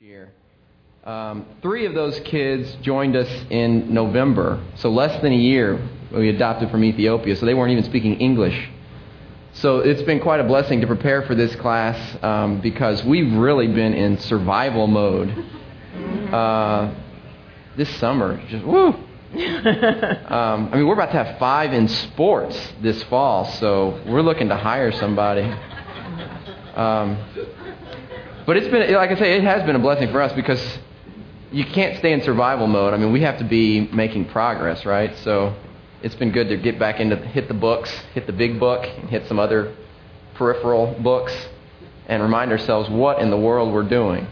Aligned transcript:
year. 0.00 0.32
Um, 1.04 1.44
three 1.60 1.84
of 1.84 1.92
those 1.92 2.18
kids 2.20 2.74
joined 2.80 3.14
us 3.14 3.28
in 3.50 3.92
November, 3.92 4.58
so 4.76 4.88
less 4.88 5.20
than 5.20 5.30
a 5.30 5.36
year 5.36 5.78
we 6.10 6.30
adopted 6.30 6.70
from 6.70 6.82
Ethiopia, 6.84 7.36
so 7.36 7.44
they 7.44 7.52
weren't 7.52 7.72
even 7.72 7.84
speaking 7.84 8.18
English. 8.18 8.70
So 9.52 9.80
it's 9.80 10.00
been 10.00 10.18
quite 10.18 10.40
a 10.40 10.44
blessing 10.44 10.80
to 10.80 10.86
prepare 10.86 11.20
for 11.26 11.34
this 11.34 11.54
class 11.56 12.16
um, 12.24 12.62
because 12.62 13.04
we've 13.04 13.30
really 13.34 13.66
been 13.66 13.92
in 13.92 14.16
survival 14.16 14.86
mode. 14.86 15.28
Uh, 16.32 16.94
this 17.76 17.94
summer, 17.96 18.42
just 18.48 18.64
woo. 18.64 18.86
um, 18.94 20.70
I 20.72 20.76
mean, 20.76 20.86
we're 20.86 20.94
about 20.94 21.12
to 21.12 21.22
have 21.22 21.38
five 21.38 21.74
in 21.74 21.88
sports 21.88 22.72
this 22.80 23.02
fall, 23.02 23.44
so 23.52 24.02
we're 24.06 24.22
looking 24.22 24.48
to 24.48 24.56
hire 24.56 24.92
somebody. 24.92 25.42
But 28.50 28.56
it's 28.56 28.66
been, 28.66 28.92
like 28.94 29.12
I 29.12 29.14
say, 29.14 29.36
it 29.36 29.44
has 29.44 29.62
been 29.62 29.76
a 29.76 29.78
blessing 29.78 30.10
for 30.10 30.20
us 30.20 30.32
because 30.32 30.60
you 31.52 31.64
can't 31.64 31.96
stay 31.98 32.12
in 32.12 32.20
survival 32.22 32.66
mode. 32.66 32.92
I 32.92 32.96
mean, 32.96 33.12
we 33.12 33.20
have 33.20 33.38
to 33.38 33.44
be 33.44 33.82
making 33.92 34.24
progress, 34.24 34.84
right? 34.84 35.16
So 35.18 35.54
it's 36.02 36.16
been 36.16 36.32
good 36.32 36.48
to 36.48 36.56
get 36.56 36.76
back 36.76 36.98
into 36.98 37.14
hit 37.14 37.46
the 37.46 37.54
books, 37.54 37.96
hit 38.12 38.26
the 38.26 38.32
big 38.32 38.58
book, 38.58 38.84
and 38.84 39.08
hit 39.08 39.28
some 39.28 39.38
other 39.38 39.76
peripheral 40.34 40.96
books, 41.00 41.32
and 42.08 42.24
remind 42.24 42.50
ourselves 42.50 42.90
what 42.90 43.20
in 43.20 43.30
the 43.30 43.36
world 43.36 43.72
we're 43.72 43.88
doing. 43.88 44.26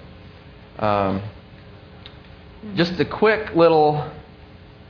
Um, 0.81 1.23
just 2.75 2.99
a 2.99 3.05
quick 3.05 3.55
little 3.55 4.11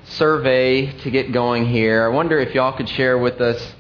survey 0.05 0.91
to 1.03 1.11
get 1.11 1.33
going 1.33 1.67
here. 1.67 2.07
I 2.07 2.09
wonder 2.09 2.39
if 2.39 2.55
y'all 2.55 2.75
could 2.75 2.89
share 2.89 3.19
with 3.19 3.43
us 3.43 3.75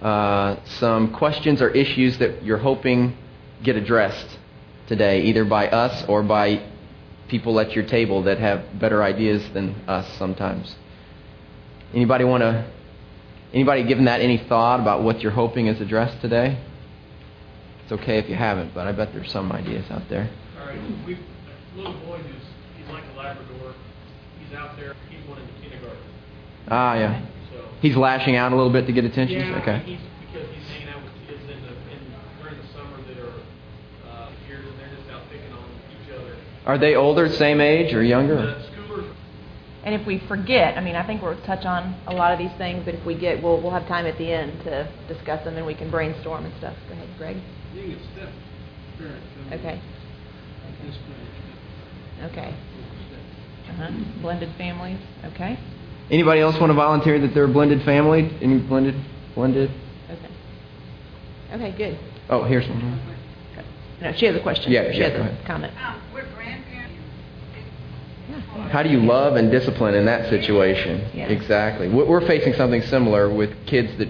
uh, 0.00 0.54
some 0.78 1.12
questions 1.12 1.60
or 1.60 1.70
issues 1.70 2.18
that 2.18 2.44
you're 2.44 2.58
hoping 2.58 3.16
get 3.64 3.74
addressed 3.74 4.38
today, 4.86 5.22
either 5.22 5.44
by 5.44 5.68
us 5.68 6.04
or 6.08 6.22
by 6.22 6.62
people 7.28 7.58
at 7.60 7.72
your 7.72 7.84
table 7.84 8.22
that 8.24 8.38
have 8.38 8.78
better 8.78 9.02
ideas 9.02 9.42
than 9.52 9.74
us 9.88 10.06
sometimes. 10.18 10.76
Anybody 11.94 12.24
want 12.24 12.42
to? 12.42 12.64
Anybody 13.52 13.84
given 13.84 14.04
that 14.06 14.20
any 14.20 14.38
thought 14.38 14.80
about 14.80 15.02
what 15.02 15.20
you're 15.20 15.32
hoping 15.32 15.68
is 15.68 15.80
addressed 15.80 16.20
today? 16.20 16.58
It's 17.84 17.92
okay 17.92 18.18
if 18.18 18.28
you 18.28 18.34
haven't, 18.34 18.74
but 18.74 18.86
I 18.86 18.92
bet 18.92 19.12
there's 19.12 19.30
some 19.30 19.52
ideas 19.52 19.84
out 19.90 20.08
there. 20.08 20.28
All 20.60 20.66
right, 20.66 20.80
we've 21.06 21.18
little 21.76 21.92
boy 22.06 22.18
who's 22.18 22.42
he's 22.76 22.88
like 22.88 23.04
a 23.14 23.16
Labrador. 23.18 23.74
He's 24.40 24.56
out 24.56 24.76
there. 24.76 24.94
He's 25.10 25.20
going 25.26 25.40
into 25.40 25.52
kindergarten. 25.60 25.98
Ah, 26.68 26.94
yeah. 26.94 27.26
So 27.52 27.64
He's 27.80 27.96
lashing 27.96 28.36
out 28.36 28.52
a 28.52 28.56
little 28.56 28.72
bit 28.72 28.86
to 28.86 28.92
get 28.92 29.04
attention. 29.04 29.40
yeah, 29.40 29.58
okay. 29.60 29.82
he's 29.84 29.98
because 30.32 30.48
he's 30.54 30.66
hanging 30.68 30.88
out 30.88 31.02
with 31.04 31.12
kids 31.28 31.42
in 31.42 31.60
the 31.62 31.72
in 31.92 32.00
during 32.42 32.56
the 32.58 32.68
summer 32.72 32.96
that 33.06 33.18
are 33.18 33.38
uh, 34.08 34.30
here 34.48 34.58
and 34.58 34.78
they're 34.80 34.96
just 34.96 35.10
out 35.10 35.22
picking 35.30 35.52
on 35.52 35.66
each 35.92 36.10
other. 36.14 36.34
Are 36.66 36.78
they 36.78 36.94
older, 36.96 37.28
same 37.28 37.60
age, 37.60 37.92
or 37.94 38.02
younger? 38.02 38.60
And 39.84 39.94
if 39.94 40.06
we 40.06 40.18
forget, 40.20 40.78
I 40.78 40.80
mean, 40.80 40.96
I 40.96 41.06
think 41.06 41.20
we'll 41.20 41.38
touch 41.42 41.66
on 41.66 41.94
a 42.06 42.14
lot 42.14 42.32
of 42.32 42.38
these 42.38 42.52
things, 42.56 42.82
but 42.86 42.94
if 42.94 43.04
we 43.04 43.14
get, 43.14 43.42
we'll, 43.42 43.60
we'll 43.60 43.72
have 43.72 43.86
time 43.86 44.06
at 44.06 44.16
the 44.16 44.32
end 44.32 44.62
to 44.64 44.88
discuss 45.08 45.44
them 45.44 45.56
and 45.58 45.66
we 45.66 45.74
can 45.74 45.90
brainstorm 45.90 46.46
and 46.46 46.54
stuff. 46.56 46.74
Go 46.88 46.94
ahead, 46.94 47.08
Greg. 47.18 47.36
You 47.74 47.82
can 47.82 47.98
step 48.14 48.28
parents. 48.96 49.26
Okay. 49.52 49.80
At 50.66 50.86
this 50.86 50.96
point, 50.96 52.32
Okay. 52.32 52.54
Uh-huh. 53.70 53.90
Blended 54.22 54.50
families. 54.56 54.98
Okay. 55.24 55.58
Anybody 56.10 56.40
else 56.40 56.58
want 56.58 56.70
to 56.70 56.74
volunteer 56.74 57.18
that 57.20 57.34
they're 57.34 57.44
a 57.44 57.48
blended 57.48 57.82
family? 57.84 58.30
Any 58.40 58.58
blended? 58.58 58.94
Blended? 59.34 59.70
Okay. 60.10 60.28
Okay, 61.52 61.72
good. 61.76 61.98
Oh, 62.30 62.44
here's 62.44 62.66
one. 62.68 63.00
No, 64.00 64.12
she 64.12 64.24
has 64.26 64.36
a 64.36 64.40
question. 64.40 64.72
Yeah, 64.72 64.90
She 64.92 64.98
yeah, 64.98 65.04
has 65.10 65.12
go 65.12 65.18
a 65.18 65.26
ahead. 65.28 65.46
comment. 65.46 65.72
Um, 65.78 65.82
we're 65.82 65.82
grandparents. 65.82 66.02
Yeah. 66.02 66.03
How 68.70 68.82
do 68.82 68.88
you 68.88 69.00
love 69.00 69.36
and 69.36 69.50
discipline 69.50 69.94
in 69.94 70.04
that 70.06 70.28
situation? 70.30 71.08
Yeah. 71.14 71.26
Exactly. 71.26 71.88
We're 71.88 72.26
facing 72.26 72.54
something 72.54 72.82
similar 72.82 73.28
with 73.32 73.66
kids 73.66 73.96
that 73.98 74.08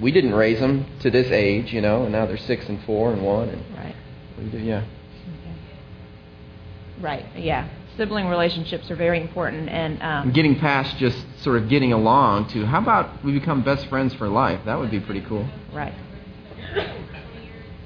we 0.00 0.10
didn't 0.10 0.34
raise 0.34 0.58
them 0.60 0.86
to 1.00 1.10
this 1.10 1.28
age, 1.30 1.72
you 1.72 1.80
know, 1.80 2.02
and 2.04 2.12
now 2.12 2.26
they're 2.26 2.36
six 2.36 2.68
and 2.68 2.82
four 2.84 3.12
and 3.12 3.22
one, 3.22 3.48
and 3.48 3.62
Right. 3.76 3.94
we 4.38 4.44
do, 4.46 4.58
yeah. 4.58 4.82
Right. 7.00 7.24
Yeah. 7.36 7.68
Sibling 7.96 8.26
relationships 8.26 8.90
are 8.90 8.96
very 8.96 9.20
important, 9.20 9.68
and 9.68 10.02
um, 10.02 10.32
getting 10.32 10.58
past 10.58 10.96
just 10.98 11.16
sort 11.42 11.56
of 11.62 11.68
getting 11.68 11.92
along 11.92 12.48
to 12.48 12.66
how 12.66 12.80
about 12.80 13.24
we 13.24 13.32
become 13.32 13.62
best 13.62 13.86
friends 13.86 14.12
for 14.14 14.28
life? 14.28 14.60
That 14.64 14.78
would 14.78 14.90
be 14.90 14.98
pretty 15.00 15.20
cool. 15.22 15.46
right. 15.72 15.94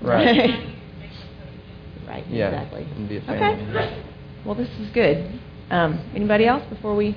Right. 0.00 0.36
right. 2.06 2.26
Yeah. 2.28 2.48
Exactly. 2.48 2.84
And 2.84 3.08
be 3.08 3.16
a 3.18 3.20
family. 3.22 3.64
Okay. 3.70 4.02
Well, 4.44 4.54
this 4.54 4.70
is 4.80 4.88
good. 4.90 5.40
Um, 5.70 6.00
anybody 6.14 6.46
else 6.46 6.64
before 6.68 6.94
we 6.96 7.16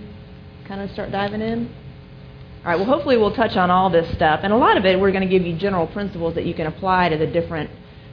kind 0.68 0.82
of 0.82 0.92
start 0.92 1.12
diving 1.12 1.42
in? 1.42 1.74
All 2.64 2.68
right. 2.72 2.76
Well, 2.76 2.86
hopefully 2.86 3.18
we'll 3.18 3.34
touch 3.36 3.56
on 3.58 3.72
all 3.72 3.90
this 3.90 4.12
stuff, 4.14 4.42
and 4.44 4.54
a 4.54 4.58
lot 4.58 4.78
of 4.78 4.86
it 4.86 5.00
we're 5.00 5.12
going 5.12 5.28
to 5.28 5.30
give 5.30 5.46
you 5.46 5.56
general 5.58 5.88
principles 5.88 6.36
that 6.36 6.46
you 6.46 6.54
can 6.54 6.68
apply 6.68 7.10
to 7.10 7.18
the 7.18 7.28
different 7.28 7.70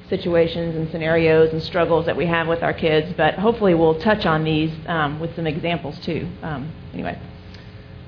situations 0.08 0.74
and 0.74 0.90
scenarios 0.90 1.52
and 1.52 1.62
struggles 1.62 2.06
that 2.06 2.16
we 2.16 2.24
have 2.26 2.48
with 2.48 2.62
our 2.62 2.72
kids. 2.72 3.12
But 3.16 3.34
hopefully 3.34 3.74
we'll 3.74 4.00
touch 4.00 4.24
on 4.24 4.44
these 4.44 4.72
um, 4.86 5.20
with 5.20 5.34
some 5.36 5.46
examples 5.46 5.98
too. 6.00 6.26
Um, 6.42 6.72
anyway. 6.94 7.20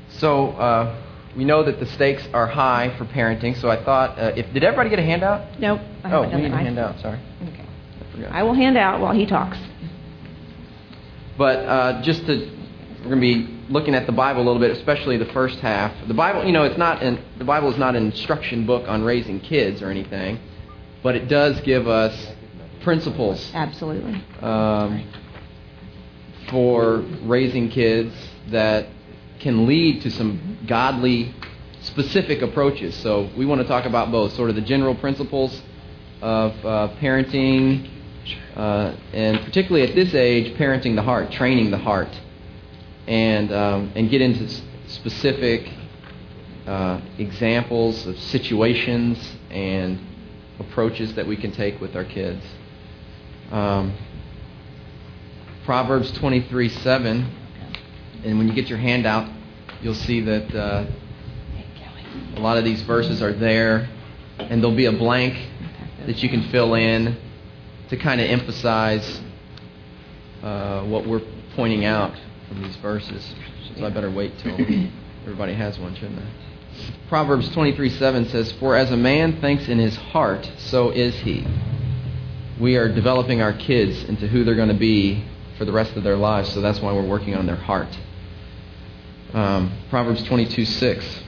So 0.09 0.49
uh, 0.53 1.03
we 1.37 1.45
know 1.45 1.63
that 1.63 1.79
the 1.79 1.87
stakes 1.87 2.27
are 2.33 2.47
high 2.47 2.97
for 2.97 3.05
parenting. 3.05 3.61
So 3.61 3.69
I 3.69 3.83
thought, 3.85 4.19
uh, 4.19 4.33
if 4.35 4.51
did 4.55 4.65
everybody 4.65 4.89
get 4.89 4.99
a 4.99 5.03
handout? 5.05 5.59
Nope. 5.61 5.81
I 6.05 6.13
Oh, 6.13 6.23
we 6.23 6.35
need 6.43 6.53
a 6.53 6.57
handout. 6.57 7.01
Sorry, 7.01 7.19
Okay. 7.43 7.67
I 8.01 8.13
forgot. 8.13 8.33
I 8.33 8.43
will 8.43 8.55
hand 8.55 8.79
out 8.79 9.01
while 9.01 9.13
he 9.13 9.27
talks. 9.27 9.59
But 11.41 11.61
uh, 11.61 12.03
just 12.03 12.27
to, 12.27 12.37
we're 12.99 13.17
going 13.17 13.17
to 13.17 13.21
be 13.21 13.65
looking 13.71 13.95
at 13.95 14.05
the 14.05 14.13
Bible 14.13 14.43
a 14.43 14.45
little 14.45 14.61
bit, 14.61 14.73
especially 14.73 15.17
the 15.17 15.33
first 15.33 15.59
half. 15.61 15.91
The 16.07 16.13
Bible, 16.13 16.45
you 16.45 16.53
know, 16.53 16.65
it's 16.65 16.77
not 16.77 17.03
an, 17.03 17.19
the 17.39 17.47
Bible 17.47 17.73
is 17.73 17.79
not 17.79 17.97
an 17.97 18.05
instruction 18.05 18.67
book 18.67 18.87
on 18.87 19.03
raising 19.03 19.41
kids 19.41 19.81
or 19.81 19.89
anything, 19.89 20.39
but 21.03 21.17
it 21.17 21.29
does 21.29 21.59
give 21.63 21.89
us 21.89 22.15
principles 22.83 23.51
Absolutely. 23.55 24.23
um, 24.43 25.11
for 26.51 26.99
raising 27.23 27.71
kids 27.71 28.15
that 28.49 28.89
can 29.39 29.67
lead 29.67 30.03
to 30.03 30.11
some 30.11 30.59
godly, 30.69 31.35
specific 31.81 32.43
approaches. 32.43 32.95
So 32.97 33.31
we 33.35 33.47
want 33.47 33.63
to 33.63 33.67
talk 33.67 33.87
about 33.87 34.13
both, 34.13 34.35
sort 34.35 34.51
of 34.51 34.57
the 34.57 34.61
general 34.61 34.95
principles 34.95 35.63
of 36.21 36.53
uh, 36.67 36.89
parenting, 37.01 38.00
uh, 38.57 38.95
and 39.13 39.41
particularly 39.45 39.89
at 39.89 39.95
this 39.95 40.15
age, 40.15 40.57
parenting 40.57 40.95
the 40.95 41.03
heart, 41.03 41.31
training 41.33 41.71
the 41.71 41.79
heart, 41.79 42.09
and 43.07 43.53
um, 43.53 43.93
and 43.95 44.11
get 44.11 44.21
into 44.21 44.49
specific 44.87 45.71
uh, 46.67 47.01
examples 47.19 48.07
of 48.07 48.19
situations 48.19 49.37
and 49.51 49.99
approaches 50.59 51.15
that 51.15 51.27
we 51.27 51.37
can 51.37 51.53
take 51.53 51.81
with 51.81 51.97
our 51.97 52.05
kids. 52.05 52.45
Um, 53.51 53.95
Proverbs 55.65 56.11
23 56.13 56.69
7. 56.69 57.37
And 58.25 58.39
when 58.39 58.49
you 58.49 58.55
get 58.55 58.69
your 58.69 58.79
handout, 58.79 59.31
you'll 59.81 59.95
see 59.95 60.21
that 60.21 60.55
uh, 60.55 60.87
a 62.37 62.41
lot 62.41 62.59
of 62.59 62.65
these 62.65 62.83
verses 62.83 63.23
are 63.23 63.33
there, 63.33 63.89
and 64.39 64.63
there'll 64.63 64.77
be 64.77 64.87
a 64.87 64.93
blank 64.93 65.49
that 66.07 66.23
you 66.23 66.29
can 66.29 66.43
fill 66.51 66.75
in 66.75 67.17
to 67.91 67.97
kind 67.97 68.21
of 68.21 68.31
emphasize 68.31 69.21
uh, 70.43 70.83
what 70.85 71.07
we're 71.07 71.23
pointing 71.55 71.85
out 71.85 72.15
from 72.49 72.63
these 72.63 72.77
verses. 72.77 73.35
So 73.77 73.85
I 73.85 73.91
better 73.91 74.11
wait 74.11 74.39
till 74.39 74.53
everybody 75.23 75.55
has 75.55 75.79
one, 75.79 75.95
shouldn't 75.97 76.21
I? 76.21 76.29
Proverbs 77.09 77.49
23 77.51 77.91
7 77.91 78.29
says, 78.29 78.53
For 78.53 78.77
as 78.77 78.91
a 78.93 78.97
man 78.97 79.41
thinks 79.41 79.69
in 79.69 79.79
his 79.79 79.97
heart, 79.97 80.51
so 80.59 80.91
is 80.91 81.15
he. 81.17 81.47
We 82.61 82.77
are 82.77 82.93
developing 82.93 83.43
our 83.43 83.53
kids 83.53 84.05
into 84.05 84.29
who 84.29 84.45
they're 84.45 84.55
going 84.55 84.69
to 84.69 84.75
be 84.75 85.25
for 85.59 85.65
the 85.65 85.73
rest 85.73 85.97
of 85.97 86.05
their 86.05 86.17
lives, 86.17 86.53
so 86.53 86.61
that's 86.61 86.81
why 86.81 86.93
we're 86.93 87.07
working 87.07 87.35
on 87.35 87.47
their 87.47 87.57
heart. 87.57 87.89
Um, 89.33 89.73
Proverbs 89.91 90.23
22 90.25 90.65
6. 90.65 91.23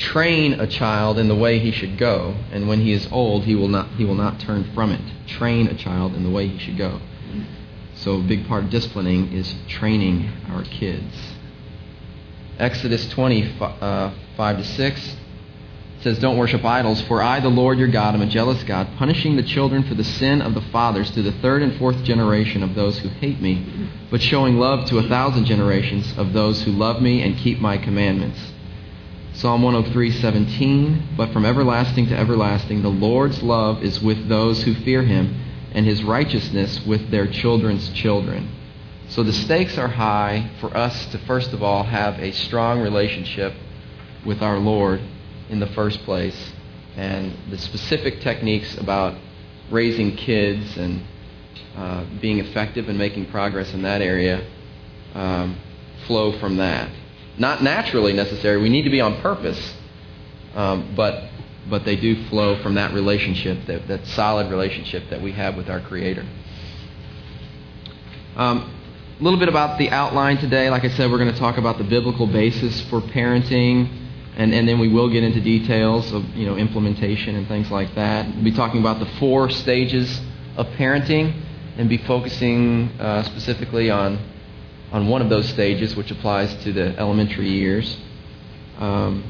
Train 0.00 0.58
a 0.58 0.66
child 0.66 1.18
in 1.18 1.28
the 1.28 1.34
way 1.34 1.58
he 1.58 1.70
should 1.70 1.98
go, 1.98 2.34
and 2.50 2.66
when 2.66 2.80
he 2.80 2.92
is 2.92 3.06
old, 3.12 3.44
he 3.44 3.54
will 3.54 3.68
not, 3.68 3.86
he 3.90 4.04
will 4.04 4.14
not 4.14 4.40
turn 4.40 4.64
from 4.74 4.90
it. 4.92 5.00
Train 5.26 5.68
a 5.68 5.74
child 5.74 6.14
in 6.14 6.24
the 6.24 6.30
way 6.30 6.48
he 6.48 6.58
should 6.58 6.78
go. 6.78 7.00
So, 7.96 8.16
a 8.16 8.22
big 8.22 8.48
part 8.48 8.64
of 8.64 8.70
disciplining 8.70 9.30
is 9.32 9.54
training 9.68 10.30
our 10.50 10.62
kids. 10.64 11.14
Exodus 12.58 13.08
20, 13.10 13.54
uh, 13.60 14.10
5 14.36 14.56
to 14.56 14.64
6 14.64 15.16
says, 16.00 16.18
Don't 16.18 16.38
worship 16.38 16.64
idols, 16.64 17.02
for 17.02 17.22
I, 17.22 17.40
the 17.40 17.48
Lord 17.48 17.78
your 17.78 17.88
God, 17.88 18.14
am 18.14 18.22
a 18.22 18.26
jealous 18.26 18.62
God, 18.64 18.88
punishing 18.96 19.36
the 19.36 19.42
children 19.42 19.82
for 19.82 19.94
the 19.94 20.04
sin 20.04 20.40
of 20.40 20.54
the 20.54 20.62
fathers 20.62 21.10
to 21.10 21.22
the 21.22 21.32
third 21.32 21.62
and 21.62 21.76
fourth 21.76 22.02
generation 22.04 22.62
of 22.62 22.74
those 22.74 22.98
who 22.98 23.08
hate 23.08 23.40
me, 23.40 23.90
but 24.10 24.22
showing 24.22 24.58
love 24.58 24.86
to 24.86 24.98
a 24.98 25.08
thousand 25.08 25.44
generations 25.44 26.16
of 26.16 26.32
those 26.32 26.62
who 26.62 26.72
love 26.72 27.02
me 27.02 27.22
and 27.22 27.36
keep 27.36 27.60
my 27.60 27.76
commandments. 27.76 28.49
Psalm 29.34 29.62
103:17 29.62 31.16
But 31.16 31.32
from 31.32 31.44
everlasting 31.44 32.08
to 32.08 32.16
everlasting 32.16 32.82
the 32.82 32.90
Lord's 32.90 33.42
love 33.42 33.82
is 33.82 34.02
with 34.02 34.28
those 34.28 34.62
who 34.62 34.74
fear 34.74 35.02
him 35.02 35.34
and 35.72 35.86
his 35.86 36.02
righteousness 36.02 36.84
with 36.84 37.10
their 37.10 37.26
children's 37.26 37.88
children. 37.90 38.48
So 39.08 39.22
the 39.22 39.32
stakes 39.32 39.78
are 39.78 39.88
high 39.88 40.50
for 40.60 40.76
us 40.76 41.06
to, 41.06 41.18
first 41.18 41.52
of 41.52 41.62
all, 41.62 41.84
have 41.84 42.18
a 42.18 42.32
strong 42.32 42.80
relationship 42.80 43.54
with 44.24 44.42
our 44.42 44.58
Lord 44.58 45.00
in 45.48 45.60
the 45.60 45.66
first 45.68 46.02
place. 46.04 46.52
And 46.96 47.32
the 47.50 47.58
specific 47.58 48.20
techniques 48.20 48.76
about 48.78 49.16
raising 49.70 50.16
kids 50.16 50.76
and 50.76 51.02
uh, 51.76 52.04
being 52.20 52.38
effective 52.38 52.88
and 52.88 52.98
making 52.98 53.26
progress 53.26 53.72
in 53.74 53.82
that 53.82 54.02
area 54.02 54.44
um, 55.14 55.56
flow 56.06 56.38
from 56.38 56.56
that. 56.56 56.90
Not 57.38 57.62
naturally 57.62 58.12
necessary. 58.12 58.60
We 58.60 58.68
need 58.68 58.82
to 58.82 58.90
be 58.90 59.00
on 59.00 59.20
purpose, 59.20 59.74
um, 60.54 60.94
but 60.96 61.30
but 61.68 61.84
they 61.84 61.96
do 61.96 62.26
flow 62.28 62.60
from 62.62 62.74
that 62.74 62.92
relationship, 62.92 63.66
that, 63.66 63.86
that 63.86 64.06
solid 64.06 64.50
relationship 64.50 65.04
that 65.10 65.20
we 65.20 65.32
have 65.32 65.56
with 65.56 65.68
our 65.68 65.80
Creator. 65.80 66.26
Um, 68.36 68.74
a 69.20 69.22
little 69.22 69.38
bit 69.38 69.48
about 69.48 69.78
the 69.78 69.90
outline 69.90 70.38
today. 70.38 70.70
Like 70.70 70.84
I 70.84 70.88
said, 70.88 71.10
we're 71.10 71.18
going 71.18 71.32
to 71.32 71.38
talk 71.38 71.58
about 71.58 71.78
the 71.78 71.84
biblical 71.84 72.26
basis 72.26 72.80
for 72.88 73.00
parenting, 73.00 73.88
and, 74.36 74.54
and 74.54 74.66
then 74.66 74.78
we 74.78 74.88
will 74.88 75.10
get 75.10 75.22
into 75.22 75.40
details 75.40 76.10
of 76.12 76.24
you 76.34 76.46
know 76.46 76.56
implementation 76.56 77.36
and 77.36 77.46
things 77.46 77.70
like 77.70 77.94
that. 77.94 78.26
We'll 78.34 78.44
be 78.44 78.52
talking 78.52 78.80
about 78.80 78.98
the 78.98 79.06
four 79.18 79.50
stages 79.50 80.20
of 80.56 80.66
parenting, 80.68 81.34
and 81.76 81.88
be 81.88 81.98
focusing 81.98 82.90
uh, 82.98 83.22
specifically 83.24 83.90
on 83.90 84.18
on 84.92 85.08
one 85.08 85.22
of 85.22 85.28
those 85.28 85.48
stages, 85.48 85.94
which 85.96 86.10
applies 86.10 86.54
to 86.64 86.72
the 86.72 86.98
elementary 86.98 87.48
years. 87.48 87.96
Um, 88.78 89.24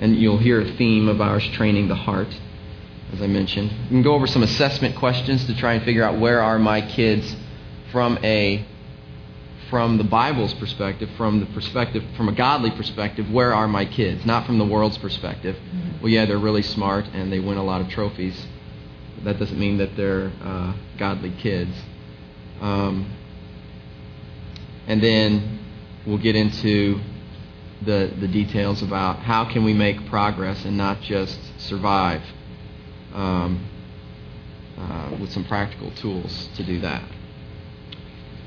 and 0.00 0.16
you'll 0.16 0.38
hear 0.38 0.60
a 0.60 0.72
theme 0.76 1.08
of 1.08 1.20
ours 1.20 1.46
training 1.48 1.88
the 1.88 1.94
heart, 1.94 2.28
as 3.12 3.20
I 3.20 3.26
mentioned. 3.26 3.70
We 3.70 3.88
can 3.88 4.02
go 4.02 4.14
over 4.14 4.26
some 4.26 4.42
assessment 4.42 4.96
questions 4.96 5.44
to 5.46 5.54
try 5.56 5.74
and 5.74 5.84
figure 5.84 6.04
out 6.04 6.18
where 6.18 6.40
are 6.40 6.58
my 6.58 6.80
kids 6.80 7.36
from 7.90 8.18
a 8.22 8.64
from 9.70 9.98
the 9.98 10.04
Bible's 10.04 10.54
perspective, 10.54 11.10
from 11.18 11.40
the 11.40 11.46
perspective 11.46 12.02
from 12.16 12.28
a 12.28 12.32
godly 12.32 12.70
perspective, 12.70 13.30
where 13.30 13.52
are 13.52 13.68
my 13.68 13.84
kids? 13.84 14.24
Not 14.24 14.46
from 14.46 14.56
the 14.56 14.64
world's 14.64 14.96
perspective. 14.96 15.56
Mm-hmm. 15.56 16.02
Well, 16.02 16.08
yeah, 16.10 16.24
they're 16.24 16.38
really 16.38 16.62
smart 16.62 17.04
and 17.12 17.30
they 17.30 17.38
win 17.38 17.58
a 17.58 17.62
lot 17.62 17.82
of 17.82 17.88
trophies. 17.90 18.46
But 19.16 19.24
that 19.24 19.38
doesn't 19.38 19.58
mean 19.58 19.76
that 19.78 19.94
they're 19.94 20.32
uh, 20.42 20.72
godly 20.96 21.32
kids. 21.32 21.74
Um, 22.62 23.12
and 24.88 25.00
then 25.02 25.60
we'll 26.06 26.18
get 26.18 26.34
into 26.34 27.00
the, 27.82 28.12
the 28.18 28.26
details 28.26 28.82
about 28.82 29.20
how 29.20 29.44
can 29.44 29.62
we 29.62 29.72
make 29.72 30.06
progress 30.06 30.64
and 30.64 30.76
not 30.76 31.00
just 31.02 31.38
survive 31.60 32.22
um, 33.14 33.68
uh, 34.76 35.16
with 35.20 35.30
some 35.30 35.44
practical 35.44 35.90
tools 35.92 36.48
to 36.56 36.64
do 36.64 36.80
that. 36.80 37.02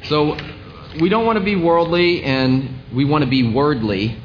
So 0.03 0.35
we 0.99 1.07
don't 1.09 1.25
want 1.25 1.37
to 1.37 1.45
be 1.45 1.55
worldly 1.55 2.23
and 2.23 2.83
we 2.93 3.05
want 3.05 3.23
to 3.23 3.29
be 3.29 3.43
wordly. 3.43 4.19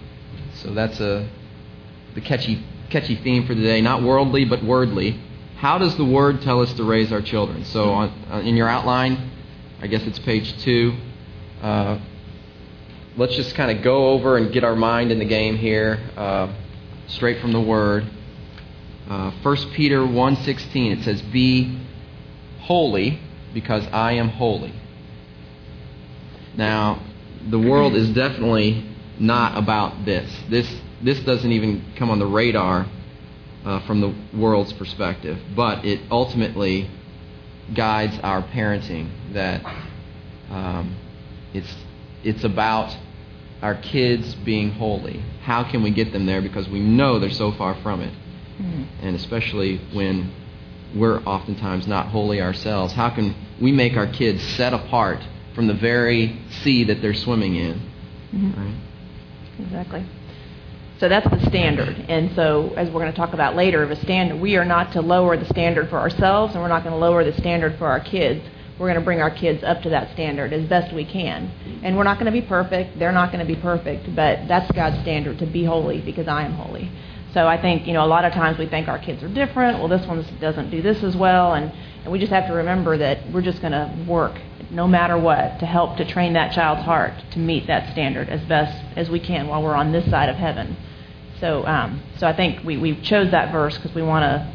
So 0.55 0.73
that's 0.73 0.99
a 1.01 1.29
the 2.15 2.23
catchy 2.23 2.65
catchy 2.89 3.17
theme 3.17 3.47
for 3.47 3.55
today. 3.55 3.81
Not 3.83 4.03
worldly, 4.03 4.47
but 4.47 4.65
wordly. 4.65 5.21
How 5.57 5.79
does 5.79 5.97
the 5.97 6.05
Word 6.05 6.43
tell 6.43 6.61
us 6.61 6.73
to 6.75 6.85
raise 6.85 7.13
our 7.13 7.23
children? 7.23 7.65
So 7.65 7.91
on, 7.91 8.09
uh, 8.31 8.39
in 8.41 8.57
your 8.57 8.69
outline, 8.69 9.31
I 9.81 9.87
guess 9.87 10.03
it's 10.03 10.19
page 10.19 10.59
two. 10.63 10.97
Uh, 11.67 11.99
let's 13.17 13.35
just 13.35 13.57
kind 13.57 13.77
of 13.77 13.83
go 13.83 14.11
over 14.11 14.37
and 14.37 14.53
get 14.53 14.63
our 14.63 14.77
mind 14.77 15.11
in 15.11 15.19
the 15.19 15.25
game 15.25 15.57
here, 15.57 15.99
uh, 16.17 16.55
straight 17.09 17.41
from 17.41 17.51
the 17.51 17.61
Word. 17.61 18.09
Uh, 19.11 19.33
1 19.43 19.57
Peter 19.73 19.99
1.16, 19.99 20.97
it 20.97 21.03
says, 21.03 21.21
Be 21.23 21.77
holy 22.61 23.19
because 23.53 23.85
I 23.89 24.13
am 24.13 24.29
holy. 24.29 24.73
Now, 26.57 27.03
the 27.51 27.59
world 27.59 27.97
is 27.97 28.11
definitely 28.11 28.89
not 29.19 29.59
about 29.59 30.05
this. 30.05 30.31
This, 30.49 30.73
this 31.03 31.19
doesn't 31.19 31.51
even 31.51 31.85
come 31.97 32.11
on 32.11 32.21
the 32.21 32.29
radar 32.29 32.87
uh, 33.65 33.81
from 33.89 34.01
the 34.01 34.15
world's 34.39 34.73
perspective, 34.73 35.37
but 35.57 35.85
it 35.85 36.01
ultimately 36.13 36.89
guides 37.75 38.17
our 38.23 38.43
parenting. 38.43 39.11
That 39.33 39.65
um, 40.49 40.97
it's, 41.53 41.75
it's 42.23 42.45
about 42.45 42.97
our 43.63 43.75
kids 43.75 44.35
being 44.37 44.73
holy. 44.73 45.23
How 45.43 45.65
can 45.65 45.83
we 45.83 45.91
get 45.91 46.13
them 46.13 46.27
there? 46.27 46.43
Because 46.43 46.69
we 46.69 46.81
know 46.81 47.19
they're 47.19 47.31
so 47.31 47.53
far 47.53 47.75
from 47.83 48.01
it. 48.01 48.13
Mm-hmm. 48.13 49.07
And 49.07 49.17
especially 49.17 49.79
when 49.93 50.33
we're 50.95 51.21
oftentimes 51.21 51.87
not 51.87 52.09
holy 52.09 52.41
ourselves, 52.41 52.93
how 52.93 53.11
can 53.11 53.35
we 53.61 53.73
make 53.73 53.97
our 53.97 54.07
kids 54.07 54.43
set 54.57 54.73
apart 54.73 55.21
from 55.57 55.67
the 55.67 55.75
very 55.75 56.39
sea 56.63 56.85
that 56.85 57.01
they're 57.01 57.15
swimming 57.15 57.57
in. 57.57 57.81
Mm-hmm. 58.33 58.63
Right? 58.63 58.81
Exactly. 59.59 60.07
So 61.01 61.09
that's 61.09 61.29
the 61.29 61.45
standard. 61.49 61.97
And 62.09 62.35
so, 62.37 62.75
as 62.77 62.89
we're 62.91 63.01
going 63.01 63.13
to 63.13 63.17
talk 63.17 63.33
about 63.33 63.57
later, 63.57 63.83
of 63.83 63.91
a 63.91 63.97
standard, 63.97 64.41
we 64.41 64.57
are 64.57 64.65
not 64.65 64.93
to 64.93 65.01
lower 65.01 65.37
the 65.37 65.47
standard 65.47 65.89
for 65.89 65.99
ourselves, 65.99 66.55
and 66.55 66.63
we're 66.63 66.69
not 66.69 66.85
going 66.85 66.93
to 66.93 66.99
lower 66.99 67.25
the 67.25 67.37
standard 67.39 67.77
for 67.79 67.87
our 67.87 68.01
kids. 68.01 68.45
We're 68.79 68.89
going 68.89 68.99
to 68.99 69.05
bring 69.05 69.23
our 69.23 69.31
kids 69.31 69.65
up 69.65 69.83
to 69.83 69.91
that 69.91 70.13
standard 70.13 70.53
as 70.53 70.69
best 70.69 70.95
we 70.95 71.07
can. 71.07 71.51
And 71.83 71.97
we're 71.97 72.05
not 72.05 72.19
going 72.19 72.27
to 72.27 72.41
be 72.41 72.47
perfect. 72.47 72.99
They're 72.99 73.13
not 73.13 73.33
going 73.33 73.47
to 73.47 73.51
be 73.51 73.59
perfect, 73.59 74.15
but 74.15 74.47
that's 74.49 74.71
God's 74.73 75.01
standard 75.01 75.39
to 75.39 75.47
be 75.47 75.65
holy 75.65 76.03
because 76.03 76.29
I 76.29 76.45
am 76.45 76.53
holy. 76.53 76.91
So 77.33 77.47
I 77.47 77.61
think, 77.61 77.87
you 77.87 77.95
know, 77.95 78.05
a 78.05 78.07
lot 78.07 78.25
of 78.25 78.33
times 78.33 78.59
we 78.59 78.67
think 78.67 78.89
our 78.89 78.99
kids 78.99 79.23
are 79.23 79.29
different. 79.29 79.79
Well, 79.79 79.89
this 79.89 80.07
one 80.07 80.25
doesn't 80.41 80.71
do 80.71 80.83
this 80.83 81.03
as 81.03 81.17
well. 81.17 81.55
And, 81.55 81.73
and 82.03 82.13
we 82.13 82.19
just 82.19 82.33
have 82.33 82.47
to 82.49 82.53
remember 82.53 82.99
that 82.99 83.31
we're 83.31 83.43
just 83.43 83.63
going 83.63 83.73
to 83.73 84.05
work 84.07 84.39
no 84.71 84.87
matter 84.87 85.17
what, 85.17 85.59
to 85.61 85.67
help 85.67 85.97
to 85.97 86.05
train 86.05 86.35
that 86.35 86.53
child's 86.53 86.83
heart 86.83 87.13
to 87.31 87.39
meet 87.39 87.67
that 87.69 87.93
standard 87.93 88.29
as 88.29 88.43
best 88.43 88.77
as 88.97 89.09
we 89.09 89.21
can 89.21 89.47
while 89.47 89.63
we're 89.63 89.75
on 89.75 89.93
this 89.93 90.09
side 90.11 90.29
of 90.29 90.37
heaven. 90.37 90.77
So, 91.41 91.65
um, 91.67 92.03
so 92.19 92.27
I 92.27 92.35
think 92.35 92.65
we, 92.65 92.77
we 92.77 93.01
chose 93.01 93.31
that 93.31 93.53
verse 93.53 93.77
because 93.77 93.95
we 93.95 94.03
want 94.03 94.25
to 94.25 94.53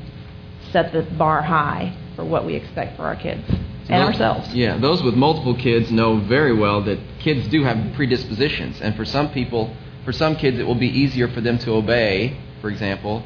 set 0.72 0.92
the 0.92 1.04
bar 1.04 1.42
high 1.42 1.96
for 2.16 2.26
what 2.26 2.46
we 2.46 2.56
expect 2.56 2.98
for 2.98 3.04
our 3.04 3.16
kids 3.16 3.50
and 3.90 4.02
those, 4.02 4.14
ourselves. 4.14 4.54
Yeah, 4.54 4.78
those 4.78 5.04
with 5.04 5.16
multiple 5.16 5.56
kids 5.56 5.92
know 5.92 6.18
very 6.18 6.54
well 6.54 6.82
that 6.84 7.00
kids 7.20 7.48
do 7.48 7.64
have 7.64 7.94
predispositions, 7.94 8.82
and 8.82 8.96
for 8.96 9.06
some 9.06 9.32
people, 9.32 9.76
for 10.06 10.12
some 10.12 10.36
kids, 10.36 10.60
it 10.60 10.66
will 10.66 10.76
be 10.76 10.90
easier 10.90 11.28
for 11.28 11.42
them 11.42 11.58
to 11.60 11.74
obey, 11.74 12.38
for 12.62 12.70
example, 12.70 13.24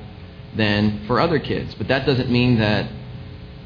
than 0.55 1.05
for 1.05 1.19
other 1.19 1.39
kids. 1.39 1.75
But 1.75 1.87
that 1.87 2.05
doesn't 2.05 2.29
mean 2.29 2.59
that 2.59 2.89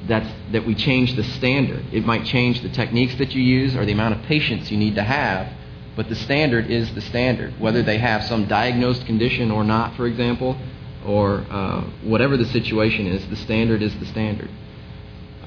that's, 0.08 0.30
that 0.52 0.66
we 0.66 0.76
change 0.76 1.16
the 1.16 1.24
standard. 1.24 1.84
It 1.92 2.06
might 2.06 2.26
change 2.26 2.62
the 2.62 2.70
techniques 2.70 3.16
that 3.16 3.34
you 3.34 3.42
use 3.42 3.76
or 3.76 3.86
the 3.86 3.92
amount 3.92 4.16
of 4.16 4.24
patience 4.24 4.72
you 4.72 4.78
need 4.78 4.96
to 4.96 5.04
have, 5.04 5.52
but 5.96 6.08
the 6.10 6.16
standard 6.16 6.70
is 6.70 6.94
the 6.96 7.02
standard. 7.02 7.60
Whether 7.60 7.84
they 7.84 7.98
have 7.98 8.24
some 8.24 8.46
diagnosed 8.46 9.06
condition 9.06 9.52
or 9.52 9.64
not, 9.64 9.96
for 9.96 10.08
example, 10.08 10.58
or 11.06 11.46
uh, 11.50 11.82
whatever 12.04 12.38
the 12.38 12.46
situation 12.46 13.08
is, 13.08 13.28
the 13.28 13.36
standard 13.36 13.82
is 13.82 13.98
the 14.00 14.06
standard. 14.06 14.50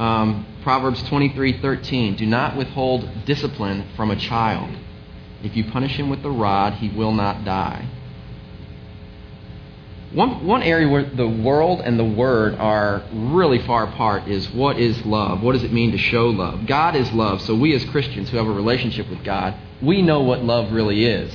Um, 0.03 0.47
Proverbs 0.65 1.01
23:13 1.05 2.17
Do 2.17 2.27
not 2.27 2.57
withhold 2.57 3.09
discipline 3.25 3.85
from 3.95 4.11
a 4.11 4.17
child. 4.17 4.71
If 5.45 5.57
you 5.57 5.63
punish 5.71 5.97
him 5.97 6.09
with 6.09 6.23
the 6.25 6.31
rod, 6.31 6.75
he 6.75 6.89
will 6.89 7.13
not 7.13 7.45
die. 7.45 7.87
One, 10.13 10.45
one 10.45 10.63
area 10.65 10.89
where 10.89 11.05
the 11.05 11.29
world 11.29 11.83
and 11.83 12.01
the 12.01 12.05
word 12.05 12.57
are 12.57 13.05
really 13.13 13.61
far 13.61 13.85
apart 13.85 14.27
is 14.27 14.51
what 14.51 14.77
is 14.77 15.07
love? 15.07 15.41
What 15.41 15.53
does 15.53 15.63
it 15.63 15.73
mean 15.73 15.93
to 15.93 15.99
show 15.99 16.31
love? 16.31 16.67
God 16.67 16.97
is 16.97 17.11
love, 17.13 17.41
so 17.41 17.55
we 17.55 17.73
as 17.73 17.85
Christians 17.85 18.29
who 18.29 18.39
have 18.39 18.49
a 18.49 18.53
relationship 18.53 19.09
with 19.09 19.23
God, 19.23 19.55
we 19.81 20.03
know 20.03 20.21
what 20.21 20.43
love 20.43 20.73
really 20.73 21.05
is. 21.05 21.33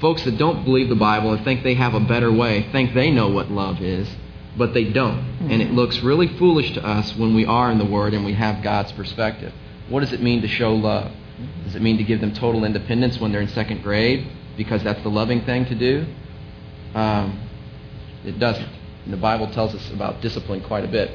Folks 0.00 0.22
that 0.24 0.38
don't 0.38 0.64
believe 0.64 0.88
the 0.88 0.94
Bible 0.94 1.32
and 1.32 1.44
think 1.44 1.64
they 1.64 1.74
have 1.74 1.94
a 1.94 2.00
better 2.00 2.30
way 2.30 2.68
think 2.70 2.94
they 2.94 3.10
know 3.10 3.28
what 3.28 3.50
love 3.50 3.82
is, 3.82 4.08
but 4.56 4.74
they 4.74 4.84
don't. 4.84 5.18
Mm-hmm. 5.18 5.50
And 5.50 5.62
it 5.62 5.72
looks 5.72 6.00
really 6.00 6.28
foolish 6.38 6.72
to 6.74 6.84
us 6.84 7.14
when 7.16 7.34
we 7.34 7.44
are 7.44 7.70
in 7.70 7.78
the 7.78 7.84
Word 7.84 8.14
and 8.14 8.24
we 8.24 8.34
have 8.34 8.62
God's 8.62 8.92
perspective. 8.92 9.52
What 9.88 10.00
does 10.00 10.12
it 10.12 10.22
mean 10.22 10.42
to 10.42 10.48
show 10.48 10.74
love? 10.74 11.12
Does 11.64 11.74
it 11.74 11.82
mean 11.82 11.98
to 11.98 12.04
give 12.04 12.20
them 12.20 12.32
total 12.32 12.64
independence 12.64 13.20
when 13.20 13.30
they're 13.30 13.42
in 13.42 13.48
second 13.48 13.82
grade 13.82 14.26
because 14.56 14.82
that's 14.82 15.02
the 15.02 15.10
loving 15.10 15.44
thing 15.44 15.66
to 15.66 15.74
do? 15.74 16.06
Um, 16.94 17.40
it 18.24 18.38
doesn't. 18.38 18.68
And 19.04 19.12
the 19.12 19.18
Bible 19.18 19.50
tells 19.52 19.74
us 19.74 19.90
about 19.92 20.20
discipline 20.22 20.62
quite 20.62 20.84
a 20.84 20.88
bit. 20.88 21.10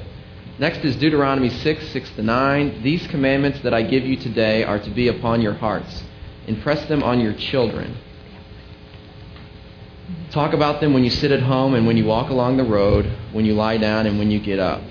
Next 0.60 0.86
is 0.86 0.96
Deuteronomy 0.96 1.50
6, 1.50 1.88
6 1.90 2.10
to 2.12 2.22
9. 2.22 2.84
These 2.84 3.08
commandments 3.08 3.62
that 3.62 3.74
I 3.74 3.82
give 3.82 4.06
you 4.06 4.16
today 4.16 4.64
are 4.64 4.80
to 4.80 4.90
be 4.92 5.08
upon 5.08 5.42
your 5.42 5.54
hearts. 5.54 6.04
Impress 6.48 6.86
them 6.86 7.02
on 7.02 7.20
your 7.20 7.34
children. 7.34 7.98
Talk 10.32 10.54
about 10.54 10.80
them 10.80 10.94
when 10.94 11.04
you 11.04 11.10
sit 11.10 11.32
at 11.32 11.42
home 11.42 11.74
and 11.74 11.86
when 11.86 11.98
you 11.98 12.06
walk 12.06 12.30
along 12.30 12.58
the 12.58 12.64
road, 12.64 13.06
when 13.34 13.46
you 13.46 13.54
lie 13.54 13.78
down 13.78 14.08
and 14.08 14.18
when 14.18 14.32
you 14.32 14.40
get 14.40 14.60
up. 14.60 14.82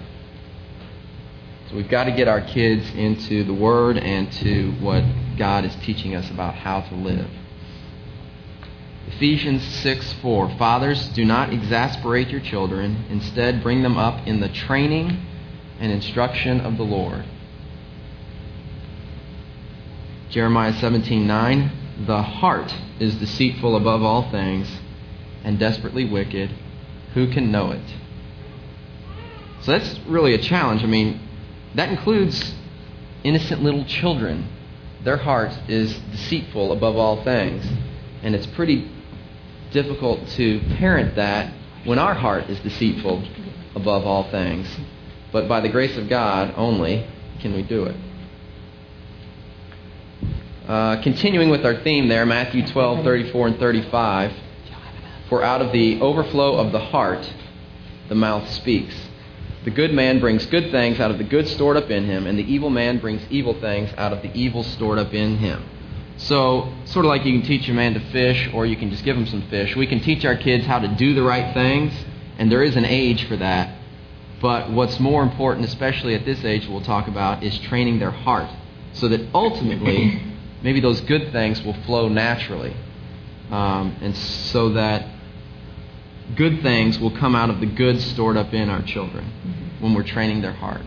So 1.69 1.77
we've 1.77 1.89
got 1.89 2.05
to 2.05 2.13
get 2.13 2.29
our 2.29 2.41
kids 2.41 2.89
into 2.91 3.45
the 3.45 3.55
Word 3.55 3.97
and 3.97 4.31
to 4.33 4.73
what 4.81 5.03
God 5.39 5.65
is 5.65 5.75
teaching 5.77 6.15
us 6.15 6.29
about 6.31 6.57
how 6.57 6.83
to 6.83 6.95
live. 6.95 7.31
Ephesians 9.07 9.63
6 9.63 10.13
4. 10.15 10.57
Fathers, 10.57 11.09
do 11.11 11.25
not 11.25 11.53
exasperate 11.53 12.29
your 12.29 12.41
children. 12.41 13.07
Instead, 13.09 13.63
bring 13.63 13.83
them 13.83 13.97
up 13.97 14.27
in 14.27 14.41
the 14.41 14.49
training 14.49 15.27
and 15.79 15.91
instruction 15.91 16.61
of 16.61 16.77
the 16.77 16.83
Lord. 16.83 17.25
Jeremiah 20.29 20.75
17:9, 20.75 21.71
"The 22.07 22.23
heart 22.23 22.75
is 22.99 23.15
deceitful 23.17 23.75
above 23.75 24.03
all 24.03 24.31
things 24.31 24.69
and 25.45 25.59
desperately 25.59 26.05
wicked. 26.05 26.51
Who 27.15 27.29
can 27.29 27.51
know 27.51 27.71
it?" 27.73 27.95
So 29.63 29.73
that's 29.73 29.99
really 30.07 30.35
a 30.35 30.39
challenge. 30.39 30.83
I 30.83 30.87
mean, 30.87 31.21
that 31.75 31.91
includes 31.91 32.55
innocent 33.23 33.63
little 33.63 33.85
children. 33.85 34.49
Their 35.05 35.19
heart 35.19 35.53
is 35.69 35.99
deceitful 36.13 36.73
above 36.73 36.97
all 36.97 37.23
things. 37.23 37.67
And 38.23 38.35
it's 38.35 38.47
pretty 38.47 38.91
difficult 39.71 40.27
to 40.31 40.61
parent 40.79 41.17
that 41.17 41.53
when 41.85 41.99
our 41.99 42.15
heart 42.15 42.49
is 42.51 42.59
deceitful 42.61 43.23
above 43.75 44.07
all 44.07 44.31
things. 44.31 44.67
But 45.33 45.49
by 45.49 45.61
the 45.61 45.69
grace 45.69 45.97
of 45.97 46.09
God 46.09 46.55
only 46.57 47.07
can 47.41 47.55
we 47.55 47.63
do 47.63 47.85
it. 47.85 47.97
Uh, 50.67 51.03
continuing 51.03 51.51
with 51.51 51.65
our 51.65 51.83
theme 51.83 52.09
there, 52.09 52.27
Matthew 52.27 52.67
12, 52.67 53.05
34, 53.05 53.47
and 53.49 53.59
35. 53.59 54.33
For 55.31 55.45
out 55.45 55.63
of 55.63 55.71
the 55.71 56.01
overflow 56.01 56.57
of 56.57 56.73
the 56.73 56.81
heart, 56.81 57.33
the 58.09 58.17
mouth 58.17 58.51
speaks. 58.51 58.95
The 59.65 59.71
good 59.71 59.95
man 59.95 60.19
brings 60.19 60.45
good 60.47 60.73
things 60.73 60.99
out 60.99 61.13
of 61.13 61.19
the 61.19 61.25
good 61.25 61.47
stored 61.47 61.77
up 61.77 61.89
in 61.89 62.05
him, 62.07 62.27
and 62.27 62.37
the 62.37 62.53
evil 62.53 62.69
man 62.69 62.99
brings 62.99 63.23
evil 63.31 63.55
things 63.55 63.91
out 63.97 64.13
of 64.13 64.23
the 64.23 64.33
evil 64.35 64.65
stored 64.65 64.99
up 64.99 65.15
in 65.15 65.37
him. 65.37 65.63
So, 66.17 66.75
sort 66.85 67.07
of 67.07 67.11
like 67.11 67.25
you 67.25 67.33
can 67.33 67.47
teach 67.47 67.69
a 67.69 67.73
man 67.73 67.95
to 67.95 68.01
fish, 68.11 68.51
or 68.53 68.67
you 68.67 68.77
can 68.77 68.91
just 68.91 69.05
give 69.05 69.17
him 69.17 69.27
some 69.27 69.43
fish. 69.43 69.77
We 69.77 69.87
can 69.87 70.01
teach 70.01 70.25
our 70.25 70.37
kids 70.37 70.67
how 70.67 70.81
to 70.81 70.89
do 70.89 71.15
the 71.15 71.23
right 71.23 71.55
things, 71.55 71.93
and 72.37 72.51
there 72.51 72.65
is 72.65 72.75
an 72.75 72.85
age 72.85 73.29
for 73.29 73.37
that. 73.37 73.77
But 74.41 74.73
what's 74.73 74.99
more 74.99 75.23
important, 75.23 75.65
especially 75.65 76.17
at 76.17 76.25
this 76.25 76.45
age, 76.45 76.67
we'll 76.67 76.81
talk 76.81 77.07
about, 77.07 77.45
is 77.45 77.57
training 77.61 78.01
their 78.01 78.11
heart, 78.11 78.51
so 78.95 79.07
that 79.07 79.21
ultimately, 79.33 80.21
maybe 80.63 80.81
those 80.81 81.01
good 81.03 81.31
things 81.31 81.63
will 81.63 81.81
flow 81.85 82.09
naturally, 82.09 82.75
um, 83.53 83.97
and 84.01 84.17
so 84.17 84.71
that 84.71 85.20
good 86.37 86.63
things 86.63 86.99
will 86.99 87.17
come 87.17 87.35
out 87.35 87.51
of 87.51 87.61
the 87.61 87.67
good 87.67 88.01
stored 88.01 88.37
up 88.37 88.53
in 88.53 88.69
our 88.69 88.83
children 88.83 89.25
mm-hmm. 89.25 89.85
when 89.85 89.95
we're 89.95 90.03
training 90.03 90.43
their 90.43 90.53
heart. 90.53 90.83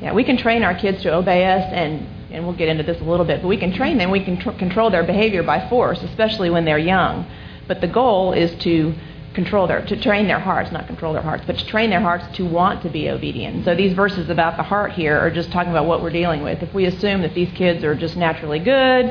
Yeah, 0.00 0.12
we 0.12 0.24
can 0.24 0.36
train 0.36 0.62
our 0.62 0.74
kids 0.74 1.02
to 1.02 1.14
obey 1.14 1.46
us, 1.46 1.64
and, 1.72 2.06
and 2.30 2.44
we'll 2.44 2.56
get 2.56 2.68
into 2.68 2.82
this 2.82 3.00
a 3.00 3.04
little 3.04 3.24
bit, 3.24 3.40
but 3.40 3.48
we 3.48 3.56
can 3.56 3.72
train 3.72 3.96
them. 3.96 4.10
We 4.10 4.22
can 4.22 4.38
tr- 4.38 4.50
control 4.50 4.90
their 4.90 5.04
behavior 5.04 5.42
by 5.42 5.68
force, 5.68 6.02
especially 6.02 6.50
when 6.50 6.64
they're 6.64 6.78
young. 6.78 7.26
But 7.66 7.80
the 7.80 7.88
goal 7.88 8.32
is 8.32 8.54
to 8.62 8.94
control 9.34 9.66
their, 9.66 9.84
to 9.86 10.00
train 10.00 10.26
their 10.28 10.38
hearts, 10.38 10.72
not 10.72 10.86
control 10.86 11.12
their 11.12 11.22
hearts, 11.22 11.44
but 11.46 11.56
to 11.58 11.66
train 11.66 11.90
their 11.90 12.00
hearts 12.00 12.24
to 12.36 12.44
want 12.44 12.82
to 12.82 12.90
be 12.90 13.08
obedient. 13.08 13.64
So 13.64 13.74
these 13.74 13.94
verses 13.94 14.28
about 14.28 14.56
the 14.56 14.62
heart 14.62 14.92
here 14.92 15.16
are 15.18 15.30
just 15.30 15.50
talking 15.52 15.70
about 15.70 15.86
what 15.86 16.02
we're 16.02 16.10
dealing 16.10 16.42
with. 16.42 16.62
If 16.62 16.72
we 16.74 16.86
assume 16.86 17.22
that 17.22 17.34
these 17.34 17.50
kids 17.52 17.84
are 17.84 17.94
just 17.94 18.16
naturally 18.16 18.58
good, 18.58 19.04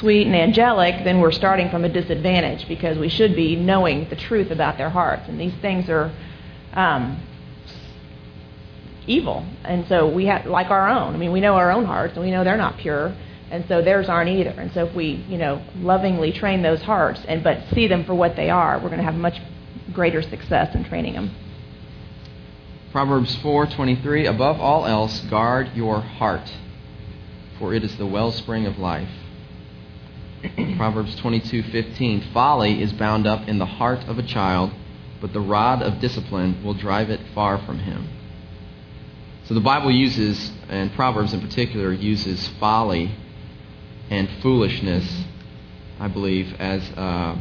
sweet 0.00 0.26
and 0.26 0.34
angelic, 0.34 1.04
then 1.04 1.20
we're 1.20 1.30
starting 1.30 1.70
from 1.70 1.84
a 1.84 1.88
disadvantage 1.88 2.66
because 2.66 2.98
we 2.98 3.08
should 3.08 3.36
be 3.36 3.54
knowing 3.54 4.08
the 4.08 4.16
truth 4.16 4.50
about 4.50 4.76
their 4.78 4.90
hearts. 4.90 5.28
And 5.28 5.40
these 5.40 5.54
things 5.60 5.88
are 5.88 6.12
um, 6.72 7.22
evil. 9.06 9.46
And 9.64 9.86
so 9.86 10.08
we 10.08 10.26
have, 10.26 10.46
like 10.46 10.70
our 10.70 10.88
own, 10.88 11.14
I 11.14 11.18
mean, 11.18 11.32
we 11.32 11.40
know 11.40 11.54
our 11.54 11.70
own 11.70 11.84
hearts 11.84 12.14
and 12.14 12.24
we 12.24 12.30
know 12.30 12.42
they're 12.42 12.56
not 12.56 12.78
pure. 12.78 13.14
And 13.50 13.64
so 13.68 13.82
theirs 13.82 14.08
aren't 14.08 14.30
either. 14.30 14.50
And 14.50 14.72
so 14.72 14.86
if 14.86 14.94
we, 14.94 15.24
you 15.28 15.36
know, 15.36 15.62
lovingly 15.76 16.32
train 16.32 16.62
those 16.62 16.82
hearts 16.82 17.20
and 17.28 17.44
but 17.44 17.62
see 17.74 17.86
them 17.86 18.04
for 18.04 18.14
what 18.14 18.36
they 18.36 18.48
are, 18.48 18.78
we're 18.78 18.88
going 18.88 18.98
to 18.98 19.04
have 19.04 19.14
much 19.14 19.40
greater 19.92 20.22
success 20.22 20.74
in 20.74 20.84
training 20.84 21.14
them. 21.14 21.34
Proverbs 22.92 23.36
4:23 23.36 24.28
Above 24.28 24.60
all 24.60 24.86
else 24.86 25.20
guard 25.20 25.70
your 25.74 26.00
heart 26.00 26.52
for 27.60 27.74
it 27.74 27.84
is 27.84 27.96
the 27.98 28.06
wellspring 28.06 28.66
of 28.66 28.78
life. 28.78 29.19
Proverbs 30.76 31.14
22:15 31.16 32.32
Folly 32.32 32.82
is 32.82 32.92
bound 32.92 33.26
up 33.26 33.46
in 33.46 33.58
the 33.58 33.66
heart 33.66 34.00
of 34.08 34.18
a 34.18 34.22
child, 34.22 34.70
but 35.20 35.32
the 35.32 35.40
rod 35.40 35.82
of 35.82 36.00
discipline 36.00 36.62
will 36.64 36.74
drive 36.74 37.10
it 37.10 37.20
far 37.34 37.58
from 37.58 37.80
him. 37.80 38.08
So 39.44 39.54
the 39.54 39.60
Bible 39.60 39.90
uses, 39.90 40.52
and 40.68 40.92
Proverbs 40.92 41.34
in 41.34 41.40
particular, 41.40 41.92
uses 41.92 42.48
folly 42.60 43.10
and 44.08 44.30
foolishness, 44.40 45.24
I 45.98 46.08
believe, 46.08 46.54
as 46.58 46.88
uh, 46.92 47.36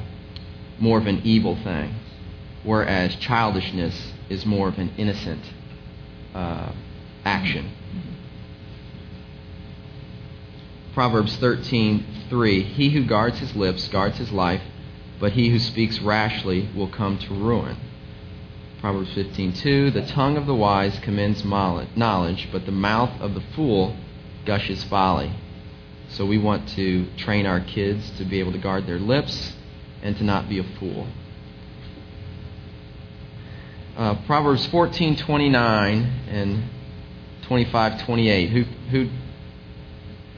more 0.80 0.98
of 0.98 1.08
an 1.08 1.22
evil 1.24 1.56
thing, 1.56 1.96
whereas 2.64 3.16
childishness 3.16 4.12
is 4.28 4.46
more 4.46 4.68
of 4.68 4.78
an 4.78 4.92
innocent 4.98 5.44
uh, 6.34 6.74
action. 7.24 7.72
Proverbs 10.94 11.38
13:3 12.30 12.64
He 12.64 12.90
who 12.90 13.06
guards 13.06 13.40
his 13.40 13.56
lips 13.56 13.88
guards 13.88 14.18
his 14.18 14.32
life, 14.32 14.62
but 15.20 15.34
he 15.34 15.50
who 15.50 15.60
speaks 15.60 16.00
rashly 16.00 16.70
will 16.76 16.88
come 16.88 17.18
to 17.18 17.34
ruin. 17.34 17.78
Proverbs 18.80 19.10
15:2 19.12 19.94
The 19.94 20.06
tongue 20.06 20.38
of 20.38 20.46
the 20.46 20.56
wise 20.56 20.98
commends 21.00 21.44
knowledge, 21.44 22.48
but 22.52 22.66
the 22.66 22.72
mouth 22.72 23.20
of 23.20 23.34
the 23.34 23.42
fool 23.56 23.96
gushes 24.46 24.84
folly. 24.86 25.32
So 26.10 26.26
we 26.26 26.38
want 26.38 26.70
to 26.70 27.06
train 27.18 27.46
our 27.46 27.60
kids 27.60 28.10
to 28.18 28.26
be 28.26 28.40
able 28.40 28.52
to 28.54 28.58
guard 28.58 28.88
their 28.88 29.00
lips 29.00 29.54
and 30.02 30.18
to 30.18 30.24
not 30.24 30.48
be 30.48 30.60
a 30.60 30.64
fool. 30.64 31.08
Uh, 33.98 34.16
Proverbs 34.26 34.66
14:29 34.68 36.10
and 36.30 36.64
25:28 37.44 38.50
who 38.50 38.64
who 38.92 39.10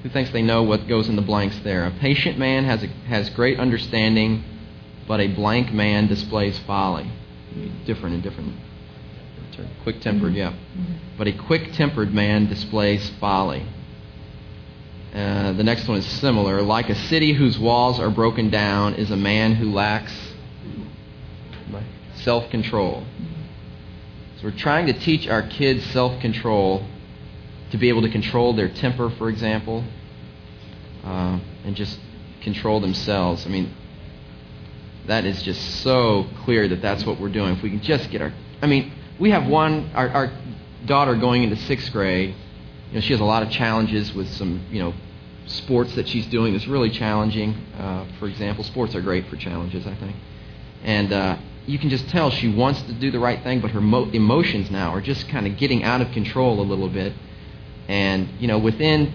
who 0.04 0.10
thinks 0.10 0.32
they 0.32 0.42
know 0.42 0.64
what 0.64 0.88
goes 0.88 1.08
in 1.10 1.16
the 1.16 1.22
blanks 1.22 1.58
there. 1.60 1.86
A 1.86 1.92
patient 1.92 2.38
man 2.38 2.66
has, 2.66 2.84
a, 2.84 2.88
has 3.08 3.30
great 3.30 3.60
understanding, 3.60 4.44
but 5.08 5.20
a 5.20 5.28
blank 5.28 5.72
man 5.72 6.08
displays 6.08 6.58
folly. 6.60 7.10
Different 7.86 8.16
and 8.16 8.24
different. 8.24 8.56
Quick 9.84 10.02
tempered, 10.02 10.34
yeah. 10.34 10.54
But 11.18 11.28
a 11.28 11.34
quick 11.34 11.74
tempered 11.74 12.14
man 12.14 12.48
displays 12.48 13.12
folly. 13.20 13.66
Uh, 15.14 15.52
the 15.54 15.64
next 15.64 15.88
one 15.88 15.98
is 15.98 16.06
similar. 16.06 16.62
Like 16.62 16.90
a 16.90 16.96
city 16.96 17.34
whose 17.34 17.60
walls 17.60 18.00
are 18.00 18.10
broken 18.10 18.50
down 18.50 18.96
is 18.96 19.12
a 19.12 19.18
man 19.18 19.56
who 19.56 19.72
lacks 19.72 20.14
self 22.16 22.50
control. 22.50 23.04
So 24.38 24.44
we're 24.46 24.58
trying 24.58 24.88
to 24.88 24.94
teach 24.94 25.28
our 25.28 25.44
kids 25.44 25.84
self 25.88 26.20
control 26.22 26.86
to 27.72 27.78
be 27.78 27.90
able 27.90 28.02
to 28.02 28.10
control 28.10 28.54
their 28.54 28.70
temper, 28.70 29.10
for 29.12 29.30
example, 29.30 29.84
uh, 31.04 31.40
and 31.66 31.76
just 31.76 32.00
control 32.42 32.80
themselves. 32.80 33.46
I 33.46 33.50
mean, 33.50 33.74
that 35.08 35.26
is 35.26 35.42
just 35.42 35.82
so 35.82 36.28
clear 36.44 36.68
that 36.68 36.82
that's 36.82 37.06
what 37.06 37.20
we're 37.20 37.30
doing. 37.30 37.56
If 37.56 37.64
we 37.64 37.70
can 37.70 37.82
just 37.82 38.10
get 38.12 38.22
our, 38.22 38.34
I 38.62 38.68
mean, 38.68 38.92
we 39.20 39.32
have 39.32 39.48
one, 39.48 39.92
our, 39.94 40.10
our 40.10 40.32
daughter 40.86 41.16
going 41.16 41.44
into 41.44 41.56
sixth 41.56 41.92
grade. 41.92 42.36
You 42.90 42.96
know, 42.96 43.02
she 43.02 43.14
has 43.14 43.22
a 43.22 43.26
lot 43.26 43.44
of 43.44 43.50
challenges 43.50 44.14
with 44.14 44.28
some, 44.34 44.66
you 44.70 44.80
know, 44.80 44.94
sports 45.46 45.96
that 45.96 46.08
she's 46.08 46.26
doing 46.28 46.54
that's 46.54 46.68
really 46.68 46.90
challenging. 46.90 47.54
Uh, 47.78 48.06
for 48.20 48.28
example, 48.28 48.64
sports 48.64 48.96
are 48.96 49.02
great 49.02 49.28
for 49.28 49.38
challenges, 49.38 49.88
I 49.88 49.96
think. 49.96 50.16
And 50.84 51.14
uh, 51.14 51.38
you 51.66 51.80
can 51.80 51.90
just 51.90 52.08
tell 52.10 52.30
she 52.32 52.54
wants 52.54 52.82
to 52.84 52.94
do 52.94 53.12
the 53.12 53.20
right 53.20 53.42
thing, 53.44 53.62
but 53.62 53.72
her 53.72 53.82
mo- 53.82 54.10
emotions 54.12 54.70
now 54.72 54.92
are 54.92 55.02
just 55.02 55.28
kind 55.30 55.48
of 55.48 55.58
getting 55.58 55.84
out 55.84 56.02
of 56.02 56.12
control 56.12 56.60
a 56.60 56.64
little 56.64 56.90
bit. 56.90 57.14
And, 57.92 58.30
you 58.40 58.48
know, 58.48 58.58
within 58.58 59.14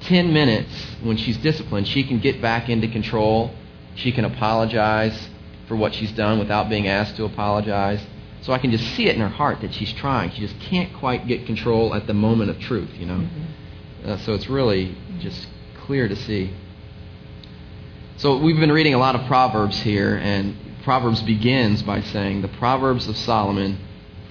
10 0.00 0.32
minutes, 0.32 0.74
when 1.00 1.16
she's 1.16 1.36
disciplined, 1.36 1.86
she 1.86 2.02
can 2.02 2.18
get 2.18 2.42
back 2.42 2.68
into 2.68 2.88
control. 2.88 3.54
She 3.94 4.10
can 4.10 4.24
apologize 4.24 5.28
for 5.68 5.76
what 5.76 5.94
she's 5.94 6.10
done 6.10 6.40
without 6.40 6.68
being 6.68 6.88
asked 6.88 7.14
to 7.18 7.24
apologize. 7.24 8.04
So 8.42 8.52
I 8.52 8.58
can 8.58 8.72
just 8.72 8.84
see 8.96 9.06
it 9.06 9.14
in 9.14 9.20
her 9.20 9.28
heart 9.28 9.60
that 9.60 9.72
she's 9.74 9.92
trying. 9.92 10.32
She 10.32 10.40
just 10.40 10.58
can't 10.58 10.92
quite 10.94 11.28
get 11.28 11.46
control 11.46 11.94
at 11.94 12.08
the 12.08 12.14
moment 12.14 12.50
of 12.50 12.58
truth, 12.58 12.90
you 12.98 13.06
know. 13.06 13.18
Mm-hmm. 13.18 14.10
Uh, 14.10 14.18
so 14.18 14.34
it's 14.34 14.48
really 14.48 14.96
just 15.20 15.46
clear 15.84 16.08
to 16.08 16.16
see. 16.16 16.52
So 18.16 18.38
we've 18.38 18.58
been 18.58 18.72
reading 18.72 18.94
a 18.94 18.98
lot 18.98 19.14
of 19.14 19.24
Proverbs 19.28 19.78
here, 19.82 20.16
and 20.16 20.56
Proverbs 20.82 21.22
begins 21.22 21.84
by 21.84 22.00
saying, 22.00 22.42
The 22.42 22.48
Proverbs 22.48 23.06
of 23.06 23.16
Solomon 23.16 23.78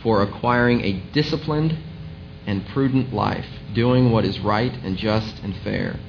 for 0.04 0.22
acquiring 0.22 0.82
a 0.82 0.94
disciplined 1.14 1.78
and 2.46 2.68
prudent 2.68 3.14
life, 3.14 3.46
doing 3.74 4.12
what 4.12 4.26
is 4.26 4.40
right 4.40 4.74
and 4.84 4.98
just 4.98 5.40
and 5.44 5.56
fair. 5.58 6.00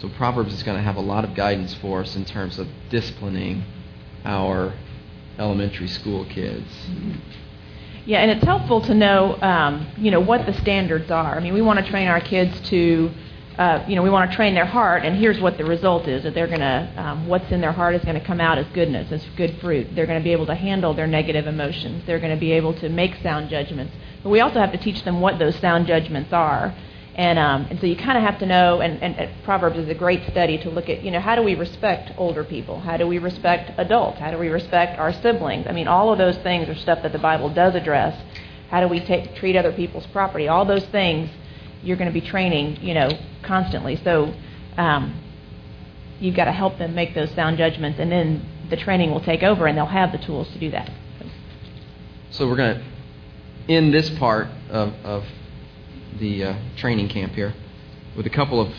So 0.00 0.08
Proverbs 0.08 0.52
is 0.52 0.62
going 0.62 0.76
to 0.76 0.82
have 0.82 0.96
a 0.96 1.00
lot 1.00 1.24
of 1.24 1.34
guidance 1.34 1.74
for 1.74 2.00
us 2.00 2.16
in 2.16 2.24
terms 2.24 2.58
of 2.58 2.66
disciplining 2.90 3.64
our 4.24 4.74
elementary 5.38 5.88
school 5.88 6.24
kids. 6.24 6.66
Yeah, 8.04 8.18
and 8.18 8.30
it's 8.30 8.44
helpful 8.44 8.80
to 8.82 8.94
know, 8.94 9.40
um, 9.40 9.86
you 9.96 10.10
know, 10.10 10.20
what 10.20 10.44
the 10.44 10.54
standards 10.54 11.10
are. 11.10 11.36
I 11.36 11.40
mean, 11.40 11.54
we 11.54 11.62
want 11.62 11.84
to 11.84 11.88
train 11.88 12.08
our 12.08 12.20
kids 12.20 12.58
to, 12.70 13.12
uh, 13.58 13.84
you 13.86 13.94
know, 13.94 14.02
we 14.02 14.10
want 14.10 14.28
to 14.28 14.36
train 14.36 14.54
their 14.54 14.66
heart, 14.66 15.04
and 15.04 15.16
here's 15.16 15.38
what 15.38 15.56
the 15.56 15.64
result 15.64 16.08
is: 16.08 16.24
that 16.24 16.34
they're 16.34 16.48
going 16.48 16.60
to, 16.60 16.92
um, 16.96 17.28
what's 17.28 17.50
in 17.52 17.60
their 17.60 17.70
heart 17.70 17.94
is 17.94 18.04
going 18.04 18.18
to 18.18 18.26
come 18.26 18.40
out 18.40 18.58
as 18.58 18.66
goodness, 18.74 19.12
as 19.12 19.24
good 19.36 19.56
fruit. 19.60 19.94
They're 19.94 20.06
going 20.06 20.18
to 20.18 20.24
be 20.24 20.32
able 20.32 20.46
to 20.46 20.54
handle 20.54 20.94
their 20.94 21.06
negative 21.06 21.46
emotions. 21.46 22.02
They're 22.04 22.18
going 22.18 22.34
to 22.34 22.40
be 22.40 22.50
able 22.52 22.74
to 22.80 22.88
make 22.88 23.14
sound 23.22 23.50
judgments. 23.50 23.94
But 24.24 24.30
we 24.30 24.40
also 24.40 24.58
have 24.58 24.72
to 24.72 24.78
teach 24.78 25.04
them 25.04 25.20
what 25.20 25.38
those 25.38 25.54
sound 25.60 25.86
judgments 25.86 26.32
are. 26.32 26.74
And, 27.14 27.38
um, 27.38 27.66
and 27.68 27.78
so 27.78 27.86
you 27.86 27.96
kind 27.96 28.16
of 28.16 28.24
have 28.24 28.38
to 28.38 28.46
know, 28.46 28.80
and, 28.80 29.02
and, 29.02 29.14
and 29.16 29.44
Proverbs 29.44 29.76
is 29.76 29.88
a 29.88 29.94
great 29.94 30.26
study 30.30 30.56
to 30.58 30.70
look 30.70 30.88
at, 30.88 31.02
you 31.02 31.10
know, 31.10 31.20
how 31.20 31.36
do 31.36 31.42
we 31.42 31.54
respect 31.54 32.12
older 32.16 32.42
people? 32.42 32.80
How 32.80 32.96
do 32.96 33.06
we 33.06 33.18
respect 33.18 33.72
adults? 33.78 34.18
How 34.18 34.30
do 34.30 34.38
we 34.38 34.48
respect 34.48 34.98
our 34.98 35.12
siblings? 35.12 35.66
I 35.66 35.72
mean, 35.72 35.88
all 35.88 36.10
of 36.10 36.18
those 36.18 36.38
things 36.38 36.68
are 36.70 36.74
stuff 36.74 37.02
that 37.02 37.12
the 37.12 37.18
Bible 37.18 37.52
does 37.52 37.74
address. 37.74 38.18
How 38.70 38.80
do 38.80 38.88
we 38.88 39.00
take, 39.00 39.34
treat 39.34 39.56
other 39.56 39.72
people's 39.72 40.06
property? 40.06 40.48
All 40.48 40.64
those 40.64 40.86
things 40.86 41.28
you're 41.82 41.98
going 41.98 42.10
to 42.10 42.18
be 42.18 42.26
training, 42.26 42.78
you 42.80 42.94
know, 42.94 43.10
constantly. 43.42 43.96
So 43.96 44.32
um, 44.78 45.20
you've 46.18 46.36
got 46.36 46.46
to 46.46 46.52
help 46.52 46.78
them 46.78 46.94
make 46.94 47.14
those 47.14 47.30
sound 47.32 47.58
judgments, 47.58 47.98
and 47.98 48.10
then 48.10 48.46
the 48.70 48.76
training 48.76 49.10
will 49.10 49.20
take 49.20 49.42
over, 49.42 49.66
and 49.66 49.76
they'll 49.76 49.84
have 49.84 50.12
the 50.12 50.18
tools 50.18 50.48
to 50.52 50.58
do 50.58 50.70
that. 50.70 50.90
So 52.30 52.48
we're 52.48 52.56
going 52.56 52.78
to 52.78 53.74
end 53.74 53.92
this 53.92 54.08
part 54.18 54.48
of, 54.70 54.94
of 55.04 55.24
the 56.18 56.44
uh, 56.44 56.54
training 56.76 57.08
camp 57.08 57.32
here 57.32 57.54
with 58.16 58.26
a 58.26 58.30
couple 58.30 58.60
of 58.60 58.72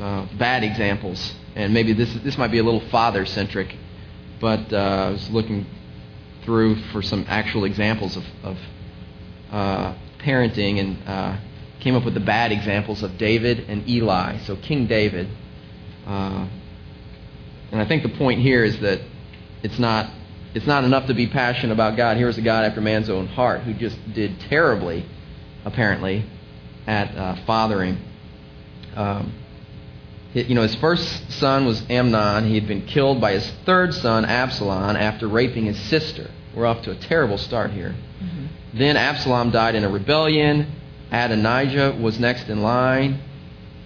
uh, 0.00 0.26
bad 0.38 0.64
examples, 0.64 1.34
and 1.54 1.74
maybe 1.74 1.92
this 1.92 2.12
this 2.24 2.38
might 2.38 2.50
be 2.50 2.58
a 2.58 2.62
little 2.62 2.86
father 2.88 3.26
centric, 3.26 3.74
but 4.40 4.72
uh, 4.72 4.76
I 4.76 5.10
was 5.10 5.28
looking 5.30 5.66
through 6.44 6.76
for 6.92 7.02
some 7.02 7.26
actual 7.28 7.64
examples 7.64 8.16
of, 8.16 8.24
of 8.42 8.58
uh, 9.50 9.94
parenting 10.20 10.80
and 10.80 10.98
uh, 11.06 11.36
came 11.80 11.94
up 11.94 12.04
with 12.04 12.14
the 12.14 12.20
bad 12.20 12.52
examples 12.52 13.02
of 13.02 13.18
David 13.18 13.60
and 13.68 13.88
Eli. 13.88 14.38
So 14.38 14.56
King 14.56 14.86
David, 14.86 15.28
uh, 16.06 16.48
and 17.70 17.80
I 17.80 17.84
think 17.84 18.02
the 18.02 18.16
point 18.16 18.40
here 18.40 18.64
is 18.64 18.80
that 18.80 19.00
it's 19.62 19.78
not 19.78 20.10
it's 20.54 20.66
not 20.66 20.84
enough 20.84 21.06
to 21.08 21.14
be 21.14 21.26
passionate 21.26 21.72
about 21.72 21.96
God. 21.96 22.16
Here's 22.16 22.38
a 22.38 22.42
God 22.42 22.64
after 22.64 22.80
man's 22.80 23.10
own 23.10 23.26
heart 23.26 23.60
who 23.60 23.74
just 23.74 23.98
did 24.14 24.40
terribly, 24.40 25.04
apparently, 25.64 26.24
at 26.88 27.14
uh, 27.14 27.36
fathering. 27.46 27.98
Um, 28.96 29.34
you 30.32 30.54
know, 30.54 30.62
his 30.62 30.74
first 30.76 31.30
son 31.32 31.66
was 31.66 31.82
Amnon. 31.90 32.46
He 32.48 32.54
had 32.54 32.66
been 32.66 32.86
killed 32.86 33.20
by 33.20 33.32
his 33.32 33.48
third 33.66 33.92
son, 33.94 34.24
Absalom, 34.24 34.96
after 34.96 35.28
raping 35.28 35.66
his 35.66 35.78
sister. 35.78 36.30
We're 36.54 36.66
off 36.66 36.82
to 36.82 36.90
a 36.90 36.96
terrible 36.96 37.38
start 37.38 37.70
here. 37.72 37.94
Mm-hmm. 38.22 38.78
Then 38.78 38.96
Absalom 38.96 39.50
died 39.50 39.74
in 39.74 39.84
a 39.84 39.88
rebellion. 39.88 40.72
Adonijah 41.12 41.98
was 42.00 42.18
next 42.18 42.48
in 42.48 42.62
line. 42.62 43.20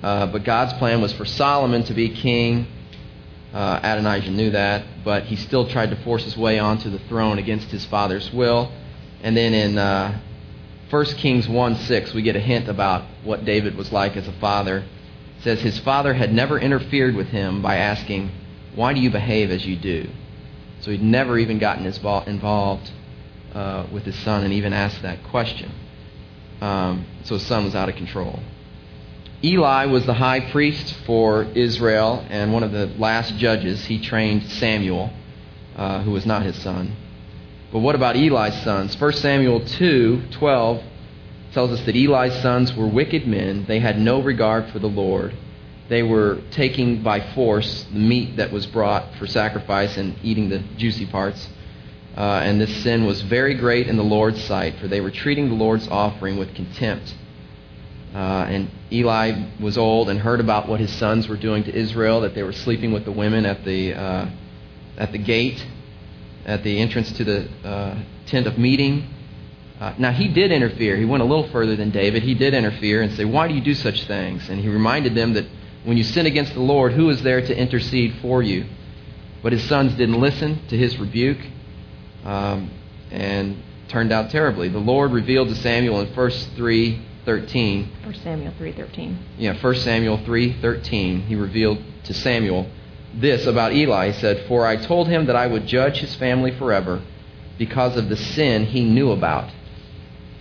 Uh, 0.02 0.26
but 0.26 0.44
God's 0.44 0.72
plan 0.74 1.00
was 1.00 1.12
for 1.12 1.24
Solomon 1.24 1.84
to 1.84 1.94
be 1.94 2.08
king. 2.08 2.66
Uh, 3.52 3.80
Adonijah 3.82 4.30
knew 4.30 4.50
that, 4.50 4.84
but 5.04 5.24
he 5.24 5.36
still 5.36 5.68
tried 5.68 5.90
to 5.90 5.96
force 5.96 6.24
his 6.24 6.36
way 6.36 6.58
onto 6.58 6.88
the 6.88 6.98
throne 7.00 7.38
against 7.38 7.68
his 7.70 7.84
father's 7.84 8.32
will. 8.32 8.72
And 9.22 9.36
then 9.36 9.54
in 9.54 9.78
uh, 9.78 10.20
1 10.92 11.06
Kings 11.16 11.48
1 11.48 11.76
6, 11.76 12.12
we 12.12 12.20
get 12.20 12.36
a 12.36 12.40
hint 12.40 12.68
about 12.68 13.04
what 13.24 13.46
David 13.46 13.74
was 13.78 13.90
like 13.90 14.14
as 14.14 14.28
a 14.28 14.32
father. 14.32 14.84
It 15.38 15.42
says, 15.42 15.62
His 15.62 15.78
father 15.78 16.12
had 16.12 16.34
never 16.34 16.60
interfered 16.60 17.14
with 17.14 17.28
him 17.28 17.62
by 17.62 17.76
asking, 17.76 18.30
Why 18.74 18.92
do 18.92 19.00
you 19.00 19.08
behave 19.08 19.50
as 19.50 19.64
you 19.64 19.74
do? 19.74 20.10
So 20.80 20.90
he'd 20.90 21.02
never 21.02 21.38
even 21.38 21.58
gotten 21.58 21.86
involved 21.86 22.90
uh, 23.54 23.86
with 23.90 24.04
his 24.04 24.16
son 24.16 24.44
and 24.44 24.52
even 24.52 24.74
asked 24.74 25.00
that 25.00 25.24
question. 25.24 25.72
Um, 26.60 27.06
so 27.24 27.36
his 27.36 27.46
son 27.46 27.64
was 27.64 27.74
out 27.74 27.88
of 27.88 27.94
control. 27.94 28.40
Eli 29.42 29.86
was 29.86 30.04
the 30.04 30.12
high 30.12 30.40
priest 30.40 30.92
for 31.06 31.44
Israel 31.54 32.22
and 32.28 32.52
one 32.52 32.62
of 32.62 32.72
the 32.72 32.88
last 32.98 33.38
judges. 33.38 33.82
He 33.86 33.98
trained 33.98 34.42
Samuel, 34.50 35.10
uh, 35.74 36.02
who 36.02 36.10
was 36.10 36.26
not 36.26 36.42
his 36.42 36.60
son. 36.60 36.94
But 37.72 37.78
what 37.78 37.94
about 37.94 38.16
Eli's 38.16 38.60
sons? 38.62 39.00
1 39.00 39.12
Samuel 39.14 39.64
2 39.64 40.24
12 40.32 40.82
tells 41.52 41.70
us 41.70 41.80
that 41.86 41.96
Eli's 41.96 42.34
sons 42.42 42.74
were 42.74 42.86
wicked 42.86 43.26
men. 43.26 43.64
They 43.66 43.80
had 43.80 43.98
no 43.98 44.20
regard 44.20 44.70
for 44.70 44.78
the 44.78 44.88
Lord. 44.88 45.34
They 45.88 46.02
were 46.02 46.40
taking 46.50 47.02
by 47.02 47.20
force 47.34 47.84
the 47.84 47.98
meat 47.98 48.36
that 48.36 48.52
was 48.52 48.66
brought 48.66 49.14
for 49.16 49.26
sacrifice 49.26 49.96
and 49.96 50.16
eating 50.22 50.50
the 50.50 50.58
juicy 50.76 51.06
parts. 51.06 51.48
Uh, 52.16 52.40
and 52.44 52.60
this 52.60 52.74
sin 52.82 53.06
was 53.06 53.22
very 53.22 53.54
great 53.54 53.88
in 53.88 53.96
the 53.96 54.04
Lord's 54.04 54.42
sight, 54.44 54.78
for 54.78 54.86
they 54.86 55.00
were 55.00 55.10
treating 55.10 55.48
the 55.48 55.54
Lord's 55.54 55.88
offering 55.88 56.36
with 56.36 56.54
contempt. 56.54 57.14
Uh, 58.14 58.46
and 58.48 58.70
Eli 58.90 59.46
was 59.58 59.78
old 59.78 60.10
and 60.10 60.20
heard 60.20 60.40
about 60.40 60.68
what 60.68 60.78
his 60.78 60.92
sons 60.92 61.26
were 61.26 61.38
doing 61.38 61.64
to 61.64 61.74
Israel, 61.74 62.20
that 62.20 62.34
they 62.34 62.42
were 62.42 62.52
sleeping 62.52 62.92
with 62.92 63.06
the 63.06 63.12
women 63.12 63.46
at 63.46 63.64
the, 63.64 63.94
uh, 63.94 64.28
at 64.98 65.12
the 65.12 65.18
gate, 65.18 65.64
at 66.44 66.62
the 66.62 66.78
entrance 66.78 67.12
to 67.12 67.24
the 67.24 67.48
uh, 67.64 67.98
tent 68.26 68.46
of 68.46 68.58
meeting. 68.58 69.08
Uh, 69.80 69.94
now, 69.98 70.12
he 70.12 70.28
did 70.28 70.52
interfere. 70.52 70.96
He 70.96 71.04
went 71.04 71.22
a 71.22 71.26
little 71.26 71.48
further 71.48 71.76
than 71.76 71.90
David. 71.90 72.22
He 72.22 72.34
did 72.34 72.54
interfere 72.54 73.02
and 73.02 73.12
say, 73.14 73.24
Why 73.24 73.48
do 73.48 73.54
you 73.54 73.60
do 73.60 73.74
such 73.74 74.04
things? 74.06 74.48
And 74.48 74.60
he 74.60 74.68
reminded 74.68 75.14
them 75.14 75.32
that 75.34 75.46
when 75.84 75.96
you 75.96 76.04
sin 76.04 76.26
against 76.26 76.54
the 76.54 76.60
Lord, 76.60 76.92
who 76.92 77.10
is 77.10 77.22
there 77.22 77.40
to 77.40 77.56
intercede 77.56 78.16
for 78.20 78.42
you? 78.42 78.66
But 79.42 79.52
his 79.52 79.64
sons 79.64 79.94
didn't 79.94 80.20
listen 80.20 80.66
to 80.68 80.76
his 80.76 80.98
rebuke 80.98 81.40
um, 82.24 82.70
and 83.10 83.60
turned 83.88 84.12
out 84.12 84.30
terribly. 84.30 84.68
The 84.68 84.78
Lord 84.78 85.10
revealed 85.10 85.48
to 85.48 85.56
Samuel 85.56 86.00
in 86.00 86.14
1 86.14 86.30
3 86.30 87.06
13. 87.24 87.92
1 88.04 88.14
Samuel 88.14 88.52
3:13. 88.58 89.16
Yeah, 89.38 89.54
1 89.60 89.74
Samuel 89.76 90.18
3:13. 90.18 91.26
He 91.26 91.36
revealed 91.36 91.78
to 92.04 92.14
Samuel 92.14 92.66
this 93.14 93.46
about 93.46 93.72
Eli. 93.72 94.10
He 94.10 94.20
said, 94.20 94.44
"For 94.48 94.66
I 94.66 94.76
told 94.76 95.08
him 95.08 95.26
that 95.26 95.36
I 95.36 95.46
would 95.46 95.66
judge 95.66 95.98
his 95.98 96.14
family 96.14 96.50
forever 96.52 97.00
because 97.58 97.96
of 97.96 98.08
the 98.08 98.16
sin 98.16 98.66
he 98.66 98.84
knew 98.84 99.10
about. 99.10 99.50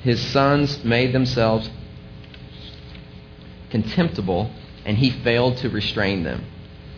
His 0.03 0.19
sons 0.19 0.84
made 0.84 1.13
themselves 1.13 1.69
contemptible, 3.69 4.49
and 4.86 4.97
he 4.97 5.10
failed 5.10 5.57
to 5.57 5.69
restrain 5.69 6.23
them." 6.23 6.43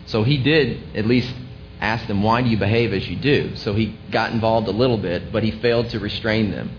So 0.06 0.22
he 0.22 0.38
did 0.38 0.80
at 0.94 1.06
least 1.06 1.32
ask 1.80 2.06
them, 2.06 2.22
"Why 2.22 2.42
do 2.42 2.48
you 2.48 2.56
behave 2.56 2.92
as 2.92 3.08
you 3.08 3.16
do?" 3.16 3.56
So 3.56 3.74
he 3.74 3.96
got 4.10 4.32
involved 4.32 4.68
a 4.68 4.72
little 4.72 4.98
bit, 4.98 5.32
but 5.32 5.42
he 5.42 5.50
failed 5.50 5.90
to 5.90 5.98
restrain 5.98 6.50
them. 6.50 6.70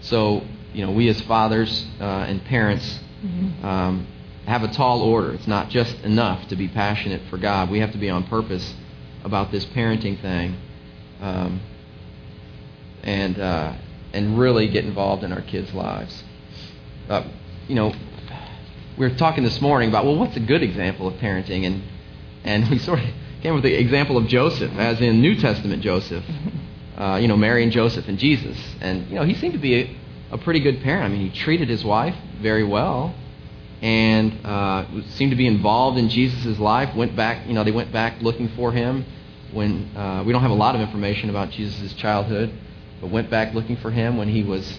So 0.00 0.42
you 0.74 0.84
know, 0.84 0.92
we 0.92 1.08
as 1.08 1.20
fathers 1.22 1.86
uh, 2.00 2.04
and 2.28 2.44
parents 2.44 2.98
mm-hmm. 3.24 3.64
um, 3.64 4.06
have 4.52 4.62
a 4.64 4.68
tall 4.68 5.00
order. 5.00 5.32
It's 5.32 5.46
not 5.46 5.70
just 5.70 5.98
enough 6.00 6.46
to 6.48 6.56
be 6.56 6.68
passionate 6.68 7.22
for 7.30 7.38
God. 7.38 7.70
We 7.70 7.78
have 7.80 7.92
to 7.92 7.98
be 7.98 8.10
on 8.10 8.24
purpose 8.24 8.74
about 9.24 9.50
this 9.50 9.64
parenting 9.64 10.20
thing, 10.20 10.60
um, 11.22 11.62
and 13.02 13.38
uh, 13.38 13.72
and 14.12 14.38
really 14.38 14.68
get 14.68 14.84
involved 14.84 15.24
in 15.24 15.32
our 15.32 15.40
kids' 15.40 15.72
lives. 15.72 16.22
Uh, 17.08 17.24
you 17.66 17.74
know, 17.74 17.94
we 18.98 19.08
were 19.08 19.14
talking 19.14 19.42
this 19.42 19.58
morning 19.62 19.88
about 19.88 20.04
well, 20.04 20.16
what's 20.16 20.36
a 20.36 20.40
good 20.40 20.62
example 20.62 21.08
of 21.08 21.14
parenting, 21.14 21.64
and 21.64 21.82
and 22.44 22.68
we 22.68 22.76
sort 22.78 22.98
of 22.98 23.06
came 23.40 23.54
with 23.54 23.62
the 23.62 23.72
example 23.72 24.18
of 24.18 24.26
Joseph, 24.26 24.72
as 24.72 25.00
in 25.00 25.22
New 25.22 25.34
Testament 25.36 25.82
Joseph. 25.82 26.24
Uh, 26.94 27.16
you 27.16 27.26
know, 27.26 27.38
Mary 27.38 27.62
and 27.62 27.72
Joseph 27.72 28.06
and 28.06 28.18
Jesus, 28.18 28.58
and 28.82 29.08
you 29.08 29.14
know, 29.14 29.24
he 29.24 29.32
seemed 29.34 29.54
to 29.54 29.58
be 29.58 29.80
a, 29.80 29.96
a 30.32 30.38
pretty 30.38 30.60
good 30.60 30.82
parent. 30.82 31.06
I 31.06 31.08
mean, 31.08 31.30
he 31.30 31.40
treated 31.40 31.70
his 31.70 31.82
wife 31.82 32.14
very 32.42 32.64
well 32.64 33.14
and 33.82 34.46
uh, 34.46 34.86
seemed 35.10 35.32
to 35.32 35.36
be 35.36 35.46
involved 35.46 35.98
in 35.98 36.08
Jesus' 36.08 36.58
life. 36.58 36.94
Went 36.94 37.16
back, 37.16 37.46
you 37.48 37.52
know, 37.52 37.64
they 37.64 37.72
went 37.72 37.92
back 37.92 38.22
looking 38.22 38.48
for 38.50 38.70
him 38.70 39.04
when 39.52 39.94
uh, 39.96 40.22
we 40.24 40.32
don't 40.32 40.42
have 40.42 40.52
a 40.52 40.54
lot 40.54 40.74
of 40.76 40.80
information 40.80 41.28
about 41.28 41.50
Jesus' 41.50 41.92
childhood, 41.94 42.52
but 43.00 43.10
went 43.10 43.28
back 43.28 43.54
looking 43.54 43.76
for 43.76 43.90
him 43.90 44.16
when 44.16 44.28
he 44.28 44.44
was 44.44 44.78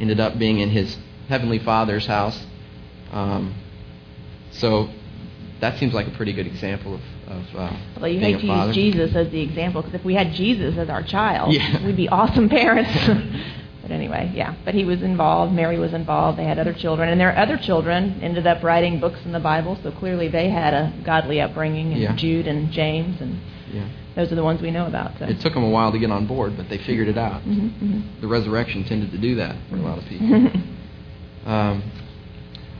ended 0.00 0.20
up 0.20 0.38
being 0.38 0.60
in 0.60 0.70
his 0.70 0.96
heavenly 1.28 1.58
Father's 1.58 2.06
house. 2.06 2.46
Um, 3.12 3.54
so 4.52 4.88
that 5.60 5.78
seems 5.78 5.92
like 5.92 6.06
a 6.06 6.12
pretty 6.12 6.32
good 6.32 6.46
example 6.46 6.94
of. 6.94 7.00
of 7.26 7.56
uh, 7.56 7.76
well, 8.00 8.08
you 8.08 8.20
hate 8.20 8.40
to 8.40 8.46
father. 8.46 8.72
use 8.72 8.74
Jesus 8.76 9.16
as 9.16 9.30
the 9.30 9.40
example 9.40 9.82
because 9.82 9.98
if 9.98 10.04
we 10.04 10.14
had 10.14 10.32
Jesus 10.32 10.78
as 10.78 10.88
our 10.88 11.02
child, 11.02 11.52
yeah. 11.52 11.84
we'd 11.84 11.96
be 11.96 12.08
awesome 12.08 12.48
parents. 12.48 12.90
But 13.84 13.90
anyway, 13.90 14.32
yeah. 14.34 14.54
But 14.64 14.72
he 14.72 14.86
was 14.86 15.02
involved. 15.02 15.52
Mary 15.52 15.78
was 15.78 15.92
involved. 15.92 16.38
They 16.38 16.44
had 16.44 16.58
other 16.58 16.72
children, 16.72 17.10
and 17.10 17.20
their 17.20 17.36
other 17.36 17.58
children 17.58 18.18
ended 18.22 18.46
up 18.46 18.62
writing 18.62 18.98
books 18.98 19.18
in 19.26 19.32
the 19.32 19.40
Bible. 19.40 19.78
So 19.82 19.92
clearly, 19.92 20.28
they 20.28 20.48
had 20.48 20.72
a 20.72 20.90
godly 21.04 21.38
upbringing. 21.42 21.92
And 21.92 22.00
yeah. 22.00 22.16
Jude 22.16 22.46
and 22.46 22.72
James, 22.72 23.20
and 23.20 23.38
yeah. 23.70 23.86
those 24.16 24.32
are 24.32 24.36
the 24.36 24.42
ones 24.42 24.62
we 24.62 24.70
know 24.70 24.86
about. 24.86 25.18
So. 25.18 25.26
It 25.26 25.38
took 25.40 25.52
them 25.52 25.64
a 25.64 25.68
while 25.68 25.92
to 25.92 25.98
get 25.98 26.10
on 26.10 26.26
board, 26.26 26.56
but 26.56 26.70
they 26.70 26.78
figured 26.78 27.08
it 27.08 27.18
out. 27.18 27.42
Mm-hmm, 27.42 27.66
mm-hmm. 27.66 28.20
The 28.22 28.26
resurrection 28.26 28.84
tended 28.84 29.10
to 29.10 29.18
do 29.18 29.34
that 29.34 29.54
for 29.68 29.76
a 29.76 29.80
lot 29.80 29.98
of 29.98 30.06
people. 30.06 30.34
um, 31.44 31.92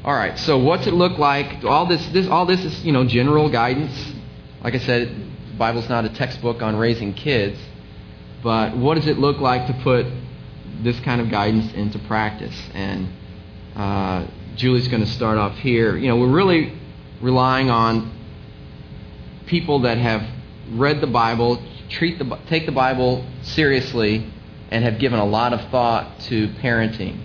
all 0.04 0.14
right. 0.14 0.38
So, 0.38 0.56
what's 0.56 0.86
it 0.86 0.94
look 0.94 1.18
like? 1.18 1.64
All 1.64 1.84
this, 1.84 2.06
this, 2.08 2.26
all 2.28 2.46
this 2.46 2.64
is, 2.64 2.82
you 2.82 2.92
know, 2.92 3.04
general 3.06 3.50
guidance. 3.50 4.14
Like 4.62 4.74
I 4.74 4.78
said, 4.78 5.08
the 5.50 5.58
Bible's 5.58 5.90
not 5.90 6.06
a 6.06 6.08
textbook 6.08 6.62
on 6.62 6.76
raising 6.76 7.12
kids, 7.12 7.58
but 8.42 8.74
what 8.74 8.94
does 8.94 9.06
it 9.06 9.18
look 9.18 9.38
like 9.38 9.66
to 9.66 9.74
put 9.82 10.06
this 10.82 10.98
kind 11.00 11.20
of 11.20 11.30
guidance 11.30 11.72
into 11.74 11.98
practice. 12.00 12.56
And 12.72 13.08
uh, 13.76 14.26
Julie's 14.56 14.88
going 14.88 15.04
to 15.04 15.10
start 15.10 15.38
off 15.38 15.56
here. 15.58 15.96
You 15.96 16.08
know, 16.08 16.16
we're 16.16 16.32
really 16.32 16.72
relying 17.20 17.70
on 17.70 18.12
people 19.46 19.80
that 19.80 19.98
have 19.98 20.26
read 20.72 21.00
the 21.00 21.06
Bible, 21.06 21.62
treat 21.88 22.18
the 22.18 22.38
take 22.48 22.66
the 22.66 22.72
Bible 22.72 23.24
seriously, 23.42 24.30
and 24.70 24.84
have 24.84 24.98
given 24.98 25.18
a 25.18 25.26
lot 25.26 25.52
of 25.52 25.70
thought 25.70 26.20
to 26.20 26.48
parenting. 26.54 27.20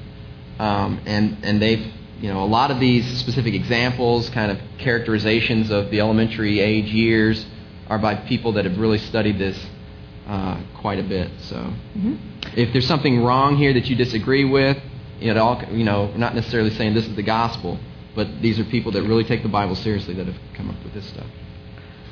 Um, 0.59 1.01
and 1.05 1.37
and 1.43 1.61
they've 1.61 1.93
you 2.21 2.27
know, 2.27 2.43
a 2.43 2.45
lot 2.45 2.69
of 2.69 2.79
these 2.79 3.07
specific 3.17 3.53
examples, 3.53 4.29
kind 4.29 4.51
of 4.51 4.59
characterizations 4.77 5.71
of 5.71 5.89
the 5.89 6.01
elementary 6.01 6.59
age 6.59 6.91
years, 6.91 7.45
are 7.87 7.97
by 7.97 8.15
people 8.15 8.53
that 8.53 8.65
have 8.65 8.77
really 8.77 8.97
studied 8.97 9.39
this 9.39 9.57
uh, 10.29 10.61
quite 10.79 10.99
a 10.99 11.03
bit. 11.03 11.29
So, 11.41 11.55
Mm-hmm. 11.55 12.15
if 12.55 12.71
there's 12.71 12.87
something 12.87 13.23
wrong 13.23 13.57
here 13.57 13.73
that 13.73 13.85
you 13.89 13.95
disagree 13.95 14.45
with, 14.45 14.77
you 15.19 15.33
know, 15.33 15.43
all, 15.43 15.63
you 15.71 15.83
know, 15.83 16.11
not 16.15 16.35
necessarily 16.35 16.69
saying 16.71 16.93
this 16.93 17.07
is 17.07 17.15
the 17.15 17.23
gospel, 17.23 17.77
but 18.15 18.27
these 18.41 18.59
are 18.59 18.63
people 18.65 18.91
that 18.93 19.03
really 19.03 19.23
take 19.23 19.41
the 19.43 19.49
Bible 19.49 19.75
seriously 19.75 20.13
that 20.13 20.27
have 20.27 20.37
come 20.53 20.69
up 20.69 20.75
with 20.83 20.93
this 20.93 21.05
stuff. 21.09 21.27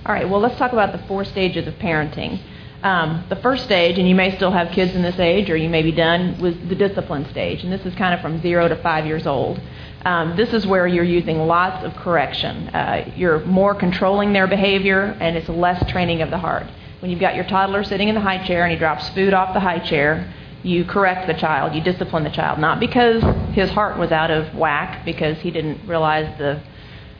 All 0.05 0.13
right, 0.13 0.27
well, 0.29 0.39
let's 0.39 0.57
talk 0.57 0.73
about 0.73 0.91
the 0.91 1.05
four 1.07 1.23
stages 1.25 1.67
of 1.67 1.73
parenting. 1.75 2.39
Um, 2.83 3.25
the 3.29 3.35
first 3.37 3.63
stage, 3.63 3.97
and 3.97 4.07
you 4.07 4.15
may 4.15 4.35
still 4.35 4.51
have 4.51 4.71
kids 4.71 4.95
in 4.95 5.01
this 5.01 5.19
age, 5.19 5.49
or 5.49 5.57
you 5.57 5.69
may 5.69 5.81
be 5.83 5.91
done, 5.91 6.39
was 6.39 6.55
the 6.69 6.75
discipline 6.75 7.27
stage, 7.29 7.63
and 7.63 7.71
this 7.71 7.85
is 7.85 7.93
kind 7.95 8.13
of 8.13 8.21
from 8.21 8.41
zero 8.41 8.67
to 8.67 8.75
five 8.77 9.05
years 9.05 9.25
old. 9.25 9.59
Um, 10.05 10.37
this 10.37 10.53
is 10.53 10.65
where 10.65 10.87
you're 10.87 11.03
using 11.03 11.39
lots 11.39 11.83
of 11.83 11.93
correction. 11.95 12.69
Uh, 12.69 13.11
you're 13.15 13.39
more 13.45 13.73
controlling 13.75 14.31
their 14.31 14.47
behavior, 14.47 15.17
and 15.19 15.35
it's 15.35 15.49
less 15.49 15.79
training 15.91 16.21
of 16.21 16.29
the 16.29 16.37
heart. 16.37 16.67
When 16.99 17.11
you've 17.11 17.19
got 17.19 17.35
your 17.35 17.45
toddler 17.45 17.83
sitting 17.83 18.07
in 18.07 18.15
the 18.15 18.21
high 18.21 18.45
chair 18.45 18.63
and 18.63 18.71
he 18.71 18.77
drops 18.77 19.09
food 19.09 19.33
off 19.33 19.53
the 19.53 19.59
high 19.59 19.79
chair, 19.79 20.33
you 20.63 20.83
correct 20.83 21.27
the 21.27 21.33
child, 21.33 21.75
you 21.75 21.81
discipline 21.81 22.23
the 22.23 22.29
child, 22.31 22.59
not 22.59 22.79
because 22.79 23.23
his 23.53 23.69
heart 23.69 23.97
was 23.97 24.11
out 24.11 24.31
of 24.31 24.53
whack, 24.55 25.05
because 25.05 25.37
he 25.39 25.51
didn't 25.51 25.87
realize 25.87 26.37
the 26.37 26.59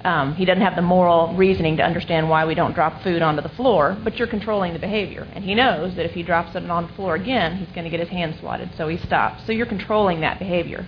um, 0.04 0.36
he 0.36 0.46
doesn't 0.46 0.62
have 0.62 0.76
the 0.76 0.82
moral 0.82 1.34
reasoning 1.34 1.76
to 1.78 1.84
understand 1.84 2.30
why 2.30 2.46
we 2.46 2.56
don't 2.56 2.74
drop 2.74 3.02
food 3.02 3.22
onto 3.22 3.42
the 3.42 3.50
floor, 3.50 3.98
but 4.04 4.18
you're 4.18 4.28
controlling 4.28 4.72
the 4.72 4.80
behavior. 4.80 5.28
And 5.34 5.44
he 5.44 5.54
knows 5.54 5.96
that 5.96 6.06
if 6.06 6.13
he 6.13 6.24
drops 6.24 6.56
it 6.56 6.70
on 6.70 6.88
the 6.88 6.94
floor 6.94 7.16
again, 7.16 7.58
he's 7.58 7.68
going 7.70 7.84
to 7.84 7.90
get 7.90 8.00
his 8.00 8.10
hand 8.10 8.38
swatted, 8.40 8.70
so 8.78 8.88
he 8.88 8.98
stops. 8.98 9.46
So 9.46 9.52
you're 9.52 9.66
controlling 9.66 10.22
that 10.22 10.40
behavior. 10.40 10.86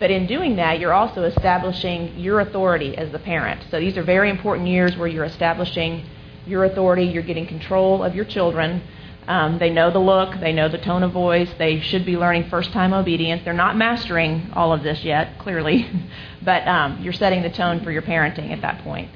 But 0.00 0.10
in 0.10 0.26
doing 0.26 0.56
that, 0.56 0.80
you're 0.80 0.92
also 0.92 1.22
establishing 1.22 2.18
your 2.18 2.40
authority 2.40 2.96
as 2.96 3.12
the 3.12 3.18
parent. 3.18 3.62
So 3.70 3.78
these 3.78 3.96
are 3.96 4.02
very 4.02 4.30
important 4.30 4.68
years 4.68 4.96
where 4.96 5.06
you're 5.06 5.24
establishing 5.24 6.04
your 6.46 6.64
authority, 6.64 7.04
you're 7.04 7.22
getting 7.22 7.46
control 7.46 8.02
of 8.02 8.14
your 8.14 8.24
children. 8.24 8.82
Um, 9.26 9.58
they 9.58 9.70
know 9.70 9.90
the 9.90 9.98
look, 9.98 10.38
they 10.38 10.52
know 10.52 10.68
the 10.68 10.78
tone 10.78 11.02
of 11.02 11.12
voice, 11.12 11.50
they 11.58 11.80
should 11.80 12.06
be 12.06 12.16
learning 12.16 12.48
first 12.48 12.72
time 12.72 12.92
obedience. 12.92 13.42
They're 13.44 13.52
not 13.52 13.76
mastering 13.76 14.50
all 14.54 14.72
of 14.72 14.82
this 14.82 15.02
yet, 15.02 15.38
clearly, 15.38 15.88
but 16.42 16.66
um, 16.68 17.02
you're 17.02 17.12
setting 17.12 17.42
the 17.42 17.50
tone 17.50 17.82
for 17.82 17.90
your 17.90 18.02
parenting 18.02 18.50
at 18.50 18.60
that 18.62 18.82
point. 18.82 19.10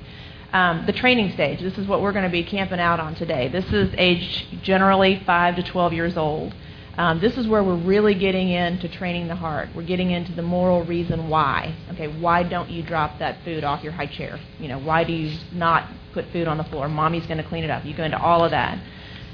Um, 0.53 0.85
the 0.85 0.93
training 0.93 1.33
stage, 1.33 1.61
this 1.61 1.79
is 1.79 1.87
what 1.87 2.03
we're 2.03 2.13
going 2.13 2.25
to 2.25 2.31
be 2.31 2.43
camping 2.43 2.81
out 2.81 2.99
on 2.99 3.15
today. 3.15 3.47
This 3.47 3.67
is 3.67 3.95
age 3.97 4.49
generally 4.63 5.23
5 5.25 5.57
to 5.57 5.63
12 5.63 5.93
years 5.93 6.17
old. 6.17 6.53
Um, 7.01 7.19
this 7.19 7.39
is 7.39 7.49
where 7.49 7.65
we're 7.65 7.83
really 7.83 8.15
getting 8.15 8.51
into 8.51 8.87
training 8.87 9.27
the 9.27 9.35
heart. 9.35 9.71
We're 9.75 9.85
getting 9.85 10.11
into 10.11 10.33
the 10.33 10.43
moral 10.43 10.85
reason 10.85 11.31
why. 11.31 11.75
Okay, 11.93 12.09
why 12.09 12.43
don't 12.43 12.69
you 12.69 12.83
drop 12.83 13.19
that 13.21 13.43
food 13.43 13.65
off 13.65 13.83
your 13.83 13.95
high 13.95 14.05
chair? 14.05 14.39
You 14.59 14.69
know, 14.69 14.79
why 14.79 15.05
do 15.05 15.15
you 15.15 15.39
not 15.51 15.89
put 16.13 16.27
food 16.31 16.47
on 16.47 16.59
the 16.59 16.65
floor? 16.65 16.91
Mommy's 16.91 17.25
going 17.25 17.39
to 17.39 17.49
clean 17.49 17.65
it 17.65 17.71
up. 17.71 17.87
You 17.87 17.97
go 17.97 18.05
into 18.05 18.21
all 18.21 18.45
of 18.45 18.51
that. 18.51 18.79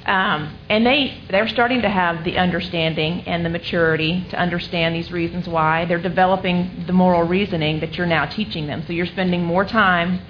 Um, 0.04 0.56
and 0.70 0.86
they 0.86 1.20
they're 1.28 1.48
starting 1.48 1.82
to 1.82 1.88
have 1.88 2.22
the 2.22 2.38
understanding 2.38 3.22
and 3.22 3.44
the 3.44 3.50
maturity 3.50 4.24
to 4.30 4.38
understand 4.38 4.94
these 4.94 5.10
reasons 5.10 5.48
why. 5.48 5.86
They're 5.86 6.00
developing 6.00 6.84
the 6.86 6.92
moral 6.92 7.24
reasoning 7.24 7.80
that 7.80 7.96
you're 7.96 8.06
now 8.06 8.26
teaching 8.26 8.68
them. 8.68 8.84
So 8.86 8.92
you're 8.92 9.06
spending 9.06 9.42
more 9.42 9.64
time 9.64 10.20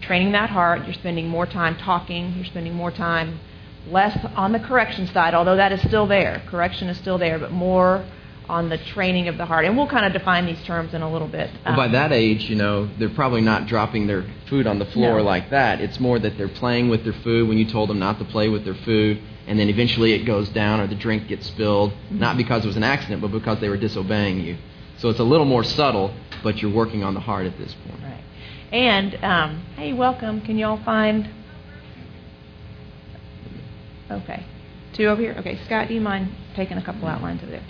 training 0.00 0.32
that 0.32 0.50
heart. 0.50 0.86
You're 0.86 0.94
spending 0.94 1.28
more 1.28 1.46
time 1.46 1.76
talking. 1.76 2.32
You're 2.32 2.46
spending 2.46 2.74
more 2.74 2.90
time 2.90 3.38
less 3.88 4.16
on 4.36 4.52
the 4.52 4.60
correction 4.60 5.06
side, 5.08 5.34
although 5.34 5.56
that 5.56 5.72
is 5.72 5.80
still 5.82 6.06
there. 6.06 6.42
Correction 6.46 6.88
is 6.88 6.98
still 6.98 7.18
there, 7.18 7.38
but 7.38 7.50
more 7.52 8.04
on 8.48 8.68
the 8.68 8.78
training 8.78 9.28
of 9.28 9.38
the 9.38 9.46
heart. 9.46 9.64
And 9.64 9.76
we'll 9.76 9.86
kind 9.86 10.04
of 10.04 10.12
define 10.12 10.44
these 10.44 10.60
terms 10.64 10.92
in 10.92 11.02
a 11.02 11.10
little 11.10 11.28
bit. 11.28 11.50
Well, 11.64 11.76
by 11.76 11.88
that 11.88 12.10
age, 12.12 12.50
you 12.50 12.56
know, 12.56 12.88
they're 12.98 13.08
probably 13.08 13.40
not 13.40 13.66
dropping 13.66 14.08
their 14.08 14.24
food 14.48 14.66
on 14.66 14.80
the 14.80 14.86
floor 14.86 15.18
No. 15.18 15.22
like 15.22 15.50
that. 15.50 15.80
It's 15.80 16.00
more 16.00 16.18
that 16.18 16.36
they're 16.36 16.48
playing 16.48 16.88
with 16.88 17.04
their 17.04 17.12
food 17.12 17.48
when 17.48 17.58
you 17.58 17.64
told 17.64 17.88
them 17.88 18.00
not 18.00 18.18
to 18.18 18.24
play 18.24 18.48
with 18.48 18.64
their 18.64 18.74
food, 18.74 19.22
and 19.46 19.58
then 19.58 19.68
eventually 19.68 20.14
it 20.14 20.24
goes 20.24 20.48
down 20.48 20.80
or 20.80 20.88
the 20.88 20.96
drink 20.96 21.28
gets 21.28 21.46
spilled, 21.46 21.92
not 22.10 22.36
because 22.36 22.64
it 22.64 22.66
was 22.66 22.76
an 22.76 22.82
accident, 22.82 23.22
but 23.22 23.30
because 23.30 23.60
they 23.60 23.68
were 23.68 23.76
disobeying 23.76 24.40
you. 24.40 24.56
So 24.98 25.08
it's 25.10 25.20
a 25.20 25.24
little 25.24 25.46
more 25.46 25.62
subtle, 25.62 26.12
but 26.42 26.60
you're 26.60 26.72
working 26.72 27.04
on 27.04 27.14
the 27.14 27.20
heart 27.20 27.46
at 27.46 27.56
this 27.56 27.74
point. 27.86 28.02
Right. 28.02 28.24
And 28.72 29.14
um, 29.24 29.62
hey, 29.76 29.92
welcome. 29.92 30.40
Can 30.40 30.58
you 30.58 30.66
all 30.66 30.82
find? 30.84 31.28
Okay, 34.10 34.44
two 34.94 35.06
over 35.06 35.20
here. 35.20 35.34
Okay, 35.38 35.58
Scott, 35.64 35.88
do 35.88 35.94
you 35.94 36.00
mind 36.00 36.34
taking 36.54 36.78
a 36.78 36.82
couple 36.82 37.06
outlines 37.06 37.42
over 37.42 37.52
there? 37.52 37.64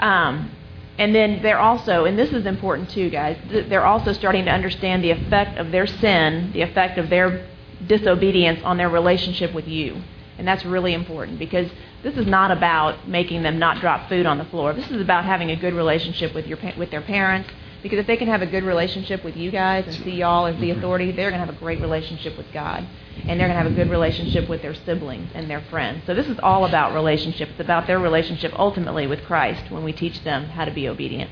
Um, 0.00 0.50
and 0.98 1.14
then 1.14 1.42
they're 1.42 1.60
also, 1.60 2.06
and 2.06 2.18
this 2.18 2.30
is 2.30 2.46
important 2.46 2.90
too, 2.90 3.10
guys. 3.10 3.36
They're 3.48 3.84
also 3.84 4.12
starting 4.12 4.46
to 4.46 4.50
understand 4.50 5.04
the 5.04 5.10
effect 5.10 5.58
of 5.58 5.70
their 5.70 5.86
sin, 5.86 6.52
the 6.52 6.62
effect 6.62 6.98
of 6.98 7.10
their 7.10 7.46
disobedience 7.86 8.60
on 8.64 8.78
their 8.78 8.88
relationship 8.88 9.52
with 9.52 9.68
you. 9.68 10.02
And 10.38 10.46
that's 10.46 10.64
really 10.64 10.94
important 10.94 11.38
because 11.38 11.70
this 12.02 12.16
is 12.16 12.26
not 12.26 12.50
about 12.50 13.08
making 13.08 13.42
them 13.42 13.58
not 13.58 13.80
drop 13.80 14.08
food 14.08 14.26
on 14.26 14.38
the 14.38 14.44
floor. 14.46 14.72
This 14.72 14.90
is 14.90 15.00
about 15.00 15.24
having 15.24 15.50
a 15.50 15.56
good 15.56 15.74
relationship 15.74 16.34
with 16.34 16.46
your 16.46 16.58
with 16.76 16.90
their 16.90 17.02
parents. 17.02 17.50
Because 17.86 18.00
if 18.00 18.06
they 18.08 18.16
can 18.16 18.26
have 18.26 18.42
a 18.42 18.46
good 18.46 18.64
relationship 18.64 19.22
with 19.22 19.36
you 19.36 19.52
guys 19.52 19.86
and 19.86 19.94
see 20.04 20.10
y'all 20.10 20.46
as 20.46 20.58
the 20.60 20.70
authority, 20.70 21.12
they're 21.12 21.30
going 21.30 21.40
to 21.40 21.46
have 21.46 21.54
a 21.54 21.58
great 21.58 21.80
relationship 21.80 22.36
with 22.36 22.52
God, 22.52 22.84
and 23.26 23.38
they're 23.38 23.46
going 23.46 23.56
to 23.56 23.62
have 23.62 23.70
a 23.70 23.74
good 23.76 23.88
relationship 23.88 24.48
with 24.48 24.60
their 24.60 24.74
siblings 24.74 25.30
and 25.34 25.48
their 25.48 25.60
friends. 25.70 26.02
So 26.04 26.12
this 26.12 26.26
is 26.26 26.36
all 26.42 26.64
about 26.64 26.94
relationship. 26.94 27.50
It's 27.50 27.60
about 27.60 27.86
their 27.86 28.00
relationship 28.00 28.52
ultimately 28.58 29.06
with 29.06 29.22
Christ 29.22 29.70
when 29.70 29.84
we 29.84 29.92
teach 29.92 30.24
them 30.24 30.46
how 30.46 30.64
to 30.64 30.72
be 30.72 30.88
obedient. 30.88 31.30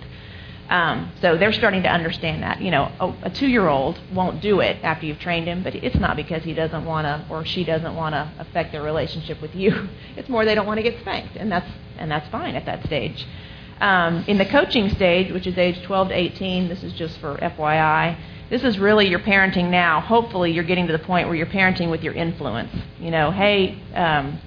Um, 0.68 1.12
so 1.20 1.36
they're 1.36 1.52
starting 1.52 1.82
to 1.82 1.90
understand 1.90 2.42
that. 2.42 2.62
You 2.62 2.70
know, 2.70 2.90
a, 3.00 3.26
a 3.26 3.30
two-year-old 3.30 4.00
won't 4.12 4.40
do 4.40 4.60
it 4.60 4.78
after 4.82 5.06
you've 5.06 5.18
trained 5.18 5.46
him, 5.46 5.62
but 5.64 5.74
it's 5.74 5.96
not 5.96 6.16
because 6.16 6.44
he 6.44 6.54
doesn't 6.54 6.84
want 6.84 7.04
to 7.06 7.26
or 7.28 7.44
she 7.44 7.64
doesn't 7.64 7.94
want 7.94 8.14
to 8.14 8.32
affect 8.38 8.72
their 8.72 8.82
relationship 8.82 9.42
with 9.42 9.54
you. 9.54 9.88
It's 10.16 10.28
more 10.28 10.44
they 10.44 10.54
don't 10.54 10.66
want 10.66 10.78
to 10.78 10.82
get 10.82 11.00
spanked, 11.00 11.36
and 11.36 11.50
that's 11.50 11.68
and 11.98 12.08
that's 12.10 12.28
fine 12.28 12.54
at 12.54 12.64
that 12.66 12.84
stage. 12.86 13.26
Um, 13.80 14.24
in 14.28 14.38
the 14.38 14.46
coaching 14.46 14.88
stage, 14.90 15.32
which 15.32 15.46
is 15.46 15.58
age 15.58 15.82
12 15.82 16.08
to 16.08 16.14
18, 16.14 16.68
this 16.68 16.82
is 16.82 16.92
just 16.92 17.18
for 17.18 17.36
FYI. 17.36 18.16
This 18.50 18.62
is 18.62 18.78
really 18.78 19.08
your 19.08 19.18
parenting 19.18 19.70
now. 19.70 20.00
Hopefully, 20.00 20.52
you're 20.52 20.64
getting 20.64 20.86
to 20.86 20.92
the 20.92 20.98
point 20.98 21.28
where 21.28 21.36
you're 21.36 21.46
parenting 21.46 21.90
with 21.90 22.02
your 22.02 22.14
influence. 22.14 22.70
You 23.00 23.10
know, 23.10 23.30
hey. 23.30 23.78
Um, 23.94 24.40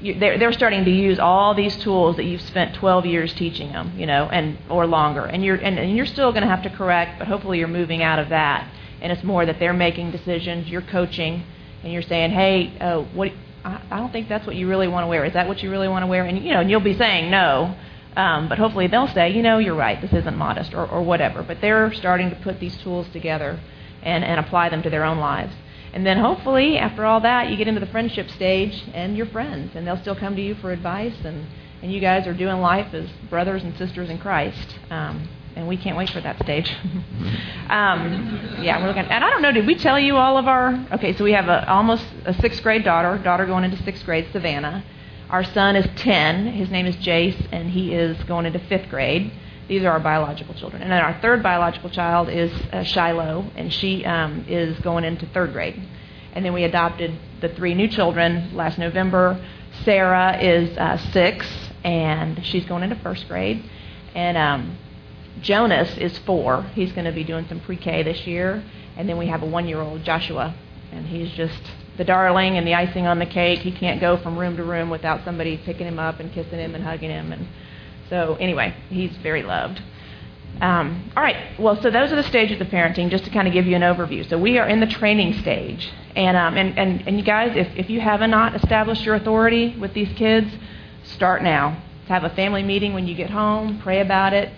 you, 0.00 0.18
they're, 0.18 0.38
they're 0.38 0.52
starting 0.52 0.84
to 0.84 0.90
use 0.90 1.18
all 1.18 1.54
these 1.54 1.76
tools 1.78 2.16
that 2.16 2.24
you've 2.24 2.42
spent 2.42 2.74
12 2.76 3.06
years 3.06 3.32
teaching 3.34 3.72
them, 3.72 3.92
you 3.96 4.06
know, 4.06 4.28
and 4.28 4.56
or 4.68 4.86
longer. 4.86 5.24
And 5.24 5.44
you're 5.44 5.56
and, 5.56 5.78
and 5.78 5.96
you're 5.96 6.06
still 6.06 6.30
going 6.32 6.42
to 6.42 6.48
have 6.48 6.62
to 6.62 6.70
correct, 6.70 7.18
but 7.18 7.28
hopefully 7.28 7.58
you're 7.58 7.68
moving 7.68 8.02
out 8.02 8.18
of 8.18 8.28
that. 8.28 8.70
And 9.00 9.12
it's 9.12 9.22
more 9.24 9.46
that 9.46 9.58
they're 9.58 9.72
making 9.72 10.10
decisions, 10.10 10.68
you're 10.68 10.82
coaching, 10.82 11.44
and 11.82 11.92
you're 11.92 12.02
saying, 12.02 12.30
hey, 12.30 12.76
uh, 12.80 13.02
what? 13.14 13.32
I, 13.64 13.80
I 13.90 13.98
don't 13.98 14.12
think 14.12 14.28
that's 14.28 14.46
what 14.46 14.56
you 14.56 14.68
really 14.68 14.88
want 14.88 15.04
to 15.04 15.08
wear. 15.08 15.24
Is 15.24 15.34
that 15.34 15.48
what 15.48 15.62
you 15.62 15.70
really 15.70 15.88
want 15.88 16.02
to 16.04 16.06
wear? 16.06 16.24
And 16.24 16.42
you 16.44 16.52
know, 16.52 16.60
and 16.60 16.70
you'll 16.70 16.80
be 16.80 16.96
saying 16.96 17.30
no. 17.30 17.76
Um, 18.16 18.48
but 18.48 18.58
hopefully 18.58 18.88
they'll 18.88 19.08
say, 19.08 19.30
you 19.30 19.42
know, 19.42 19.58
you're 19.58 19.76
right. 19.76 20.00
This 20.00 20.12
isn't 20.12 20.36
modest, 20.36 20.74
or, 20.74 20.86
or 20.86 21.02
whatever. 21.02 21.42
But 21.42 21.60
they're 21.60 21.92
starting 21.94 22.30
to 22.30 22.36
put 22.36 22.58
these 22.58 22.76
tools 22.78 23.06
together 23.12 23.60
and, 24.02 24.24
and 24.24 24.40
apply 24.40 24.70
them 24.70 24.82
to 24.82 24.90
their 24.90 25.04
own 25.04 25.18
lives. 25.18 25.54
And 25.92 26.04
then 26.04 26.18
hopefully, 26.18 26.78
after 26.78 27.04
all 27.04 27.20
that, 27.20 27.50
you 27.50 27.56
get 27.56 27.68
into 27.68 27.80
the 27.80 27.86
friendship 27.86 28.28
stage 28.30 28.84
and 28.92 29.16
you're 29.16 29.26
friends, 29.26 29.74
and 29.74 29.86
they'll 29.86 30.00
still 30.00 30.16
come 30.16 30.36
to 30.36 30.42
you 30.42 30.54
for 30.56 30.70
advice, 30.70 31.14
and, 31.24 31.46
and 31.82 31.92
you 31.92 32.00
guys 32.00 32.26
are 32.26 32.34
doing 32.34 32.60
life 32.60 32.92
as 32.92 33.08
brothers 33.30 33.62
and 33.62 33.76
sisters 33.78 34.10
in 34.10 34.18
Christ. 34.18 34.78
Um, 34.90 35.28
and 35.56 35.66
we 35.66 35.76
can't 35.76 35.96
wait 35.96 36.10
for 36.10 36.20
that 36.20 36.40
stage. 36.42 36.70
um, 37.68 38.58
yeah, 38.60 38.80
we're 38.80 38.88
looking. 38.88 39.02
And 39.02 39.24
I 39.24 39.30
don't 39.30 39.42
know, 39.42 39.50
did 39.50 39.66
we 39.66 39.74
tell 39.74 39.98
you 39.98 40.16
all 40.16 40.36
of 40.36 40.46
our? 40.46 40.86
Okay, 40.92 41.16
so 41.16 41.24
we 41.24 41.32
have 41.32 41.48
a 41.48 41.68
almost 41.68 42.04
a 42.26 42.34
sixth 42.34 42.62
grade 42.62 42.84
daughter, 42.84 43.18
daughter 43.18 43.44
going 43.46 43.64
into 43.64 43.82
sixth 43.82 44.04
grade, 44.04 44.28
Savannah. 44.32 44.84
Our 45.30 45.44
son 45.44 45.76
is 45.76 45.86
10. 45.96 46.46
His 46.54 46.70
name 46.70 46.86
is 46.86 46.96
Jace, 46.96 47.48
and 47.52 47.70
he 47.70 47.92
is 47.92 48.16
going 48.24 48.46
into 48.46 48.58
fifth 48.60 48.88
grade. 48.88 49.30
These 49.68 49.82
are 49.84 49.90
our 49.90 50.00
biological 50.00 50.54
children. 50.54 50.80
And 50.80 50.90
then 50.90 51.02
our 51.02 51.20
third 51.20 51.42
biological 51.42 51.90
child 51.90 52.30
is 52.30 52.50
uh, 52.72 52.82
Shiloh, 52.82 53.50
and 53.54 53.70
she 53.70 54.06
um, 54.06 54.46
is 54.48 54.78
going 54.80 55.04
into 55.04 55.26
third 55.26 55.52
grade. 55.52 55.78
And 56.32 56.44
then 56.44 56.54
we 56.54 56.64
adopted 56.64 57.14
the 57.42 57.50
three 57.50 57.74
new 57.74 57.88
children 57.88 58.56
last 58.56 58.78
November. 58.78 59.38
Sarah 59.84 60.38
is 60.40 60.74
uh, 60.78 60.96
six, 61.12 61.46
and 61.84 62.44
she's 62.46 62.64
going 62.64 62.82
into 62.82 62.96
first 62.96 63.28
grade. 63.28 63.68
And 64.14 64.38
um, 64.38 64.78
Jonas 65.42 65.94
is 65.98 66.16
four. 66.20 66.62
He's 66.74 66.92
going 66.92 67.04
to 67.04 67.12
be 67.12 67.24
doing 67.24 67.46
some 67.48 67.60
pre-K 67.60 68.02
this 68.02 68.26
year. 68.26 68.64
And 68.96 69.06
then 69.06 69.18
we 69.18 69.26
have 69.26 69.42
a 69.42 69.46
one-year-old 69.46 70.04
Joshua, 70.04 70.54
and 70.90 71.06
he's 71.06 71.30
just 71.32 71.60
the 71.98 72.04
darling 72.04 72.56
and 72.56 72.66
the 72.66 72.74
icing 72.74 73.06
on 73.06 73.18
the 73.18 73.26
cake. 73.26 73.58
He 73.58 73.72
can't 73.72 74.00
go 74.00 74.16
from 74.16 74.38
room 74.38 74.56
to 74.56 74.64
room 74.64 74.88
without 74.88 75.24
somebody 75.24 75.58
picking 75.58 75.86
him 75.86 75.98
up 75.98 76.20
and 76.20 76.32
kissing 76.32 76.58
him 76.58 76.74
and 76.74 76.82
hugging 76.82 77.10
him. 77.10 77.32
And 77.32 77.46
so, 78.08 78.36
anyway, 78.40 78.74
he's 78.88 79.14
very 79.18 79.42
loved. 79.42 79.82
Um, 80.60 81.12
all 81.16 81.22
right. 81.22 81.58
Well, 81.60 81.80
so 81.82 81.90
those 81.90 82.10
are 82.10 82.16
the 82.16 82.22
stages 82.22 82.60
of 82.60 82.68
parenting, 82.68 83.10
just 83.10 83.24
to 83.24 83.30
kind 83.30 83.46
of 83.46 83.52
give 83.52 83.66
you 83.66 83.76
an 83.76 83.82
overview. 83.82 84.28
So 84.28 84.38
we 84.38 84.58
are 84.58 84.66
in 84.66 84.80
the 84.80 84.86
training 84.86 85.34
stage, 85.42 85.88
and 86.16 86.36
um, 86.36 86.56
and, 86.56 86.78
and 86.78 87.06
and 87.06 87.18
you 87.18 87.24
guys, 87.24 87.52
if 87.54 87.68
if 87.76 87.90
you 87.90 88.00
have 88.00 88.20
not 88.20 88.56
established 88.56 89.04
your 89.04 89.14
authority 89.14 89.76
with 89.78 89.92
these 89.92 90.08
kids, 90.16 90.48
start 91.04 91.42
now. 91.42 91.82
Have 92.08 92.24
a 92.24 92.30
family 92.30 92.62
meeting 92.62 92.94
when 92.94 93.06
you 93.06 93.14
get 93.14 93.28
home. 93.30 93.78
Pray 93.82 94.00
about 94.00 94.32
it. 94.32 94.50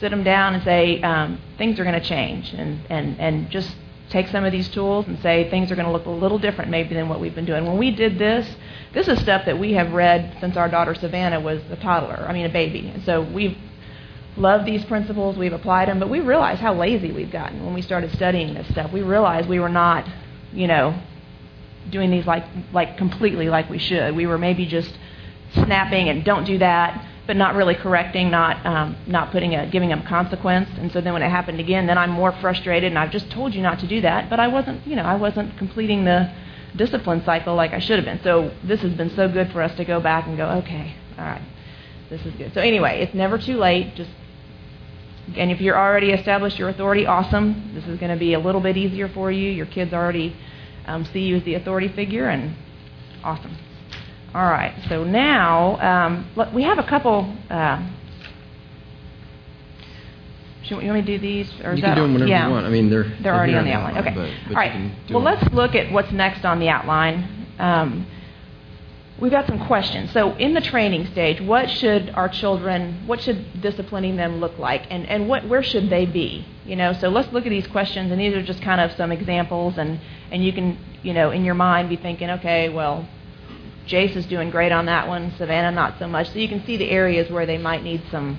sit 0.00 0.10
them 0.10 0.24
down 0.24 0.54
and 0.54 0.62
say 0.64 1.00
um, 1.02 1.40
things 1.58 1.78
are 1.78 1.84
going 1.84 2.00
to 2.00 2.06
change, 2.06 2.52
and, 2.52 2.80
and, 2.90 3.20
and 3.20 3.50
just 3.50 3.74
take 4.10 4.28
some 4.28 4.44
of 4.44 4.52
these 4.52 4.68
tools 4.68 5.06
and 5.06 5.18
say 5.20 5.48
things 5.50 5.70
are 5.70 5.76
going 5.76 5.86
to 5.86 5.92
look 5.92 6.06
a 6.06 6.10
little 6.10 6.38
different 6.38 6.70
maybe 6.70 6.94
than 6.94 7.08
what 7.08 7.20
we've 7.20 7.34
been 7.34 7.46
doing. 7.46 7.64
When 7.64 7.78
we 7.78 7.92
did 7.92 8.18
this, 8.18 8.56
this 8.92 9.08
is 9.08 9.20
stuff 9.20 9.46
that 9.46 9.58
we 9.58 9.72
have 9.74 9.92
read 9.92 10.36
since 10.40 10.56
our 10.56 10.68
daughter 10.68 10.94
Savannah 10.94 11.40
was 11.40 11.62
a 11.70 11.76
toddler, 11.76 12.26
I 12.28 12.32
mean 12.32 12.44
a 12.44 12.52
baby. 12.52 12.88
And 12.88 13.04
so 13.04 13.22
we've 13.22 13.56
loved 14.36 14.66
these 14.66 14.84
principles, 14.84 15.36
we've 15.36 15.52
applied 15.52 15.88
them, 15.88 16.00
but 16.00 16.10
we 16.10 16.20
realized 16.20 16.60
how 16.60 16.74
lazy 16.74 17.12
we've 17.12 17.30
gotten 17.30 17.64
when 17.64 17.72
we 17.72 17.82
started 17.82 18.12
studying 18.12 18.54
this 18.54 18.68
stuff. 18.68 18.92
We 18.92 19.02
realized 19.02 19.48
we 19.48 19.60
were 19.60 19.68
not, 19.68 20.08
you 20.52 20.66
know, 20.66 21.00
doing 21.90 22.10
these 22.10 22.26
like 22.26 22.44
like 22.72 22.96
completely 22.96 23.48
like 23.48 23.70
we 23.70 23.78
should. 23.78 24.14
We 24.14 24.26
were 24.26 24.38
maybe 24.38 24.66
just 24.66 24.92
snapping 25.54 26.08
and 26.08 26.24
don't 26.24 26.44
do 26.44 26.58
that, 26.58 27.06
but 27.30 27.36
not 27.36 27.54
really 27.54 27.76
correcting, 27.76 28.28
not 28.28 28.66
um, 28.66 28.96
not 29.06 29.30
putting 29.30 29.54
a 29.54 29.64
giving 29.70 29.88
them 29.88 30.02
consequence. 30.02 30.68
And 30.78 30.90
so 30.90 31.00
then 31.00 31.12
when 31.12 31.22
it 31.22 31.28
happened 31.28 31.60
again, 31.60 31.86
then 31.86 31.96
I'm 31.96 32.10
more 32.10 32.32
frustrated, 32.40 32.90
and 32.90 32.98
I've 32.98 33.12
just 33.12 33.30
told 33.30 33.54
you 33.54 33.62
not 33.62 33.78
to 33.78 33.86
do 33.86 34.00
that, 34.00 34.28
but 34.28 34.40
I 34.40 34.48
wasn't, 34.48 34.84
you 34.84 34.96
know, 34.96 35.04
I 35.04 35.14
wasn't 35.14 35.56
completing 35.56 36.04
the 36.04 36.28
discipline 36.74 37.22
cycle 37.24 37.54
like 37.54 37.70
I 37.72 37.78
should 37.78 38.00
have 38.00 38.04
been. 38.04 38.20
So 38.24 38.50
this 38.64 38.80
has 38.80 38.94
been 38.94 39.10
so 39.14 39.28
good 39.28 39.52
for 39.52 39.62
us 39.62 39.72
to 39.76 39.84
go 39.84 40.00
back 40.00 40.26
and 40.26 40.36
go, 40.36 40.48
okay, 40.64 40.96
all 41.16 41.24
right, 41.24 41.42
this 42.08 42.20
is 42.26 42.34
good. 42.34 42.52
So 42.52 42.60
anyway, 42.60 43.00
it's 43.00 43.14
never 43.14 43.38
too 43.38 43.58
late. 43.58 43.94
Just 43.94 44.10
and 45.36 45.52
if 45.52 45.60
you're 45.60 45.78
already 45.78 46.10
established 46.10 46.58
your 46.58 46.70
authority, 46.70 47.06
awesome. 47.06 47.70
This 47.74 47.84
is 47.86 47.96
going 48.00 48.10
to 48.10 48.18
be 48.18 48.34
a 48.34 48.40
little 48.40 48.60
bit 48.60 48.76
easier 48.76 49.08
for 49.08 49.30
you. 49.30 49.52
Your 49.52 49.66
kids 49.66 49.92
already 49.92 50.34
um, 50.86 51.04
see 51.04 51.20
you 51.20 51.36
as 51.36 51.44
the 51.44 51.54
authority 51.54 51.86
figure, 51.94 52.28
and 52.28 52.56
awesome. 53.22 53.56
All 54.32 54.44
right. 54.44 54.74
So 54.88 55.02
now 55.02 56.24
um, 56.36 56.52
we 56.54 56.62
have 56.62 56.78
a 56.78 56.84
couple. 56.84 57.34
Uh, 57.48 57.84
should, 60.62 60.82
you 60.82 60.88
want 60.88 61.00
me 61.00 61.12
to 61.12 61.18
do 61.18 61.18
these? 61.18 61.50
Or 61.64 61.74
you 61.74 61.82
can 61.82 61.96
do 61.96 62.02
them 62.02 62.12
whenever 62.12 62.30
yeah. 62.30 62.46
you 62.46 62.52
want. 62.52 62.64
I 62.64 62.70
mean, 62.70 62.90
they're 62.90 63.12
they're, 63.20 63.34
already 63.34 63.54
on 63.54 63.64
the 63.64 63.72
outline. 63.72 63.96
outline. 63.96 64.18
Okay. 64.18 64.32
But, 64.44 64.48
but 64.48 64.56
All 64.56 64.62
right. 64.62 64.92
Well, 65.10 65.24
them. 65.24 65.40
let's 65.40 65.52
look 65.52 65.74
at 65.74 65.90
what's 65.90 66.12
next 66.12 66.44
on 66.44 66.60
the 66.60 66.68
outline. 66.68 67.48
Um, 67.58 68.06
we've 69.18 69.32
got 69.32 69.48
some 69.48 69.66
questions. 69.66 70.12
So, 70.12 70.36
in 70.36 70.54
the 70.54 70.60
training 70.60 71.06
stage, 71.06 71.40
what 71.40 71.68
should 71.68 72.10
our 72.10 72.28
children, 72.28 73.08
what 73.08 73.20
should 73.20 73.60
disciplining 73.60 74.14
them 74.14 74.38
look 74.38 74.58
like, 74.58 74.86
and 74.90 75.08
and 75.08 75.28
what 75.28 75.48
where 75.48 75.64
should 75.64 75.90
they 75.90 76.06
be? 76.06 76.46
You 76.64 76.76
know. 76.76 76.92
So 76.92 77.08
let's 77.08 77.32
look 77.32 77.46
at 77.46 77.50
these 77.50 77.66
questions, 77.66 78.12
and 78.12 78.20
these 78.20 78.34
are 78.34 78.42
just 78.42 78.62
kind 78.62 78.80
of 78.80 78.92
some 78.92 79.10
examples, 79.10 79.76
and 79.76 79.98
and 80.30 80.44
you 80.44 80.52
can 80.52 80.78
you 81.02 81.14
know 81.14 81.32
in 81.32 81.44
your 81.44 81.56
mind 81.56 81.88
be 81.88 81.96
thinking, 81.96 82.30
okay, 82.30 82.68
well. 82.68 83.08
Jace 83.90 84.14
is 84.14 84.26
doing 84.26 84.50
great 84.50 84.70
on 84.70 84.86
that 84.86 85.08
one. 85.08 85.32
Savannah, 85.36 85.72
not 85.72 85.98
so 85.98 86.06
much. 86.06 86.30
So 86.30 86.38
you 86.38 86.48
can 86.48 86.64
see 86.64 86.76
the 86.76 86.90
areas 86.90 87.30
where 87.30 87.44
they 87.44 87.58
might 87.58 87.82
need 87.82 88.02
some 88.10 88.38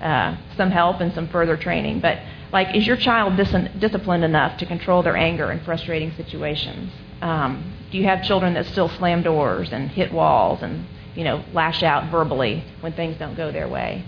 uh, 0.00 0.34
some 0.56 0.70
help 0.70 1.00
and 1.00 1.12
some 1.12 1.28
further 1.28 1.58
training. 1.58 2.00
But 2.00 2.18
like, 2.52 2.74
is 2.74 2.86
your 2.86 2.96
child 2.96 3.36
dis- 3.36 3.68
disciplined 3.78 4.24
enough 4.24 4.58
to 4.58 4.66
control 4.66 5.02
their 5.02 5.16
anger 5.16 5.52
in 5.52 5.60
frustrating 5.60 6.12
situations? 6.12 6.90
Um, 7.20 7.74
do 7.90 7.98
you 7.98 8.04
have 8.04 8.22
children 8.22 8.54
that 8.54 8.64
still 8.66 8.88
slam 8.88 9.22
doors 9.22 9.70
and 9.72 9.90
hit 9.90 10.10
walls 10.12 10.62
and 10.62 10.86
you 11.14 11.24
know 11.24 11.44
lash 11.52 11.82
out 11.82 12.10
verbally 12.10 12.64
when 12.80 12.92
things 12.94 13.18
don't 13.18 13.36
go 13.36 13.52
their 13.52 13.68
way? 13.68 14.04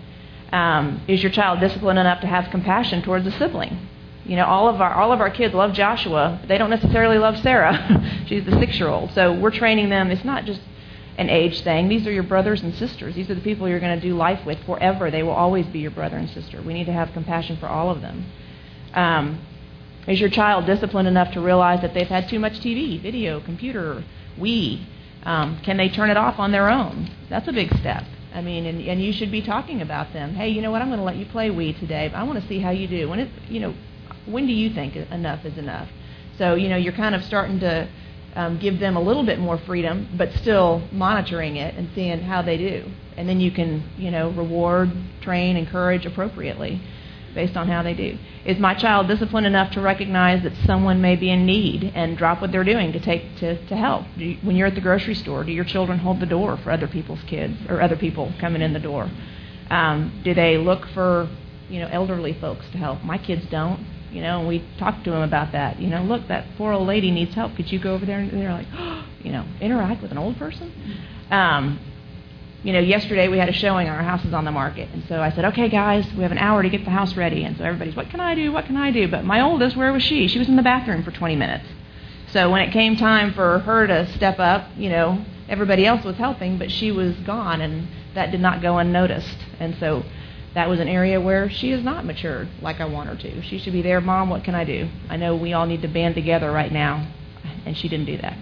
Um, 0.53 1.03
is 1.07 1.23
your 1.23 1.33
child 1.33 1.61
disciplined 1.61 1.99
enough 1.99 2.21
to 2.23 2.27
have 2.27 2.51
compassion 2.51 3.03
towards 3.03 3.27
a 3.27 3.33
sibling? 3.33 3.89
You 4.25 4.37
know, 4.37 4.47
all 4.47 4.69
of 4.69 4.81
our 4.81 4.95
all 4.95 5.13
of 5.13 5.21
our 5.21 5.31
kids 5.31 5.53
love 5.53 5.73
Joshua, 5.73 6.39
but 6.41 6.49
they 6.49 6.59
don't 6.59 6.71
necessarily 6.71 7.19
love 7.19 7.39
Sarah. 7.39 8.23
She's 8.27 8.45
the 8.45 8.53
six-year-old. 8.53 9.13
So 9.13 9.33
we're 9.33 9.51
training 9.51 9.89
them. 9.89 10.11
It's 10.11 10.25
not 10.25 10.45
just 10.45 10.61
an 11.19 11.29
age 11.29 11.63
thing. 11.63 11.89
These 11.89 12.07
are 12.07 12.13
your 12.13 12.23
brothers 12.23 12.63
and 12.63 12.75
sisters. 12.75 13.15
These 13.15 13.31
are 13.31 13.35
the 13.35 13.41
people 13.41 13.69
you're 13.69 13.81
going 13.81 13.99
to 13.99 14.07
do 14.07 14.17
life 14.17 14.45
with 14.47 14.63
forever. 14.65 15.11
They 15.11 15.23
will 15.23 15.33
always 15.33 15.67
be 15.67 15.81
your 15.81 15.91
brother 15.91 16.17
and 16.17 16.29
sister. 16.31 16.63
We 16.63 16.73
need 16.73 16.87
to 16.87 16.93
have 16.93 17.13
compassion 17.13 17.57
for 17.59 17.67
all 17.67 17.91
of 17.91 18.01
them. 18.01 18.25
Um, 18.95 19.41
is 20.07 20.21
your 20.21 20.31
child 20.31 20.67
disciplined 20.67 21.09
enough 21.09 21.33
to 21.35 21.41
realize 21.41 21.81
that 21.83 21.95
they've 21.95 22.09
had 22.09 22.29
too 22.29 22.39
much 22.39 22.55
TV, 22.55 23.01
video, 23.01 23.41
computer, 23.41 24.05
Wii? 24.39 24.85
Um, 25.25 25.59
can 25.63 25.77
they 25.77 25.89
turn 25.89 26.11
it 26.11 26.17
off 26.17 26.39
on 26.39 26.51
their 26.51 26.69
own? 26.69 27.09
That's 27.29 27.47
a 27.47 27.53
big 27.53 27.73
step. 27.79 28.05
I 28.35 28.41
mean, 28.41 28.67
and, 28.67 28.81
and 28.81 29.03
you 29.03 29.13
should 29.13 29.31
be 29.31 29.43
talking 29.43 29.83
about 29.83 30.13
them. 30.13 30.35
Hey, 30.35 30.49
you 30.49 30.63
know 30.63 30.71
what? 30.71 30.83
I'm 30.83 30.89
going 30.89 30.99
to 30.99 31.05
let 31.05 31.17
you 31.17 31.27
play 31.27 31.51
Wii 31.51 31.79
today, 31.79 32.09
but 32.09 32.19
I 32.19 32.23
want 32.25 32.41
to 32.41 32.49
see 32.49 32.59
how 32.59 32.71
you 32.71 32.89
do. 32.89 33.09
When 33.09 33.21
it, 33.21 33.29
you 33.49 33.61
know, 33.61 33.75
when 34.27 34.47
do 34.47 34.53
you 34.53 34.71
think 34.71 34.97
enough 34.97 35.45
is 35.45 35.57
enough? 35.59 35.89
So, 36.39 36.55
you 36.55 36.69
know, 36.69 36.77
you're 36.77 36.93
kind 36.93 37.15
of 37.15 37.25
starting 37.25 37.61
to 37.61 37.89
um, 38.35 38.59
give 38.59 38.79
them 38.79 38.97
a 38.97 39.01
little 39.01 39.25
bit 39.25 39.39
more 39.39 39.59
freedom, 39.59 40.09
but 40.17 40.33
still 40.35 40.83
monitoring 40.91 41.57
it 41.57 41.75
and 41.75 41.91
seeing 41.95 42.21
how 42.21 42.43
they 42.43 42.57
do. 42.57 42.91
And 43.17 43.29
then 43.29 43.41
you 43.41 43.51
can, 43.51 43.85
you 43.99 44.11
know, 44.11 44.31
reward, 44.31 44.91
train, 45.21 45.57
encourage 45.57 46.07
appropriately 46.07 46.81
based 47.35 47.57
on 47.57 47.69
how 47.69 47.83
they 47.83 47.95
do. 47.95 48.19
Is 48.45 48.59
my 48.59 48.75
child 48.75 49.09
disciplined 49.09 49.47
enough 49.47 49.73
to 49.73 49.81
recognize 49.81 50.43
that 50.43 50.53
someone 50.67 51.01
may 51.01 51.17
be 51.17 51.31
in 51.31 51.47
need 51.47 51.93
and 51.95 52.17
drop 52.17 52.41
what 52.41 52.53
they're 52.53 52.65
doing 52.65 52.93
to 52.93 53.01
take 53.01 53.37
to, 53.39 53.65
to 53.67 53.77
help? 53.77 54.05
You, 54.17 54.37
when 54.43 54.57
you're 54.57 54.67
at 54.67 54.75
the 54.75 54.81
grocery 54.81 55.15
store, 55.15 55.45
do 55.45 55.53
your 55.53 55.65
children 55.65 55.99
hold 55.99 56.21
the 56.21 56.27
door 56.27 56.59
for 56.59 56.71
other 56.71 56.89
people's 56.89 57.23
kids 57.27 57.57
or 57.69 57.81
other 57.81 57.97
people 57.97 58.33
coming 58.39 58.63
in 58.63 58.73
the 58.73 58.81
door? 58.81 59.11
Um, 59.71 60.21
do 60.25 60.35
they 60.35 60.59
look 60.59 60.87
for, 60.89 61.29
you 61.69 61.81
know, 61.81 61.89
elderly 61.91 62.35
folks 62.35 62.67
to 62.73 62.79
help? 62.79 63.03
My 63.03 63.19
kids 63.19 63.47
don't 63.51 63.87
you 64.12 64.20
know, 64.20 64.40
and 64.40 64.48
we 64.48 64.64
talked 64.79 65.05
to 65.05 65.11
them 65.11 65.22
about 65.22 65.53
that. 65.53 65.81
You 65.81 65.88
know, 65.88 66.03
look, 66.03 66.29
that 66.29 66.46
poor 66.57 66.72
old 66.72 66.87
lady 66.87 67.11
needs 67.11 67.35
help. 67.35 67.57
Could 67.57 67.70
you 67.72 67.79
go 67.79 67.94
over 67.94 68.07
there? 68.07 68.18
And 68.18 68.31
they're 68.31 68.53
like, 68.53 68.66
oh, 68.75 69.07
you 69.22 69.33
know, 69.33 69.44
interact 69.61 70.03
with 70.03 70.11
an 70.11 70.18
old 70.18 70.37
person. 70.37 70.72
Um, 71.31 71.79
you 72.62 72.72
know, 72.72 72.79
yesterday 72.79 73.29
we 73.29 73.38
had 73.38 73.48
a 73.48 73.53
showing. 73.53 73.88
Our 73.88 74.03
house 74.03 74.25
is 74.25 74.33
on 74.33 74.44
the 74.44 74.53
market, 74.53 74.88
and 74.92 75.05
so 75.09 75.20
I 75.20 75.31
said, 75.31 75.44
okay, 75.46 75.68
guys, 75.68 76.07
we 76.14 76.22
have 76.22 76.33
an 76.33 76.38
hour 76.38 76.62
to 76.62 76.68
get 76.68 76.85
the 76.85 76.90
house 76.90 77.16
ready. 77.16 77.44
And 77.44 77.57
so 77.57 77.64
everybody's, 77.64 77.96
what 77.96 78.11
can 78.11 78.20
I 78.20 78.35
do? 78.35 78.53
What 78.53 78.66
can 78.66 78.77
I 78.77 78.92
do? 78.92 79.09
But 79.09 79.25
my 79.25 79.40
oldest, 79.40 79.77
where 79.77 79.92
was 79.92 80.03
she? 80.03 80.29
She 80.29 80.38
was 80.38 80.48
in 80.48 80.57
the 80.57 80.62
bathroom 80.62 81.03
for 81.03 81.11
20 81.11 81.35
minutes. 81.35 81.64
So 82.33 82.51
when 82.51 82.62
it 82.62 82.72
came 82.72 82.96
time 82.96 83.35
for 83.35 83.59
her 83.61 83.87
to 83.87 84.11
step 84.14 84.38
up, 84.38 84.68
you 84.77 84.88
know, 84.90 85.25
everybody 85.48 85.85
else 85.85 86.05
was 86.05 86.16
helping, 86.16 86.57
but 86.59 86.70
she 86.70 86.92
was 86.92 87.14
gone, 87.18 87.61
and 87.61 87.88
that 88.14 88.31
did 88.31 88.40
not 88.40 88.62
go 88.62 88.79
unnoticed. 88.79 89.38
And 89.59 89.77
so 89.79 90.05
that 90.55 90.69
was 90.69 90.81
an 90.81 90.88
area 90.88 91.21
where 91.21 91.49
she 91.49 91.73
is 91.73 91.83
not 91.83 92.05
matured 92.05 92.49
like 92.61 92.81
I 92.81 92.85
want 92.85 93.09
her 93.09 93.17
to. 93.17 93.43
She 93.43 93.59
should 93.59 93.73
be 93.73 93.83
there, 93.83 94.01
Mom, 94.01 94.29
what 94.29 94.45
can 94.45 94.55
I 94.55 94.65
do? 94.65 94.88
I 95.09 95.17
know 95.17 95.35
we 95.35 95.53
all 95.53 95.67
need 95.67 95.83
to 95.83 95.88
band 95.88 96.15
together 96.15 96.51
right 96.51 96.71
now. 96.71 97.11
And 97.65 97.77
she 97.77 97.88
didn't 97.88 98.07
do 98.07 98.19
that. 98.19 98.37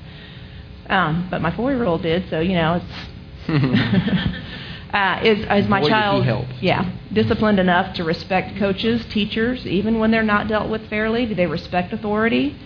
Um, 0.88 1.28
but 1.30 1.40
my 1.40 1.54
four 1.54 1.70
year 1.72 1.84
old 1.84 2.02
did, 2.02 2.28
so, 2.30 2.40
you 2.40 2.54
know, 2.54 2.82
it's. 2.82 3.10
uh, 4.92 5.20
is, 5.22 5.38
is 5.38 5.68
my 5.68 5.80
Boy, 5.80 5.88
child 5.88 6.46
yeah 6.60 6.92
disciplined 7.12 7.58
enough 7.58 7.94
to 7.94 8.04
respect 8.04 8.56
coaches 8.58 9.04
teachers 9.06 9.66
even 9.66 9.98
when 9.98 10.10
they're 10.10 10.22
not 10.22 10.46
dealt 10.46 10.68
with 10.70 10.88
fairly 10.88 11.26
do 11.26 11.34
they 11.34 11.46
respect 11.46 11.92
authority 11.92 12.56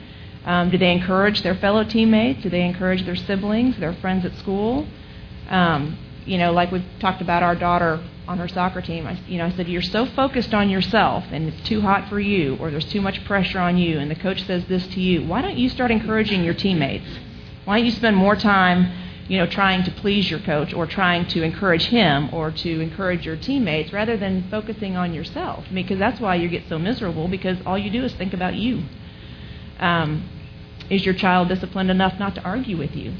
um, 0.44 0.70
do 0.70 0.76
they 0.76 0.90
encourage 0.90 1.42
their 1.42 1.54
fellow 1.54 1.84
teammates 1.84 2.42
do 2.42 2.50
they 2.50 2.62
encourage 2.62 3.04
their 3.04 3.16
siblings 3.16 3.78
their 3.78 3.94
friends 3.94 4.24
at 4.24 4.34
school 4.36 4.86
um, 5.48 5.96
you 6.24 6.38
know 6.38 6.52
like 6.52 6.70
we've 6.70 6.84
talked 6.98 7.22
about 7.22 7.42
our 7.42 7.54
daughter 7.54 8.02
on 8.26 8.38
her 8.38 8.48
soccer 8.48 8.80
team, 8.80 9.06
I, 9.06 9.18
you 9.26 9.38
know, 9.38 9.46
I 9.46 9.50
said, 9.50 9.68
You're 9.68 9.82
so 9.82 10.06
focused 10.06 10.54
on 10.54 10.70
yourself 10.70 11.24
and 11.30 11.48
it's 11.48 11.68
too 11.68 11.80
hot 11.80 12.08
for 12.08 12.18
you, 12.18 12.56
or 12.56 12.70
there's 12.70 12.90
too 12.90 13.00
much 13.00 13.24
pressure 13.24 13.58
on 13.58 13.76
you, 13.76 13.98
and 13.98 14.10
the 14.10 14.14
coach 14.14 14.44
says 14.46 14.64
this 14.66 14.86
to 14.88 15.00
you. 15.00 15.26
Why 15.26 15.42
don't 15.42 15.56
you 15.56 15.68
start 15.68 15.90
encouraging 15.90 16.44
your 16.44 16.54
teammates? 16.54 17.06
Why 17.64 17.78
don't 17.78 17.86
you 17.86 17.92
spend 17.92 18.16
more 18.16 18.36
time, 18.36 18.90
you 19.28 19.38
know, 19.38 19.46
trying 19.46 19.84
to 19.84 19.90
please 19.90 20.30
your 20.30 20.40
coach 20.40 20.72
or 20.72 20.86
trying 20.86 21.26
to 21.28 21.42
encourage 21.42 21.86
him 21.86 22.32
or 22.32 22.50
to 22.50 22.80
encourage 22.80 23.26
your 23.26 23.36
teammates 23.36 23.92
rather 23.92 24.16
than 24.16 24.48
focusing 24.50 24.96
on 24.96 25.14
yourself? 25.14 25.64
Because 25.72 25.98
that's 25.98 26.20
why 26.20 26.34
you 26.36 26.48
get 26.48 26.68
so 26.68 26.78
miserable 26.78 27.28
because 27.28 27.58
all 27.66 27.78
you 27.78 27.90
do 27.90 28.04
is 28.04 28.14
think 28.14 28.32
about 28.32 28.54
you. 28.54 28.82
Um, 29.78 30.28
is 30.90 31.04
your 31.04 31.14
child 31.14 31.48
disciplined 31.48 31.90
enough 31.90 32.18
not 32.18 32.34
to 32.34 32.42
argue 32.42 32.76
with 32.76 32.94
you? 32.94 33.14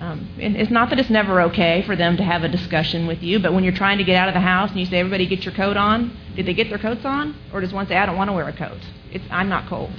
Um, 0.00 0.34
and 0.40 0.56
it's 0.56 0.70
not 0.70 0.88
that 0.90 0.98
it's 0.98 1.10
never 1.10 1.42
okay 1.42 1.82
for 1.82 1.94
them 1.94 2.16
to 2.16 2.24
have 2.24 2.42
a 2.42 2.48
discussion 2.48 3.06
with 3.06 3.22
you, 3.22 3.38
but 3.38 3.52
when 3.52 3.64
you're 3.64 3.74
trying 3.74 3.98
to 3.98 4.04
get 4.04 4.16
out 4.16 4.28
of 4.28 4.34
the 4.34 4.40
house 4.40 4.70
and 4.70 4.80
you 4.80 4.86
say, 4.86 4.98
everybody 4.98 5.26
get 5.26 5.44
your 5.44 5.52
coat 5.52 5.76
on, 5.76 6.16
did 6.34 6.46
they 6.46 6.54
get 6.54 6.70
their 6.70 6.78
coats 6.78 7.04
on? 7.04 7.36
Or 7.52 7.60
does 7.60 7.72
one 7.72 7.86
say, 7.86 7.96
I 7.98 8.06
don't 8.06 8.16
want 8.16 8.28
to 8.28 8.32
wear 8.32 8.48
a 8.48 8.52
coat? 8.52 8.78
It's, 9.12 9.24
I'm 9.30 9.50
not 9.50 9.68
cold. 9.68 9.90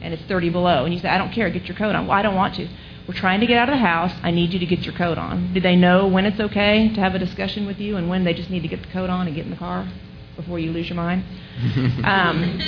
And 0.00 0.14
it's 0.14 0.22
30 0.24 0.50
below. 0.50 0.84
And 0.84 0.94
you 0.94 1.00
say, 1.00 1.08
I 1.08 1.18
don't 1.18 1.32
care, 1.32 1.50
get 1.50 1.66
your 1.66 1.76
coat 1.76 1.96
on. 1.96 2.06
Well, 2.06 2.16
I 2.16 2.22
don't 2.22 2.36
want 2.36 2.54
to. 2.54 2.68
We're 3.08 3.14
trying 3.14 3.40
to 3.40 3.46
get 3.46 3.58
out 3.58 3.68
of 3.68 3.72
the 3.72 3.80
house. 3.80 4.12
I 4.22 4.30
need 4.30 4.52
you 4.52 4.60
to 4.60 4.66
get 4.66 4.80
your 4.82 4.94
coat 4.94 5.18
on. 5.18 5.52
Do 5.54 5.60
they 5.60 5.74
know 5.74 6.06
when 6.06 6.24
it's 6.24 6.38
okay 6.38 6.92
to 6.94 7.00
have 7.00 7.16
a 7.16 7.18
discussion 7.18 7.66
with 7.66 7.78
you 7.78 7.96
and 7.96 8.08
when 8.08 8.22
they 8.22 8.34
just 8.34 8.50
need 8.50 8.60
to 8.60 8.68
get 8.68 8.82
the 8.82 8.88
coat 8.88 9.10
on 9.10 9.26
and 9.26 9.34
get 9.34 9.44
in 9.44 9.50
the 9.50 9.56
car 9.56 9.88
before 10.36 10.60
you 10.60 10.70
lose 10.70 10.88
your 10.88 10.96
mind? 10.96 11.24
um, 12.04 12.60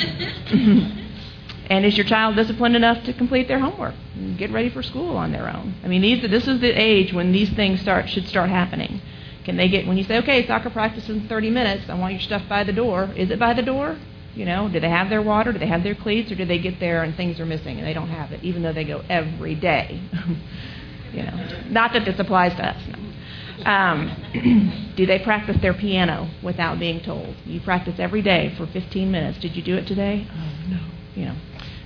And 1.70 1.86
is 1.86 1.96
your 1.96 2.04
child 2.04 2.34
disciplined 2.34 2.74
enough 2.74 3.04
to 3.04 3.12
complete 3.12 3.46
their 3.46 3.60
homework 3.60 3.94
and 4.16 4.36
get 4.36 4.50
ready 4.50 4.70
for 4.70 4.82
school 4.82 5.16
on 5.16 5.30
their 5.30 5.48
own? 5.48 5.76
I 5.84 5.86
mean, 5.86 6.02
these, 6.02 6.20
this 6.28 6.48
is 6.48 6.60
the 6.60 6.70
age 6.70 7.12
when 7.12 7.30
these 7.30 7.48
things 7.50 7.80
start 7.80 8.10
should 8.10 8.26
start 8.26 8.50
happening. 8.50 9.00
Can 9.44 9.56
they 9.56 9.68
get 9.68 9.86
when 9.86 9.96
you 9.96 10.02
say, 10.02 10.18
okay, 10.18 10.44
soccer 10.48 10.68
practice 10.68 11.08
in 11.08 11.28
30 11.28 11.50
minutes, 11.50 11.88
I 11.88 11.94
want 11.94 12.12
your 12.14 12.22
stuff 12.22 12.42
by 12.48 12.64
the 12.64 12.72
door. 12.72 13.08
Is 13.16 13.30
it 13.30 13.38
by 13.38 13.54
the 13.54 13.62
door? 13.62 13.96
You 14.34 14.46
know, 14.46 14.68
do 14.68 14.80
they 14.80 14.90
have 14.90 15.10
their 15.10 15.22
water? 15.22 15.52
Do 15.52 15.60
they 15.60 15.66
have 15.66 15.84
their 15.84 15.94
cleats, 15.94 16.30
or 16.32 16.34
do 16.34 16.44
they 16.44 16.58
get 16.58 16.80
there 16.80 17.04
and 17.04 17.16
things 17.16 17.38
are 17.38 17.46
missing 17.46 17.78
and 17.78 17.86
they 17.86 17.94
don't 17.94 18.08
have 18.08 18.32
it, 18.32 18.42
even 18.42 18.62
though 18.62 18.72
they 18.72 18.84
go 18.84 19.02
every 19.08 19.54
day? 19.54 20.00
you 21.12 21.22
know, 21.22 21.48
not 21.68 21.92
that 21.92 22.04
this 22.04 22.18
applies 22.18 22.54
to 22.56 22.66
us. 22.66 22.82
No. 22.88 23.70
Um, 23.70 24.92
do 24.96 25.06
they 25.06 25.20
practice 25.20 25.56
their 25.60 25.74
piano 25.74 26.28
without 26.42 26.80
being 26.80 27.00
told? 27.00 27.34
You 27.44 27.60
practice 27.60 27.94
every 27.98 28.22
day 28.22 28.54
for 28.56 28.66
15 28.66 29.10
minutes. 29.10 29.38
Did 29.38 29.56
you 29.56 29.62
do 29.62 29.76
it 29.76 29.86
today? 29.86 30.26
Oh, 30.30 30.70
no. 30.70 30.80
You 31.14 31.24
know, 31.26 31.36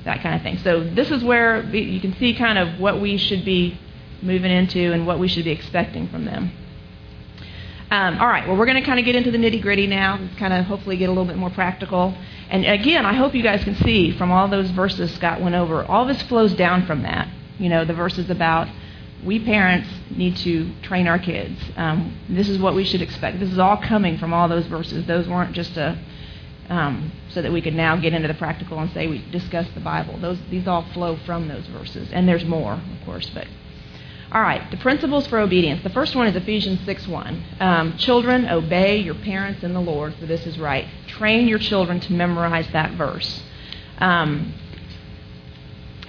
that 0.04 0.22
kind 0.22 0.34
of 0.34 0.42
thing. 0.42 0.58
So 0.58 0.82
this 0.82 1.10
is 1.10 1.24
where 1.24 1.62
you 1.74 2.00
can 2.00 2.14
see 2.16 2.34
kind 2.34 2.58
of 2.58 2.78
what 2.78 3.00
we 3.00 3.16
should 3.16 3.44
be 3.44 3.78
moving 4.22 4.50
into 4.50 4.92
and 4.92 5.06
what 5.06 5.18
we 5.18 5.28
should 5.28 5.44
be 5.44 5.50
expecting 5.50 6.08
from 6.08 6.24
them. 6.24 6.52
Um, 7.90 8.18
all 8.18 8.26
right, 8.26 8.46
well, 8.48 8.56
we're 8.56 8.66
going 8.66 8.80
to 8.80 8.86
kind 8.86 8.98
of 8.98 9.04
get 9.04 9.14
into 9.14 9.30
the 9.30 9.38
nitty 9.38 9.62
gritty 9.62 9.86
now, 9.86 10.18
kind 10.38 10.52
of 10.52 10.64
hopefully 10.64 10.96
get 10.96 11.08
a 11.08 11.12
little 11.12 11.26
bit 11.26 11.36
more 11.36 11.50
practical. 11.50 12.14
And 12.50 12.64
again, 12.64 13.06
I 13.06 13.12
hope 13.12 13.34
you 13.34 13.42
guys 13.42 13.62
can 13.62 13.76
see 13.76 14.10
from 14.16 14.32
all 14.32 14.48
those 14.48 14.70
verses 14.70 15.14
Scott 15.14 15.40
went 15.40 15.54
over, 15.54 15.84
all 15.84 16.06
this 16.06 16.20
flows 16.22 16.54
down 16.54 16.86
from 16.86 17.02
that. 17.02 17.28
You 17.58 17.68
know, 17.68 17.84
the 17.84 17.94
verses 17.94 18.30
about 18.30 18.68
we 19.24 19.38
parents 19.38 19.88
need 20.10 20.36
to 20.38 20.70
train 20.82 21.06
our 21.06 21.18
kids. 21.18 21.58
Um, 21.76 22.18
this 22.28 22.48
is 22.48 22.58
what 22.58 22.74
we 22.74 22.84
should 22.84 23.00
expect. 23.00 23.38
This 23.38 23.50
is 23.50 23.58
all 23.58 23.76
coming 23.76 24.18
from 24.18 24.34
all 24.34 24.48
those 24.48 24.66
verses. 24.66 25.06
Those 25.06 25.28
weren't 25.28 25.54
just 25.54 25.76
a 25.76 25.98
um, 26.68 27.12
so 27.30 27.42
that 27.42 27.52
we 27.52 27.60
could 27.60 27.74
now 27.74 27.96
get 27.96 28.12
into 28.12 28.28
the 28.28 28.34
practical 28.34 28.78
and 28.78 28.90
say 28.92 29.06
we 29.06 29.18
discuss 29.30 29.66
the 29.74 29.80
Bible. 29.80 30.18
Those 30.18 30.38
these 30.50 30.66
all 30.66 30.82
flow 30.92 31.16
from 31.24 31.48
those 31.48 31.66
verses, 31.66 32.08
and 32.12 32.28
there's 32.28 32.44
more, 32.44 32.74
of 32.74 33.04
course, 33.04 33.30
but. 33.30 33.46
All 34.32 34.40
right, 34.40 34.68
the 34.72 34.78
principles 34.78 35.28
for 35.28 35.38
obedience. 35.38 35.84
The 35.84 35.90
first 35.90 36.16
one 36.16 36.26
is 36.26 36.34
Ephesians 36.34 36.80
6 36.84 37.06
1. 37.06 37.44
Um, 37.60 37.96
children, 37.98 38.48
obey 38.48 38.96
your 38.98 39.14
parents 39.14 39.62
in 39.62 39.72
the 39.74 39.80
Lord, 39.80 40.14
for 40.16 40.26
this 40.26 40.44
is 40.44 40.58
right. 40.58 40.88
Train 41.06 41.46
your 41.46 41.60
children 41.60 42.00
to 42.00 42.12
memorize 42.12 42.66
that 42.72 42.94
verse. 42.94 43.42
Um, 43.98 44.54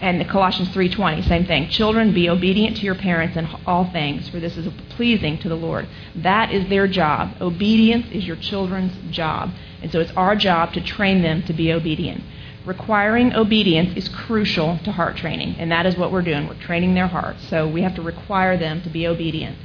and 0.01 0.27
Colossians 0.27 0.69
3:20, 0.69 1.21
same 1.23 1.45
thing. 1.45 1.69
Children, 1.69 2.13
be 2.13 2.29
obedient 2.29 2.77
to 2.77 2.83
your 2.83 2.95
parents 2.95 3.37
in 3.37 3.47
all 3.65 3.85
things, 3.85 4.27
for 4.29 4.39
this 4.39 4.57
is 4.57 4.67
pleasing 4.89 5.37
to 5.39 5.49
the 5.49 5.55
Lord. 5.55 5.87
That 6.15 6.51
is 6.51 6.67
their 6.67 6.87
job. 6.87 7.35
Obedience 7.39 8.07
is 8.11 8.27
your 8.27 8.35
children's 8.35 8.93
job. 9.11 9.51
And 9.81 9.91
so 9.91 9.99
it's 9.99 10.11
our 10.13 10.35
job 10.35 10.73
to 10.73 10.81
train 10.81 11.21
them 11.21 11.43
to 11.43 11.53
be 11.53 11.71
obedient. 11.71 12.23
Requiring 12.65 13.35
obedience 13.35 13.95
is 13.95 14.09
crucial 14.09 14.79
to 14.83 14.91
heart 14.91 15.17
training, 15.17 15.55
and 15.59 15.71
that 15.71 15.85
is 15.85 15.95
what 15.95 16.11
we're 16.11 16.23
doing. 16.23 16.47
We're 16.47 16.55
training 16.55 16.95
their 16.95 17.07
hearts. 17.07 17.47
So 17.47 17.67
we 17.67 17.83
have 17.83 17.95
to 17.95 18.01
require 18.01 18.57
them 18.57 18.81
to 18.81 18.89
be 18.89 19.07
obedient. 19.07 19.57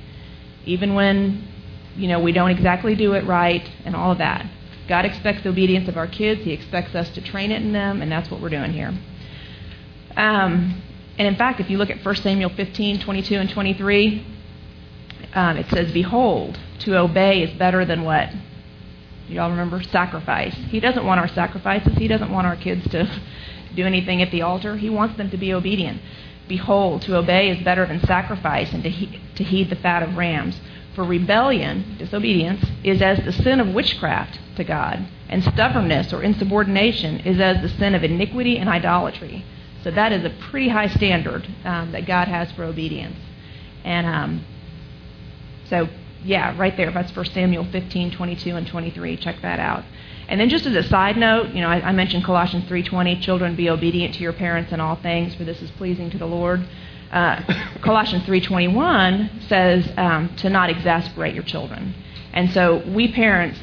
Even 0.67 0.95
when, 0.95 1.49
you 1.97 2.07
know, 2.07 2.21
we 2.21 2.33
don't 2.33 2.51
exactly 2.51 2.95
do 2.95 3.15
it 3.15 3.25
right 3.25 3.69
and 3.85 3.97
all 3.97 4.13
of 4.13 4.19
that. 4.19 4.47
God 4.87 5.07
expects 5.07 5.47
obedience 5.47 5.89
of 5.89 5.97
our 5.97 6.07
kids. 6.07 6.43
He 6.45 6.53
expects 6.53 6.95
us 6.95 7.09
to 7.11 7.21
train 7.21 7.51
it 7.51 7.63
in 7.63 7.73
them, 7.73 8.03
and 8.03 8.13
that's 8.13 8.31
what 8.31 8.41
we're 8.41 8.51
doing 8.51 8.73
here. 8.73 8.93
Um, 10.17 10.83
and 11.19 11.29
in 11.29 11.37
fact, 11.37 11.61
if 11.61 11.69
you 11.71 11.79
look 11.79 11.91
at 11.91 12.05
1 12.05 12.17
Samuel 12.17 12.51
15, 12.51 13.01
22, 13.01 13.35
and 13.37 13.51
23, 13.51 14.27
um, 15.35 15.57
it 15.57 15.69
says, 15.71 15.93
Behold, 15.93 16.59
to 16.81 16.99
obey 16.99 17.43
is 17.43 17.59
better 17.59 17.85
than 17.85 18.03
what? 18.05 18.31
Y'all 19.29 19.51
remember? 19.51 19.83
Sacrifice. 19.83 20.55
He 20.55 20.81
doesn't 20.81 21.05
want 21.05 21.21
our 21.21 21.29
sacrifices. 21.29 21.97
He 21.97 22.09
doesn't 22.09 22.31
want 22.31 22.47
our 22.47 22.57
kids 22.57 22.89
to 22.91 23.09
do 23.77 23.87
anything 23.87 24.23
at 24.23 24.31
the 24.31 24.43
altar. 24.43 24.77
He 24.77 24.91
wants 24.91 25.17
them 25.17 25.31
to 25.31 25.37
be 25.37 25.53
obedient. 25.53 26.01
Behold, 26.49 27.03
to 27.03 27.17
obey 27.17 27.49
is 27.51 27.63
better 27.63 27.87
than 27.87 28.05
sacrifice, 28.07 28.73
and 28.73 28.83
to, 28.83 28.91
he- 28.91 29.21
to 29.37 29.45
heed 29.45 29.71
the 29.71 29.77
fat 29.77 30.03
of 30.03 30.17
rams. 30.17 30.61
For 30.97 31.05
rebellion, 31.05 31.97
disobedience, 31.99 32.65
is 32.83 33.01
as 33.01 33.25
the 33.25 33.33
sin 33.33 33.61
of 33.61 33.69
witchcraft 33.69 34.41
to 34.57 34.65
God, 34.65 35.07
and 35.29 35.45
stubbornness 35.45 36.13
or 36.13 36.25
insubordination 36.25 37.21
is 37.21 37.39
as 37.39 37.63
the 37.63 37.69
sin 37.69 37.95
of 37.95 38.03
iniquity 38.03 38.59
and 38.59 38.69
idolatry. 38.69 39.45
So 39.83 39.91
that 39.91 40.13
is 40.13 40.25
a 40.25 40.31
pretty 40.51 40.69
high 40.69 40.89
standard 40.89 41.47
um, 41.65 41.93
that 41.93 42.07
God 42.07 42.29
has 42.29 42.53
for 42.53 42.65
obedience. 42.65 43.17
And 43.85 44.07
um, 44.07 44.45
so 45.69 45.89
yeah, 46.25 46.57
right 46.59 46.77
there. 46.77 46.91
That's 46.91 47.15
1 47.15 47.27
Samuel 47.27 47.65
15, 47.65 48.13
22, 48.13 48.57
and 48.57 48.67
23. 48.67 49.17
Check 49.17 49.41
that 49.43 49.59
out. 49.59 49.85
And 50.29 50.41
then 50.41 50.49
just 50.49 50.67
as 50.67 50.77
a 50.77 50.89
side 50.89 51.17
note, 51.17 51.49
you 51.55 51.61
know, 51.61 51.69
I, 51.69 51.81
I 51.81 51.93
mentioned 51.93 52.25
Colossians 52.25 52.65
3:20, 52.67 53.21
children 53.21 53.57
be 53.57 53.69
obedient 53.69 54.15
to 54.15 54.23
your 54.23 54.33
parents 54.33 54.73
in 54.73 54.81
all 54.81 54.97
things, 54.97 55.35
for 55.35 55.45
this 55.45 55.61
is 55.61 55.71
pleasing 55.73 56.11
to 56.11 56.19
the 56.19 56.27
Lord. 56.27 56.65
Uh, 57.11 57.43
Colossians 57.83 58.25
3:21 58.25 59.49
says 59.49 59.91
um, 59.97 60.35
to 60.37 60.49
not 60.49 60.71
exasperate 60.71 61.35
your 61.35 61.43
children. 61.43 61.95
And 62.33 62.51
so 62.53 62.83
we 62.87 63.11
parents 63.11 63.59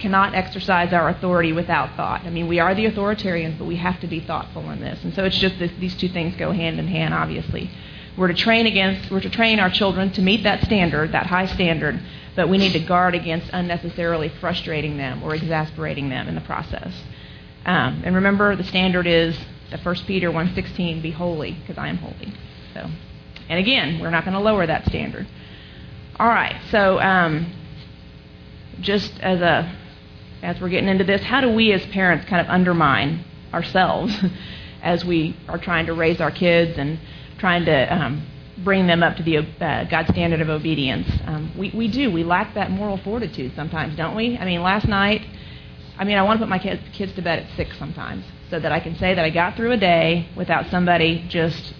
cannot 0.00 0.34
exercise 0.34 0.92
our 0.92 1.08
authority 1.08 1.52
without 1.52 1.96
thought. 1.96 2.22
I 2.24 2.30
mean, 2.30 2.48
we 2.48 2.58
are 2.58 2.74
the 2.74 2.86
authoritarians, 2.86 3.58
but 3.58 3.66
we 3.66 3.76
have 3.76 4.00
to 4.00 4.06
be 4.06 4.20
thoughtful 4.20 4.68
in 4.70 4.80
this. 4.80 5.02
And 5.04 5.14
so 5.14 5.24
it's 5.24 5.38
just 5.38 5.58
this, 5.58 5.70
these 5.78 5.96
two 5.96 6.08
things 6.08 6.34
go 6.36 6.52
hand 6.52 6.78
in 6.78 6.88
hand, 6.88 7.14
obviously. 7.14 7.70
We're 8.16 8.28
to 8.28 8.34
train 8.34 8.66
against, 8.66 9.10
we're 9.10 9.20
to 9.20 9.30
train 9.30 9.60
our 9.60 9.70
children 9.70 10.10
to 10.12 10.22
meet 10.22 10.42
that 10.42 10.64
standard, 10.64 11.12
that 11.12 11.26
high 11.26 11.46
standard, 11.46 12.00
but 12.34 12.48
we 12.48 12.58
need 12.58 12.72
to 12.72 12.80
guard 12.80 13.14
against 13.14 13.50
unnecessarily 13.52 14.28
frustrating 14.40 14.96
them 14.96 15.22
or 15.22 15.34
exasperating 15.34 16.08
them 16.08 16.28
in 16.28 16.34
the 16.34 16.40
process. 16.40 16.92
Um, 17.64 18.02
and 18.04 18.14
remember, 18.14 18.56
the 18.56 18.64
standard 18.64 19.06
is 19.06 19.38
the 19.70 19.78
1 19.78 20.06
Peter 20.06 20.30
1:16, 20.30 21.00
"Be 21.00 21.10
holy, 21.10 21.52
because 21.52 21.78
I 21.78 21.88
am 21.88 21.98
holy." 21.98 22.32
So, 22.74 22.90
and 23.48 23.58
again, 23.58 24.00
we're 24.00 24.10
not 24.10 24.24
going 24.24 24.34
to 24.34 24.40
lower 24.40 24.66
that 24.66 24.86
standard. 24.86 25.26
All 26.18 26.28
right. 26.28 26.56
So, 26.70 27.00
um, 27.00 27.52
just 28.80 29.18
as 29.20 29.40
a 29.40 29.70
as 30.42 30.60
we're 30.60 30.68
getting 30.68 30.88
into 30.88 31.04
this, 31.04 31.22
how 31.22 31.40
do 31.40 31.50
we 31.50 31.72
as 31.72 31.84
parents 31.86 32.24
kind 32.26 32.40
of 32.40 32.48
undermine 32.48 33.24
ourselves 33.52 34.16
as 34.82 35.04
we 35.04 35.36
are 35.48 35.58
trying 35.58 35.86
to 35.86 35.94
raise 35.94 36.20
our 36.20 36.30
kids 36.30 36.78
and 36.78 36.98
trying 37.38 37.64
to 37.64 37.94
um, 37.94 38.26
bring 38.64 38.86
them 38.86 39.02
up 39.02 39.16
to 39.16 39.22
the 39.22 39.38
uh, 39.38 39.84
God's 39.84 40.10
standard 40.10 40.40
of 40.40 40.48
obedience. 40.48 41.08
Um, 41.26 41.52
we, 41.56 41.70
we 41.74 41.88
do. 41.88 42.10
We 42.10 42.24
lack 42.24 42.54
that 42.54 42.70
moral 42.70 42.98
fortitude 42.98 43.52
sometimes, 43.54 43.96
don't 43.96 44.16
we? 44.16 44.36
I 44.36 44.44
mean, 44.44 44.62
last 44.62 44.86
night, 44.86 45.26
I 45.98 46.04
mean, 46.04 46.16
I 46.16 46.22
want 46.22 46.38
to 46.38 46.42
put 46.44 46.48
my 46.48 46.58
kids, 46.58 46.82
kids 46.92 47.12
to 47.14 47.22
bed 47.22 47.40
at 47.40 47.56
6 47.56 47.78
sometimes 47.78 48.24
so 48.48 48.58
that 48.58 48.72
I 48.72 48.80
can 48.80 48.96
say 48.96 49.14
that 49.14 49.24
I 49.24 49.30
got 49.30 49.56
through 49.56 49.72
a 49.72 49.76
day 49.76 50.28
without 50.36 50.70
somebody 50.70 51.24
just 51.28 51.74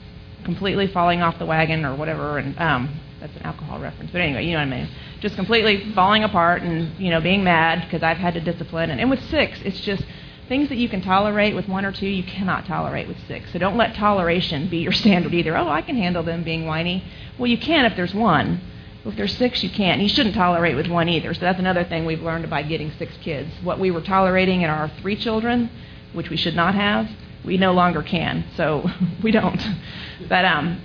completely 0.45 0.87
falling 0.87 1.23
off 1.23 1.39
the 1.39 1.47
wagon 1.47 1.85
or 1.85 1.95
whatever. 1.97 2.39
And 2.39 2.59
um, 2.59 3.01
that's 3.21 3.35
an 3.37 3.43
alcohol 3.43 3.81
reference. 3.81 4.11
But 4.11 4.21
anyway, 4.21 4.45
you 4.45 4.53
know 4.53 4.59
what 4.59 4.75
I 4.75 4.79
mean. 4.79 4.89
Just 5.21 5.37
completely 5.37 5.93
falling 5.93 6.25
apart 6.25 6.63
and, 6.63 6.99
you 6.99 7.11
know, 7.11 7.21
being 7.21 7.45
mad 7.45 7.85
because 7.85 8.03
I've 8.03 8.17
had 8.17 8.35
to 8.35 8.41
discipline. 8.41 8.91
And, 8.91 9.01
and 9.01 9.11
with 9.11 9.23
6, 9.29 9.61
it's 9.65 9.81
just 9.81 10.03
Things 10.51 10.69
that 10.71 10.79
you 10.79 10.89
can 10.89 11.01
tolerate 11.01 11.55
with 11.55 11.69
one 11.69 11.85
or 11.85 11.93
two, 11.93 12.09
you 12.09 12.25
cannot 12.25 12.67
tolerate 12.67 13.07
with 13.07 13.19
six. 13.29 13.53
So 13.53 13.61
don't 13.61 13.77
let 13.77 13.95
toleration 13.95 14.67
be 14.67 14.79
your 14.79 14.91
standard 15.03 15.33
either. 15.33 15.57
Oh, 15.57 15.69
I 15.69 15.81
can 15.81 15.95
handle 15.95 16.25
them 16.25 16.43
being 16.43 16.67
whiny. 16.67 17.05
Well, 17.39 17.47
you 17.47 17.57
can 17.57 17.85
if 17.85 17.95
there's 17.95 18.13
one. 18.13 18.61
If 19.05 19.15
there's 19.15 19.37
six, 19.37 19.63
you 19.63 19.71
can't. 19.71 20.01
And 20.01 20.03
you 20.03 20.09
shouldn't 20.09 20.35
tolerate 20.35 20.75
with 20.75 20.89
one 20.89 21.09
either. 21.09 21.35
So 21.35 21.41
that's 21.43 21.61
another 21.61 21.85
thing 21.85 22.05
we've 22.05 22.21
learned 22.21 22.51
by 22.51 22.65
getting 22.65 22.91
six 22.99 23.17
kids. 23.19 23.49
What 23.63 23.79
we 23.79 23.93
were 23.93 24.01
tolerating 24.01 24.63
in 24.63 24.71
our 24.71 24.89
three 25.01 25.15
children, 25.15 25.71
which 26.15 26.31
we 26.31 26.37
should 26.37 26.57
not 26.57 26.75
have, 26.75 27.09
we 27.45 27.57
no 27.57 27.71
longer 27.71 28.03
can. 28.03 28.45
So 28.57 28.91
we 29.23 29.31
don't. 29.31 29.65
But 30.29 30.45
um, 30.45 30.83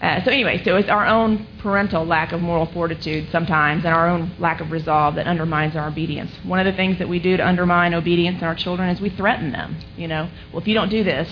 uh, 0.00 0.24
so 0.24 0.30
anyway, 0.30 0.62
so 0.64 0.76
it's 0.76 0.88
our 0.88 1.06
own 1.06 1.46
parental 1.58 2.06
lack 2.06 2.32
of 2.32 2.40
moral 2.40 2.64
fortitude 2.66 3.28
sometimes 3.30 3.84
and 3.84 3.92
our 3.92 4.08
own 4.08 4.32
lack 4.38 4.62
of 4.62 4.70
resolve 4.70 5.14
that 5.16 5.26
undermines 5.26 5.76
our 5.76 5.88
obedience. 5.88 6.30
One 6.42 6.58
of 6.58 6.64
the 6.64 6.72
things 6.72 6.98
that 6.98 7.08
we 7.08 7.18
do 7.18 7.36
to 7.36 7.46
undermine 7.46 7.92
obedience 7.92 8.38
in 8.38 8.44
our 8.44 8.54
children 8.54 8.88
is 8.88 9.00
we 9.00 9.10
threaten 9.10 9.52
them. 9.52 9.76
You 9.98 10.08
know, 10.08 10.30
well, 10.52 10.62
if 10.62 10.66
you 10.66 10.72
don't 10.72 10.88
do 10.88 11.04
this, 11.04 11.28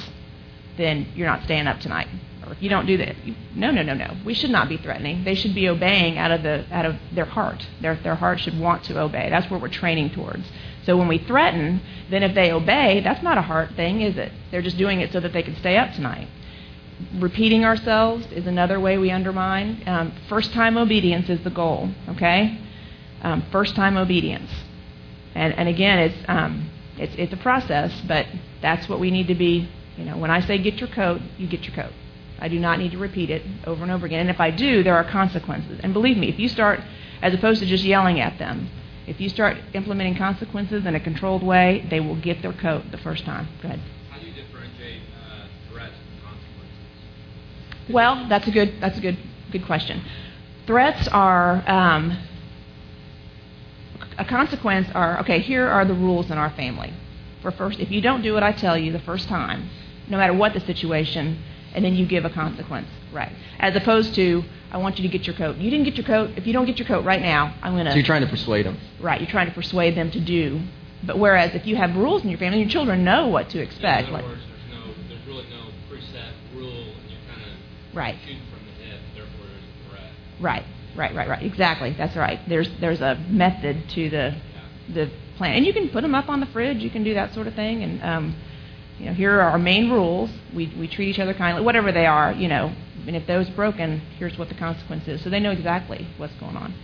then 0.77 1.09
you're 1.15 1.27
not 1.27 1.45
staying 1.45 1.67
up 1.67 1.81
tonight. 1.81 2.09
Or 2.47 2.53
if 2.53 2.63
you 2.63 2.69
don't 2.69 2.85
do 2.85 2.99
that, 2.99 3.17
you, 3.25 3.35
no, 3.55 3.71
no, 3.71 3.83
no, 3.83 3.95
no. 3.95 4.15
We 4.27 4.35
should 4.35 4.51
not 4.51 4.69
be 4.69 4.77
threatening. 4.77 5.25
They 5.25 5.35
should 5.35 5.55
be 5.55 5.71
obeying 5.71 6.19
out 6.19 6.31
of 6.31 6.43
the 6.43 6.67
out 6.71 6.85
of 6.85 6.97
their 7.15 7.25
heart. 7.25 7.67
Their 7.81 7.97
their 7.97 8.17
heart 8.17 8.41
should 8.41 8.59
want 8.59 8.85
to 8.85 9.01
obey. 9.01 9.31
That's 9.31 9.51
what 9.51 9.63
we're 9.63 9.69
training 9.69 10.11
towards. 10.11 10.45
So 10.85 10.97
when 10.99 11.09
we 11.09 11.19
threaten, 11.19 11.81
then 12.11 12.23
if 12.23 12.35
they 12.35 12.53
obey, 12.53 13.01
that's 13.01 13.23
not 13.23 13.39
a 13.39 13.43
heart 13.43 13.71
thing, 13.77 14.03
is 14.03 14.17
it? 14.19 14.31
They're 14.51 14.63
just 14.63 14.77
doing 14.77 15.01
it 15.01 15.13
so 15.13 15.21
that 15.21 15.33
they 15.33 15.43
can 15.43 15.57
stay 15.57 15.79
up 15.79 15.93
tonight 15.95 16.29
repeating 17.15 17.65
ourselves 17.65 18.27
is 18.33 18.47
another 18.47 18.81
way 18.81 18.99
we 18.99 19.11
undermine. 19.11 19.83
Um, 19.87 20.13
first 20.29 20.53
time 20.53 20.77
obedience 20.77 21.29
is 21.29 21.43
the 21.43 21.51
goal, 21.51 21.91
okay? 22.09 22.59
Um, 23.23 23.43
first 23.51 23.75
time 23.75 23.97
obedience. 23.97 24.51
And, 25.35 25.55
and 25.55 25.69
again, 25.69 25.99
it's, 25.99 26.17
um, 26.29 26.71
it's, 26.97 27.15
it's 27.17 27.33
a 27.33 27.37
process, 27.37 27.93
but 28.07 28.27
that's 28.61 28.89
what 28.89 29.01
we 29.01 29.11
need 29.11 29.29
to 29.29 29.35
be. 29.35 29.69
You 29.97 30.05
know, 30.05 30.17
when 30.17 30.31
I 30.31 30.41
say 30.41 30.59
get 30.59 30.79
your 30.79 30.89
coat, 30.89 31.21
you 31.39 31.47
get 31.47 31.65
your 31.65 31.75
coat. 31.75 31.93
I 32.39 32.49
do 32.49 32.59
not 32.59 32.79
need 32.79 32.93
to 32.93 32.99
repeat 32.99 33.31
it 33.31 33.43
over 33.67 33.83
and 33.83 33.91
over 33.91 34.07
again. 34.07 34.21
And 34.21 34.31
if 34.31 34.41
I 34.41 34.51
do, 34.51 34.83
there 34.83 34.97
are 34.97 35.05
consequences. 35.05 35.81
And 35.83 35.93
believe 35.93 36.17
me, 36.17 36.29
if 36.29 36.39
you 36.39 36.49
start, 36.49 36.81
as 37.21 37.35
opposed 37.35 37.61
to 37.61 37.67
just 37.67 37.85
yelling 37.85 38.21
at 38.21 38.39
them, 38.39 38.71
if 39.07 39.21
you 39.21 39.29
start 39.29 39.57
implementing 39.75 40.17
consequences 40.17 40.87
in 40.87 40.95
a 40.95 41.01
controlled 41.01 41.43
way, 41.43 41.87
they 41.91 41.99
will 41.99 42.17
get 42.17 42.43
their 42.43 42.53
coat 42.53 42.91
the 42.91 42.99
first 42.99 43.25
time. 43.25 43.49
Go 43.63 43.69
ahead. 43.69 43.81
Well, 47.91 48.27
that's 48.29 48.47
a 48.47 48.51
good 48.51 48.75
that's 48.81 48.99
a 48.99 49.01
good 49.01 49.19
good 49.51 49.65
question. 49.67 50.03
Threats 50.67 51.09
are 51.09 51.65
um, 51.69 52.19
a 54.19 54.25
consequence. 54.25 54.89
Are 54.95 55.21
okay. 55.21 55.41
Here 55.41 55.67
are 55.67 55.85
the 55.85 55.95
rules 55.95 56.31
in 56.31 56.39
our 56.39 56.51
family. 56.51 56.93
For 57.43 57.51
first, 57.51 57.79
if 57.79 57.91
you 57.91 58.01
don't 58.01 58.23
do 58.23 58.35
what 58.35 58.43
I 58.43 58.53
tell 58.53 58.77
you 58.77 58.93
the 58.93 58.99
first 59.01 59.29
time, 59.29 59.69
no 60.09 60.17
matter 60.17 60.35
what 60.35 60.53
the 60.55 60.61
situation, 60.61 61.41
and 61.75 61.85
then 61.85 61.95
you 61.95 62.07
give 62.07 62.25
a 62.25 62.31
consequence, 62.31 62.89
right? 63.13 63.33
As 63.61 63.77
opposed 63.77 64.15
to, 64.17 64.45
I 64.71 64.79
want 64.79 64.99
you 64.99 65.09
to 65.09 65.09
get 65.09 65.27
your 65.27 65.37
coat. 65.37 65.57
You 65.57 65.71
didn't 65.71 65.85
get 65.85 65.97
your 65.97 66.07
coat. 66.07 66.31
If 66.37 66.47
you 66.47 66.53
don't 66.53 66.67
get 66.67 66.79
your 66.79 66.89
coat 66.89 67.05
right 67.05 67.23
now, 67.23 67.55
I'm 67.63 67.75
going 67.75 67.87
to. 67.87 67.93
So 67.93 67.97
you're 67.97 68.05
trying 68.05 68.23
to 68.23 68.29
persuade 68.29 68.67
them. 68.67 68.79
Right, 69.01 69.21
you're 69.21 69.31
trying 69.31 69.49
to 69.49 69.55
persuade 69.55 69.97
them 69.97 70.11
to 70.11 70.21
do. 70.21 70.61
But 71.05 71.19
whereas 71.19 71.55
if 71.55 71.67
you 71.67 71.77
have 71.77 71.95
rules 71.97 72.25
in 72.25 72.29
your 72.29 72.39
family, 72.39 72.59
your 72.59 72.69
children 72.69 73.05
know 73.05 73.29
what 73.29 73.51
to 73.51 73.61
expect. 73.61 74.11
Like, 74.11 74.25
words, 74.25 74.43
threat. 79.91 80.11
right, 80.41 80.65
right, 80.97 81.15
right, 81.15 81.29
right. 81.29 81.43
Exactly. 81.43 81.95
That's 81.97 82.17
right. 82.17 82.41
There's 82.49 82.71
there's 82.81 83.01
a 83.01 83.17
method 83.29 83.89
to 83.91 84.11
the 84.11 84.37
the 84.93 85.11
plan, 85.37 85.57
and 85.57 85.67
you 85.67 85.73
can 85.73 85.89
put 85.89 86.03
them 86.03 86.15
up 86.15 86.29
on 86.29 86.41
the 86.41 86.47
fridge. 86.47 86.79
You 86.79 86.91
can 86.91 87.05
do 87.05 87.15
that 87.15 87.35
sort 87.35 87.47
of 87.47 87.55
thing, 87.55 87.83
and 87.83 88.03
um, 88.03 88.37
you 88.99 89.07
know, 89.07 89.15
here 89.15 89.39
are 89.41 89.51
our 89.51 89.59
main 89.59 89.91
rules. 89.91 90.31
We 90.55 90.73
we 90.79 90.89
treat 90.89 91.09
each 91.09 91.19
other 91.19 91.35
kindly, 91.35 91.63
whatever 91.63 91.93
they 91.93 92.07
are. 92.07 92.33
You 92.33 92.49
know, 92.49 92.73
and 93.07 93.17
if 93.17 93.27
those 93.27 93.49
broken, 93.51 94.01
here's 94.19 94.37
what 94.39 94.49
the 94.49 94.55
consequence 94.55 95.09
is. 95.09 95.23
So 95.23 95.31
they 95.31 95.41
know 95.41 95.51
exactly 95.51 96.07
what's 96.17 96.35
going 96.35 96.57
on. 96.57 96.75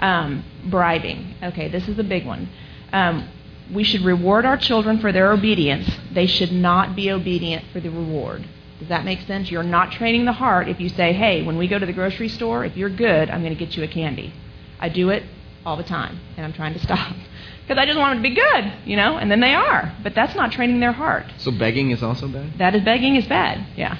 Um, 0.00 0.44
bribing. 0.70 1.34
Okay, 1.42 1.68
this 1.68 1.86
is 1.88 1.98
a 1.98 2.04
big 2.04 2.26
one. 2.26 2.48
Um, 2.92 3.28
we 3.72 3.84
should 3.84 4.02
reward 4.02 4.44
our 4.44 4.56
children 4.56 4.98
for 4.98 5.12
their 5.12 5.30
obedience. 5.32 5.88
They 6.12 6.26
should 6.26 6.52
not 6.52 6.96
be 6.96 7.10
obedient 7.10 7.66
for 7.72 7.80
the 7.80 7.90
reward. 7.90 8.48
Does 8.80 8.88
that 8.88 9.04
make 9.04 9.20
sense? 9.26 9.50
You're 9.50 9.62
not 9.62 9.92
training 9.92 10.24
the 10.24 10.32
heart 10.32 10.68
if 10.68 10.80
you 10.80 10.88
say, 10.88 11.12
hey, 11.12 11.42
when 11.42 11.56
we 11.56 11.68
go 11.68 11.78
to 11.78 11.86
the 11.86 11.92
grocery 11.92 12.28
store, 12.28 12.64
if 12.64 12.76
you're 12.76 12.90
good, 12.90 13.30
I'm 13.30 13.42
going 13.42 13.56
to 13.56 13.58
get 13.64 13.76
you 13.76 13.84
a 13.84 13.88
candy. 13.88 14.32
I 14.80 14.88
do 14.88 15.10
it 15.10 15.22
all 15.64 15.76
the 15.76 15.84
time, 15.84 16.18
and 16.36 16.46
I'm 16.46 16.52
trying 16.52 16.72
to 16.74 16.80
stop. 16.80 17.14
Because 17.62 17.82
I 17.82 17.86
just 17.86 18.00
want 18.00 18.16
them 18.16 18.24
to 18.24 18.28
be 18.28 18.34
good, 18.34 18.72
you 18.84 18.96
know, 18.96 19.16
and 19.16 19.30
then 19.30 19.38
they 19.38 19.54
are. 19.54 19.94
But 20.02 20.12
that's 20.12 20.34
not 20.34 20.50
training 20.50 20.80
their 20.80 20.90
heart. 20.90 21.26
So 21.38 21.52
begging 21.52 21.92
is 21.92 22.02
also 22.02 22.26
bad? 22.26 22.58
That 22.58 22.74
is 22.74 22.82
begging 22.82 23.14
is 23.14 23.28
bad. 23.28 23.64
Yeah. 23.76 23.96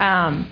Um, 0.00 0.50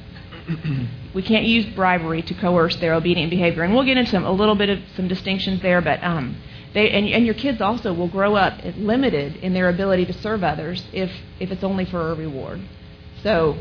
we 1.13 1.23
can't 1.23 1.45
use 1.45 1.67
bribery 1.75 2.23
to 2.23 2.35
coerce 2.35 2.77
their 2.77 2.95
obedient 2.95 3.31
behavior, 3.31 3.65
and 3.65 3.75
we'll 3.75 3.85
get 3.85 3.97
into 3.97 4.13
some, 4.13 4.25
a 4.25 4.31
little 4.31 4.55
bit 4.55 4.69
of 4.69 4.79
some 4.95 5.09
distinctions 5.09 5.61
there. 5.61 5.81
But 5.81 6.05
um, 6.05 6.37
they 6.73 6.91
and, 6.91 7.09
and 7.09 7.27
your 7.27 7.35
kids 7.35 7.61
also 7.61 7.93
will 7.93 8.07
grow 8.09 8.37
up 8.37 8.61
limited 8.77 9.37
in 9.37 9.55
their 9.55 9.69
ability 9.69 10.07
to 10.07 10.13
serve 10.13 10.45
others 10.45 10.85
if 10.93 11.11
if 11.41 11.51
it's 11.51 11.65
only 11.65 11.85
for 11.85 12.13
a 12.13 12.15
reward. 12.15 12.61
So, 13.23 13.59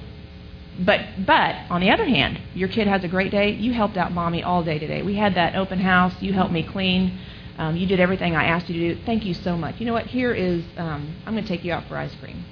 but 0.85 1.25
but 1.25 1.55
on 1.69 1.81
the 1.81 1.91
other 1.91 2.05
hand, 2.05 2.39
your 2.53 2.69
kid 2.69 2.87
has 2.87 3.03
a 3.03 3.07
great 3.07 3.31
day. 3.31 3.51
You 3.51 3.73
helped 3.73 3.97
out 3.97 4.11
mommy 4.11 4.43
all 4.43 4.63
day 4.63 4.79
today. 4.79 5.01
We 5.01 5.15
had 5.15 5.35
that 5.35 5.55
open 5.55 5.79
house. 5.79 6.13
You 6.21 6.33
helped 6.33 6.53
me 6.53 6.63
clean. 6.63 7.19
Um, 7.57 7.75
you 7.75 7.85
did 7.85 7.99
everything 7.99 8.35
I 8.35 8.45
asked 8.45 8.69
you 8.69 8.79
to 8.79 8.95
do. 8.95 9.01
Thank 9.05 9.25
you 9.25 9.33
so 9.33 9.57
much. 9.57 9.75
You 9.79 9.85
know 9.85 9.93
what? 9.93 10.07
Here 10.07 10.33
is 10.33 10.63
um, 10.77 11.15
I'm 11.25 11.33
going 11.33 11.43
to 11.43 11.49
take 11.49 11.63
you 11.63 11.73
out 11.73 11.87
for 11.87 11.97
ice 11.97 12.13
cream. 12.19 12.43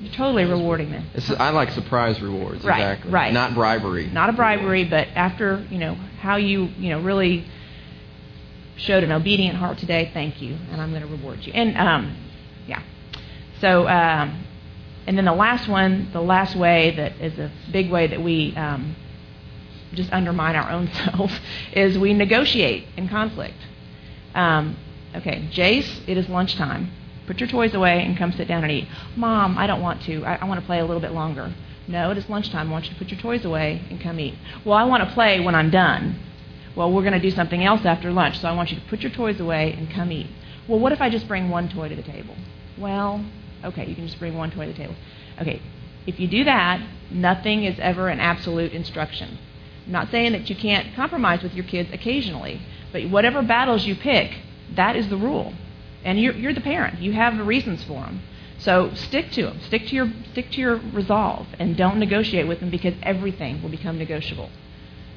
You're 0.00 0.14
totally 0.14 0.44
rewarding 0.44 0.92
them. 0.92 1.06
Is, 1.14 1.28
I 1.32 1.50
like 1.50 1.70
surprise 1.70 2.20
rewards. 2.22 2.64
Right, 2.64 2.78
exactly. 2.78 3.10
right. 3.10 3.32
Not 3.32 3.54
bribery. 3.54 4.06
Not 4.06 4.30
a 4.30 4.32
bribery, 4.32 4.84
but 4.84 5.08
after 5.08 5.66
you 5.70 5.78
know 5.78 5.94
how 5.94 6.36
you 6.36 6.68
you 6.78 6.90
know 6.90 7.00
really 7.02 7.44
showed 8.76 9.02
an 9.02 9.10
obedient 9.10 9.56
heart 9.56 9.78
today. 9.78 10.10
Thank 10.14 10.40
you, 10.40 10.56
and 10.70 10.80
I'm 10.80 10.90
going 10.90 11.02
to 11.02 11.08
reward 11.08 11.40
you. 11.42 11.52
And 11.52 11.76
um, 11.76 12.16
yeah, 12.68 12.82
so 13.60 13.88
um, 13.88 14.46
and 15.08 15.16
then 15.16 15.24
the 15.24 15.32
last 15.32 15.66
one, 15.70 16.10
the 16.12 16.20
last 16.20 16.54
way 16.54 16.94
that 16.96 17.18
is 17.18 17.38
a 17.38 17.50
big 17.72 17.90
way 17.90 18.08
that 18.08 18.22
we 18.22 18.54
um, 18.56 18.94
just 19.94 20.12
undermine 20.12 20.54
our 20.54 20.70
own 20.70 20.92
self 20.92 21.32
is 21.72 21.96
we 21.96 22.12
negotiate 22.12 22.84
in 22.94 23.08
conflict. 23.08 23.56
Um, 24.34 24.76
okay, 25.16 25.48
Jace, 25.50 26.06
it 26.06 26.18
is 26.18 26.28
lunchtime. 26.28 26.92
Put 27.26 27.40
your 27.40 27.48
toys 27.48 27.72
away 27.72 28.04
and 28.04 28.18
come 28.18 28.32
sit 28.32 28.48
down 28.48 28.64
and 28.64 28.70
eat. 28.70 28.86
Mom, 29.16 29.56
I 29.56 29.66
don't 29.66 29.80
want 29.80 30.02
to. 30.02 30.22
I, 30.24 30.34
I 30.34 30.44
want 30.44 30.60
to 30.60 30.66
play 30.66 30.78
a 30.78 30.84
little 30.84 31.00
bit 31.00 31.12
longer. 31.12 31.54
No, 31.86 32.10
it 32.10 32.18
is 32.18 32.28
lunchtime. 32.28 32.68
I 32.68 32.70
want 32.70 32.84
you 32.84 32.90
to 32.90 32.98
put 32.98 33.08
your 33.08 33.18
toys 33.18 33.46
away 33.46 33.82
and 33.88 33.98
come 33.98 34.20
eat. 34.20 34.34
Well, 34.62 34.76
I 34.76 34.84
want 34.84 35.08
to 35.08 35.14
play 35.14 35.40
when 35.40 35.54
I'm 35.54 35.70
done. 35.70 36.20
Well, 36.76 36.92
we're 36.92 37.00
going 37.00 37.14
to 37.14 37.18
do 37.18 37.30
something 37.30 37.64
else 37.64 37.86
after 37.86 38.12
lunch, 38.12 38.40
so 38.40 38.46
I 38.46 38.52
want 38.52 38.70
you 38.70 38.78
to 38.78 38.86
put 38.88 39.00
your 39.00 39.12
toys 39.12 39.40
away 39.40 39.72
and 39.72 39.90
come 39.90 40.12
eat. 40.12 40.26
Well, 40.68 40.78
what 40.78 40.92
if 40.92 41.00
I 41.00 41.08
just 41.08 41.26
bring 41.26 41.48
one 41.48 41.70
toy 41.70 41.88
to 41.88 41.96
the 41.96 42.02
table? 42.02 42.36
Well, 42.76 43.24
okay, 43.64 43.86
you 43.86 43.94
can 43.94 44.06
just 44.06 44.18
bring 44.18 44.36
one 44.36 44.50
toy 44.50 44.66
to 44.66 44.72
the 44.72 44.78
table. 44.78 44.94
Okay, 45.40 45.62
if 46.06 46.18
you 46.18 46.26
do 46.28 46.44
that, 46.44 46.80
nothing 47.10 47.64
is 47.64 47.78
ever 47.78 48.08
an 48.08 48.20
absolute 48.20 48.72
instruction. 48.72 49.38
I'm 49.86 49.92
not 49.92 50.10
saying 50.10 50.32
that 50.32 50.50
you 50.50 50.56
can't 50.56 50.94
compromise 50.94 51.42
with 51.42 51.54
your 51.54 51.64
kids 51.64 51.90
occasionally, 51.92 52.60
but 52.92 53.08
whatever 53.08 53.42
battles 53.42 53.86
you 53.86 53.94
pick, 53.94 54.38
that 54.74 54.96
is 54.96 55.08
the 55.08 55.16
rule. 55.16 55.54
And 56.04 56.20
you're, 56.20 56.34
you're 56.34 56.54
the 56.54 56.60
parent. 56.60 57.00
You 57.00 57.12
have 57.12 57.36
the 57.36 57.44
reasons 57.44 57.82
for 57.84 58.02
them. 58.02 58.22
So 58.58 58.92
stick 58.94 59.30
to 59.32 59.44
them. 59.44 59.60
Stick 59.66 59.86
to 59.86 59.94
your 59.94 60.12
stick 60.32 60.50
to 60.52 60.60
your 60.60 60.76
resolve, 60.92 61.46
and 61.58 61.76
don't 61.76 61.98
negotiate 61.98 62.48
with 62.48 62.60
them 62.60 62.70
because 62.70 62.94
everything 63.02 63.62
will 63.62 63.70
become 63.70 63.98
negotiable. 63.98 64.50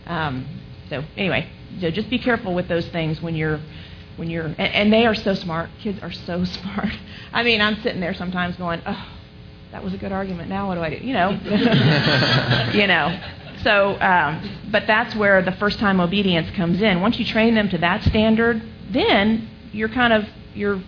Um, 0.06 0.46
so 0.90 1.04
anyway, 1.18 1.50
so 1.80 1.90
just 1.90 2.10
be 2.10 2.20
careful 2.20 2.54
with 2.54 2.68
those 2.68 2.88
things 2.90 3.22
when 3.22 3.36
you're 3.36 3.60
when 4.18 4.30
you're 4.30 4.46
and, 4.46 4.60
and 4.60 4.94
they 4.94 5.06
are 5.06 5.16
so 5.16 5.34
smart. 5.34 5.70
Kids 5.82 6.02
are 6.02 6.12
so 6.12 6.44
smart. 6.60 6.90
I 7.34 7.44
mean, 7.44 7.62
I'm 7.62 7.82
sitting 7.82 8.02
there 8.02 8.14
sometimes 8.14 8.56
going, 8.56 8.82
oh, 8.86 9.08
that 9.72 9.84
was 9.84 9.94
a 9.94 9.98
good 9.98 10.12
argument. 10.12 10.50
Now 10.50 10.68
what 10.68 10.76
do 10.76 10.82
I 10.82 10.90
do? 10.90 11.06
You 11.06 11.14
know, 11.14 11.30
you 12.74 12.88
know. 12.88 13.20
So, 13.64 14.00
um, 14.02 14.70
but 14.72 14.88
that's 14.88 15.16
where 15.16 15.42
the 15.42 15.52
first 15.54 15.80
time 15.80 16.00
obedience 16.00 16.50
comes 16.56 16.82
in. 16.82 17.00
Once 17.02 17.20
you 17.20 17.26
train 17.26 17.54
them 17.54 17.70
to 17.70 17.78
that 17.78 18.04
standard, 18.04 18.62
then 18.90 19.48
you're 19.72 19.90
kind 19.90 20.14
of 20.14 20.26
you're 20.54 20.82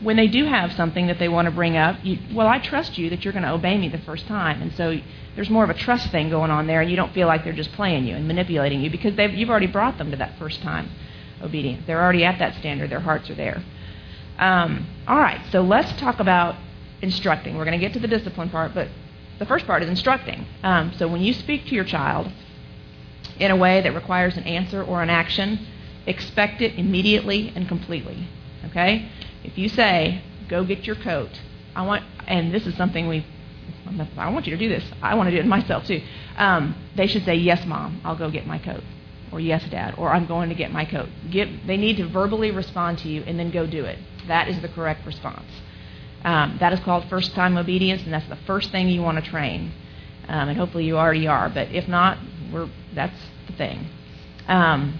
when 0.00 0.16
they 0.16 0.26
do 0.26 0.44
have 0.44 0.72
something 0.72 1.06
that 1.06 1.18
they 1.18 1.28
want 1.28 1.46
to 1.46 1.50
bring 1.50 1.76
up. 1.76 1.96
You, 2.04 2.18
well, 2.32 2.46
I 2.46 2.58
trust 2.58 2.98
you 2.98 3.10
that 3.10 3.24
you're 3.24 3.32
going 3.32 3.44
to 3.44 3.52
obey 3.52 3.78
me 3.78 3.88
the 3.88 3.98
first 3.98 4.26
time, 4.26 4.62
and 4.62 4.72
so 4.74 4.98
there's 5.34 5.50
more 5.50 5.64
of 5.64 5.70
a 5.70 5.74
trust 5.74 6.10
thing 6.10 6.30
going 6.30 6.50
on 6.50 6.66
there, 6.66 6.80
and 6.80 6.90
you 6.90 6.96
don't 6.96 7.12
feel 7.12 7.26
like 7.26 7.42
they're 7.42 7.52
just 7.52 7.72
playing 7.72 8.06
you 8.06 8.14
and 8.14 8.26
manipulating 8.28 8.80
you 8.80 8.90
because 8.90 9.16
they've, 9.16 9.32
you've 9.32 9.50
already 9.50 9.66
brought 9.66 9.98
them 9.98 10.10
to 10.10 10.16
that 10.16 10.38
first 10.38 10.62
time 10.62 10.90
obedience. 11.42 11.84
They're 11.86 12.02
already 12.02 12.24
at 12.24 12.38
that 12.38 12.54
standard. 12.56 12.90
Their 12.90 13.00
hearts 13.00 13.30
are 13.30 13.34
there. 13.34 13.62
Um, 14.38 14.86
all 15.06 15.18
right, 15.18 15.40
so 15.50 15.62
let's 15.62 15.92
talk 16.00 16.20
about 16.20 16.56
instructing. 17.02 17.56
We're 17.56 17.64
going 17.64 17.78
to 17.78 17.84
get 17.84 17.92
to 17.94 18.00
the 18.00 18.08
discipline 18.08 18.50
part, 18.50 18.74
but 18.74 18.88
the 19.38 19.46
first 19.46 19.66
part 19.66 19.82
is 19.82 19.88
instructing. 19.88 20.46
Um, 20.62 20.92
so 20.96 21.08
when 21.08 21.20
you 21.20 21.32
speak 21.32 21.66
to 21.66 21.74
your 21.74 21.84
child 21.84 22.30
in 23.38 23.50
a 23.50 23.56
way 23.56 23.80
that 23.80 23.94
requires 23.94 24.36
an 24.36 24.44
answer 24.44 24.82
or 24.82 25.02
an 25.02 25.10
action, 25.10 25.66
expect 26.06 26.62
it 26.62 26.78
immediately 26.78 27.52
and 27.54 27.68
completely. 27.68 28.28
Okay? 28.66 29.08
If 29.42 29.58
you 29.58 29.68
say, 29.68 30.22
"Go 30.48 30.64
get 30.64 30.86
your 30.86 30.96
coat," 30.96 31.40
I 31.74 31.82
want, 31.82 32.04
and 32.26 32.52
this 32.52 32.66
is 32.66 32.76
something 32.76 33.08
we, 33.08 33.26
I 34.16 34.30
want 34.30 34.46
you 34.46 34.56
to 34.56 34.58
do 34.58 34.68
this. 34.68 34.84
I 35.02 35.14
want 35.14 35.28
to 35.28 35.30
do 35.30 35.38
it 35.38 35.46
myself 35.46 35.86
too. 35.86 36.00
Um, 36.36 36.74
they 36.96 37.06
should 37.06 37.24
say, 37.24 37.34
"Yes, 37.34 37.66
mom, 37.66 38.00
I'll 38.04 38.16
go 38.16 38.30
get 38.30 38.46
my 38.46 38.58
coat," 38.58 38.82
or 39.34 39.40
"Yes, 39.40 39.64
dad," 39.70 39.94
or 39.98 40.10
"I'm 40.10 40.26
going 40.26 40.48
to 40.48 40.54
get 40.54 40.70
my 40.72 40.84
coat." 40.84 41.08
Give, 41.30 41.48
they 41.66 41.76
need 41.76 41.96
to 41.96 42.06
verbally 42.06 42.52
respond 42.52 42.98
to 42.98 43.08
you 43.08 43.22
and 43.26 43.38
then 43.38 43.50
go 43.50 43.66
do 43.66 43.84
it. 43.84 43.98
That 44.28 44.48
is 44.48 44.60
the 44.62 44.68
correct 44.68 45.04
response. 45.04 45.50
Um, 46.24 46.56
that 46.60 46.72
is 46.72 46.80
called 46.80 47.04
first 47.10 47.34
time 47.34 47.58
obedience, 47.58 48.02
and 48.04 48.12
that's 48.12 48.28
the 48.28 48.38
first 48.46 48.70
thing 48.70 48.88
you 48.88 49.02
want 49.02 49.22
to 49.22 49.30
train. 49.30 49.72
Um, 50.28 50.48
and 50.48 50.56
hopefully 50.56 50.84
you 50.84 50.96
already 50.96 51.26
are, 51.26 51.50
but 51.50 51.68
if 51.68 51.86
not, 51.86 52.16
that's 52.94 53.20
the 53.46 53.52
thing. 53.54 53.86
Um, 54.48 54.98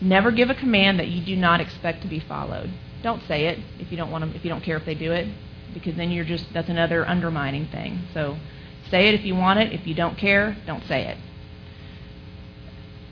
never 0.00 0.30
give 0.30 0.48
a 0.48 0.54
command 0.54 0.98
that 0.98 1.08
you 1.08 1.22
do 1.22 1.36
not 1.36 1.60
expect 1.60 2.02
to 2.02 2.08
be 2.08 2.20
followed. 2.20 2.70
Don't 3.02 3.22
say 3.28 3.46
it 3.46 3.58
if 3.78 3.90
you 3.90 3.98
don't 3.98 4.10
want 4.10 4.22
them, 4.22 4.32
if 4.34 4.44
you 4.44 4.50
don't 4.50 4.62
care 4.62 4.76
if 4.76 4.86
they 4.86 4.94
do 4.94 5.12
it, 5.12 5.28
because 5.74 5.94
then 5.96 6.10
you're 6.10 6.24
just 6.24 6.46
that's 6.54 6.68
another 6.68 7.06
undermining 7.06 7.66
thing. 7.66 8.00
So 8.14 8.38
say 8.90 9.08
it 9.08 9.14
if 9.14 9.24
you 9.24 9.34
want 9.34 9.58
it. 9.58 9.72
If 9.72 9.86
you 9.86 9.94
don't 9.94 10.16
care, 10.16 10.56
don't 10.66 10.84
say 10.86 11.06
it. 11.06 11.18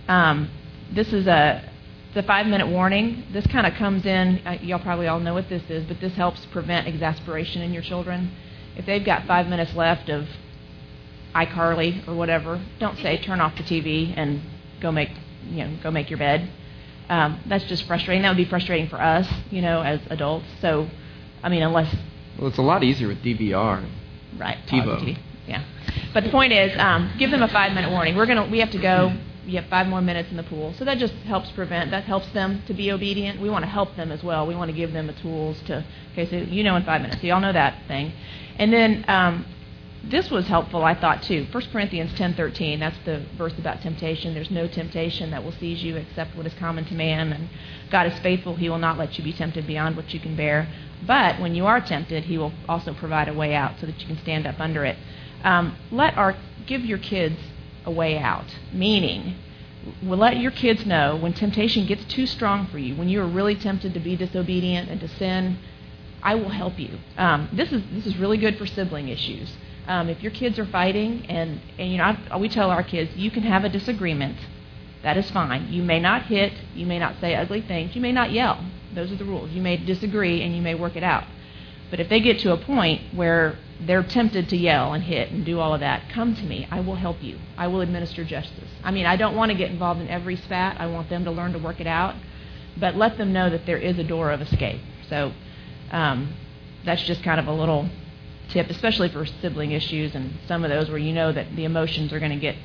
Um, 0.09 0.51
this 0.93 1.13
is 1.13 1.27
a 1.27 1.71
the 2.15 2.23
five 2.23 2.47
minute 2.47 2.67
warning. 2.67 3.25
This 3.33 3.47
kind 3.49 3.67
of 3.67 3.75
comes 3.75 4.07
in. 4.07 4.41
Uh, 4.47 4.59
y'all 4.63 4.79
probably 4.79 5.07
all 5.07 5.21
know 5.21 5.35
what 5.35 5.49
this 5.49 5.63
is, 5.69 5.85
but 5.85 6.01
this 6.01 6.15
helps 6.15 6.45
prevent 6.47 6.89
exasperation 6.89 7.63
in 7.63 7.73
your 7.73 7.83
children. 7.83 8.33
If 8.77 8.87
they've 8.87 9.05
got 9.05 9.27
five 9.27 9.47
minutes 9.47 9.75
left 9.75 10.09
of 10.09 10.27
iCarly 11.35 12.07
or 12.09 12.15
whatever, 12.15 12.61
don't 12.79 12.99
say 12.99 13.19
turn 13.23 13.41
off 13.41 13.57
the 13.57 13.63
TV 13.63 14.15
and 14.17 14.41
go 14.81 14.91
make 14.91 15.11
you 15.49 15.65
know 15.65 15.77
go 15.83 15.91
make 15.91 16.11
your 16.11 16.19
bed. 16.19 16.51
Um, 17.09 17.41
that's 17.47 17.65
just 17.65 17.87
frustrating. 17.87 18.23
That 18.23 18.31
would 18.31 18.37
be 18.37 18.45
frustrating 18.45 18.89
for 18.89 19.01
us, 19.01 19.27
you 19.51 19.63
know, 19.63 19.81
as 19.81 19.99
adults. 20.11 20.45
So, 20.61 20.89
I 21.43 21.49
mean, 21.49 21.63
unless 21.63 21.95
Well, 22.39 22.49
it's 22.49 22.59
a 22.59 22.63
lot 22.63 22.85
easier 22.85 23.09
with 23.09 23.23
DVR. 23.23 23.89
right, 24.39 24.59
TiVo. 24.67 25.01
TV. 25.01 25.19
Yeah, 25.47 25.65
but 26.13 26.25
the 26.25 26.31
point 26.31 26.53
is, 26.53 26.79
um, 26.79 27.11
give 27.19 27.31
them 27.31 27.43
a 27.43 27.49
five 27.49 27.73
minute 27.73 27.91
warning. 27.91 28.17
We're 28.17 28.27
gonna 28.27 28.47
we 28.49 28.59
have 28.61 28.71
to 28.73 28.79
go. 28.79 29.13
You 29.49 29.57
have 29.57 29.71
five 29.71 29.87
more 29.87 30.03
minutes 30.03 30.31
in 30.31 30.37
the 30.37 30.43
pool, 30.43 30.75
so 30.79 30.85
that 30.85 30.99
just 30.99 31.15
helps 31.25 31.51
prevent. 31.53 31.91
That 31.91 32.05
helps 32.05 32.29
them 32.33 32.63
to 32.67 32.75
be 32.75 32.93
obedient. 32.93 33.41
We 33.41 33.49
want 33.49 33.65
to 33.65 33.71
help 33.71 33.97
them 33.97 34.13
as 34.13 34.23
well. 34.23 34.47
We 34.47 34.55
want 34.55 34.71
to 34.71 34.77
give 34.77 34.93
them 34.93 35.07
the 35.07 35.15
tools 35.15 35.59
to. 35.67 35.85
Okay, 36.13 36.29
so 36.29 36.37
you 36.37 36.63
know 36.63 36.77
in 36.77 36.85
five 36.85 37.01
minutes. 37.01 37.21
So 37.23 37.27
y'all 37.27 37.41
know 37.41 37.53
that 37.53 37.87
thing, 37.89 38.13
and 38.57 38.73
then. 38.73 39.05
Um, 39.09 39.47
this 40.05 40.31
was 40.31 40.47
helpful, 40.47 40.85
I 40.85 40.95
thought 40.95 41.23
too. 41.25 41.47
1 41.51 41.63
Corinthians 41.73 42.13
10:13. 42.15 42.79
That's 42.79 42.97
the 43.05 43.23
verse 43.37 43.53
about 43.59 43.83
temptation. 43.83 44.33
There's 44.33 44.51
no 44.51 44.69
temptation 44.69 45.31
that 45.33 45.43
will 45.43 45.53
seize 45.53 45.83
you 45.83 45.97
except 45.97 46.37
what 46.37 46.47
is 46.47 46.55
common 46.55 46.85
to 46.87 46.95
man, 46.95 47.33
and 47.33 47.49
God 47.91 48.07
is 48.07 48.19
faithful. 48.21 48.55
He 48.55 48.69
will 48.69 48.79
not 48.79 48.97
let 48.97 49.19
you 49.19 49.25
be 49.25 49.33
tempted 49.33 49.67
beyond 49.67 49.97
what 49.97 50.15
you 50.15 50.21
can 50.21 50.37
bear. 50.37 50.69
But 51.07 51.41
when 51.41 51.55
you 51.55 51.67
are 51.67 51.81
tempted, 51.81 52.25
He 52.25 52.39
will 52.39 52.53
also 52.69 52.95
provide 52.95 53.29
a 53.29 53.35
way 53.35 53.55
out 53.55 53.75
so 53.81 53.87
that 53.87 54.01
you 54.01 54.07
can 54.07 54.19
stand 54.19 54.47
up 54.47 54.61
under 54.61 54.85
it. 54.85 54.97
Um, 55.43 55.77
let 55.91 56.17
our 56.17 56.37
give 56.67 56.85
your 56.85 56.99
kids 56.99 57.37
a 57.89 57.91
way 57.91 58.19
out. 58.19 58.45
Meaning, 58.73 59.35
will 60.03 60.19
let 60.19 60.39
your 60.39 60.51
kids 60.51 60.85
know 60.85 61.17
when 61.17 61.33
temptation 61.33 61.87
gets 61.87 62.05
too 62.05 62.27
strong 62.27 62.67
for 62.67 62.79
you, 62.79 62.95
when 62.95 63.09
you 63.09 63.21
are 63.23 63.27
really 63.27 63.55
tempted 63.55 63.95
to 63.95 64.01
be 64.01 64.15
disobedient 64.15 64.91
and 64.91 65.01
to 65.01 65.09
sin, 65.09 65.59
I 66.23 66.35
will 66.35 66.51
help 66.51 66.79
you. 66.79 66.99
Um, 67.17 67.49
this 67.53 67.73
is 67.73 67.83
this 67.93 68.07
is 68.07 68.17
really 68.19 68.37
good 68.37 68.59
for 68.59 68.67
sibling 68.67 69.09
issues. 69.09 69.57
Um, 69.87 70.11
if 70.11 70.23
your 70.23 70.33
kids 70.33 70.59
are 70.59 70.67
fighting, 70.67 71.25
and, 71.31 71.61
and 71.79 71.91
you 71.91 71.97
know, 71.97 72.17
I, 72.31 72.37
we 72.37 72.51
tell 72.51 72.71
our 72.71 72.83
kids, 72.83 73.11
you 73.17 73.31
can 73.31 73.43
have 73.45 73.65
a 73.65 73.71
disagreement. 73.71 74.37
That 75.03 75.17
is 75.17 75.31
fine. 75.31 75.73
You 75.73 75.83
may 75.83 75.99
not 75.99 76.25
hit, 76.25 76.53
you 76.75 76.85
may 76.85 76.99
not 76.99 77.15
say 77.21 77.35
ugly 77.35 77.63
things, 77.63 77.97
you 77.97 78.03
may 78.03 78.13
not 78.13 78.31
yell. 78.31 78.63
Those 78.95 79.11
are 79.13 79.17
the 79.17 79.25
rules. 79.25 79.51
You 79.51 79.63
may 79.63 79.79
disagree, 79.79 80.43
and 80.43 80.55
you 80.55 80.61
may 80.61 80.75
work 80.75 80.95
it 80.97 81.03
out. 81.03 81.25
But 81.91 82.01
if 82.01 82.09
they 82.11 82.21
get 82.21 82.41
to 82.41 82.53
a 82.53 82.59
point 82.59 83.15
where 83.15 83.57
they're 83.81 84.03
tempted 84.03 84.49
to 84.49 84.57
yell 84.57 84.93
and 84.93 85.05
hit 85.05 85.31
and 85.31 85.45
do 85.45 85.61
all 85.61 85.75
of 85.75 85.81
that, 85.81 86.11
come 86.11 86.35
to 86.35 86.43
me. 86.43 86.67
I 86.71 86.81
will 86.81 86.97
help 86.97 87.23
you. 87.23 87.39
I 87.57 87.69
will 87.69 87.81
administer 87.81 88.25
justice. 88.25 88.69
I 88.83 88.91
mean, 88.91 89.07
I 89.07 89.17
don't 89.17 89.37
want 89.37 89.53
to 89.53 89.59
get 89.59 89.71
involved 89.71 90.01
in 90.01 90.09
every 90.09 90.37
spat. 90.37 90.81
I 90.81 90.87
want 90.87 91.09
them 91.09 91.25
to 91.25 91.31
learn 91.31 91.53
to 91.53 91.59
work 91.59 91.81
it 91.81 91.87
out. 91.87 92.17
But 92.77 92.97
let 92.97 93.19
them 93.19 93.33
know 93.33 93.51
that 93.51 93.67
there 93.67 93.79
is 93.79 93.99
a 93.99 94.05
door 94.05 94.31
of 94.31 94.41
escape. 94.41 94.81
So 95.09 95.33
um, 95.91 96.35
that's 96.85 97.03
just 97.03 97.23
kind 97.23 97.41
of 97.41 97.47
a 97.47 97.53
little 97.53 97.89
tip, 98.51 98.69
especially 98.71 99.09
for 99.09 99.27
sibling 99.27 99.73
issues 99.73 100.15
and 100.15 100.35
some 100.47 100.65
of 100.65 100.71
those 100.71 100.89
where 100.89 100.99
you 100.99 101.13
know 101.13 101.33
that 101.33 101.55
the 101.55 101.65
emotions 101.65 102.13
are 102.13 102.19
going 102.19 102.33
to 102.33 102.39
get 102.39 102.57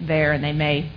there 0.00 0.32
and 0.32 0.44
they 0.44 0.52
may 0.52 0.90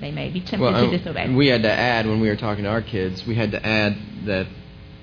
they 0.00 0.12
may 0.12 0.30
be 0.30 0.40
tempted 0.40 0.60
well, 0.60 0.90
to 0.90 0.96
disobey. 0.96 1.32
We 1.34 1.48
had 1.48 1.62
to 1.62 1.70
add 1.70 2.06
when 2.06 2.20
we 2.20 2.28
were 2.28 2.36
talking 2.36 2.64
to 2.64 2.70
our 2.70 2.82
kids, 2.82 3.26
we 3.26 3.34
had 3.34 3.50
to 3.52 3.64
add 3.64 3.96
that 4.26 4.46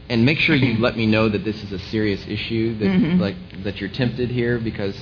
and 0.09 0.25
make 0.25 0.39
sure 0.39 0.55
you 0.55 0.77
let 0.79 0.95
me 0.95 1.05
know 1.05 1.29
that 1.29 1.43
this 1.43 1.61
is 1.63 1.71
a 1.71 1.79
serious 1.79 2.25
issue 2.27 2.77
that 2.79 2.85
Mhm. 2.89 3.19
like 3.19 3.35
that 3.63 3.79
you're 3.79 3.89
tempted 3.89 4.29
here 4.29 4.59
because 4.59 4.95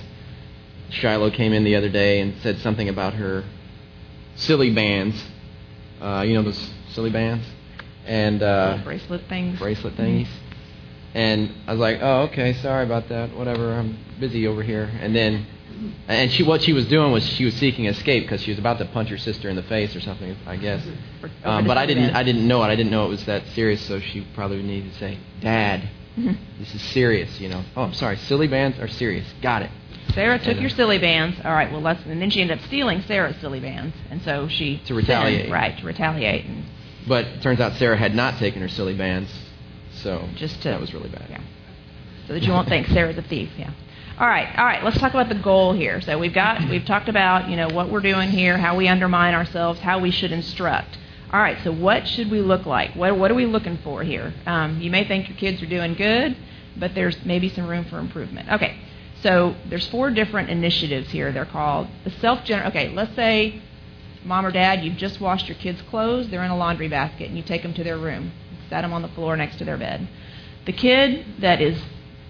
Shiloh 0.89 1.31
came 1.31 1.53
in 1.53 1.63
the 1.63 1.75
other 1.75 1.89
day 1.89 2.19
and 2.21 2.33
said 2.41 2.59
something 2.59 2.87
about 2.89 3.13
her 3.15 3.43
silly 4.35 4.69
bands. 4.71 5.21
Uh, 6.01 6.23
you 6.25 6.33
know 6.33 6.43
those 6.43 6.69
silly 6.89 7.09
bands 7.09 7.45
and 8.05 8.43
uh, 8.43 8.77
bracelet 8.83 9.21
things. 9.29 9.57
bracelet 9.59 9.95
thingies. 9.95 10.27
And 11.15 11.51
I 11.67 11.71
was 11.71 11.79
like, 11.79 11.99
"Oh, 12.01 12.21
okay, 12.23 12.53
sorry 12.53 12.83
about 12.85 13.07
that. 13.09 13.35
Whatever. 13.35 13.71
I'm 13.73 13.97
busy 14.19 14.47
over 14.47 14.63
here." 14.63 14.89
And 15.01 15.15
then, 15.15 15.45
and 16.07 16.31
she 16.31 16.43
what 16.43 16.61
she 16.61 16.73
was 16.73 16.85
doing 16.87 17.11
was 17.11 17.25
she 17.25 17.45
was 17.45 17.53
seeking 17.55 17.85
escape 17.85 18.23
because 18.23 18.41
she 18.41 18.51
was 18.51 18.59
about 18.59 18.77
to 18.79 18.85
punch 18.85 19.09
her 19.09 19.17
sister 19.17 19.49
in 19.49 19.55
the 19.55 19.63
face 19.63 19.95
or 19.95 19.99
something, 20.01 20.35
I 20.45 20.55
guess. 20.57 20.85
Um, 21.43 21.65
but 21.65 21.77
I 21.77 21.85
didn't. 21.85 22.15
I 22.15 22.23
didn't 22.23 22.47
know 22.47 22.63
it. 22.63 22.67
I 22.67 22.75
didn't 22.75 22.91
know 22.91 23.05
it 23.05 23.09
was 23.09 23.25
that 23.25 23.45
serious. 23.55 23.81
So 23.81 23.99
she 23.99 24.21
probably 24.33 24.61
needed 24.63 24.91
to 24.93 24.99
say, 24.99 25.17
"Dad, 25.41 25.89
this 26.17 26.73
is 26.75 26.81
serious." 26.81 27.39
You 27.39 27.49
know. 27.49 27.63
Oh, 27.75 27.83
I'm 27.83 27.93
sorry. 27.93 28.17
Silly 28.17 28.47
bands 28.47 28.79
are 28.79 28.87
serious. 28.87 29.25
Got 29.41 29.63
it. 29.63 29.71
Sarah 30.13 30.37
took 30.37 30.47
And, 30.49 30.57
uh, 30.59 30.61
your 30.61 30.69
silly 30.69 30.97
bands. 30.99 31.37
All 31.43 31.53
right, 31.53 31.71
well, 31.71 31.81
let's. 31.81 32.03
And 32.05 32.21
then 32.21 32.29
she 32.29 32.41
ended 32.41 32.59
up 32.59 32.65
stealing 32.65 33.01
Sarah's 33.03 33.37
silly 33.37 33.59
bands, 33.59 33.95
and 34.11 34.21
so 34.21 34.47
she 34.47 34.77
To 34.85 34.93
retaliate. 34.93 35.41
sinned, 35.43 35.53
right? 35.53 35.77
To 35.79 35.85
retaliate, 35.85 36.45
and 36.45 36.65
But 37.07 37.25
it 37.25 37.41
turns 37.41 37.59
out 37.59 37.73
Sarah 37.73 37.97
had 37.97 38.13
not 38.13 38.37
taken 38.37 38.61
her 38.61 38.67
silly 38.67 38.93
bands, 38.95 39.31
so 39.93 40.27
just 40.35 40.61
to 40.63 40.69
that 40.69 40.79
was 40.81 40.93
really 40.93 41.09
bad. 41.09 41.25
Yeah. 41.29 41.39
So 42.27 42.33
that 42.33 42.43
you 42.43 42.51
won't 42.51 42.67
think 42.69 42.87
Sarah's 42.87 43.17
a 43.17 43.21
thief. 43.21 43.49
Yeah. 43.57 43.71
All 44.19 44.27
right. 44.27 44.47
All 44.59 44.65
right. 44.65 44.83
Let's 44.83 44.99
talk 44.99 45.11
about 45.11 45.29
the 45.29 45.35
goal 45.35 45.73
here. 45.73 45.99
So 46.01 46.19
we've 46.19 46.33
got 46.33 46.69
we've 46.69 46.85
talked 46.85 47.09
about 47.09 47.49
you 47.49 47.55
know 47.55 47.67
what 47.69 47.89
we're 47.89 47.99
doing 47.99 48.29
here, 48.29 48.59
how 48.59 48.75
we 48.75 48.87
undermine 48.87 49.33
ourselves, 49.33 49.79
how 49.79 49.97
we 49.99 50.11
should 50.11 50.31
instruct. 50.31 50.99
All 51.31 51.39
right. 51.39 51.57
So 51.63 51.71
what 51.71 52.07
should 52.07 52.29
we 52.29 52.39
look 52.39 52.67
like? 52.67 52.95
What 52.95 53.17
what 53.17 53.31
are 53.31 53.35
we 53.35 53.47
looking 53.47 53.77
for 53.77 54.03
here? 54.03 54.31
Um, 54.45 54.79
you 54.79 54.91
may 54.91 55.07
think 55.07 55.29
your 55.29 55.37
kids 55.37 55.63
are 55.63 55.67
doing 55.67 55.95
good, 55.95 56.37
but 56.77 56.93
there's 56.93 57.17
maybe 57.25 57.49
some 57.49 57.67
room 57.67 57.85
for 57.85 57.97
improvement. 57.97 58.51
Okay. 58.51 58.77
So 59.23 59.55
there's 59.67 59.87
four 59.87 60.11
different 60.11 60.51
initiatives 60.51 61.09
here. 61.09 61.31
They're 61.31 61.45
called 61.45 61.87
the 62.03 62.11
self 62.11 62.41
gener. 62.41 62.67
Okay. 62.67 62.89
Let's 62.89 63.15
say 63.15 63.63
mom 64.23 64.45
or 64.45 64.51
dad, 64.51 64.83
you've 64.85 64.97
just 64.97 65.19
washed 65.19 65.47
your 65.47 65.57
kids' 65.57 65.81
clothes. 65.89 66.29
They're 66.29 66.43
in 66.43 66.51
a 66.51 66.57
laundry 66.57 66.87
basket, 66.87 67.29
and 67.29 67.37
you 67.37 67.41
take 67.43 67.63
them 67.63 67.73
to 67.73 67.83
their 67.83 67.97
room, 67.97 68.31
set 68.69 68.81
them 68.81 68.93
on 68.93 69.01
the 69.01 69.07
floor 69.09 69.35
next 69.35 69.57
to 69.57 69.65
their 69.65 69.77
bed. 69.77 70.07
The 70.65 70.71
kid 70.71 71.25
that 71.39 71.61
is 71.61 71.81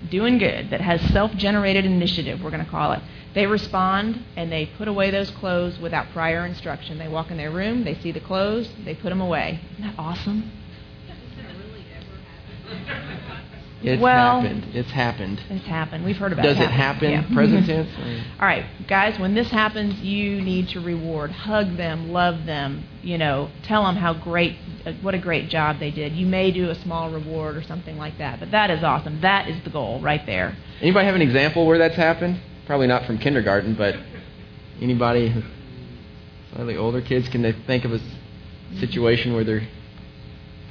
doing 0.10 0.38
good, 0.38 0.70
that 0.70 0.82
has 0.82 1.02
self 1.12 1.32
generated 1.36 1.86
initiative, 1.86 2.42
we're 2.42 2.52
going 2.52 2.64
to 2.64 2.70
call 2.70 2.92
it, 2.94 3.02
they 3.34 3.46
respond 3.46 4.24
and 4.36 4.52
they 4.52 4.66
put 4.66 4.88
away 4.88 5.12
those 5.12 5.32
clothes 5.32 5.80
without 5.80 6.10
prior 6.12 6.46
instruction. 6.46 6.98
They 6.98 7.08
walk 7.08 7.32
in 7.32 7.38
their 7.38 7.52
room, 7.52 7.84
they 7.84 7.96
see 7.96 8.12
the 8.12 8.20
clothes, 8.20 8.70
they 8.86 8.96
put 8.96 9.10
them 9.10 9.22
away. 9.22 9.60
Isn't 9.74 9.84
that 9.84 9.96
awesome? 10.00 10.52
It's 13.84 14.02
Well- 14.02 14.42
happened. 14.42 14.66
It's 14.74 14.92
happened. 14.92 15.42
It's 15.50 15.66
happened. 15.66 16.06
We've 16.06 16.18
heard 16.18 16.32
about 16.32 16.44
Does 16.44 16.58
it. 16.58 16.64
it 16.64 16.72
happen? 16.72 17.12
Yeah. 17.12 17.24
Present 17.34 17.66
tense? 17.68 17.90
All 18.40 18.48
right, 18.48 18.64
guys, 18.88 19.20
when 19.20 19.34
this 19.34 19.50
happens, 19.52 20.00
you 20.02 20.42
need 20.42 20.70
to 20.70 20.80
reward, 20.80 21.32
hug 21.32 21.76
them, 21.76 22.12
love 22.14 22.46
them, 22.46 22.86
you 23.02 23.18
know, 23.18 23.50
tell 23.64 23.84
them 23.86 23.98
how 23.98 24.14
great, 24.14 24.56
uh, 24.86 24.94
what 25.02 25.14
a 25.16 25.18
great 25.18 25.50
job 25.50 25.80
they 25.80 25.92
did. 25.92 26.14
You 26.14 26.26
may 26.26 26.52
do 26.52 26.70
a 26.70 26.76
small 26.76 27.10
reward 27.10 27.58
or 27.58 27.64
something 27.64 27.98
like 27.98 28.18
that, 28.20 28.40
but 28.40 28.52
that 28.52 28.70
is 28.72 28.84
awesome. 28.84 29.20
That 29.22 29.50
is 29.50 29.62
the 29.66 29.70
goal 29.70 30.00
right 30.00 30.26
there. 30.26 30.56
Anybody 30.82 31.06
have 31.06 31.16
an 31.16 31.22
example 31.22 31.66
where 31.68 31.78
that's 31.78 31.96
happened? 31.96 32.40
Probably 32.66 32.88
not 32.88 33.06
from 33.06 33.18
kindergarten, 33.18 33.74
but 33.76 33.96
anybody, 34.82 35.34
slightly 36.54 36.78
older 36.78 37.02
kids, 37.02 37.28
can 37.28 37.42
they 37.42 37.52
think 37.52 37.84
of 37.84 37.92
a 37.92 38.00
situation 38.80 39.34
where 39.34 39.44
their 39.44 39.68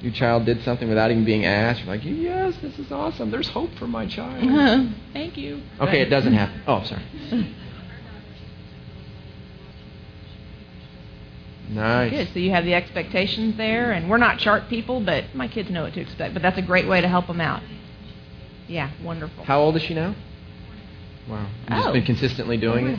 your 0.03 0.13
child 0.13 0.45
did 0.45 0.63
something 0.65 0.89
without 0.89 1.11
even 1.11 1.25
being 1.25 1.45
asked? 1.47 1.81
You're 1.81 1.89
like, 1.89 2.05
yes, 2.05 2.55
this 2.61 2.79
is 2.79 2.91
awesome. 2.93 3.31
There's 3.31 3.49
hope 3.49 3.71
for 3.79 3.87
my 3.87 4.07
child. 4.07 4.93
Thank 5.13 5.37
you. 5.37 5.63
Okay, 5.81 6.01
it 6.01 6.11
doesn't 6.11 6.33
happen. 6.33 6.63
Oh, 6.67 6.83
sorry. 6.85 7.03
Nice. 11.69 12.11
Good. 12.11 12.29
So 12.35 12.39
you 12.39 12.51
have 12.51 12.65
the 12.65 12.75
expectations 12.75 13.57
there, 13.57 13.93
and 13.93 14.11
we're 14.11 14.19
not 14.19 14.39
chart 14.39 14.69
people, 14.69 15.01
but 15.01 15.35
my 15.35 15.49
kids 15.49 15.71
know 15.71 15.85
what 15.85 15.95
to 15.95 16.01
expect. 16.01 16.35
But 16.35 16.43
that's 16.43 16.59
a 16.59 16.63
great 16.63 16.87
way 16.87 17.01
to 17.01 17.09
help 17.09 17.27
them 17.29 17.41
out. 17.41 17.63
Yeah, 18.69 18.91
wonderful. 19.03 19.45
How 19.45 19.61
old 19.61 19.77
is 19.77 19.83
she 19.83 19.95
now? 19.95 20.15
Wow. 21.29 21.47
You've 21.63 21.69
just 21.79 21.89
Oh. 21.89 21.93
been 21.93 22.05
consistently 22.05 22.57
doing 22.57 22.89
it? 22.89 22.99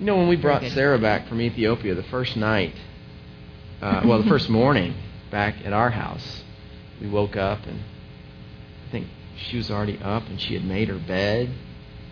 You 0.00 0.06
know, 0.06 0.16
when 0.16 0.28
we 0.28 0.36
brought. 0.36 0.64
Sarah 0.64 0.98
back 0.98 1.28
from 1.28 1.40
Ethiopia 1.40 1.94
the 1.94 2.02
first 2.04 2.36
night, 2.36 2.74
uh, 3.80 4.02
well, 4.04 4.22
the 4.22 4.28
first 4.28 4.48
morning 4.48 4.94
back 5.30 5.56
at 5.64 5.72
our 5.72 5.90
house, 5.90 6.42
we 7.00 7.08
woke 7.08 7.36
up 7.36 7.66
and 7.66 7.80
I 8.88 8.90
think 8.90 9.06
she 9.36 9.56
was 9.56 9.70
already 9.70 9.98
up 9.98 10.26
and 10.28 10.40
she 10.40 10.54
had 10.54 10.64
made 10.64 10.88
her 10.88 10.98
bed. 10.98 11.50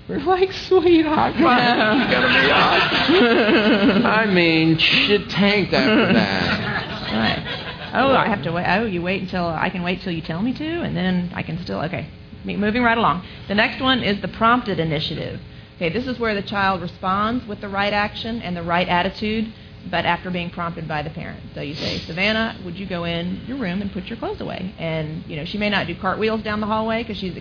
We're 0.09 0.19
like, 0.19 0.53
sweet 0.53 1.07
high 1.07 1.33
five. 1.33 2.03
She's 2.03 2.13
gonna 2.13 2.43
be 2.43 2.51
up. 2.51 4.05
I 4.05 4.27
mean, 4.27 4.77
shit 4.79 5.31
tanked 5.31 5.73
after 5.73 6.13
that. 6.13 7.13
Right. 7.13 7.93
Oh, 7.95 8.13
I 8.15 8.27
have 8.27 8.43
to 8.43 8.53
wait. 8.53 8.67
Oh, 8.67 8.85
you 8.85 9.03
wait 9.03 9.23
until 9.23 9.47
I 9.47 9.71
can 9.71 9.83
wait 9.83 10.01
till 10.03 10.13
you 10.13 10.23
tell 10.23 10.43
me 10.43 10.53
to, 10.55 10.83
and 10.83 10.97
then 10.97 11.31
I 11.35 11.43
can 11.43 11.63
still. 11.63 11.81
Okay. 11.83 12.09
Moving 12.45 12.83
right 12.83 12.99
along. 12.99 13.25
The 13.49 13.55
next 13.55 13.81
one 13.81 14.03
is 14.03 14.21
the 14.21 14.29
prompted 14.29 14.81
initiative. 14.81 15.41
Okay, 15.83 15.93
this 15.93 16.07
is 16.07 16.17
where 16.21 16.33
the 16.33 16.43
child 16.43 16.81
responds 16.81 17.45
with 17.49 17.61
the 17.61 17.69
right 17.69 17.93
action 17.93 18.41
and 18.41 18.57
the 18.57 18.63
right 18.63 18.87
attitude, 18.87 19.53
but 19.91 20.05
after 20.05 20.31
being 20.31 20.49
prompted 20.49 20.87
by 20.87 21.03
the 21.03 21.11
parent. 21.11 21.43
So 21.57 21.61
you 21.61 21.75
say, 21.75 21.99
Savannah, 21.99 22.57
would 22.65 22.79
you 22.79 22.87
go 22.87 23.03
in 23.03 23.41
your 23.49 23.57
room 23.57 23.83
and 23.83 23.91
put 23.91 24.05
your 24.05 24.17
clothes 24.17 24.41
away? 24.41 24.73
And 24.79 25.25
you 25.27 25.35
know 25.35 25.45
she 25.45 25.59
may 25.59 25.71
not 25.71 25.89
do 25.89 25.97
cartwheels 25.97 26.45
down 26.45 26.61
the 26.61 26.69
hallway 26.69 27.03
because 27.03 27.17
she's 27.17 27.37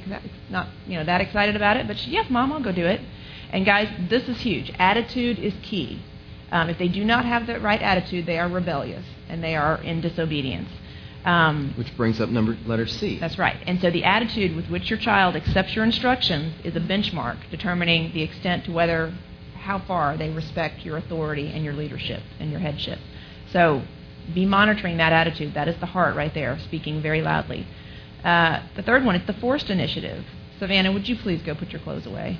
not 0.49 0.69
you 0.87 0.97
know 0.97 1.03
that 1.03 1.21
excited 1.21 1.55
about 1.55 1.77
it, 1.77 1.85
but 1.85 1.99
she, 1.99 2.09
yes, 2.09 2.31
mom, 2.31 2.51
I'll 2.51 2.63
go 2.63 2.71
do 2.71 2.87
it. 2.87 3.01
And 3.51 3.63
guys, 3.63 3.89
this 4.09 4.27
is 4.27 4.39
huge. 4.39 4.73
Attitude 4.79 5.37
is 5.37 5.53
key. 5.61 6.01
Um, 6.51 6.67
if 6.67 6.79
they 6.79 6.87
do 6.87 7.05
not 7.05 7.25
have 7.25 7.45
the 7.45 7.59
right 7.59 7.79
attitude, 7.79 8.25
they 8.25 8.39
are 8.39 8.49
rebellious 8.49 9.05
and 9.29 9.43
they 9.43 9.55
are 9.55 9.79
in 9.83 10.01
disobedience. 10.01 10.69
Um, 11.23 11.73
Which 11.77 11.95
brings 11.95 12.19
up 12.19 12.29
number 12.29 12.57
letter 12.65 12.87
C. 12.87 13.19
that's 13.19 13.37
right. 13.37 13.57
And 13.67 13.79
so 13.79 13.91
the 13.91 14.03
attitude 14.03 14.55
with 14.55 14.69
which 14.69 14.89
your 14.89 14.97
child 14.97 15.35
accepts 15.35 15.75
your 15.75 15.85
instructions 15.85 16.55
is 16.63 16.75
a 16.75 16.79
benchmark 16.79 17.37
determining 17.51 18.11
the 18.13 18.23
extent 18.23 18.65
to 18.65 18.71
whether 18.71 19.13
how 19.53 19.79
far 19.79 20.17
they 20.17 20.29
respect 20.31 20.83
your 20.83 20.97
authority 20.97 21.51
and 21.53 21.63
your 21.63 21.73
leadership 21.73 22.23
and 22.39 22.49
your 22.49 22.59
headship. 22.59 22.97
So 23.51 23.83
be 24.33 24.45
monitoring 24.45 24.97
that 24.97 25.13
attitude. 25.13 25.53
That 25.53 25.67
is 25.67 25.77
the 25.79 25.85
heart 25.85 26.15
right 26.15 26.33
there, 26.33 26.57
speaking 26.59 27.01
very 27.01 27.21
loudly. 27.21 27.67
Uh, 28.23 28.61
the 28.75 28.81
third 28.81 29.05
one 29.05 29.15
is 29.15 29.25
the 29.27 29.33
forced 29.33 29.69
initiative. 29.69 30.25
Savannah, 30.59 30.91
would 30.91 31.07
you 31.07 31.15
please 31.17 31.41
go 31.43 31.53
put 31.53 31.71
your 31.71 31.81
clothes 31.81 32.05
away? 32.05 32.39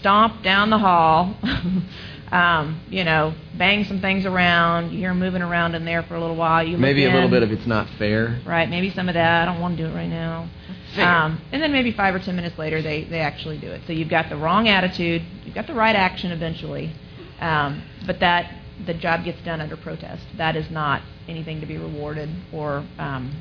Stomp 0.00 0.42
down 0.42 0.70
the 0.70 0.78
hall. 0.78 1.36
um, 2.32 2.80
you 2.88 3.04
know, 3.04 3.34
bang 3.58 3.84
some 3.84 4.00
things 4.00 4.24
around. 4.24 4.92
You're 4.92 5.12
moving 5.14 5.42
around 5.42 5.74
in 5.74 5.84
there 5.84 6.02
for 6.04 6.14
a 6.14 6.20
little 6.20 6.34
while. 6.34 6.66
You 6.66 6.78
Maybe 6.78 7.04
a 7.04 7.12
little 7.12 7.28
bit 7.28 7.42
if 7.42 7.50
it's 7.50 7.66
not 7.66 7.86
fair. 7.98 8.40
Right, 8.46 8.68
maybe 8.68 8.90
some 8.90 9.08
of 9.08 9.14
that. 9.14 9.42
I 9.46 9.52
don't 9.52 9.60
want 9.60 9.76
to 9.76 9.82
do 9.82 9.88
it 9.90 9.94
right 9.94 10.08
now. 10.08 10.48
Um, 10.96 11.40
and 11.52 11.62
then 11.62 11.72
maybe 11.72 11.92
five 11.92 12.14
or 12.14 12.18
ten 12.18 12.34
minutes 12.34 12.58
later, 12.58 12.82
they, 12.82 13.04
they 13.04 13.20
actually 13.20 13.58
do 13.58 13.70
it. 13.70 13.82
So 13.86 13.92
you've 13.92 14.08
got 14.08 14.28
the 14.30 14.36
wrong 14.36 14.68
attitude, 14.68 15.22
you've 15.44 15.54
got 15.54 15.66
the 15.66 15.74
right 15.74 15.96
action 15.96 16.32
eventually, 16.32 16.94
um, 17.40 17.82
but 18.06 18.20
that 18.20 18.58
the 18.86 18.94
job 18.94 19.24
gets 19.24 19.40
done 19.42 19.60
under 19.60 19.76
protest. 19.76 20.24
That 20.38 20.56
is 20.56 20.70
not 20.70 21.02
anything 21.28 21.60
to 21.60 21.66
be 21.66 21.76
rewarded 21.78 22.30
or 22.52 22.84
um, 22.98 23.34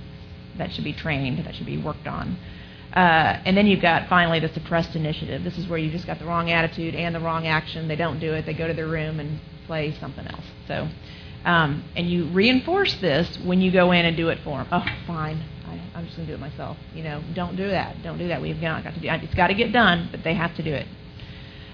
that 0.58 0.72
should 0.74 0.84
be 0.84 0.94
trained. 0.94 1.46
That 1.46 1.56
should 1.56 1.66
be 1.66 1.78
worked 1.78 2.08
on. 2.08 2.38
Uh, 2.94 3.40
and 3.46 3.56
then 3.56 3.68
you've 3.68 3.82
got 3.82 4.10
finally 4.10 4.40
the 4.40 4.50
suppressed 4.50 4.96
initiative. 4.96 5.44
This 5.44 5.58
is 5.58 5.68
where 5.68 5.80
you've 5.80 5.94
just 5.94 6.06
got 6.06 6.20
the 6.20 6.26
wrong 6.26 6.52
attitude 6.52 6.94
and 6.94 7.16
the 7.16 7.22
wrong 7.22 7.48
action. 7.48 7.88
They 7.88 7.96
don't 7.96 8.20
do 8.20 8.34
it. 8.34 8.46
They 8.46 8.54
go 8.54 8.68
to 8.68 8.74
their 8.74 8.88
room 8.88 9.20
and 9.20 9.40
play 9.66 9.96
something 10.00 10.28
else. 10.28 10.46
So, 10.68 10.90
um, 11.46 11.86
and 11.96 12.10
you 12.10 12.26
reinforce 12.32 12.94
this 12.96 13.40
when 13.46 13.62
you 13.62 13.72
go 13.72 13.92
in 13.94 14.06
and 14.06 14.18
do 14.18 14.28
it 14.30 14.40
for 14.44 14.58
them. 14.58 14.68
Oh, 14.72 14.86
fine. 15.08 15.42
I, 15.68 15.98
I'm 15.98 16.06
just 16.06 16.18
going 16.18 16.28
to 16.28 16.36
do 16.36 16.36
it 16.36 16.42
myself. 16.42 16.78
You 16.94 17.04
know, 17.04 17.24
don't 17.34 17.56
do 17.56 17.70
that. 17.70 18.04
Don't 18.04 18.18
do 18.18 18.28
that. 18.28 18.42
We've 18.42 18.62
not 18.62 18.84
got 18.84 18.94
to 18.94 19.00
do. 19.00 19.08
It's 19.10 19.36
got 19.36 19.48
to 19.48 19.54
get 19.54 19.72
done, 19.72 20.10
but 20.12 20.24
they 20.24 20.34
have 20.34 20.54
to 20.58 20.64
do 20.64 20.74
it. 20.74 20.88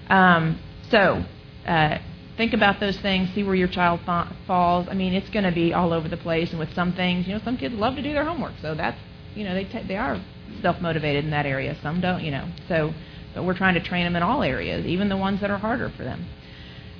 Um, 0.08 0.60
so, 0.90 1.24
uh, 1.66 1.98
think 2.36 2.52
about 2.54 2.78
those 2.78 2.96
things. 2.98 3.28
See 3.34 3.42
where 3.42 3.56
your 3.56 3.68
child 3.68 4.00
fa- 4.06 4.34
falls. 4.46 4.86
I 4.88 4.94
mean, 4.94 5.12
it's 5.14 5.28
going 5.30 5.44
to 5.44 5.52
be 5.52 5.74
all 5.74 5.92
over 5.92 6.08
the 6.08 6.16
place. 6.16 6.50
And 6.50 6.60
with 6.60 6.72
some 6.74 6.92
things, 6.92 7.26
you 7.26 7.34
know, 7.34 7.40
some 7.44 7.58
kids 7.58 7.74
love 7.74 7.96
to 7.96 8.02
do 8.02 8.12
their 8.12 8.24
homework, 8.24 8.54
so 8.62 8.74
that's 8.74 8.98
you 9.34 9.44
know 9.44 9.54
they 9.54 9.64
t- 9.64 9.82
they 9.86 9.96
are 9.96 10.20
self 10.62 10.80
motivated 10.80 11.24
in 11.24 11.30
that 11.30 11.46
area. 11.46 11.76
Some 11.82 12.00
don't, 12.00 12.22
you 12.22 12.30
know. 12.30 12.48
So, 12.68 12.92
but 13.34 13.44
we're 13.44 13.56
trying 13.56 13.74
to 13.74 13.80
train 13.80 14.04
them 14.04 14.16
in 14.16 14.22
all 14.22 14.42
areas, 14.42 14.86
even 14.86 15.08
the 15.08 15.16
ones 15.16 15.40
that 15.40 15.50
are 15.50 15.58
harder 15.58 15.90
for 15.90 16.04
them. 16.04 16.26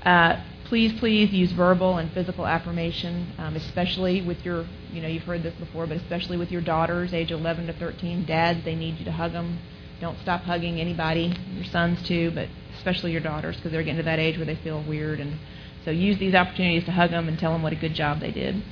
Uh, 0.05 0.41
please, 0.67 0.93
please 0.99 1.33
use 1.33 1.51
verbal 1.53 1.97
and 1.99 2.13
physical 2.13 2.47
affirmation, 2.47 3.33
um, 3.39 3.57
especially 3.57 4.21
with 4.23 4.45
your, 4.45 4.67
you 4.93 5.01
know, 5.01 5.09
you've 5.09 5.25
heard 5.25 5.43
this 5.43 5.55
before, 5.55 5.87
but 5.87 5.97
especially 5.97 6.37
with 6.37 6.53
your 6.53 6.61
daughters, 6.61 7.13
age 7.13 7.31
11 7.31 7.67
to 7.67 7.73
13. 7.73 8.25
Dads, 8.27 8.65
they 8.65 8.75
need 8.75 8.99
you 8.99 9.05
to 9.05 9.13
hug 9.13 9.33
them. 9.33 9.59
Don't 10.01 10.19
stop 10.21 10.43
hugging 10.43 10.81
anybody, 10.81 11.35
your 11.55 11.65
sons 11.65 12.01
too, 12.07 12.31
but 12.31 12.49
especially 12.77 13.11
your 13.11 13.21
daughters, 13.21 13.57
because 13.57 13.73
they're 13.73 13.83
getting 13.83 13.97
to 13.97 14.05
that 14.05 14.21
age 14.21 14.37
where 14.37 14.47
they 14.47 14.55
feel 14.57 14.83
weird. 14.83 15.19
And 15.19 15.39
so 15.85 15.91
use 15.91 16.19
these 16.19 16.35
opportunities 16.35 16.85
to 16.85 16.93
hug 16.93 17.11
them 17.11 17.27
and 17.27 17.39
tell 17.39 17.53
them 17.53 17.63
what 17.63 17.73
a 17.73 17.77
good 17.77 17.95
job 17.95 18.21
they 18.21 18.31
did. 18.31 18.63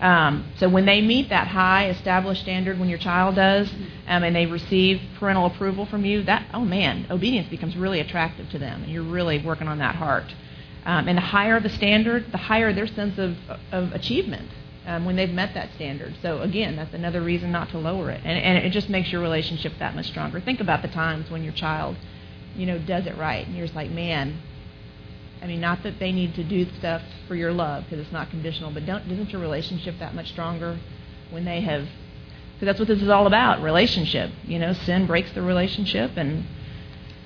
Um, 0.00 0.52
so 0.58 0.68
when 0.68 0.84
they 0.84 1.00
meet 1.00 1.28
that 1.28 1.46
high 1.46 1.88
established 1.88 2.42
standard, 2.42 2.78
when 2.78 2.88
your 2.88 2.98
child 2.98 3.36
does, 3.36 3.70
um, 4.08 4.24
and 4.24 4.34
they 4.34 4.46
receive 4.46 5.00
parental 5.18 5.46
approval 5.46 5.86
from 5.86 6.04
you, 6.04 6.22
that 6.24 6.46
oh 6.52 6.64
man, 6.64 7.06
obedience 7.10 7.48
becomes 7.48 7.76
really 7.76 8.00
attractive 8.00 8.50
to 8.50 8.58
them, 8.58 8.82
and 8.82 8.92
you're 8.92 9.02
really 9.04 9.38
working 9.44 9.68
on 9.68 9.78
that 9.78 9.94
heart. 9.94 10.34
Um, 10.84 11.06
and 11.06 11.16
the 11.16 11.22
higher 11.22 11.60
the 11.60 11.68
standard, 11.68 12.32
the 12.32 12.38
higher 12.38 12.72
their 12.72 12.88
sense 12.88 13.16
of, 13.16 13.36
of 13.70 13.92
achievement 13.92 14.50
um, 14.86 15.04
when 15.04 15.14
they've 15.14 15.30
met 15.30 15.54
that 15.54 15.70
standard. 15.76 16.16
So 16.20 16.40
again, 16.40 16.74
that's 16.74 16.92
another 16.92 17.22
reason 17.22 17.52
not 17.52 17.68
to 17.70 17.78
lower 17.78 18.10
it, 18.10 18.20
and, 18.24 18.38
and 18.38 18.66
it 18.66 18.70
just 18.70 18.88
makes 18.88 19.12
your 19.12 19.20
relationship 19.20 19.72
that 19.78 19.94
much 19.94 20.06
stronger. 20.06 20.40
Think 20.40 20.60
about 20.60 20.82
the 20.82 20.88
times 20.88 21.30
when 21.30 21.44
your 21.44 21.52
child, 21.52 21.96
you 22.56 22.66
know, 22.66 22.78
does 22.80 23.06
it 23.06 23.16
right, 23.16 23.46
and 23.46 23.56
you're 23.56 23.66
just 23.66 23.76
like, 23.76 23.90
man, 23.90 24.36
I 25.42 25.46
mean, 25.46 25.60
not 25.60 25.82
that 25.82 25.98
they 25.98 26.12
need 26.12 26.36
to 26.36 26.44
do 26.44 26.66
stuff 26.78 27.02
for 27.26 27.34
your 27.34 27.52
love 27.52 27.84
because 27.84 27.98
it's 27.98 28.12
not 28.12 28.30
conditional, 28.30 28.70
but 28.70 28.86
don't, 28.86 29.10
isn't 29.10 29.30
your 29.30 29.40
relationship 29.40 29.96
that 29.98 30.14
much 30.14 30.28
stronger 30.28 30.78
when 31.30 31.44
they 31.44 31.60
have? 31.62 31.82
Because 32.54 32.66
that's 32.66 32.78
what 32.78 32.86
this 32.86 33.02
is 33.02 33.08
all 33.08 33.26
about 33.26 33.60
relationship. 33.60 34.30
You 34.44 34.60
know, 34.60 34.72
sin 34.72 35.06
breaks 35.06 35.32
the 35.32 35.42
relationship, 35.42 36.12
and 36.16 36.44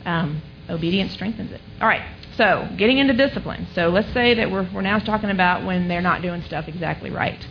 um, 0.07 0.41
obedience 0.71 1.13
strengthens 1.13 1.53
it. 1.53 1.61
All 1.79 1.87
right, 1.87 2.03
so 2.39 2.67
getting 2.79 2.97
into 2.97 3.13
discipline. 3.13 3.67
So 3.75 3.91
let's 3.91 4.11
say 4.15 4.33
that 4.33 4.51
we're, 4.51 4.67
we're 4.73 4.81
now 4.81 4.99
talking 4.99 5.31
about 5.31 5.67
when 5.67 5.87
they're 5.89 6.01
not 6.01 6.23
doing 6.23 6.41
stuff 6.43 6.69
exactly 6.69 7.11
right. 7.11 7.47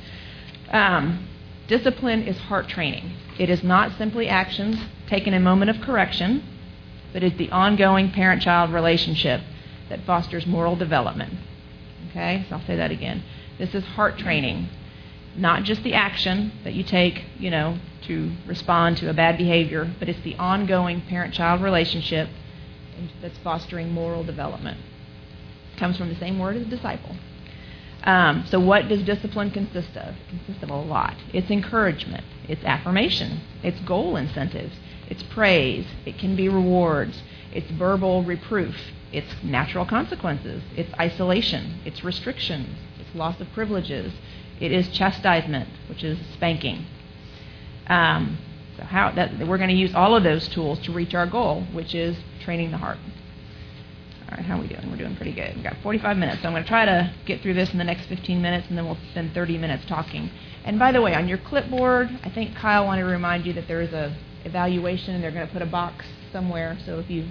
Um, 0.72 1.28
discipline 1.68 2.24
is 2.24 2.38
heart 2.38 2.68
training, 2.70 3.14
it 3.38 3.52
is 3.52 3.64
not 3.64 3.96
simply 4.00 4.28
actions 4.28 4.80
taken 5.08 5.36
in 5.36 5.42
a 5.42 5.44
moment 5.44 5.70
of 5.70 5.80
correction, 5.82 6.44
but 7.14 7.22
it's 7.22 7.38
the 7.38 7.52
ongoing 7.52 8.10
parent 8.12 8.42
child 8.42 8.74
relationship 8.74 9.42
that 9.90 10.06
fosters 10.06 10.46
moral 10.46 10.76
development. 10.76 11.34
Okay, 12.10 12.46
so 12.50 12.56
I'll 12.56 12.66
say 12.66 12.76
that 12.76 12.92
again. 12.92 13.24
This 13.58 13.74
is 13.74 13.84
heart 13.84 14.18
training, 14.18 14.70
not 15.36 15.64
just 15.64 15.84
the 15.84 15.94
action 15.94 16.52
that 16.64 16.74
you 16.74 16.84
take, 16.84 17.24
you 17.38 17.50
know, 17.50 17.78
to 18.08 18.32
respond 18.46 18.98
to 18.98 19.10
a 19.10 19.14
bad 19.14 19.38
behavior, 19.38 19.94
but 20.00 20.10
it's 20.10 20.22
the 20.22 20.36
ongoing 20.36 21.02
parent-child 21.02 21.62
relationship 21.62 22.30
that's 23.22 23.38
fostering 23.40 23.92
moral 23.92 24.24
development. 24.24 24.78
It 25.74 25.80
comes 25.80 25.98
from 25.98 26.10
the 26.10 26.16
same 26.16 26.40
word 26.40 26.56
as 26.56 26.66
disciple. 26.68 27.16
Um, 28.04 28.46
so, 28.48 28.60
what 28.60 28.88
does 28.88 29.02
discipline 29.04 29.52
consist 29.52 29.98
of? 29.98 30.16
It 30.16 30.30
consists 30.30 30.64
of 30.64 30.70
a 30.70 30.76
lot. 30.76 31.16
It's 31.34 31.50
encouragement, 31.50 32.24
it's 32.48 32.64
affirmation, 32.64 33.42
it's 33.64 33.80
goal 33.82 34.16
incentives, 34.16 34.76
it's 35.10 35.24
praise, 35.24 35.88
it 36.06 36.18
can 36.20 36.36
be 36.36 36.48
rewards, 36.48 37.24
it's 37.52 37.70
verbal 37.72 38.24
reproof, 38.24 38.76
it's 39.16 39.44
natural 39.44 39.86
consequences, 39.86 40.62
it's 40.76 40.94
isolation, 41.00 41.80
it's 41.86 42.04
restrictions, 42.04 42.78
it's 43.00 43.16
loss 43.16 43.40
of 43.40 43.52
privileges, 43.54 44.12
it 44.60 44.72
is 44.72 44.90
chastisement, 44.90 45.70
which 45.88 46.04
is 46.04 46.18
spanking. 46.34 46.86
Um, 47.88 48.38
so 48.78 48.84
how 48.84 49.12
that 49.12 49.48
we're 49.48 49.58
going 49.58 49.70
to 49.70 49.76
use 49.76 49.96
all 49.96 50.16
of 50.16 50.24
those 50.24 50.48
tools 50.50 50.80
to 50.80 50.92
reach 50.92 51.14
our 51.14 51.26
goal, 51.26 51.64
which 51.72 51.96
is 51.96 52.18
training 52.42 52.72
the 52.72 52.78
heart. 52.78 52.98
All 54.30 54.38
right, 54.38 54.46
how 54.46 54.58
are 54.58 54.62
we 54.62 54.68
doing? 54.68 54.90
We're 54.90 54.98
doing 54.98 55.16
pretty 55.16 55.34
good. 55.34 55.56
We've 55.56 55.64
got 55.64 55.78
45 55.82 56.18
minutes, 56.18 56.42
so 56.42 56.48
I'm 56.48 56.54
going 56.54 56.64
to 56.64 56.70
try 56.70 56.84
to 56.84 57.14
get 57.26 57.42
through 57.42 57.54
this 57.54 57.72
in 57.72 57.78
the 57.78 57.84
next 57.84 58.08
15 58.08 58.42
minutes, 58.42 58.68
and 58.68 58.78
then 58.78 58.86
we'll 58.86 58.98
spend 59.12 59.34
30 59.34 59.58
minutes 59.60 59.86
talking. 59.86 60.30
And 60.66 60.78
by 60.78 60.92
the 60.92 61.02
way, 61.02 61.14
on 61.14 61.28
your 61.28 61.38
clipboard, 61.38 62.10
I 62.24 62.30
think 62.30 62.56
Kyle 62.56 62.86
wanted 62.86 63.04
to 63.04 63.08
remind 63.08 63.46
you 63.46 63.54
that 63.54 63.68
there 63.68 63.82
is 63.82 63.94
a 63.94 64.18
evaluation, 64.44 65.16
and 65.16 65.24
they're 65.24 65.32
going 65.32 65.48
to 65.48 65.54
put 65.54 65.62
a 65.62 65.68
box 65.68 66.06
somewhere. 66.34 66.78
So 66.86 67.00
if 67.00 67.10
you 67.10 67.28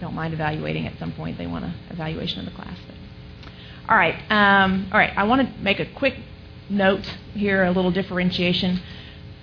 don't 0.00 0.14
mind 0.14 0.34
evaluating 0.34 0.86
at 0.86 0.98
some 0.98 1.12
point. 1.12 1.38
They 1.38 1.46
want 1.46 1.64
an 1.64 1.74
evaluation 1.90 2.40
of 2.40 2.44
the 2.46 2.50
class. 2.50 2.78
But. 2.86 2.96
All 3.88 3.96
right, 3.96 4.16
um, 4.30 4.88
all 4.92 4.98
right. 4.98 5.12
I 5.16 5.24
want 5.24 5.42
to 5.42 5.62
make 5.62 5.80
a 5.80 5.86
quick 5.86 6.16
note 6.68 7.06
here, 7.34 7.64
a 7.64 7.70
little 7.70 7.90
differentiation. 7.90 8.80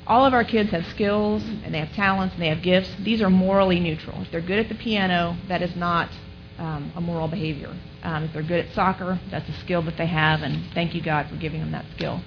All 0.06 0.26
of 0.26 0.34
our 0.34 0.43
kids 0.43 0.72
have 0.72 0.86
skills 0.88 1.43
and 1.43 1.74
they 1.74 1.80
have 1.80 1.93
talents 1.93 2.34
and 2.34 2.43
they 2.43 2.49
have 2.49 2.62
gifts. 2.62 2.89
These 2.99 3.22
are 3.22 3.30
morally 3.30 3.80
neutral. 3.80 4.22
If 4.22 4.32
they're 4.32 4.41
good 4.41 4.60
at 4.60 4.68
the 4.68 4.76
piano, 4.76 5.38
that 5.47 5.62
is 5.62 5.76
not 5.78 6.10
um, 6.58 6.91
a 6.95 7.01
moral 7.01 7.30
behavior. 7.30 7.74
Um, 8.04 8.26
if 8.26 8.34
they're 8.34 8.43
good 8.43 8.66
at 8.66 8.74
soccer, 8.74 9.20
that's 9.32 9.47
a 9.47 9.54
skill 9.62 9.82
that 9.84 9.95
they 9.97 10.08
have, 10.08 10.41
and 10.41 10.74
thank 10.74 10.93
you, 10.93 11.01
God, 11.01 11.30
for 11.30 11.38
giving 11.38 11.62
them 11.62 11.72
that 11.72 11.86
skill. 11.95 12.22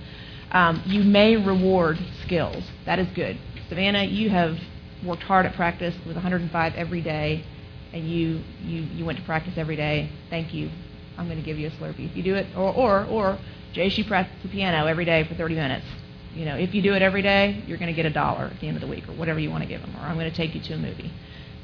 Um, 0.53 0.83
you 0.87 1.03
may 1.03 1.37
reward 1.37 1.99
skills. 2.23 2.65
That 2.87 2.99
is 2.99 3.09
good. 3.15 3.39
Savannah, 3.69 4.05
you 4.05 4.31
have 4.31 4.59
worked 5.05 5.25
hard 5.25 5.45
at 5.45 5.55
practice 5.55 5.95
with 6.07 6.17
105 6.17 6.75
every 6.75 7.03
day 7.03 7.45
and 7.93 8.09
you, 8.09 8.41
you, 8.63 8.83
you 8.83 9.05
went 9.05 9.19
to 9.19 9.25
practice 9.25 9.55
every 9.57 9.77
day, 9.77 10.11
thank 10.31 10.53
you. 10.53 10.71
I'm 11.19 11.27
going 11.27 11.39
to 11.39 11.45
give 11.45 11.59
you 11.59 11.69
a 11.69 11.71
Slurpee. 11.71 12.11
If 12.11 12.17
you 12.17 12.23
do 12.23 12.35
it, 12.35 12.47
or, 12.57 12.73
or, 12.75 13.05
or 13.07 13.39
Jay, 13.73 13.89
she 13.89 14.03
practices 14.03 14.43
the 14.43 14.49
piano 14.49 14.87
every 14.87 15.05
day 15.05 15.25
for 15.25 15.35
30 15.35 15.55
minutes. 15.55 15.87
You 16.35 16.45
know, 16.45 16.57
if 16.57 16.75
you 16.75 16.83
do 16.83 16.95
it 16.95 17.01
every 17.01 17.23
day, 17.23 17.63
you're 17.67 17.79
going 17.79 17.89
to 17.89 17.95
get 17.95 18.05
a 18.05 18.11
dollar 18.11 18.45
at 18.45 18.61
the 18.61 18.69
end 18.69 18.77
of 18.77 18.83
the 18.83 18.87
week, 18.87 19.09
or 19.09 19.13
whatever 19.13 19.39
you 19.39 19.51
want 19.51 19.63
to 19.63 19.69
give 19.69 19.81
them. 19.81 19.95
Or 19.97 20.01
I'm 20.01 20.19
going 20.19 20.31
to 20.31 20.37
take 20.37 20.55
you 20.55 20.61
to 20.61 20.75
a 20.75 20.79
movie. 20.79 21.11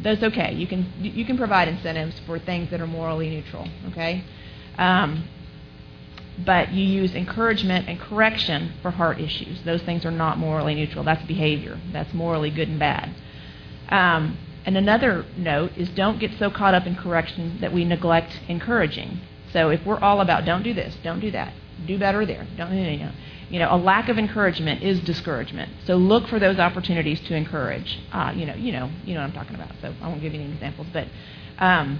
That's 0.00 0.22
okay. 0.22 0.54
You 0.54 0.66
can 0.66 0.90
you 1.00 1.24
can 1.24 1.36
provide 1.36 1.68
incentives 1.68 2.18
for 2.26 2.38
things 2.38 2.70
that 2.70 2.80
are 2.80 2.86
morally 2.86 3.28
neutral. 3.28 3.68
Okay, 3.90 4.24
um, 4.78 5.28
but 6.44 6.72
you 6.72 6.84
use 6.84 7.14
encouragement 7.14 7.88
and 7.88 8.00
correction 8.00 8.72
for 8.80 8.90
heart 8.90 9.20
issues. 9.20 9.62
Those 9.64 9.82
things 9.82 10.04
are 10.04 10.10
not 10.10 10.38
morally 10.38 10.74
neutral. 10.74 11.04
That's 11.04 11.24
behavior. 11.26 11.78
That's 11.92 12.12
morally 12.14 12.50
good 12.50 12.68
and 12.68 12.78
bad. 12.78 13.14
Um, 13.90 14.38
and 14.64 14.76
another 14.76 15.24
note 15.36 15.72
is 15.76 15.88
don't 15.90 16.18
get 16.18 16.30
so 16.38 16.50
caught 16.50 16.74
up 16.74 16.86
in 16.86 16.94
correction 16.94 17.58
that 17.60 17.72
we 17.72 17.84
neglect 17.84 18.40
encouraging. 18.48 19.20
So 19.52 19.70
if 19.70 19.84
we're 19.84 19.98
all 19.98 20.20
about 20.20 20.44
don't 20.44 20.62
do 20.62 20.72
this, 20.72 20.96
don't 21.02 21.20
do 21.20 21.30
that, 21.32 21.52
do 21.86 21.98
better 21.98 22.24
there, 22.24 22.46
don't 22.56 22.72
you 22.72 22.98
know, 22.98 23.12
you 23.52 23.58
know, 23.58 23.68
a 23.70 23.76
lack 23.76 24.08
of 24.08 24.18
encouragement 24.18 24.82
is 24.82 24.98
discouragement. 25.00 25.70
So 25.84 25.96
look 25.96 26.26
for 26.28 26.38
those 26.38 26.58
opportunities 26.58 27.20
to 27.28 27.34
encourage. 27.34 28.00
Uh, 28.10 28.32
you 28.34 28.46
know, 28.46 28.54
you 28.54 28.72
know, 28.72 28.90
you 29.04 29.12
know 29.12 29.20
what 29.20 29.26
I'm 29.26 29.32
talking 29.32 29.54
about. 29.54 29.72
So 29.82 29.94
I 30.00 30.08
won't 30.08 30.22
give 30.22 30.32
you 30.32 30.40
any 30.40 30.50
examples, 30.50 30.86
but 30.90 31.06
um, 31.58 31.98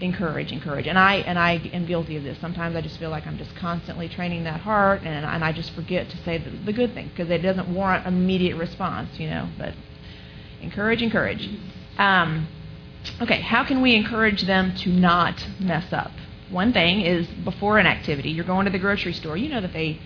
encourage, 0.00 0.52
encourage. 0.52 0.86
And 0.86 0.96
I 0.96 1.16
and 1.16 1.36
I 1.36 1.54
am 1.72 1.84
guilty 1.84 2.16
of 2.16 2.22
this. 2.22 2.38
Sometimes 2.40 2.76
I 2.76 2.80
just 2.80 2.98
feel 2.98 3.10
like 3.10 3.26
I'm 3.26 3.38
just 3.38 3.56
constantly 3.56 4.08
training 4.08 4.44
that 4.44 4.60
heart, 4.60 5.00
and, 5.00 5.26
and 5.26 5.44
I 5.44 5.50
just 5.50 5.72
forget 5.72 6.08
to 6.10 6.16
say 6.18 6.38
the, 6.38 6.50
the 6.50 6.72
good 6.72 6.94
things 6.94 7.10
because 7.10 7.28
it 7.30 7.38
doesn't 7.38 7.68
warrant 7.74 8.06
immediate 8.06 8.56
response. 8.56 9.18
You 9.18 9.30
know, 9.30 9.48
but 9.58 9.74
Encourage, 10.66 11.00
encourage. 11.00 11.48
Um, 11.96 12.48
okay, 13.22 13.40
how 13.40 13.62
can 13.64 13.82
we 13.82 13.94
encourage 13.94 14.42
them 14.42 14.74
to 14.78 14.88
not 14.90 15.46
mess 15.60 15.92
up? 15.92 16.10
One 16.50 16.72
thing 16.72 17.02
is 17.02 17.28
before 17.44 17.78
an 17.78 17.86
activity, 17.86 18.30
you're 18.30 18.44
going 18.44 18.66
to 18.66 18.72
the 18.72 18.80
grocery 18.80 19.12
store. 19.12 19.36
You 19.36 19.48
know 19.48 19.60
that 19.60 19.72
they 19.72 20.00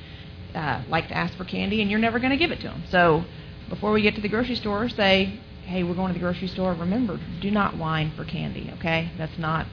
uh, 0.55 0.83
like 0.87 1.09
to 1.09 1.17
ask 1.17 1.35
for 1.39 1.45
candy, 1.45 1.81
and 1.81 1.91
you're 1.91 1.99
never 1.99 2.19
going 2.19 2.31
to 2.31 2.37
give 2.37 2.51
it 2.51 2.61
to 2.61 2.69
them. 2.69 2.83
So 2.91 3.25
before 3.71 3.93
we 3.93 4.03
get 4.03 4.15
to 4.17 4.21
the 4.21 4.29
grocery 4.29 4.55
store, 4.55 4.91
say, 4.91 5.41
"Hey, 5.65 5.83
we're 5.83 5.95
going 5.95 6.09
to 6.09 6.15
the 6.15 6.21
grocery 6.21 6.49
store. 6.49 6.75
Remember, 6.75 7.19
do 7.41 7.51
not 7.51 7.79
whine 7.79 8.11
for 8.11 8.27
candy. 8.27 8.71
Okay, 8.79 9.11
that's 9.17 9.39
not 9.39 9.67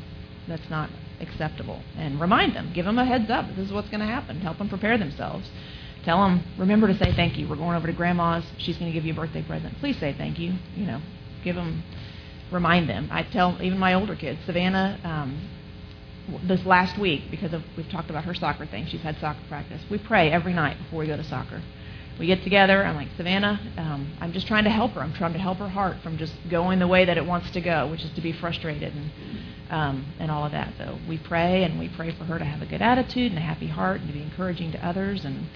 that's 0.47 0.69
not 0.69 0.89
acceptable." 1.19 1.81
And 1.97 2.21
remind 2.21 2.55
them, 2.55 2.71
give 2.73 2.85
them 2.85 2.97
a 2.97 3.03
heads 3.03 3.29
up. 3.29 3.45
This 3.57 3.67
is 3.67 3.73
what's 3.73 3.89
going 3.89 3.99
to 3.99 4.05
happen. 4.05 4.39
Help 4.39 4.57
them 4.57 4.69
prepare 4.69 4.97
themselves. 4.97 5.49
Tell 6.07 6.23
them, 6.23 6.41
remember 6.57 6.87
to 6.87 6.97
say 6.97 7.11
thank 7.13 7.37
you. 7.37 7.49
We're 7.49 7.57
going 7.57 7.75
over 7.75 7.85
to 7.85 7.91
grandma's. 7.91 8.45
She's 8.59 8.77
going 8.77 8.89
to 8.89 8.93
give 8.93 9.03
you 9.03 9.11
a 9.11 9.15
birthday 9.17 9.43
present. 9.43 9.77
Please 9.79 9.99
say 9.99 10.15
thank 10.17 10.39
you. 10.39 10.53
You 10.73 10.85
know, 10.85 11.01
give 11.43 11.57
them, 11.57 11.83
remind 12.49 12.87
them. 12.87 13.09
I 13.11 13.23
tell 13.23 13.61
even 13.61 13.77
my 13.77 13.93
older 13.93 14.15
kids, 14.15 14.39
Savannah, 14.45 14.97
um, 15.03 15.49
this 16.47 16.65
last 16.65 16.97
week, 16.97 17.23
because 17.29 17.51
of, 17.51 17.61
we've 17.75 17.89
talked 17.89 18.09
about 18.09 18.23
her 18.23 18.33
soccer 18.33 18.65
thing, 18.65 18.85
she's 18.87 19.01
had 19.01 19.17
soccer 19.19 19.41
practice. 19.49 19.81
We 19.91 19.97
pray 19.97 20.31
every 20.31 20.53
night 20.53 20.77
before 20.77 20.99
we 20.99 21.07
go 21.07 21.17
to 21.17 21.25
soccer. 21.25 21.61
we 22.17 22.27
get 22.27 22.41
together. 22.41 22.85
I'm 22.85 22.95
like, 22.95 23.09
Savannah, 23.17 23.59
um, 23.75 24.15
I'm 24.21 24.31
just 24.31 24.47
trying 24.47 24.63
to 24.63 24.69
help 24.69 24.91
her. 24.93 25.01
I'm 25.01 25.13
trying 25.13 25.33
to 25.33 25.39
help 25.39 25.57
her 25.57 25.67
heart 25.67 25.97
from 26.01 26.17
just 26.17 26.33
going 26.49 26.79
the 26.79 26.87
way 26.87 27.03
that 27.03 27.17
it 27.17 27.25
wants 27.25 27.51
to 27.51 27.59
go, 27.59 27.85
which 27.91 28.05
is 28.05 28.11
to 28.11 28.21
be 28.21 28.31
frustrated 28.31 28.93
and 28.93 29.11
um, 29.69 30.05
and 30.17 30.31
all 30.31 30.45
of 30.45 30.53
that. 30.53 30.73
So 30.77 30.97
we 31.09 31.17
pray 31.17 31.65
and 31.65 31.77
we 31.77 31.89
pray 31.89 32.15
for 32.17 32.23
her 32.23 32.39
to 32.39 32.45
have 32.45 32.61
a 32.61 32.65
good 32.65 32.81
attitude 32.81 33.33
and 33.33 33.37
a 33.37 33.41
happy 33.41 33.67
heart 33.67 33.99
and 33.99 34.07
to 34.07 34.13
be 34.13 34.21
encouraging 34.21 34.71
to 34.71 34.87
others. 34.87 35.25
And 35.25 35.49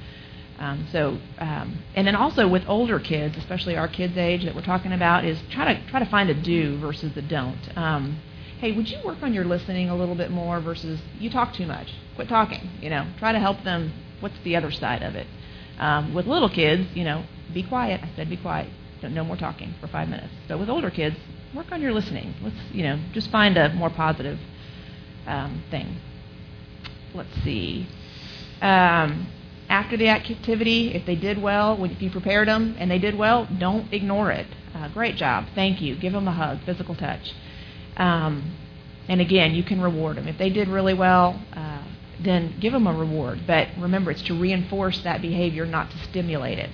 um, 0.62 0.88
so, 0.92 1.18
um, 1.40 1.84
and 1.96 2.06
then 2.06 2.16
also 2.16 2.48
with 2.48 2.64
older 2.68 3.00
kids, 3.00 3.36
especially 3.36 3.76
our 3.76 3.88
kids' 3.88 4.16
age 4.16 4.46
that 4.46 4.54
we're 4.54 4.62
talking 4.62 4.94
about, 4.94 5.26
is 5.26 5.40
try 5.50 5.74
to 5.74 5.88
try 5.88 6.00
to 6.00 6.06
find 6.06 6.30
a 6.30 6.36
do 6.36 6.78
versus 6.78 7.18
a 7.18 7.22
don't. 7.24 7.58
Um, 7.76 8.22
hey, 8.60 8.72
would 8.72 8.88
you 8.88 9.00
work 9.04 9.24
on 9.24 9.34
your 9.34 9.44
listening 9.44 9.90
a 9.90 9.96
little 9.96 10.14
bit 10.14 10.30
more 10.30 10.62
versus 10.62 11.02
you 11.20 11.32
talk 11.32 11.56
too 11.56 11.66
much? 11.66 11.88
Quit 12.16 12.30
talking. 12.30 12.70
You 12.80 12.92
know, 12.92 13.12
try 13.18 13.32
to 13.32 13.40
help 13.40 13.64
them. 13.64 13.92
What's 14.20 14.38
the 14.44 14.56
other 14.56 14.70
side 14.70 15.02
of 15.02 15.16
it? 15.16 15.26
Um, 15.80 16.14
with 16.14 16.28
little 16.28 16.50
kids, 16.50 16.88
you 16.94 17.06
know, 17.06 17.26
be 17.52 17.64
quiet. 17.64 18.02
I 18.04 18.12
said 18.16 18.30
be 18.30 18.38
quiet. 18.38 18.70
No 19.02 19.24
more 19.24 19.38
talking 19.38 19.74
for 19.82 19.88
five 19.88 20.10
minutes. 20.10 20.32
So 20.48 20.60
with 20.60 20.70
older 20.70 20.92
kids, 20.92 21.16
work 21.56 21.72
on 21.72 21.82
your 21.82 21.92
listening. 21.92 22.36
Let's, 22.44 22.56
you 22.72 22.84
know, 22.84 23.00
just 23.14 23.32
find 23.32 23.58
a 23.58 23.74
more 23.74 23.90
positive 23.90 24.38
um, 25.26 25.64
thing. 25.72 26.00
Let's 27.16 27.34
see. 27.44 27.88
Um, 28.62 29.28
after 29.82 29.98
the 29.98 30.10
activity, 30.10 30.94
if 30.94 31.08
they 31.08 31.16
did 31.16 31.42
well, 31.42 31.84
if 31.84 32.00
you 32.04 32.12
prepared 32.12 32.48
them 32.48 32.76
and 32.78 32.90
they 32.92 33.00
did 33.00 33.18
well, 33.18 33.48
don't 33.58 33.92
ignore 33.92 34.30
it. 34.30 34.46
Uh, 34.76 34.88
great 34.90 35.16
job. 35.16 35.48
Thank 35.56 35.82
you. 35.82 35.96
Give 35.96 36.14
them 36.14 36.28
a 36.28 36.32
hug, 36.32 36.60
physical 36.68 36.94
touch. 36.94 37.34
Um, 37.98 38.56
and 39.08 39.20
again, 39.20 39.56
you 39.56 39.64
can 39.64 39.82
reward 39.82 40.18
them. 40.18 40.28
If 40.28 40.38
they 40.38 40.52
did 40.52 40.68
really 40.68 40.94
well, 40.94 41.42
uh, 41.54 41.84
then 42.20 42.60
give 42.60 42.74
them 42.74 42.86
a 42.86 42.94
reward. 42.94 43.42
But 43.48 43.70
remember, 43.80 44.12
it's 44.12 44.22
to 44.24 44.40
reinforce 44.40 45.02
that 45.02 45.20
behavior, 45.20 45.66
not 45.66 45.90
to 45.90 45.98
stimulate 46.10 46.60
it. 46.60 46.70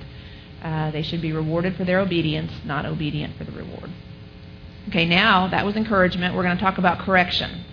Uh, 0.61 0.91
they 0.91 1.01
should 1.01 1.21
be 1.21 1.31
rewarded 1.31 1.77
for 1.77 1.85
their 1.85 2.01
obedience, 2.01 2.51
not 2.65 2.85
obedient 2.85 3.37
for 3.37 3.45
the 3.45 3.53
reward. 3.53 3.89
Okay, 4.89 5.05
now 5.05 5.47
that 5.47 5.65
was 5.65 5.77
encouragement. 5.77 6.35
We're 6.35 6.43
going 6.43 6.57
to 6.57 6.63
talk 6.63 6.77
about 6.77 6.99
correction. 6.99 7.63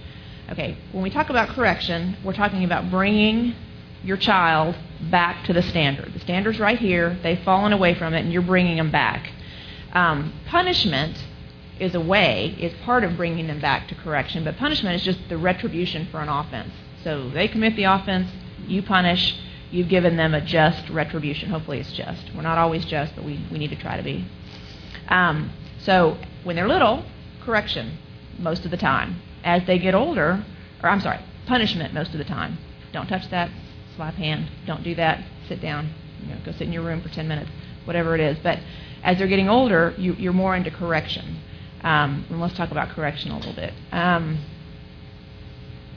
Okay, 0.53 0.77
when 0.93 1.03
we 1.03 1.11
talk 1.11 1.29
about 1.29 1.49
correction, 1.49 2.17
we're 2.23 2.35
talking 2.35 2.63
about 2.63 2.89
bringing 2.89 3.57
your 4.05 4.17
child 4.17 4.77
back 5.11 5.45
to 5.47 5.53
the 5.53 5.63
standard. 5.63 6.13
The 6.15 6.21
standard's 6.21 6.59
right 6.59 6.79
here. 6.79 7.19
They've 7.23 7.43
fallen 7.43 7.73
away 7.73 7.95
from 7.95 8.15
it, 8.15 8.21
and 8.21 8.33
you're 8.33 8.43
bringing 8.43 8.77
them 8.77 8.91
back. 8.91 9.31
Um, 9.93 10.33
punishment 10.47 11.17
is 11.79 11.95
a 11.95 12.01
way, 12.01 12.57
is 12.61 12.73
part 12.85 13.05
of 13.05 13.17
bringing 13.17 13.47
them 13.47 13.61
back 13.61 13.89
to 13.89 13.95
correction, 13.95 14.45
but 14.45 14.57
punishment 14.57 14.95
is 14.97 15.03
just 15.03 15.29
the 15.29 15.37
retribution 15.37 16.07
for 16.11 16.21
an 16.21 16.29
offense. 16.29 16.73
So 17.03 17.31
they 17.31 17.49
commit 17.49 17.77
the 17.77 17.85
offense, 17.85 18.31
you 18.67 18.83
punish, 18.83 19.37
you've 19.71 19.89
given 19.89 20.17
them 20.17 20.35
a 20.35 20.41
just 20.41 20.89
retribution. 20.89 21.51
Hopefully 21.51 21.81
it's 21.81 21.93
just. 21.93 22.33
We're 22.35 22.43
not 22.43 22.59
always 22.59 22.85
just, 22.85 23.15
but 23.17 23.25
we, 23.25 23.45
we 23.51 23.59
need 23.59 23.71
to 23.71 23.77
try 23.77 23.97
to 23.97 24.03
be. 24.03 24.25
Um, 25.09 25.53
so 25.81 26.17
when 26.45 26.57
they're 26.57 26.69
little, 26.69 27.05
correction 27.45 27.99
most 28.39 28.65
of 28.65 28.71
the 28.71 28.77
time. 28.77 29.21
As 29.43 29.67
they 29.67 29.79
get 29.79 29.95
older, 29.95 30.45
or 30.83 30.89
I'm 30.89 31.01
sorry, 31.01 31.21
punishment 31.47 31.93
most 31.93 32.13
of 32.13 32.19
the 32.19 32.25
time. 32.25 32.59
Don't 32.93 33.07
touch 33.07 33.29
that, 33.31 33.51
slap 33.97 34.15
hand. 34.15 34.51
Don't 34.67 34.83
do 34.83 34.95
that. 34.97 35.25
Sit 35.49 35.61
down. 35.61 35.93
You 36.23 36.29
know, 36.29 36.41
go 36.45 36.53
sit 36.53 36.63
in 36.63 36.73
your 36.73 36.83
room 36.83 37.01
for 37.03 37.09
10 37.09 37.29
minutes, 37.29 37.51
whatever 37.85 38.15
it 38.15 38.21
is. 38.21 38.39
But 38.43 38.61
as 39.03 39.19
they're 39.19 39.29
getting 39.29 39.49
older, 39.49 39.95
you, 39.99 40.15
you're 40.15 40.33
more 40.33 40.57
into 40.57 40.71
correction. 40.71 41.41
Um, 41.83 42.25
and 42.31 42.41
let's 42.41 42.55
talk 42.55 42.71
about 42.71 42.91
correction 42.91 43.31
a 43.31 43.37
little 43.37 43.53
bit. 43.53 43.75
Um, 43.93 44.39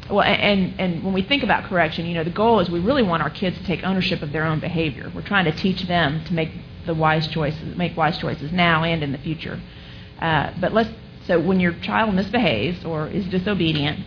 well, 0.10 0.22
and, 0.22 0.80
and 0.80 1.04
when 1.04 1.14
we 1.14 1.22
think 1.22 1.44
about 1.44 1.66
correction, 1.66 2.06
you 2.06 2.14
know, 2.14 2.24
the 2.24 2.30
goal 2.30 2.60
is 2.60 2.70
we 2.70 2.80
really 2.80 3.04
want 3.04 3.24
our 3.24 3.30
kids 3.30 3.58
to 3.58 3.64
take 3.66 3.84
ownership 3.84 4.22
of 4.22 4.32
their 4.32 4.46
own 4.46 4.60
behavior. 4.60 5.12
We're 5.14 5.22
trying 5.22 5.46
to 5.46 5.52
teach 5.52 5.84
them 5.88 6.24
to 6.26 6.34
make 6.34 6.52
the 6.86 6.94
wise 6.94 7.28
choices, 7.28 7.76
make 7.76 7.96
wise 7.98 8.18
choices 8.18 8.52
now 8.52 8.84
and 8.84 9.04
in 9.04 9.12
the 9.12 9.18
future. 9.18 9.62
Uh, 10.20 10.54
but 10.60 10.74
let's 10.74 10.90
so 11.28 11.40
when 11.40 11.60
your 11.60 11.74
child 11.74 12.16
misbehaves 12.16 12.86
or 12.86 13.08
is 13.08 13.26
disobedient, 13.26 14.00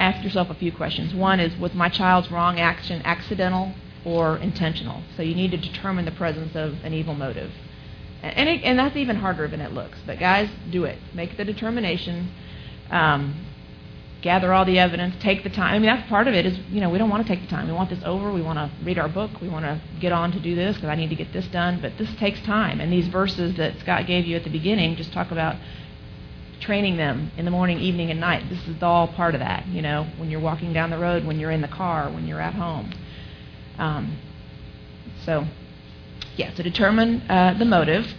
ask 0.00 0.24
yourself 0.24 0.50
a 0.50 0.54
few 0.54 0.72
questions. 0.72 1.14
One 1.14 1.38
is 1.38 1.56
was 1.58 1.74
my 1.74 1.88
child's 1.88 2.30
wrong 2.30 2.58
action 2.58 3.02
accidental 3.04 3.72
or 4.04 4.38
intentional? 4.38 5.02
So 5.16 5.22
you 5.22 5.34
need 5.34 5.52
to 5.52 5.58
determine 5.58 6.06
the 6.06 6.12
presence 6.12 6.56
of 6.56 6.82
an 6.82 6.92
evil 6.94 7.14
motive. 7.14 7.52
And, 8.22 8.48
it, 8.48 8.62
and 8.64 8.78
that's 8.78 8.96
even 8.96 9.16
harder 9.16 9.48
than 9.48 9.60
it 9.60 9.72
looks. 9.72 9.98
But 10.04 10.18
guys, 10.18 10.50
do 10.70 10.84
it. 10.84 10.98
Make 11.14 11.36
the 11.36 11.44
determination. 11.44 12.32
Um, 12.90 13.46
gather 14.22 14.52
all 14.52 14.64
the 14.64 14.78
evidence, 14.78 15.14
take 15.20 15.42
the 15.42 15.50
time. 15.50 15.74
I 15.74 15.78
mean, 15.78 15.86
that's 15.86 16.08
part 16.08 16.28
of 16.28 16.34
it. 16.34 16.44
Is 16.44 16.58
you 16.70 16.80
know 16.80 16.90
we 16.90 16.98
don't 16.98 17.10
want 17.10 17.26
to 17.26 17.32
take 17.32 17.42
the 17.42 17.48
time. 17.48 17.66
We 17.66 17.72
want 17.72 17.90
this 17.90 18.02
over. 18.04 18.32
We 18.32 18.42
want 18.42 18.58
to 18.58 18.70
read 18.84 18.98
our 18.98 19.08
book. 19.08 19.30
We 19.40 19.48
want 19.48 19.64
to 19.64 19.80
get 20.00 20.12
on 20.12 20.32
to 20.32 20.40
do 20.40 20.54
this 20.54 20.76
because 20.76 20.90
I 20.90 20.94
need 20.94 21.10
to 21.10 21.16
get 21.16 21.32
this 21.32 21.46
done. 21.48 21.80
But 21.80 21.96
this 21.98 22.12
takes 22.16 22.40
time. 22.42 22.80
And 22.80 22.92
these 22.92 23.08
verses 23.08 23.56
that 23.56 23.78
Scott 23.80 24.06
gave 24.06 24.26
you 24.26 24.36
at 24.36 24.44
the 24.44 24.50
beginning 24.50 24.96
just 24.96 25.12
talk 25.12 25.30
about 25.30 25.56
training 26.60 26.96
them 26.96 27.32
in 27.36 27.44
the 27.44 27.50
morning, 27.50 27.78
evening, 27.78 28.10
and 28.10 28.20
night. 28.20 28.48
This 28.48 28.66
is 28.68 28.82
all 28.82 29.08
part 29.08 29.34
of 29.34 29.40
that. 29.40 29.66
You 29.66 29.82
know, 29.82 30.06
when 30.16 30.30
you're 30.30 30.40
walking 30.40 30.72
down 30.72 30.90
the 30.90 30.98
road, 30.98 31.24
when 31.24 31.38
you're 31.38 31.50
in 31.50 31.60
the 31.60 31.68
car, 31.68 32.10
when 32.10 32.26
you're 32.26 32.40
at 32.40 32.54
home. 32.54 32.92
Um, 33.78 34.18
so, 35.24 35.46
yeah. 36.36 36.54
So 36.54 36.62
determine 36.62 37.22
uh, 37.28 37.54
the 37.58 37.64
motive, 37.64 38.14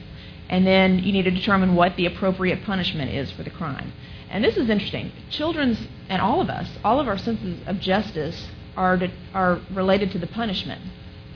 and 0.50 0.66
then 0.66 1.00
you 1.00 1.14
need 1.14 1.24
to 1.24 1.32
determine 1.32 1.76
what 1.76 1.96
the 1.96 2.06
appropriate 2.06 2.64
punishment 2.64 3.12
is 3.12 3.32
for 3.32 3.44
the 3.44 3.50
crime. 3.50 3.94
And 4.30 4.44
this 4.44 4.58
is 4.58 4.70
interesting. 4.70 5.12
Children's 5.30 5.88
and 6.10 6.22
all 6.22 6.42
of 6.42 6.50
us, 6.50 6.70
all 6.84 7.00
of 7.00 7.08
our 7.08 7.18
senses 7.18 7.60
of 7.68 7.80
justice 7.80 8.48
are 8.76 9.00
are 9.34 9.60
related 9.72 10.12
to 10.12 10.20
the 10.20 10.28
punishment. 10.28 10.82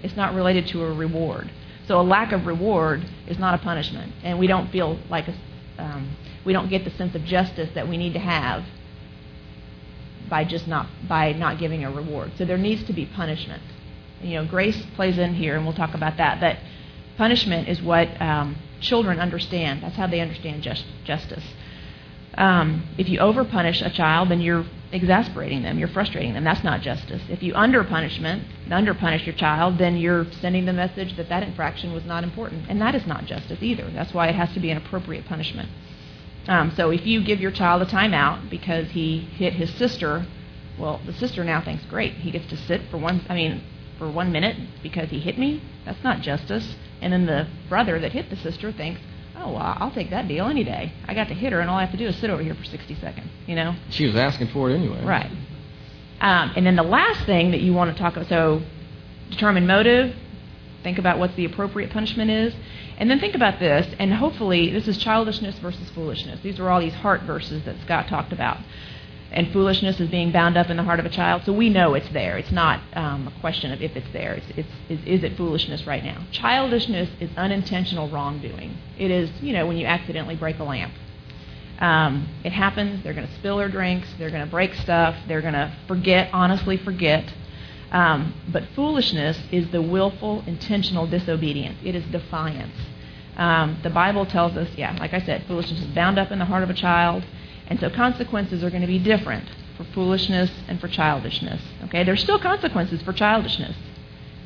It's 0.02 0.16
not 0.16 0.34
related 0.34 0.68
to 0.68 0.84
a 0.84 0.94
reward. 0.94 1.52
So 1.88 2.00
a 2.00 2.04
lack 2.04 2.32
of 2.32 2.48
reward 2.48 3.06
is 3.28 3.38
not 3.38 3.54
a 3.54 3.58
punishment, 3.58 4.14
and 4.24 4.40
we 4.40 4.48
don't 4.48 4.72
feel 4.72 4.98
like 5.10 5.28
a, 5.28 5.36
um, 5.78 6.16
we 6.46 6.54
don't 6.54 6.70
get 6.70 6.86
the 6.86 6.92
sense 6.92 7.16
of 7.16 7.24
justice 7.26 7.70
that 7.76 7.88
we 7.88 7.98
need 7.98 8.14
to 8.14 8.20
have 8.20 8.64
by 10.30 10.44
just 10.44 10.68
not 10.68 10.88
by 11.08 11.34
not 11.34 11.60
giving 11.60 11.84
a 11.84 11.92
reward. 11.92 12.32
So 12.38 12.46
there 12.46 12.58
needs 12.58 12.84
to 12.86 12.94
be 12.94 13.06
punishment. 13.06 13.64
You 14.22 14.36
know, 14.36 14.46
grace 14.46 14.82
plays 14.96 15.18
in 15.18 15.36
here, 15.36 15.56
and 15.56 15.66
we'll 15.66 15.76
talk 15.76 15.94
about 15.94 16.18
that. 16.18 16.40
But 16.40 16.58
punishment 17.18 17.68
is 17.68 17.82
what 17.82 18.10
um, 18.22 18.56
children 18.80 19.20
understand. 19.20 19.84
That's 19.84 19.96
how 19.96 20.08
they 20.08 20.20
understand 20.20 20.64
just, 20.64 20.86
justice. 21.04 21.44
Um, 22.38 22.88
if 22.98 23.08
you 23.08 23.20
overpunish 23.20 23.86
a 23.86 23.90
child, 23.90 24.30
then 24.30 24.42
you're 24.42 24.66
exasperating 24.92 25.64
them, 25.64 25.78
you're 25.80 25.88
frustrating 25.90 26.34
them. 26.34 26.44
That's 26.44 26.64
not 26.64 26.82
justice. 26.82 27.22
If 27.30 27.44
you 27.44 27.54
underpunishment, 27.54 28.44
underpunish 28.68 29.26
your 29.26 29.36
child, 29.36 29.78
then 29.78 29.98
you're 29.98 30.26
sending 30.42 30.66
the 30.66 30.74
message 30.74 31.16
that 31.18 31.30
that 31.30 31.44
infraction 31.44 31.94
was 31.94 32.04
not 32.06 32.24
important, 32.24 32.70
and 32.70 32.82
that 32.82 32.96
is 32.96 33.06
not 33.06 33.26
justice 33.26 33.60
either. 33.62 33.90
That's 33.92 34.14
why 34.14 34.28
it 34.28 34.36
has 34.36 34.54
to 34.54 34.60
be 34.60 34.70
an 34.70 34.78
appropriate 34.78 35.26
punishment. 35.26 35.70
Um, 36.48 36.72
so 36.76 36.92
if 36.92 37.06
you 37.06 37.24
give 37.24 37.40
your 37.40 37.52
child 37.52 37.82
a 37.82 37.86
timeout 37.86 38.50
because 38.50 38.90
he 38.90 39.20
hit 39.20 39.54
his 39.54 39.74
sister, 39.76 40.26
well, 40.78 41.02
the 41.06 41.14
sister 41.14 41.44
now 41.44 41.62
thinks, 41.62 41.84
great, 41.86 42.14
he 42.14 42.32
gets 42.32 42.48
to 42.48 42.58
sit 42.58 42.82
for 42.92 42.98
one. 42.98 43.26
I 43.30 43.36
mean, 43.36 43.64
for 43.98 44.10
one 44.10 44.32
minute 44.32 44.58
because 44.84 45.10
he 45.10 45.20
hit 45.20 45.38
me. 45.38 45.62
That's 45.86 46.04
not 46.04 46.22
justice. 46.22 46.76
And 47.02 47.14
then 47.14 47.26
the 47.26 47.48
brother 47.70 48.00
that 48.00 48.12
hit 48.12 48.30
the 48.30 48.36
sister 48.36 48.72
thinks, 48.72 49.02
oh, 49.36 49.54
well, 49.54 49.76
I'll 49.78 49.92
take 49.92 50.10
that 50.10 50.28
deal 50.28 50.48
any 50.48 50.64
day. 50.64 50.94
I 51.08 51.14
got 51.14 51.28
to 51.28 51.34
hit 51.34 51.54
her, 51.54 51.60
and 51.60 51.70
all 51.70 51.78
I 51.78 51.82
have 51.82 51.92
to 51.92 51.98
do 51.98 52.08
is 52.08 52.16
sit 52.18 52.30
over 52.30 52.42
here 52.42 52.56
for 52.56 52.64
60 52.64 52.96
seconds, 52.96 53.28
you 53.48 53.56
know? 53.56 53.76
She 53.90 54.06
was 54.06 54.16
asking 54.16 54.48
for 54.48 54.70
it 54.70 54.76
anyway. 54.76 55.04
Right. 55.04 55.32
Um, 56.22 56.54
and 56.56 56.66
then 56.66 56.76
the 56.76 56.84
last 56.84 57.26
thing 57.26 57.52
that 57.52 57.62
you 57.62 57.74
want 57.74 57.96
to 57.96 58.02
talk 58.02 58.16
about, 58.16 58.30
so 58.30 58.62
determine 59.30 59.68
motive, 59.68 60.16
think 60.86 60.98
about 60.98 61.20
what 61.20 61.36
the 61.36 61.44
appropriate 61.44 61.92
punishment 61.92 62.32
is, 62.32 62.54
and 62.98 63.12
then 63.12 63.20
think 63.20 63.36
about 63.36 63.60
this, 63.60 63.94
and 64.00 64.14
hopefully 64.14 64.72
this 64.72 64.88
is 64.88 64.98
childishness 64.98 65.60
versus 65.60 65.90
foolishness. 65.90 66.40
These 66.42 66.62
are 66.62 66.70
all 66.70 66.80
these 66.80 66.94
heart 66.94 67.24
verses 67.24 67.66
that 67.66 67.76
Scott 67.82 68.08
talked 68.08 68.32
about 68.32 68.60
and 69.36 69.52
foolishness 69.52 70.00
is 70.00 70.10
being 70.10 70.32
bound 70.32 70.56
up 70.56 70.70
in 70.70 70.78
the 70.78 70.84
heart 70.84 71.00
of 71.00 71.06
a 71.06 71.10
child. 71.10 71.44
So 71.46 71.52
we 71.52 71.70
know 71.70 71.94
it's 71.94 72.10
there. 72.10 72.38
It's 72.38 72.52
not 72.52 72.82
um, 72.94 73.28
a 73.28 73.40
question 73.42 73.72
of 73.72 73.82
if 73.82 73.96
it's 73.96 74.08
there. 74.14 74.34
It's, 74.34 74.46
it's, 74.56 74.70
is, 74.90 75.00
is 75.06 75.24
it 75.24 75.36
foolishness 75.36 75.86
right 75.86 76.04
now? 76.04 76.26
Childishness 76.32 77.10
is 77.20 77.30
unintentional 77.36 78.10
wrongdoing. 78.10 78.78
It 78.98 79.12
is, 79.12 79.30
you 79.42 79.52
know, 79.54 79.68
when 79.68 79.78
you 79.78 79.86
accidentally 79.86 80.36
break 80.36 80.60
a 80.60 80.64
lamp. 80.64 80.94
Um, 81.80 82.30
it 82.46 82.54
happens. 82.54 83.04
They're 83.04 83.14
going 83.14 83.28
to 83.28 83.34
spill 83.36 83.58
their 83.58 83.68
drinks. 83.68 84.08
They're 84.18 84.30
going 84.30 84.46
to 84.46 84.50
break 84.50 84.74
stuff. 84.76 85.16
They're 85.28 85.42
going 85.42 85.54
to 85.54 85.76
forget, 85.88 86.30
honestly 86.32 86.78
forget. 86.78 87.34
Um, 87.92 88.34
but 88.52 88.64
foolishness 88.76 89.40
is 89.52 89.70
the 89.72 89.82
willful, 89.82 90.44
intentional 90.48 91.08
disobedience. 91.08 91.78
It 91.84 91.96
is 91.96 92.04
defiance. 92.06 92.76
Um, 93.38 93.80
the 93.84 93.90
Bible 93.90 94.26
tells 94.26 94.56
us, 94.58 94.70
yeah, 94.76 94.96
like 95.00 95.14
I 95.14 95.22
said, 95.22 95.46
foolishness 95.48 95.82
is 95.82 95.88
bound 95.88 96.18
up 96.18 96.32
in 96.32 96.40
the 96.40 96.46
heart 96.46 96.64
of 96.64 96.70
a 96.70 96.74
child. 96.74 97.24
And 97.68 97.80
so 97.80 97.90
consequences 97.90 98.64
are 98.64 98.70
going 98.70 98.82
to 98.82 98.88
be 98.88 99.00
different 99.00 99.50
for 99.78 99.84
foolishness 99.86 100.52
and 100.68 100.80
for 100.80 100.88
childishness. 100.88 101.62
Okay, 101.86 102.04
there's 102.04 102.22
still 102.22 102.40
consequences 102.40 103.02
for 103.02 103.14
childishness. 103.14 103.76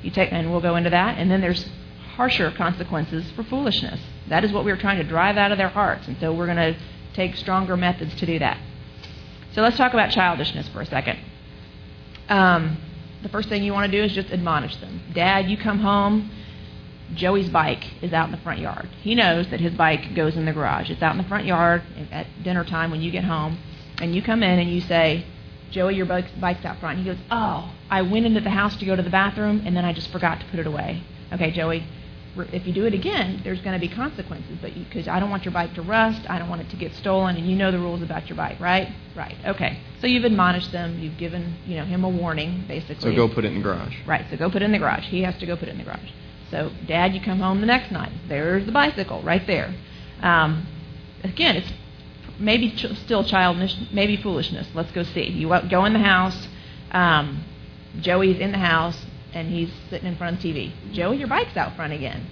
You 0.01 0.11
take, 0.11 0.31
and 0.31 0.51
we'll 0.51 0.61
go 0.61 0.75
into 0.75 0.89
that. 0.89 1.17
And 1.17 1.29
then 1.29 1.41
there's 1.41 1.69
harsher 2.15 2.51
consequences 2.51 3.29
for 3.31 3.43
foolishness. 3.43 3.99
That 4.27 4.43
is 4.43 4.51
what 4.51 4.65
we're 4.65 4.77
trying 4.77 4.97
to 4.97 5.03
drive 5.03 5.37
out 5.37 5.51
of 5.51 5.57
their 5.57 5.69
hearts. 5.69 6.07
And 6.07 6.17
so 6.19 6.33
we're 6.33 6.45
going 6.45 6.73
to 6.73 6.79
take 7.13 7.35
stronger 7.35 7.77
methods 7.77 8.15
to 8.15 8.25
do 8.25 8.39
that. 8.39 8.57
So 9.53 9.61
let's 9.61 9.77
talk 9.77 9.93
about 9.93 10.11
childishness 10.11 10.67
for 10.69 10.81
a 10.81 10.85
second. 10.85 11.19
Um, 12.29 12.77
the 13.21 13.29
first 13.29 13.49
thing 13.49 13.63
you 13.63 13.73
want 13.73 13.91
to 13.91 13.97
do 13.97 14.03
is 14.03 14.13
just 14.13 14.29
admonish 14.31 14.75
them. 14.77 15.01
Dad, 15.13 15.49
you 15.49 15.57
come 15.57 15.79
home 15.79 16.31
Joey's 17.15 17.49
bike 17.49 17.83
is 18.01 18.13
out 18.13 18.25
in 18.25 18.31
the 18.31 18.37
front 18.37 18.59
yard. 18.59 18.87
He 19.01 19.15
knows 19.15 19.49
that 19.49 19.59
his 19.59 19.73
bike 19.73 20.13
goes 20.15 20.35
in 20.35 20.45
the 20.45 20.53
garage. 20.53 20.89
It's 20.89 21.01
out 21.01 21.13
in 21.13 21.17
the 21.17 21.27
front 21.27 21.45
yard 21.45 21.81
at 22.11 22.27
dinner 22.43 22.63
time 22.63 22.91
when 22.91 23.01
you 23.01 23.11
get 23.11 23.23
home, 23.23 23.57
and 23.99 24.13
you 24.13 24.21
come 24.21 24.43
in 24.43 24.59
and 24.59 24.69
you 24.69 24.81
say, 24.81 25.25
Joey, 25.71 25.95
your 25.95 26.05
bike's, 26.05 26.31
bike's 26.39 26.65
out 26.65 26.79
front. 26.79 26.99
He 26.99 27.05
goes, 27.05 27.17
Oh, 27.31 27.73
I 27.89 28.01
went 28.03 28.25
into 28.25 28.41
the 28.41 28.49
house 28.49 28.75
to 28.77 28.85
go 28.85 28.95
to 28.95 29.01
the 29.01 29.09
bathroom, 29.09 29.63
and 29.65 29.75
then 29.75 29.85
I 29.85 29.93
just 29.93 30.11
forgot 30.11 30.39
to 30.39 30.45
put 30.47 30.59
it 30.59 30.67
away. 30.67 31.03
Okay, 31.33 31.51
Joey, 31.51 31.83
if 32.37 32.65
you 32.65 32.73
do 32.73 32.85
it 32.85 32.93
again, 32.93 33.41
there's 33.43 33.61
going 33.61 33.79
to 33.79 33.79
be 33.79 33.93
consequences. 33.93 34.57
But 34.61 34.73
because 34.73 35.07
I 35.07 35.19
don't 35.19 35.29
want 35.29 35.45
your 35.45 35.53
bike 35.53 35.73
to 35.75 35.81
rust, 35.81 36.29
I 36.29 36.39
don't 36.39 36.49
want 36.49 36.61
it 36.61 36.69
to 36.69 36.75
get 36.75 36.93
stolen, 36.95 37.35
and 37.35 37.49
you 37.49 37.55
know 37.55 37.71
the 37.71 37.79
rules 37.79 38.01
about 38.01 38.27
your 38.29 38.37
bike, 38.37 38.59
right? 38.59 38.93
Right. 39.15 39.35
Okay. 39.45 39.79
So 40.01 40.07
you've 40.07 40.23
admonished 40.23 40.71
them. 40.71 40.99
You've 40.99 41.17
given 41.17 41.55
you 41.65 41.77
know 41.77 41.85
him 41.85 42.03
a 42.03 42.09
warning, 42.09 42.65
basically. 42.67 43.11
So 43.11 43.15
go 43.15 43.33
put 43.33 43.45
it 43.45 43.49
in 43.49 43.55
the 43.55 43.63
garage. 43.63 43.95
Right. 44.05 44.25
So 44.29 44.37
go 44.37 44.49
put 44.49 44.61
it 44.61 44.65
in 44.65 44.71
the 44.71 44.79
garage. 44.79 45.05
He 45.05 45.23
has 45.23 45.37
to 45.39 45.45
go 45.45 45.55
put 45.57 45.67
it 45.67 45.71
in 45.71 45.77
the 45.77 45.83
garage. 45.83 46.11
So 46.51 46.71
Dad, 46.87 47.13
you 47.13 47.21
come 47.21 47.39
home 47.39 47.61
the 47.61 47.67
next 47.67 47.91
night. 47.91 48.11
There's 48.27 48.65
the 48.65 48.71
bicycle 48.71 49.21
right 49.21 49.45
there. 49.45 49.73
Um, 50.21 50.67
again, 51.23 51.55
it's 51.57 51.71
maybe 52.39 52.71
ch- 52.71 52.95
still 53.03 53.23
childish, 53.23 53.75
maybe 53.91 54.17
foolishness. 54.17 54.67
Let's 54.73 54.91
go 54.91 55.03
see. 55.03 55.29
You 55.29 55.47
go 55.69 55.85
in 55.85 55.93
the 55.93 55.99
house. 55.99 56.47
Um, 56.91 57.43
Joey's 57.99 58.39
in 58.39 58.51
the 58.51 58.57
house 58.57 59.05
and 59.33 59.49
he's 59.49 59.71
sitting 59.89 60.07
in 60.07 60.15
front 60.15 60.37
of 60.37 60.41
the 60.41 60.53
TV. 60.53 60.91
Joey, 60.91 61.17
your 61.17 61.27
bike's 61.27 61.55
out 61.57 61.75
front 61.75 61.93
again. 61.93 62.25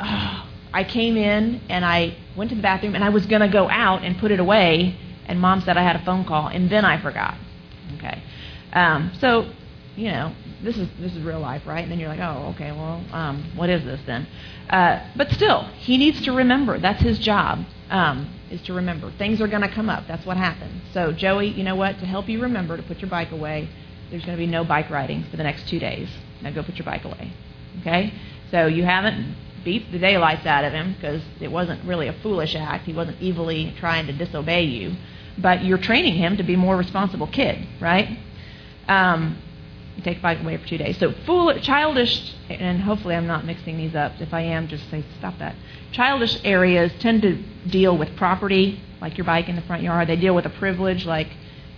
Oh, 0.00 0.48
I 0.72 0.84
came 0.84 1.16
in 1.16 1.60
and 1.68 1.84
I 1.84 2.16
went 2.36 2.50
to 2.50 2.56
the 2.56 2.62
bathroom 2.62 2.94
and 2.94 3.04
I 3.04 3.10
was 3.10 3.26
going 3.26 3.42
to 3.42 3.48
go 3.48 3.68
out 3.68 4.02
and 4.02 4.18
put 4.18 4.30
it 4.30 4.40
away, 4.40 4.96
and 5.26 5.40
mom 5.40 5.60
said 5.60 5.76
I 5.76 5.82
had 5.82 5.96
a 5.96 6.04
phone 6.04 6.24
call, 6.24 6.48
and 6.48 6.70
then 6.70 6.84
I 6.84 7.00
forgot. 7.00 7.36
Okay. 7.98 8.22
Um, 8.72 9.12
so, 9.20 9.50
you 9.96 10.10
know, 10.10 10.34
this 10.62 10.78
is 10.78 10.88
this 10.98 11.14
is 11.14 11.22
real 11.22 11.40
life, 11.40 11.66
right? 11.66 11.82
And 11.82 11.92
then 11.92 11.98
you're 11.98 12.08
like, 12.08 12.20
oh, 12.20 12.52
okay, 12.54 12.72
well, 12.72 13.04
um, 13.12 13.52
what 13.54 13.68
is 13.68 13.84
this 13.84 14.00
then? 14.06 14.26
Uh, 14.70 15.06
but 15.16 15.30
still, 15.30 15.64
he 15.78 15.98
needs 15.98 16.22
to 16.22 16.32
remember. 16.32 16.78
That's 16.78 17.02
his 17.02 17.18
job. 17.18 17.64
Um, 17.90 18.32
is 18.50 18.62
to 18.62 18.72
remember. 18.72 19.10
Things 19.18 19.40
are 19.40 19.48
going 19.48 19.62
to 19.62 19.68
come 19.68 19.90
up. 19.90 20.04
That's 20.06 20.24
what 20.24 20.36
happens. 20.36 20.82
So, 20.92 21.12
Joey, 21.12 21.48
you 21.48 21.64
know 21.64 21.74
what? 21.74 21.98
To 21.98 22.06
help 22.06 22.28
you 22.28 22.40
remember 22.40 22.76
to 22.76 22.82
put 22.82 23.00
your 23.00 23.10
bike 23.10 23.32
away, 23.32 23.68
there's 24.12 24.26
going 24.26 24.36
to 24.36 24.44
be 24.44 24.46
no 24.46 24.62
bike 24.62 24.90
riding 24.90 25.24
for 25.24 25.38
the 25.38 25.42
next 25.42 25.66
two 25.68 25.78
days. 25.78 26.06
Now 26.42 26.50
go 26.50 26.62
put 26.62 26.76
your 26.76 26.84
bike 26.84 27.04
away. 27.04 27.32
Okay? 27.80 28.12
So 28.50 28.66
you 28.66 28.84
haven't 28.84 29.34
beat 29.64 29.90
the 29.90 29.98
daylights 29.98 30.44
out 30.44 30.64
of 30.64 30.72
him 30.74 30.92
because 30.92 31.22
it 31.40 31.50
wasn't 31.50 31.82
really 31.86 32.08
a 32.08 32.12
foolish 32.12 32.54
act. 32.54 32.84
He 32.84 32.92
wasn't 32.92 33.22
evilly 33.22 33.74
trying 33.78 34.06
to 34.08 34.12
disobey 34.12 34.64
you. 34.64 34.96
But 35.38 35.64
you're 35.64 35.78
training 35.78 36.16
him 36.16 36.36
to 36.36 36.42
be 36.42 36.56
more 36.56 36.76
responsible 36.76 37.26
kid, 37.26 37.66
right? 37.80 38.18
Um, 38.86 39.38
you 39.96 40.02
take 40.02 40.18
the 40.18 40.22
bike 40.22 40.40
away 40.40 40.58
for 40.58 40.68
two 40.68 40.76
days. 40.76 40.98
So 40.98 41.12
fool, 41.24 41.58
childish, 41.60 42.34
and 42.50 42.82
hopefully 42.82 43.14
I'm 43.14 43.26
not 43.26 43.46
mixing 43.46 43.78
these 43.78 43.94
up. 43.94 44.20
If 44.20 44.34
I 44.34 44.42
am, 44.42 44.68
just 44.68 44.90
say 44.90 45.02
stop 45.18 45.38
that. 45.38 45.54
Childish 45.92 46.38
areas 46.44 46.92
tend 46.98 47.22
to 47.22 47.42
deal 47.66 47.96
with 47.96 48.14
property, 48.16 48.82
like 49.00 49.16
your 49.16 49.24
bike 49.24 49.48
in 49.48 49.56
the 49.56 49.62
front 49.62 49.82
yard. 49.82 50.08
They 50.08 50.16
deal 50.16 50.34
with 50.34 50.44
a 50.44 50.50
privilege, 50.50 51.06
like 51.06 51.28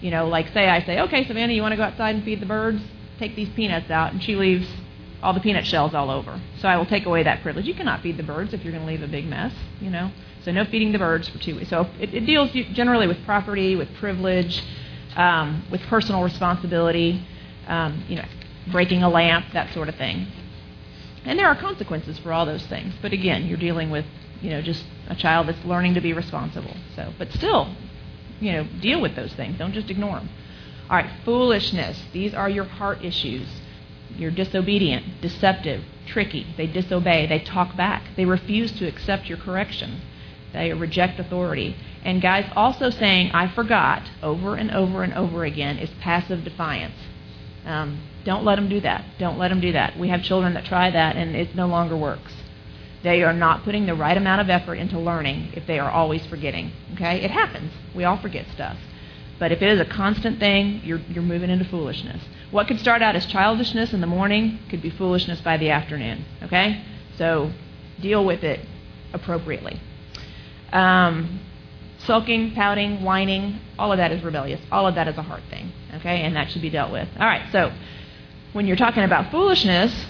you 0.04 0.10
know, 0.10 0.28
like 0.28 0.52
say 0.52 0.68
I 0.68 0.84
say, 0.84 1.00
okay, 1.00 1.26
Savannah, 1.26 1.54
you 1.54 1.62
want 1.62 1.72
to 1.72 1.76
go 1.76 1.82
outside 1.82 2.14
and 2.14 2.22
feed 2.22 2.38
the 2.38 2.46
birds? 2.46 2.82
Take 3.18 3.34
these 3.36 3.48
peanuts 3.48 3.90
out, 3.90 4.12
and 4.12 4.22
she 4.22 4.36
leaves 4.36 4.68
all 5.22 5.32
the 5.32 5.40
peanut 5.40 5.66
shells 5.66 5.94
all 5.94 6.10
over. 6.10 6.38
So 6.60 6.68
I 6.68 6.76
will 6.76 6.84
take 6.84 7.06
away 7.06 7.22
that 7.22 7.40
privilege. 7.42 7.64
You 7.64 7.72
cannot 7.74 8.02
feed 8.02 8.18
the 8.18 8.22
birds 8.22 8.52
if 8.52 8.62
you're 8.62 8.72
going 8.72 8.84
to 8.84 8.92
leave 8.92 9.02
a 9.02 9.08
big 9.08 9.24
mess, 9.24 9.54
you 9.80 9.88
know. 9.88 10.10
So 10.44 10.52
no 10.52 10.66
feeding 10.66 10.92
the 10.92 10.98
birds 10.98 11.26
for 11.30 11.38
two 11.38 11.56
weeks. 11.56 11.70
So 11.70 11.88
it, 11.98 12.12
it 12.12 12.26
deals 12.26 12.50
generally 12.74 13.06
with 13.06 13.16
property, 13.24 13.76
with 13.76 13.88
privilege, 13.94 14.62
um, 15.16 15.64
with 15.70 15.80
personal 15.84 16.22
responsibility, 16.22 17.26
um, 17.66 18.04
you 18.06 18.16
know, 18.16 18.26
breaking 18.70 19.02
a 19.02 19.08
lamp, 19.08 19.46
that 19.54 19.72
sort 19.72 19.88
of 19.88 19.94
thing. 19.94 20.26
And 21.24 21.38
there 21.38 21.46
are 21.46 21.56
consequences 21.56 22.18
for 22.18 22.30
all 22.30 22.44
those 22.44 22.66
things. 22.66 22.92
But 23.00 23.14
again, 23.14 23.46
you're 23.46 23.56
dealing 23.56 23.88
with, 23.88 24.04
you 24.42 24.50
know, 24.50 24.60
just 24.60 24.84
a 25.08 25.14
child 25.14 25.48
that's 25.48 25.64
learning 25.64 25.94
to 25.94 26.02
be 26.02 26.12
responsible. 26.12 26.76
So, 26.94 27.14
but 27.16 27.32
still, 27.32 27.74
you 28.44 28.52
know, 28.52 28.64
deal 28.80 29.00
with 29.00 29.16
those 29.16 29.32
things. 29.32 29.58
Don't 29.58 29.72
just 29.72 29.90
ignore 29.90 30.16
them. 30.16 30.28
All 30.90 30.96
right, 30.96 31.10
foolishness. 31.24 32.02
These 32.12 32.34
are 32.34 32.48
your 32.48 32.64
heart 32.64 33.02
issues. 33.02 33.48
You're 34.16 34.30
disobedient, 34.30 35.20
deceptive, 35.20 35.82
tricky. 36.06 36.46
They 36.56 36.66
disobey. 36.66 37.26
They 37.26 37.38
talk 37.38 37.76
back. 37.76 38.02
They 38.16 38.26
refuse 38.26 38.70
to 38.72 38.86
accept 38.86 39.28
your 39.28 39.38
correction. 39.38 40.02
They 40.52 40.72
reject 40.72 41.18
authority. 41.18 41.76
And 42.04 42.20
guys, 42.20 42.48
also 42.54 42.90
saying 42.90 43.32
"I 43.32 43.48
forgot" 43.48 44.02
over 44.22 44.56
and 44.56 44.70
over 44.70 45.02
and 45.02 45.14
over 45.14 45.44
again 45.44 45.78
is 45.78 45.90
passive 46.00 46.44
defiance. 46.44 46.94
Um, 47.64 48.02
don't 48.24 48.44
let 48.44 48.56
them 48.56 48.68
do 48.68 48.80
that. 48.80 49.04
Don't 49.18 49.38
let 49.38 49.48
them 49.48 49.60
do 49.60 49.72
that. 49.72 49.98
We 49.98 50.08
have 50.08 50.22
children 50.22 50.52
that 50.54 50.66
try 50.66 50.90
that, 50.90 51.16
and 51.16 51.34
it 51.34 51.54
no 51.54 51.66
longer 51.66 51.96
works. 51.96 52.32
They 53.04 53.22
are 53.22 53.34
not 53.34 53.64
putting 53.64 53.84
the 53.84 53.94
right 53.94 54.16
amount 54.16 54.40
of 54.40 54.48
effort 54.48 54.76
into 54.76 54.98
learning 54.98 55.50
if 55.52 55.66
they 55.66 55.78
are 55.78 55.90
always 55.90 56.24
forgetting. 56.26 56.72
Okay? 56.94 57.22
It 57.22 57.30
happens. 57.30 57.70
We 57.94 58.04
all 58.04 58.16
forget 58.16 58.46
stuff. 58.54 58.78
But 59.38 59.52
if 59.52 59.60
it 59.60 59.68
is 59.68 59.78
a 59.78 59.84
constant 59.84 60.40
thing, 60.40 60.80
you're, 60.82 61.00
you're 61.10 61.22
moving 61.22 61.50
into 61.50 61.66
foolishness. 61.66 62.22
What 62.50 62.66
could 62.66 62.80
start 62.80 63.02
out 63.02 63.14
as 63.14 63.26
childishness 63.26 63.92
in 63.92 64.00
the 64.00 64.06
morning 64.06 64.58
could 64.70 64.80
be 64.80 64.88
foolishness 64.88 65.40
by 65.42 65.58
the 65.58 65.68
afternoon. 65.70 66.24
Okay? 66.44 66.82
So 67.18 67.52
deal 68.00 68.24
with 68.24 68.42
it 68.42 68.60
appropriately. 69.12 69.80
Um, 70.72 71.40
sulking, 71.98 72.54
pouting, 72.54 73.02
whining, 73.02 73.60
all 73.78 73.92
of 73.92 73.98
that 73.98 74.12
is 74.12 74.24
rebellious. 74.24 74.60
All 74.72 74.86
of 74.86 74.94
that 74.94 75.08
is 75.08 75.18
a 75.18 75.22
heart 75.22 75.42
thing. 75.50 75.70
Okay? 75.96 76.22
And 76.22 76.34
that 76.36 76.50
should 76.50 76.62
be 76.62 76.70
dealt 76.70 76.90
with. 76.90 77.08
All 77.18 77.26
right, 77.26 77.52
so 77.52 77.70
when 78.54 78.66
you're 78.66 78.76
talking 78.76 79.02
about 79.02 79.30
foolishness, 79.30 80.06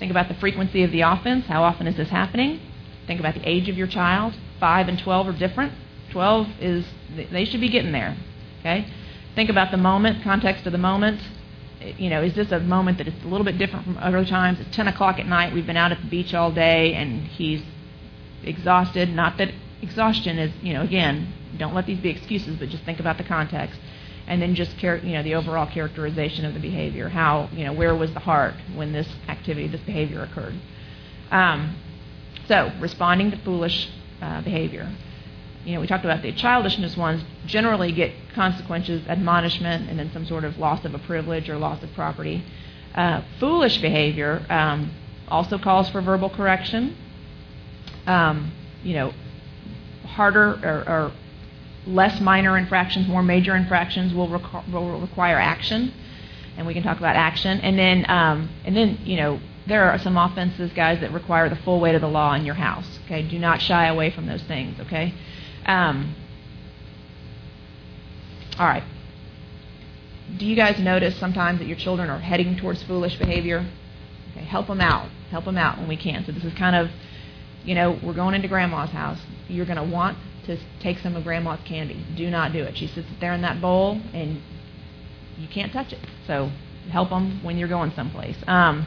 Think 0.00 0.10
about 0.10 0.28
the 0.28 0.34
frequency 0.34 0.82
of 0.82 0.92
the 0.92 1.02
offense. 1.02 1.44
How 1.46 1.62
often 1.62 1.86
is 1.86 1.94
this 1.94 2.08
happening? 2.08 2.58
Think 3.06 3.20
about 3.20 3.34
the 3.34 3.46
age 3.48 3.68
of 3.68 3.76
your 3.76 3.86
child. 3.86 4.34
5 4.58 4.88
and 4.88 4.98
12 4.98 5.28
are 5.28 5.32
different. 5.32 5.74
12 6.10 6.48
is, 6.58 6.86
they 7.30 7.44
should 7.44 7.60
be 7.60 7.68
getting 7.68 7.92
there. 7.92 8.16
Okay? 8.60 8.86
Think 9.34 9.50
about 9.50 9.70
the 9.70 9.76
moment, 9.76 10.24
context 10.24 10.64
of 10.64 10.72
the 10.72 10.78
moment. 10.78 11.20
You 11.98 12.08
know, 12.08 12.22
is 12.22 12.34
this 12.34 12.50
a 12.50 12.60
moment 12.60 12.96
that 12.96 13.08
is 13.08 13.14
a 13.22 13.28
little 13.28 13.44
bit 13.44 13.58
different 13.58 13.84
from 13.84 13.98
other 13.98 14.24
times? 14.24 14.58
It's 14.58 14.74
10 14.74 14.88
o'clock 14.88 15.18
at 15.18 15.26
night. 15.26 15.52
We've 15.52 15.66
been 15.66 15.76
out 15.76 15.92
at 15.92 16.00
the 16.00 16.08
beach 16.08 16.32
all 16.32 16.50
day, 16.50 16.94
and 16.94 17.26
he's 17.26 17.62
exhausted. 18.42 19.10
Not 19.10 19.36
that 19.36 19.52
exhaustion 19.82 20.38
is, 20.38 20.50
you 20.62 20.72
know, 20.72 20.82
again, 20.82 21.32
don't 21.58 21.74
let 21.74 21.84
these 21.84 22.00
be 22.00 22.08
excuses, 22.08 22.56
but 22.56 22.70
just 22.70 22.84
think 22.84 23.00
about 23.00 23.18
the 23.18 23.24
context 23.24 23.78
and 24.30 24.40
then 24.40 24.54
just 24.54 24.78
char- 24.78 24.98
you 24.98 25.12
know 25.12 25.24
the 25.24 25.34
overall 25.34 25.66
characterization 25.66 26.44
of 26.44 26.54
the 26.54 26.60
behavior. 26.60 27.08
How 27.08 27.50
you 27.52 27.64
know 27.64 27.72
where 27.72 27.94
was 27.94 28.14
the 28.14 28.20
heart 28.20 28.54
when 28.74 28.92
this 28.92 29.08
activity, 29.28 29.66
this 29.66 29.80
behavior 29.80 30.22
occurred. 30.22 30.54
Um, 31.32 31.76
so 32.46 32.72
responding 32.80 33.32
to 33.32 33.36
foolish 33.38 33.90
uh, 34.22 34.40
behavior. 34.42 34.90
You 35.64 35.74
know, 35.74 35.80
we 35.80 35.88
talked 35.88 36.04
about 36.04 36.22
the 36.22 36.32
childishness 36.32 36.96
ones 36.96 37.22
generally 37.44 37.92
get 37.92 38.12
consequences, 38.34 39.06
admonishment, 39.08 39.90
and 39.90 39.98
then 39.98 40.10
some 40.12 40.24
sort 40.24 40.44
of 40.44 40.58
loss 40.58 40.84
of 40.84 40.94
a 40.94 40.98
privilege 41.00 41.50
or 41.50 41.58
loss 41.58 41.82
of 41.82 41.92
property. 41.92 42.44
Uh, 42.94 43.22
foolish 43.40 43.78
behavior 43.78 44.46
um, 44.48 44.92
also 45.28 45.58
calls 45.58 45.90
for 45.90 46.00
verbal 46.00 46.30
correction. 46.30 46.96
Um, 48.06 48.52
you 48.82 48.94
know, 48.94 49.12
harder 50.06 50.52
or, 50.64 50.88
or 50.88 51.12
less 51.86 52.20
minor 52.20 52.58
infractions, 52.58 53.08
more 53.08 53.22
major 53.22 53.56
infractions 53.56 54.12
will, 54.12 54.28
requ- 54.28 54.70
will 54.72 55.00
require 55.00 55.38
action, 55.38 55.92
and 56.56 56.66
we 56.66 56.74
can 56.74 56.82
talk 56.82 56.98
about 56.98 57.16
action. 57.16 57.60
And 57.60 57.78
then, 57.78 58.08
um, 58.08 58.50
and 58.64 58.76
then, 58.76 58.98
you 59.04 59.16
know, 59.16 59.40
there 59.66 59.90
are 59.90 59.98
some 59.98 60.16
offenses, 60.16 60.72
guys, 60.72 61.00
that 61.00 61.12
require 61.12 61.48
the 61.48 61.56
full 61.56 61.80
weight 61.80 61.94
of 61.94 62.00
the 62.00 62.08
law 62.08 62.34
in 62.34 62.44
your 62.44 62.56
house. 62.56 62.98
Okay, 63.04 63.22
do 63.22 63.38
not 63.38 63.60
shy 63.62 63.86
away 63.86 64.10
from 64.10 64.26
those 64.26 64.42
things. 64.42 64.78
Okay. 64.80 65.14
Um, 65.66 66.14
all 68.58 68.66
right. 68.66 68.84
Do 70.36 70.46
you 70.46 70.56
guys 70.56 70.78
notice 70.78 71.16
sometimes 71.16 71.58
that 71.58 71.66
your 71.66 71.76
children 71.76 72.10
are 72.10 72.18
heading 72.18 72.56
towards 72.56 72.82
foolish 72.82 73.16
behavior? 73.16 73.66
Okay, 74.32 74.44
help 74.44 74.66
them 74.66 74.80
out. 74.80 75.08
Help 75.30 75.44
them 75.44 75.58
out 75.58 75.78
when 75.78 75.88
we 75.88 75.96
can. 75.96 76.24
So 76.24 76.32
this 76.32 76.44
is 76.44 76.54
kind 76.54 76.76
of, 76.76 76.90
you 77.64 77.74
know, 77.74 77.98
we're 78.02 78.14
going 78.14 78.34
into 78.34 78.48
grandma's 78.48 78.90
house. 78.90 79.20
You're 79.48 79.66
going 79.66 79.76
to 79.76 79.84
want 79.84 80.18
to 80.50 80.62
take 80.80 80.98
some 80.98 81.16
of 81.16 81.24
grandma's 81.24 81.60
candy. 81.64 82.04
Do 82.16 82.28
not 82.30 82.52
do 82.52 82.62
it. 82.64 82.76
She 82.76 82.86
sits 82.86 83.08
there 83.20 83.32
in 83.32 83.42
that 83.42 83.60
bowl, 83.60 84.00
and 84.12 84.40
you 85.38 85.48
can't 85.48 85.72
touch 85.72 85.92
it. 85.92 86.06
So 86.26 86.50
help 86.90 87.10
them 87.10 87.42
when 87.42 87.56
you're 87.56 87.68
going 87.68 87.92
someplace. 87.92 88.36
Um, 88.46 88.86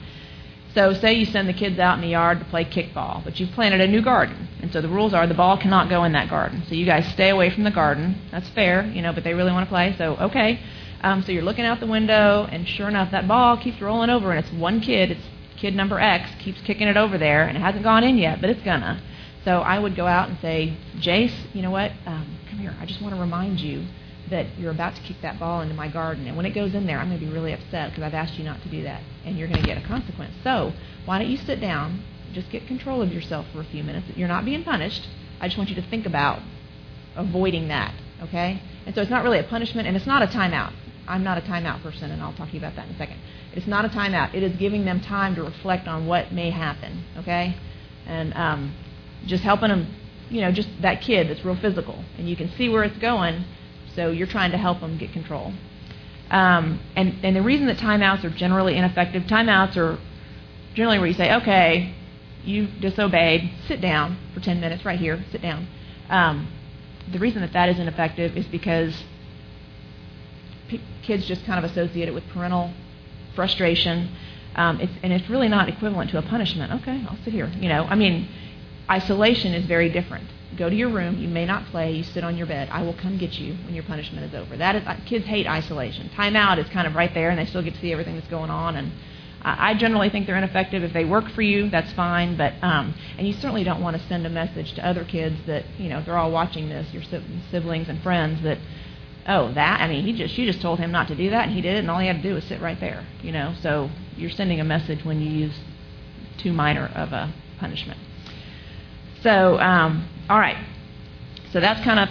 so 0.74 0.93
say 0.93 1.14
you 1.14 1.26
send 1.26 1.47
the 1.47 1.53
kids 1.53 1.78
out 1.80 1.95
in 1.95 2.01
the 2.01 2.07
yard 2.07 2.39
to 2.39 2.45
play 2.45 2.66
kickball, 2.66 3.24
but 3.24 3.39
you've 3.39 3.51
planted 3.51 3.80
a 3.80 3.88
new 3.88 4.01
garden, 4.01 4.47
and 4.61 4.72
so 4.74 4.82
the 4.82 4.89
rules 4.89 5.14
are 5.14 5.28
the 5.28 5.36
ball 5.36 5.57
cannot 5.57 5.88
go 5.88 6.03
in 6.03 6.14
that 6.14 6.30
garden. 6.30 6.64
So 6.68 6.74
you 6.74 6.86
guys 6.86 7.07
stay 7.14 7.30
away 7.30 7.51
from 7.51 7.64
the 7.64 7.72
garden. 7.72 8.20
That's 8.32 8.49
fair, 8.49 8.84
you 8.86 9.01
know, 9.01 9.14
but 9.14 9.24
they 9.24 9.34
really 9.34 9.51
want 9.51 9.68
to 9.68 9.70
play, 9.70 9.93
so 9.97 10.16
okay. 10.16 10.59
Um, 11.01 11.22
so 11.22 11.32
you're 11.32 11.43
looking 11.43 11.66
out 11.66 11.80
the 11.80 11.88
window, 11.88 12.47
and 12.49 12.68
sure 12.68 12.88
enough, 12.88 13.11
that 13.11 13.28
ball 13.28 13.57
keeps 13.57 13.82
rolling 13.82 14.09
over, 14.09 14.32
and 14.32 14.43
it's 14.43 14.53
one 14.55 14.80
kid. 14.80 15.11
It's 15.11 15.22
kid 15.57 15.76
number 15.76 15.99
X 15.99 16.30
keeps 16.43 16.59
kicking 16.61 16.88
it 16.88 16.97
over 16.97 17.18
there, 17.18 17.47
and 17.47 17.55
it 17.55 17.61
hasn't 17.61 17.84
gone 17.84 18.03
in 18.03 18.18
yet, 18.18 18.41
but 18.41 18.49
it's 18.49 18.64
gonna. 18.64 18.99
So 19.46 19.60
I 19.60 19.78
would 19.78 19.96
go 19.96 20.08
out 20.08 20.30
and 20.30 20.38
say, 20.39 20.78
Jace, 20.98 21.36
you 21.54 21.62
know 21.62 21.72
what? 21.72 21.91
Um, 22.06 22.38
come 22.50 22.60
here. 22.60 22.76
I 22.80 22.86
just 22.86 23.02
want 23.02 23.14
to 23.14 23.20
remind 23.20 23.60
you 23.60 23.86
that 24.30 24.58
you're 24.58 24.72
about 24.72 24.96
to 24.96 25.02
kick 25.02 25.18
that 25.22 25.38
ball 25.39 25.62
into 25.62 25.74
my 25.74 25.89
garden. 25.89 26.28
And 26.28 26.38
when 26.38 26.46
it 26.46 26.52
goes 26.52 26.74
in 26.74 26.86
there, 26.86 27.00
I'm 27.00 27.10
going 27.10 27.20
to 27.20 27.26
be 27.26 27.32
really 27.32 27.52
upset 27.52 27.91
because 27.91 28.04
I've 28.04 28.14
asked 28.14 28.36
you 28.36 28.46
not 28.46 28.62
to 28.64 28.70
do 28.70 28.84
that. 28.84 29.02
And 29.26 29.38
you're 29.38 29.50
going 29.50 29.62
to 29.62 29.66
get 29.68 29.78
a 29.78 29.86
consequence. 29.86 30.34
So 30.44 30.72
why 31.06 31.20
don't 31.20 31.30
you 31.30 31.38
sit 31.38 31.60
down, 31.60 32.04
just 32.34 32.50
get 32.50 32.66
control 32.68 33.02
of 33.02 33.12
yourself 33.12 33.46
for 33.52 33.60
a 33.60 33.66
few 33.66 33.84
minutes. 33.84 34.08
You're 34.16 34.30
not 34.30 34.46
being 34.46 34.64
punished. 34.64 35.08
I 35.41 35.48
just 35.48 35.58
want 35.58 35.70
you 35.70 35.76
to 35.76 35.89
think 35.89 36.06
about 36.06 36.41
avoiding 37.16 37.68
that, 37.68 37.94
okay? 38.22 38.62
And 38.86 38.96
so 38.96 39.02
it's 39.02 39.12
not 39.12 39.24
really 39.24 39.39
a 39.39 39.44
punishment, 39.44 39.88
and 39.88 39.98
it's 39.98 40.08
not 40.08 40.24
a 40.24 40.28
timeout. 40.28 40.74
I'm 41.08 41.24
not 41.24 41.38
a 41.38 41.41
timeout 41.41 41.84
person, 41.84 42.12
and 42.12 42.22
I'll 42.22 42.34
talk 42.34 42.48
to 42.48 42.54
you 42.54 42.60
about 42.60 42.76
that 42.78 42.88
in 42.88 42.96
a 42.96 42.98
second. 42.98 43.20
It's 43.54 43.68
not 43.68 43.84
a 43.86 43.89
timeout. 43.89 44.34
It 44.34 44.41
is 44.41 44.56
giving 44.56 44.86
them 44.86 45.02
time 45.02 45.36
to 45.36 45.44
reflect 45.44 45.88
on 45.88 46.08
what 46.08 46.32
may 46.32 46.50
happen, 46.50 47.04
okay? 47.18 47.58
And 48.08 48.34
um, 48.36 48.74
just 49.26 49.44
helping 49.44 49.70
them, 49.70 49.88
you 50.30 50.42
know, 50.42 50.52
just 50.52 50.70
that 50.82 51.02
kid 51.02 51.30
that's 51.30 51.44
real 51.46 51.56
physical, 51.56 52.04
and 52.18 52.30
you 52.30 52.36
can 52.36 52.50
see 52.52 52.70
where 52.70 52.84
it's 52.84 52.98
going, 52.98 53.46
so 53.96 54.10
you're 54.10 54.28
trying 54.28 54.52
to 54.52 54.58
help 54.58 54.80
them 54.80 54.98
get 54.98 55.12
control. 55.14 55.54
Um, 56.32 56.80
and, 56.96 57.16
and 57.24 57.36
the 57.36 57.42
reason 57.42 57.68
that 57.68 57.78
timeouts 57.78 58.24
are 58.24 58.30
generally 58.30 58.76
ineffective, 58.76 59.24
timeouts 59.24 59.78
are 59.78 60.00
generally 60.74 60.98
where 60.98 61.08
you 61.08 61.14
say, 61.14 61.34
okay, 61.36 61.94
you 62.44 62.68
disobeyed, 62.68 63.52
sit 63.68 63.82
down 63.82 64.18
for 64.34 64.40
10 64.40 64.60
minutes 64.60 64.84
right 64.84 65.00
here, 65.00 65.24
sit 65.32 65.42
down. 65.42 65.68
Um, 66.10 66.52
the 67.12 67.20
reason 67.20 67.42
that 67.42 67.54
that 67.54 67.70
isn't 67.70 67.88
effective 67.88 68.36
is 68.36 68.46
because 68.48 69.04
p- 70.68 70.82
kids 71.04 71.26
just 71.26 71.46
kind 71.46 71.64
of 71.64 71.70
associate 71.70 72.08
it 72.08 72.14
with 72.14 72.28
parental 72.30 72.74
frustration, 73.36 74.10
um, 74.56 74.80
it's, 74.80 74.94
and 75.04 75.14
it's 75.14 75.30
really 75.30 75.48
not 75.48 75.70
equivalent 75.70 76.12
to 76.12 76.18
a 76.18 76.22
punishment. 76.22 76.74
Okay, 76.82 77.04
I'll 77.08 77.18
sit 77.24 77.34
here. 77.34 77.52
You 77.60 77.70
know, 77.70 77.84
I 77.86 77.96
mean, 77.96 78.28
isolation 78.90 79.54
is 79.54 79.66
very 79.66 79.90
different. 79.90 80.30
Go 80.58 80.70
to 80.70 80.76
your 80.76 80.90
room. 80.90 81.18
You 81.18 81.28
may 81.28 81.46
not 81.46 81.66
play. 81.68 81.92
You 81.94 82.04
sit 82.04 82.24
on 82.24 82.38
your 82.38 82.46
bed. 82.46 82.70
I 82.72 82.84
will 82.84 82.94
come 82.94 83.18
get 83.18 83.34
you 83.34 83.56
when 83.66 83.74
your 83.74 83.84
punishment 83.84 84.26
is 84.26 84.36
over. 84.36 84.56
That 84.56 84.76
is, 84.76 84.84
uh, 84.86 84.98
kids 85.06 85.26
hate 85.26 85.48
isolation. 85.48 86.10
Timeout 86.16 86.60
is 86.60 86.70
kind 86.70 86.86
of 86.86 86.96
right 86.96 87.14
there, 87.14 87.30
and 87.30 87.40
they 87.40 87.46
still 87.46 87.64
get 87.64 87.74
to 87.74 87.80
see 87.82 87.92
everything 87.92 88.16
that's 88.16 88.28
going 88.28 88.52
on. 88.52 88.76
And 88.76 88.92
I, 89.46 89.74
generally 89.74 90.10
think 90.10 90.26
they're 90.26 90.38
ineffective. 90.38 90.84
If 90.84 90.94
they 90.94 91.06
work 91.06 91.30
for 91.32 91.42
you, 91.42 91.70
that's 91.70 91.92
fine. 91.94 92.38
But 92.38 92.54
um, 92.62 92.94
and 93.18 93.28
you 93.28 93.34
certainly 93.34 93.64
don't 93.64 93.82
want 93.82 94.00
to 94.00 94.08
send 94.08 94.26
a 94.26 94.30
message 94.30 94.74
to 94.74 94.88
other 94.88 95.04
kids 95.04 95.36
that 95.48 95.66
you 95.78 95.90
know 95.90 96.02
they're 96.02 96.18
all 96.18 96.32
watching 96.32 96.70
this, 96.70 96.88
your 96.94 97.04
siblings 97.52 97.90
and 97.90 98.02
friends 98.02 98.42
that 98.44 98.58
oh 99.28 99.52
that 99.54 99.82
I 99.82 99.88
mean 99.88 100.06
he 100.06 100.14
just 100.14 100.38
you 100.38 100.46
just 100.46 100.62
told 100.62 100.80
him 100.80 100.92
not 100.92 101.08
to 101.08 101.16
do 101.16 101.30
that 101.30 101.48
and 101.48 101.54
he 101.54 101.62
did 101.62 101.76
it 101.76 101.80
and 101.80 101.90
all 101.90 102.00
he 102.00 102.08
had 102.08 102.18
to 102.18 102.24
do 102.24 102.36
was 102.36 102.44
sit 102.46 102.62
right 102.62 102.80
there. 102.80 103.06
You 103.22 103.32
know, 103.32 103.54
so 103.62 103.90
you're 104.16 104.30
sending 104.30 104.62
a 104.62 104.64
message 104.64 105.04
when 105.04 105.20
you 105.20 105.30
use 105.30 105.60
too 106.38 106.54
minor 106.54 106.86
of 106.96 107.12
a 107.12 107.34
punishment. 107.60 108.00
So, 109.24 109.60
um, 109.60 110.08
all 110.30 110.40
right. 110.40 110.58
So 111.52 111.60
that's 111.60 111.84
kind 111.84 112.00
of 112.00 112.10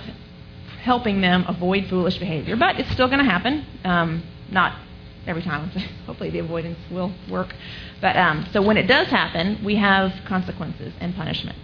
helping 0.83 1.21
them 1.21 1.45
avoid 1.47 1.87
foolish 1.89 2.19
behavior. 2.19 2.57
But 2.57 2.81
it's 2.81 2.91
still 2.93 3.07
going 3.07 3.21
to 3.21 3.31
happen. 3.31 3.65
Um, 3.85 4.23
not 4.51 4.77
every 5.27 5.43
time. 5.43 5.71
Hopefully 6.07 6.31
the 6.31 6.41
avoidance 6.41 6.79
will 6.91 7.13
work. 7.31 7.55
But 8.01 8.17
um, 8.17 8.49
so 8.53 8.63
when 8.63 8.77
it 8.77 8.87
does 8.87 9.09
happen, 9.09 9.63
we 9.65 9.77
have 9.77 10.13
consequences 10.27 10.93
and 11.01 11.15
punishment. 11.15 11.57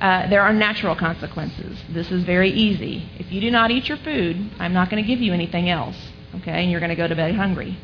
Uh, 0.00 0.28
there 0.28 0.42
are 0.42 0.52
natural 0.52 0.96
consequences. 0.96 1.78
This 1.90 2.10
is 2.10 2.24
very 2.24 2.50
easy. 2.50 3.08
If 3.18 3.30
you 3.30 3.40
do 3.40 3.50
not 3.50 3.70
eat 3.70 3.88
your 3.88 3.98
food, 3.98 4.50
I'm 4.58 4.72
not 4.72 4.88
going 4.88 5.02
to 5.02 5.06
give 5.06 5.20
you 5.20 5.32
anything 5.34 5.68
else. 5.68 5.96
Okay, 6.36 6.62
and 6.62 6.70
you're 6.70 6.80
going 6.80 6.90
to 6.90 6.96
go 6.96 7.06
to 7.06 7.14
bed 7.14 7.34
hungry. 7.34 7.76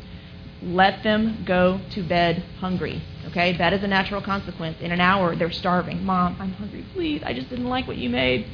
Let 0.61 1.03
them 1.03 1.43
go 1.45 1.79
to 1.91 2.03
bed 2.03 2.43
hungry. 2.59 3.01
Okay, 3.27 3.55
that 3.57 3.73
is 3.73 3.83
a 3.83 3.87
natural 3.87 4.21
consequence. 4.21 4.77
In 4.79 4.91
an 4.91 5.01
hour, 5.01 5.35
they're 5.35 5.51
starving. 5.51 6.03
Mom, 6.03 6.35
I'm 6.39 6.53
hungry. 6.53 6.85
Please, 6.93 7.21
I 7.25 7.33
just 7.33 7.49
didn't 7.49 7.67
like 7.67 7.87
what 7.87 7.97
you 7.97 8.09
made. 8.09 8.47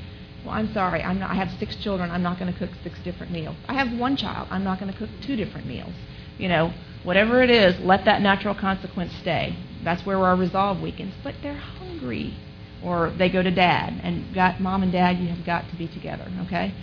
Well, 0.43 0.53
I'm 0.53 0.73
sorry. 0.73 1.01
I'm 1.01 1.19
not, 1.19 1.31
I 1.31 1.35
have 1.35 1.51
six 1.59 1.75
children. 1.77 2.11
I'm 2.11 2.23
not 2.23 2.39
going 2.39 2.51
to 2.51 2.59
cook 2.59 2.71
six 2.83 2.99
different 3.03 3.31
meals. 3.31 3.55
I 3.67 3.73
have 3.75 3.97
one 3.97 4.17
child. 4.17 4.49
I'm 4.51 4.63
not 4.63 4.79
going 4.79 4.91
to 4.91 4.97
cook 4.97 5.09
two 5.21 5.35
different 5.37 5.67
meals. 5.67 5.93
You 6.37 6.49
know, 6.49 6.73
whatever 7.03 7.41
it 7.41 7.49
is, 7.49 7.79
let 7.79 8.03
that 8.05 8.21
natural 8.21 8.55
consequence 8.55 9.13
stay. 9.21 9.55
That's 9.83 10.05
where 10.05 10.17
our 10.17 10.35
resolve 10.35 10.81
weakens. 10.81 11.13
But 11.23 11.35
they're 11.41 11.53
hungry, 11.53 12.33
or 12.83 13.11
they 13.11 13.29
go 13.29 13.41
to 13.41 13.51
dad, 13.51 14.01
and 14.03 14.33
got 14.33 14.59
mom 14.59 14.83
and 14.83 14.91
dad. 14.91 15.19
You 15.19 15.29
have 15.29 15.45
got 15.45 15.69
to 15.69 15.75
be 15.77 15.87
together. 15.87 16.29
Okay. 16.47 16.73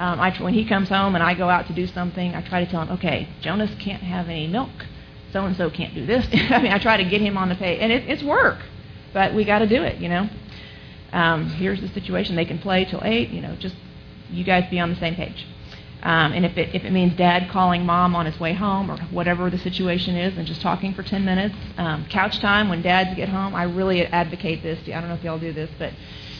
Um, 0.00 0.18
I, 0.18 0.34
when 0.42 0.54
he 0.54 0.64
comes 0.64 0.88
home 0.88 1.14
and 1.14 1.22
I 1.22 1.34
go 1.34 1.50
out 1.50 1.66
to 1.66 1.74
do 1.74 1.86
something, 1.86 2.34
I 2.34 2.40
try 2.40 2.64
to 2.64 2.70
tell 2.70 2.82
him, 2.82 2.90
okay, 2.92 3.28
Jonas 3.42 3.70
can't 3.78 4.02
have 4.02 4.28
any 4.28 4.46
milk. 4.46 4.70
So 5.32 5.44
and 5.44 5.56
so 5.56 5.70
can't 5.70 5.94
do 5.94 6.06
this. 6.06 6.26
I 6.32 6.62
mean, 6.62 6.72
I 6.72 6.78
try 6.78 6.96
to 6.96 7.04
get 7.04 7.20
him 7.20 7.36
on 7.36 7.50
the 7.50 7.54
page, 7.54 7.78
and 7.80 7.92
it, 7.92 8.08
it's 8.08 8.22
work, 8.22 8.58
but 9.12 9.34
we 9.34 9.44
got 9.44 9.60
to 9.60 9.68
do 9.68 9.82
it, 9.82 9.98
you 9.98 10.08
know. 10.08 10.28
Um, 11.12 11.50
here's 11.50 11.80
the 11.80 11.88
situation. 11.88 12.34
They 12.34 12.46
can 12.46 12.58
play 12.58 12.84
till 12.86 13.02
eight. 13.04 13.28
You 13.28 13.42
know, 13.42 13.54
just 13.56 13.76
you 14.30 14.42
guys 14.42 14.68
be 14.70 14.80
on 14.80 14.90
the 14.90 14.96
same 14.96 15.14
page. 15.14 15.46
Um, 16.02 16.32
and 16.32 16.46
if 16.46 16.56
it, 16.56 16.74
if 16.74 16.84
it 16.84 16.92
means 16.92 17.14
dad 17.16 17.50
calling 17.50 17.84
mom 17.84 18.16
on 18.16 18.24
his 18.24 18.40
way 18.40 18.54
home 18.54 18.90
or 18.90 18.96
whatever 19.10 19.50
the 19.50 19.58
situation 19.58 20.16
is 20.16 20.36
and 20.38 20.46
just 20.46 20.62
talking 20.62 20.94
for 20.94 21.02
10 21.02 21.24
minutes, 21.26 21.54
um, 21.76 22.06
couch 22.06 22.38
time 22.40 22.70
when 22.70 22.80
dads 22.80 23.14
get 23.16 23.28
home, 23.28 23.54
I 23.54 23.64
really 23.64 24.06
advocate 24.06 24.62
this. 24.62 24.78
I 24.86 24.92
don't 24.92 25.08
know 25.08 25.14
if 25.14 25.22
y'all 25.22 25.38
do 25.38 25.52
this, 25.52 25.68
but 25.78 25.92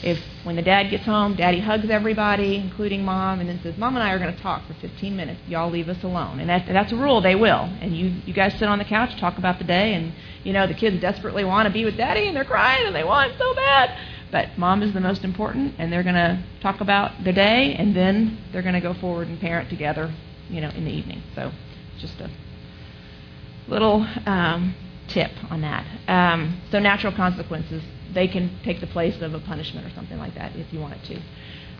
if 0.03 0.18
when 0.44 0.57
the 0.57 0.62
dad 0.62 0.90
gets 0.90 1.05
home, 1.05 1.36
daddy 1.36 1.61
hugs 1.61 1.90
everybody, 1.90 2.57
including 2.57 3.05
mom, 3.05 3.40
and 3.40 3.48
then 3.48 3.61
says, 3.62 3.76
"Mom 3.76 3.96
and 3.96 4.03
I 4.03 4.12
are 4.12 4.18
going 4.18 4.34
to 4.34 4.42
talk 4.42 4.66
for 4.66 4.74
15 4.74 5.14
minutes. 5.14 5.40
Y'all 5.46 5.70
leave 5.70 5.88
us 5.88 6.03
alone." 6.03 6.40
And 6.40 6.48
that, 6.48 6.66
that's 6.66 6.92
a 6.92 6.96
rule. 6.96 7.20
They 7.20 7.34
will. 7.34 7.68
And 7.80 7.96
you 7.96 8.14
you 8.24 8.32
guys 8.32 8.55
sit 8.55 8.68
on 8.68 8.78
the 8.78 8.84
couch, 8.84 9.18
talk 9.20 9.38
about 9.38 9.59
the 9.59 9.64
day, 9.64 9.94
and 9.94 10.12
you 10.42 10.53
know 10.53 10.66
the 10.66 10.74
kids 10.74 11.01
desperately 11.01 11.44
want 11.44 11.66
to 11.66 11.72
be 11.72 11.84
with 11.84 11.96
daddy, 11.96 12.26
and 12.26 12.36
they're 12.36 12.44
crying, 12.44 12.86
and 12.86 12.96
they 12.96 13.05
want 13.05 13.32
so 13.38 13.55
bad. 13.55 13.96
But 14.30 14.57
mom 14.57 14.82
is 14.82 14.94
the 14.94 15.01
most 15.01 15.24
important, 15.24 15.74
and 15.78 15.92
they're 15.92 16.05
going 16.05 16.14
to 16.14 16.42
talk 16.61 16.80
about 16.80 17.24
the 17.24 17.32
day, 17.32 17.74
and 17.74 17.94
then 17.94 18.38
they're 18.53 18.62
going 18.62 18.74
to 18.74 18.80
go 18.80 18.94
forward 18.94 19.28
and 19.28 19.40
parent 19.40 19.68
together, 19.68 20.14
you 20.48 20.61
know, 20.61 20.70
in 20.70 20.84
the 20.84 20.90
evening. 20.90 21.22
So, 21.34 21.51
just 21.98 22.20
a 22.20 22.30
little 23.66 24.07
um, 24.26 24.74
tip 25.09 25.32
on 25.51 25.62
that. 25.62 25.84
Um, 26.09 26.61
so, 26.70 26.78
natural 26.78 27.12
consequences 27.12 27.82
they 28.14 28.28
can 28.28 28.58
take 28.62 28.80
the 28.80 28.86
place 28.86 29.20
of 29.20 29.34
a 29.34 29.40
punishment 29.40 29.86
or 29.86 29.90
something 29.94 30.18
like 30.18 30.34
that 30.34 30.54
if 30.56 30.72
you 30.72 30.80
want 30.80 30.94
it 30.94 31.04
to. 31.04 31.20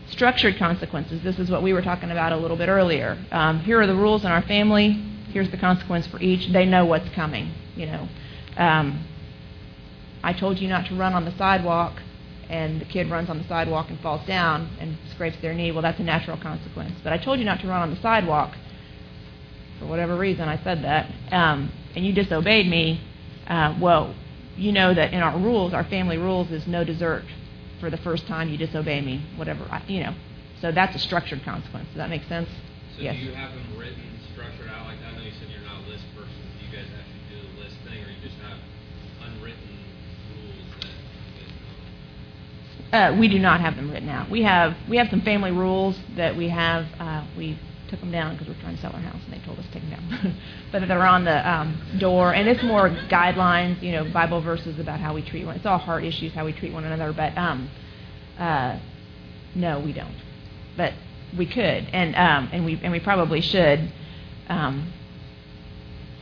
Structured 0.09 0.57
consequences. 0.57 1.21
This 1.23 1.39
is 1.39 1.49
what 1.49 1.63
we 1.63 1.73
were 1.73 1.81
talking 1.81 2.11
about 2.11 2.31
a 2.33 2.37
little 2.37 2.57
bit 2.57 2.69
earlier. 2.69 3.17
Um, 3.31 3.59
here 3.59 3.79
are 3.81 3.87
the 3.87 3.95
rules 3.95 4.25
in 4.25 4.31
our 4.31 4.41
family. 4.41 4.91
Here's 5.31 5.49
the 5.51 5.57
consequence 5.57 6.07
for 6.07 6.19
each. 6.19 6.51
They 6.51 6.65
know 6.65 6.85
what's 6.85 7.09
coming. 7.09 7.53
You 7.75 7.85
know, 7.85 8.09
um, 8.57 9.05
I 10.23 10.33
told 10.33 10.59
you 10.59 10.67
not 10.67 10.87
to 10.87 10.95
run 10.95 11.13
on 11.13 11.23
the 11.23 11.35
sidewalk, 11.37 12.01
and 12.49 12.81
the 12.81 12.85
kid 12.85 13.09
runs 13.09 13.29
on 13.29 13.37
the 13.37 13.47
sidewalk 13.47 13.89
and 13.89 13.99
falls 14.01 14.25
down 14.27 14.69
and 14.79 14.97
scrapes 15.11 15.37
their 15.41 15.53
knee. 15.53 15.71
Well, 15.71 15.81
that's 15.81 15.99
a 15.99 16.03
natural 16.03 16.37
consequence. 16.37 16.93
But 17.03 17.13
I 17.13 17.17
told 17.17 17.39
you 17.39 17.45
not 17.45 17.61
to 17.61 17.67
run 17.67 17.81
on 17.81 17.89
the 17.89 18.01
sidewalk. 18.01 18.55
For 19.79 19.85
whatever 19.85 20.17
reason, 20.17 20.49
I 20.49 20.61
said 20.61 20.83
that, 20.83 21.09
um, 21.31 21.71
and 21.95 22.05
you 22.05 22.13
disobeyed 22.13 22.67
me. 22.67 23.01
Uh, 23.47 23.75
well, 23.79 24.13
you 24.57 24.71
know 24.71 24.93
that 24.93 25.13
in 25.13 25.21
our 25.21 25.37
rules, 25.37 25.73
our 25.73 25.83
family 25.85 26.17
rules 26.17 26.51
is 26.51 26.67
no 26.67 26.83
dessert 26.83 27.23
for 27.79 27.89
the 27.89 27.97
first 27.97 28.27
time 28.27 28.49
you 28.49 28.57
disobey 28.57 29.01
me, 29.01 29.23
whatever, 29.35 29.65
you 29.87 30.03
know. 30.03 30.13
So 30.61 30.71
that's 30.71 30.95
a 30.95 30.99
structured 30.99 31.43
consequence. 31.43 31.87
Does 31.87 31.97
that 31.97 32.09
make 32.09 32.23
sense? 32.25 32.49
So 32.95 33.01
yes. 33.01 33.15
do 33.15 33.21
you 33.21 33.31
have 33.33 33.51
them 33.51 33.77
written, 33.77 34.03
structured 34.33 34.69
out 34.69 34.85
like 34.85 34.99
that? 35.01 35.13
I 35.13 35.17
know 35.17 35.23
you 35.23 35.31
said 35.39 35.49
you're 35.49 35.65
not 35.65 35.83
a 35.83 35.89
list 35.89 36.03
person. 36.15 36.29
Do 36.59 36.65
you 36.65 36.71
guys 36.71 36.85
actually 36.93 37.23
do 37.33 37.41
the 37.41 37.63
list 37.63 37.75
thing, 37.83 37.97
or 38.03 38.09
you 38.09 38.21
just 38.21 38.37
have 38.45 38.59
unwritten 39.25 39.73
rules 40.29 40.65
that 42.91 43.13
uh, 43.13 43.15
we 43.17 43.27
do 43.27 43.39
not 43.39 43.61
have 43.61 43.75
them 43.75 43.89
written 43.89 44.09
out. 44.09 44.29
We 44.29 44.43
have 44.43 44.75
we 44.89 44.97
have 44.97 45.09
some 45.09 45.21
family 45.21 45.51
rules 45.51 45.97
that 46.15 46.35
we 46.35 46.49
have. 46.49 46.85
Uh, 46.99 47.25
we 47.37 47.57
took 47.91 47.99
them 47.99 48.11
down 48.11 48.33
because 48.33 48.47
we're 48.47 48.59
trying 48.61 48.75
to 48.75 48.81
sell 48.81 48.93
our 48.93 49.01
house, 49.01 49.21
and 49.25 49.33
they 49.33 49.45
told 49.45 49.59
us 49.59 49.65
to 49.65 49.71
take 49.71 49.87
them 49.87 49.91
down. 49.91 50.35
but 50.71 50.87
they're 50.87 51.05
on 51.05 51.25
the 51.25 51.49
um, 51.49 51.79
door, 51.99 52.33
and 52.33 52.47
it's 52.47 52.63
more 52.63 52.89
guidelines, 52.89 53.81
you 53.83 53.91
know, 53.91 54.05
Bible 54.05 54.41
verses 54.41 54.79
about 54.79 54.99
how 54.99 55.13
we 55.13 55.21
treat 55.21 55.45
one. 55.45 55.55
It's 55.57 55.65
all 55.65 55.77
heart 55.77 56.03
issues, 56.03 56.33
how 56.33 56.45
we 56.45 56.53
treat 56.53 56.73
one 56.73 56.85
another. 56.85 57.13
But 57.13 57.37
um, 57.37 57.69
uh, 58.39 58.79
no, 59.53 59.79
we 59.81 59.93
don't. 59.93 60.15
But 60.77 60.93
we 61.37 61.45
could, 61.45 61.87
and 61.93 62.15
um, 62.15 62.49
and 62.51 62.65
we 62.65 62.79
and 62.81 62.91
we 62.91 63.01
probably 63.01 63.41
should. 63.41 63.91
Um, 64.47 64.93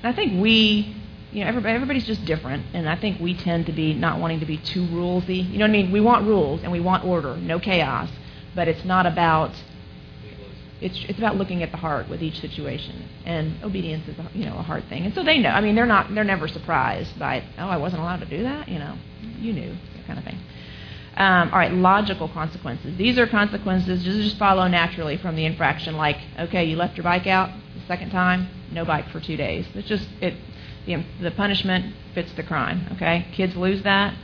I 0.04 0.12
think 0.14 0.42
we, 0.42 0.96
you 1.32 1.44
know, 1.44 1.50
everybody, 1.50 1.76
everybody's 1.76 2.08
just 2.08 2.26
different, 2.26 2.66
and 2.74 2.90
I 2.90 2.96
think 2.96 3.20
we 3.22 3.36
tend 3.36 3.68
to 3.68 3.74
be 3.74 3.94
not 3.94 4.20
wanting 4.20 4.40
to 4.40 4.46
be 4.46 4.58
too 4.58 4.86
rulesy. 4.88 5.50
You 5.50 5.60
know 5.60 5.66
what 5.66 5.70
I 5.70 5.74
mean? 5.74 5.92
We 5.92 6.02
want 6.02 6.26
rules 6.26 6.64
and 6.64 6.72
we 6.72 6.80
want 6.80 7.06
order, 7.06 7.38
no 7.38 7.60
chaos. 7.60 8.10
But 8.56 8.68
it's 8.68 8.84
not 8.84 9.06
about 9.06 9.52
it's 10.82 10.98
it's 11.10 11.18
about 11.18 11.36
looking 11.36 11.62
at 11.62 11.72
the 11.72 11.78
heart 11.78 12.10
with 12.10 12.22
each 12.22 12.40
situation, 12.40 13.08
and 13.26 13.62
obedience 13.64 14.08
is 14.08 14.18
a, 14.18 14.30
you 14.34 14.46
know 14.46 14.58
a 14.58 14.62
hard 14.62 14.88
thing. 14.88 15.06
And 15.06 15.14
so 15.14 15.24
they 15.24 15.38
know. 15.38 15.50
I 15.50 15.62
mean, 15.62 15.76
they're 15.76 15.86
not 15.86 16.14
they're 16.14 16.24
never 16.24 16.48
surprised 16.48 17.18
by 17.20 17.44
oh 17.58 17.68
I 17.68 17.78
wasn't 17.78 18.02
allowed 18.02 18.22
to 18.22 18.26
do 18.26 18.44
that. 18.44 18.68
You 18.70 18.80
know, 18.80 18.98
you 19.40 19.54
knew 19.54 19.76
that 19.96 20.08
kind 20.08 20.20
of 20.20 20.26
thing. 20.26 20.40
Um, 21.18 21.50
all 21.52 21.60
right, 21.60 21.74
logical 21.74 22.30
consequences. 22.30 22.98
These 22.98 23.20
are 23.20 23.28
consequences 23.28 24.04
just 24.04 24.20
just 24.20 24.38
follow 24.38 24.68
naturally 24.68 25.18
from 25.18 25.36
the 25.36 25.46
infraction. 25.46 25.98
Like 25.98 26.18
okay, 26.40 26.64
you 26.66 26.78
left 26.78 26.96
your 26.96 27.04
bike 27.04 27.28
out 27.28 27.50
the 27.76 27.86
second 27.88 28.12
time, 28.12 28.48
no 28.72 28.86
bike 28.86 29.10
for 29.10 29.20
two 29.20 29.36
days. 29.36 29.66
It's 29.74 29.88
just 29.88 30.08
it 30.22 30.36
the 30.86 31.04
the 31.22 31.32
punishment 31.32 31.94
fits 32.14 32.32
the 32.34 32.44
crime. 32.44 32.88
Okay, 32.94 33.28
kids 33.34 33.56
lose 33.56 33.84
that. 33.84 34.16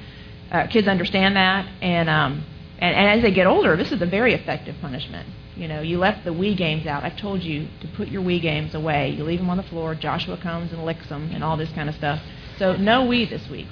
Uh, 0.51 0.67
kids 0.67 0.87
understand 0.87 1.35
that, 1.35 1.67
and 1.81 2.09
um, 2.09 2.45
and, 2.79 2.95
and 2.95 3.19
as 3.19 3.23
they 3.23 3.31
get 3.31 3.45
older, 3.45 3.75
this 3.75 3.91
is 3.91 4.01
a 4.01 4.05
very 4.05 4.33
effective 4.33 4.75
punishment 4.79 5.27
you 5.55 5.67
know, 5.67 5.81
you 5.81 5.97
left 5.97 6.25
the 6.25 6.31
Wii 6.31 6.57
games 6.57 6.85
out. 6.85 7.03
I've 7.03 7.17
told 7.17 7.41
you 7.41 7.67
to 7.81 7.87
put 7.95 8.09
your 8.09 8.21
Wii 8.21 8.41
games 8.41 8.75
away. 8.75 9.09
You 9.09 9.23
leave 9.23 9.39
them 9.39 9.49
on 9.49 9.57
the 9.57 9.63
floor. 9.63 9.95
Joshua 9.95 10.37
comes 10.37 10.71
and 10.71 10.83
licks 10.85 11.07
them 11.07 11.31
and 11.33 11.43
all 11.43 11.57
this 11.57 11.71
kind 11.71 11.89
of 11.89 11.95
stuff. 11.95 12.21
So 12.57 12.75
no 12.75 13.05
Wii 13.05 13.29
this 13.29 13.47
week. 13.49 13.67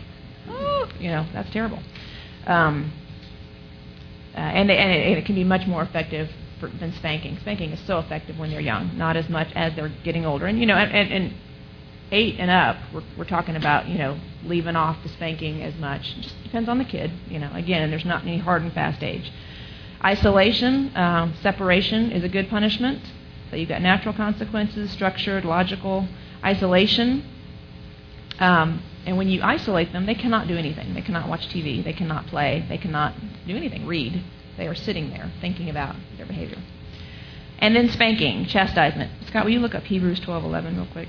Oh, 0.47 0.89
You 0.99 1.09
know, 1.09 1.25
that's 1.33 1.51
terrible. 1.51 1.79
Um, 2.45 2.91
uh, 4.33 4.39
and, 4.39 4.71
and, 4.71 4.91
it, 4.91 5.07
and 5.07 5.17
it 5.17 5.25
can 5.25 5.35
be 5.35 5.43
much 5.43 5.67
more 5.67 5.83
effective 5.83 6.29
for, 6.59 6.67
than 6.67 6.93
spanking. 6.93 7.37
Spanking 7.39 7.71
is 7.71 7.85
so 7.85 7.99
effective 7.99 8.37
when 8.39 8.49
they're 8.49 8.61
young, 8.61 8.97
not 8.97 9.15
as 9.15 9.29
much 9.29 9.49
as 9.53 9.75
they're 9.75 9.91
getting 10.03 10.25
older. 10.25 10.47
And 10.47 10.59
you 10.59 10.65
know, 10.65 10.75
and, 10.75 10.91
and, 10.91 11.11
and 11.11 11.33
eight 12.11 12.39
and 12.39 12.49
up, 12.49 12.77
we're, 12.93 13.03
we're 13.17 13.25
talking 13.25 13.55
about 13.55 13.87
you 13.87 13.97
know 13.97 14.19
leaving 14.43 14.75
off 14.75 14.97
the 15.03 15.09
spanking 15.09 15.61
as 15.61 15.75
much. 15.75 16.01
It 16.17 16.21
just 16.21 16.43
depends 16.43 16.69
on 16.69 16.77
the 16.77 16.85
kid. 16.85 17.11
You 17.27 17.39
know, 17.39 17.51
again, 17.53 17.89
there's 17.89 18.05
not 18.05 18.23
any 18.23 18.39
hard 18.39 18.61
and 18.61 18.73
fast 18.73 19.03
age. 19.03 19.31
Isolation, 20.05 20.91
um, 20.95 21.33
separation 21.41 22.11
is 22.11 22.23
a 22.23 22.29
good 22.29 22.49
punishment. 22.49 23.01
So 23.49 23.55
you've 23.55 23.69
got 23.69 23.81
natural 23.81 24.13
consequences, 24.13 24.91
structured, 24.91 25.45
logical. 25.45 26.07
Isolation, 26.43 27.23
um, 28.39 28.81
and 29.05 29.17
when 29.17 29.29
you 29.29 29.41
isolate 29.41 29.91
them, 29.91 30.05
they 30.05 30.15
cannot 30.15 30.47
do 30.47 30.57
anything. 30.57 30.93
They 30.93 31.01
cannot 31.01 31.27
watch 31.27 31.47
TV. 31.49 31.83
They 31.83 31.93
cannot 31.93 32.27
play. 32.27 32.65
They 32.69 32.77
cannot 32.77 33.13
do 33.45 33.55
anything. 33.55 33.85
Read. 33.85 34.23
They 34.57 34.67
are 34.67 34.75
sitting 34.75 35.09
there 35.09 35.31
thinking 35.41 35.69
about 35.69 35.95
their 36.17 36.25
behavior. 36.25 36.59
And 37.59 37.75
then 37.75 37.89
spanking, 37.89 38.45
chastisement. 38.45 39.11
Scott, 39.27 39.45
will 39.45 39.51
you 39.51 39.59
look 39.59 39.75
up 39.75 39.83
Hebrews 39.83 40.19
12:11 40.21 40.75
real 40.75 40.87
quick? 40.87 41.07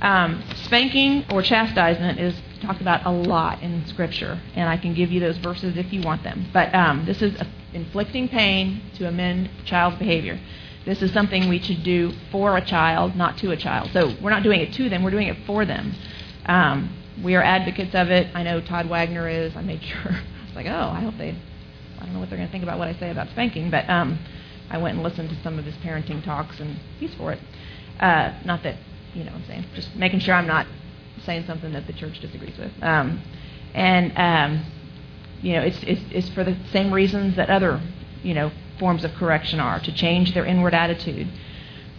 Um, 0.00 0.42
spanking 0.54 1.24
or 1.32 1.42
chastisement 1.42 2.20
is 2.20 2.40
talked 2.60 2.80
about 2.80 3.04
a 3.06 3.10
lot 3.10 3.62
in 3.62 3.84
Scripture, 3.86 4.40
and 4.54 4.68
I 4.68 4.76
can 4.76 4.94
give 4.94 5.10
you 5.10 5.20
those 5.20 5.36
verses 5.38 5.76
if 5.76 5.92
you 5.92 6.02
want 6.02 6.22
them. 6.22 6.46
But 6.52 6.74
um, 6.74 7.04
this 7.06 7.22
is 7.22 7.34
inflicting 7.72 8.28
pain 8.28 8.82
to 8.94 9.06
amend 9.06 9.50
child's 9.64 9.98
behavior. 9.98 10.38
This 10.84 11.02
is 11.02 11.12
something 11.12 11.48
we 11.48 11.58
should 11.60 11.82
do 11.82 12.12
for 12.30 12.56
a 12.56 12.64
child, 12.64 13.16
not 13.16 13.38
to 13.38 13.50
a 13.50 13.56
child. 13.56 13.90
So 13.92 14.14
we're 14.22 14.30
not 14.30 14.42
doing 14.42 14.60
it 14.60 14.72
to 14.74 14.88
them; 14.88 15.02
we're 15.02 15.10
doing 15.10 15.28
it 15.28 15.36
for 15.46 15.64
them. 15.64 15.94
Um, 16.46 16.96
we 17.24 17.34
are 17.34 17.42
advocates 17.42 17.94
of 17.94 18.08
it. 18.10 18.28
I 18.34 18.42
know 18.42 18.60
Todd 18.60 18.88
Wagner 18.88 19.28
is. 19.28 19.56
I 19.56 19.62
made 19.62 19.82
sure. 19.82 20.12
I 20.12 20.46
was 20.46 20.54
like, 20.54 20.66
oh, 20.66 20.90
I 20.94 21.00
hope 21.00 21.14
they. 21.18 21.36
I 21.98 22.04
don't 22.04 22.12
know 22.12 22.20
what 22.20 22.28
they're 22.28 22.38
going 22.38 22.48
to 22.48 22.52
think 22.52 22.62
about 22.62 22.78
what 22.78 22.88
I 22.88 22.94
say 22.94 23.10
about 23.10 23.28
spanking, 23.30 23.70
but 23.70 23.88
um, 23.88 24.18
I 24.70 24.78
went 24.78 24.94
and 24.94 25.02
listened 25.02 25.30
to 25.30 25.42
some 25.42 25.58
of 25.58 25.64
his 25.64 25.74
parenting 25.76 26.22
talks, 26.24 26.60
and 26.60 26.76
he's 27.00 27.14
for 27.14 27.32
it. 27.32 27.40
Uh, 27.98 28.32
not 28.44 28.62
that 28.62 28.76
you 29.14 29.24
know, 29.24 29.32
what 29.32 29.40
I'm 29.40 29.46
saying 29.46 29.64
just 29.74 29.94
making 29.96 30.20
sure 30.20 30.34
I'm 30.34 30.46
not 30.46 30.66
saying 31.24 31.46
something 31.46 31.72
that 31.72 31.86
the 31.86 31.94
church 31.94 32.20
disagrees 32.20 32.58
with. 32.58 32.72
Um, 32.82 33.22
and 33.74 34.12
um, 34.16 34.64
you 35.46 35.52
know, 35.52 35.62
it's, 35.62 35.80
it's 35.84 36.00
it's 36.10 36.28
for 36.30 36.42
the 36.42 36.56
same 36.72 36.92
reasons 36.92 37.36
that 37.36 37.48
other 37.50 37.80
you 38.24 38.34
know 38.34 38.50
forms 38.80 39.04
of 39.04 39.12
correction 39.12 39.60
are 39.60 39.78
to 39.78 39.92
change 39.94 40.34
their 40.34 40.44
inward 40.44 40.74
attitude. 40.74 41.28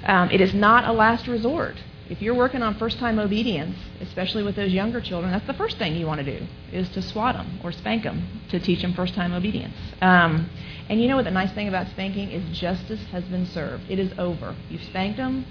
Um, 0.04 0.30
it 0.32 0.42
is 0.42 0.54
not 0.54 0.84
a 0.84 0.92
last 0.92 1.28
resort. 1.28 1.76
If 2.10 2.22
you're 2.22 2.36
working 2.36 2.62
on 2.62 2.76
first-time 2.76 3.20
obedience, 3.20 3.78
especially 4.02 4.44
with 4.44 4.56
those 4.58 4.74
younger 4.74 5.00
children, 5.00 5.32
that's 5.32 5.48
the 5.48 5.54
first 5.54 5.78
thing 5.78 5.96
you 5.96 6.06
want 6.06 6.20
to 6.26 6.40
do 6.40 6.46
is 6.74 6.90
to 6.90 7.02
swat 7.02 7.36
them 7.36 7.60
or 7.64 7.72
spank 7.72 8.04
them 8.04 8.42
to 8.50 8.60
teach 8.60 8.82
them 8.82 8.94
first-time 8.94 9.32
obedience. 9.34 9.76
Um, 10.02 10.50
and 10.90 11.02
you 11.02 11.08
know 11.08 11.16
what 11.16 11.26
the 11.26 11.32
nice 11.32 11.52
thing 11.54 11.70
about 11.70 11.88
spanking 11.88 12.30
is 12.32 12.58
justice 12.58 13.04
has 13.12 13.24
been 13.26 13.46
served. 13.46 13.90
It 13.90 13.98
is 13.98 14.12
over. 14.18 14.56
You've 14.70 14.84
spanked 14.84 15.18
them, 15.18 15.46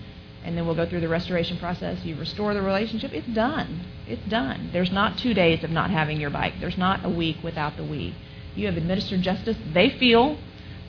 and 0.47 0.57
then 0.57 0.65
Wii'll 0.65 0.77
go 0.77 0.87
through 0.87 1.01
the 1.01 1.09
restoration 1.09 1.59
process. 1.59 2.05
You 2.05 2.15
restore 2.17 2.55
the 2.55 2.63
relationship. 2.63 3.13
It's 3.13 3.27
done. 3.27 3.81
It's 4.07 4.23
done. 4.29 4.71
There's 4.73 4.93
not 4.93 5.19
two 5.19 5.35
days 5.35 5.65
of 5.65 5.71
not 5.71 5.91
having 5.91 6.21
your 6.21 6.31
bike. 6.31 6.55
There's 6.61 6.79
not 6.79 7.05
a 7.05 7.09
week 7.09 7.39
without 7.43 7.77
the 7.77 7.83
we. 7.83 8.15
You 8.55 8.67
have 8.67 8.77
administered 8.77 9.23
justice. 9.23 9.57
They 9.75 9.91
feel 9.91 10.39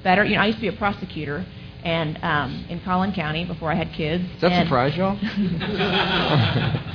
better. 0.03 0.24
You 0.24 0.36
know, 0.36 0.43
I 0.43 0.45
used 0.45 0.60
to 0.60 0.62
be 0.62 0.68
a 0.68 0.74
prosecutor, 0.78 1.43
and 1.84 2.24
um, 2.24 2.66
in 2.70 2.82
Collin 2.82 3.14
County 3.14 3.45
before 3.45 3.72
I 3.72 3.76
had 3.76 3.91
kids. 3.93 4.24
Does 4.34 4.41
that 4.41 4.51
and, 4.51 4.68
surprise 4.68 4.95
y'all? 4.95 5.18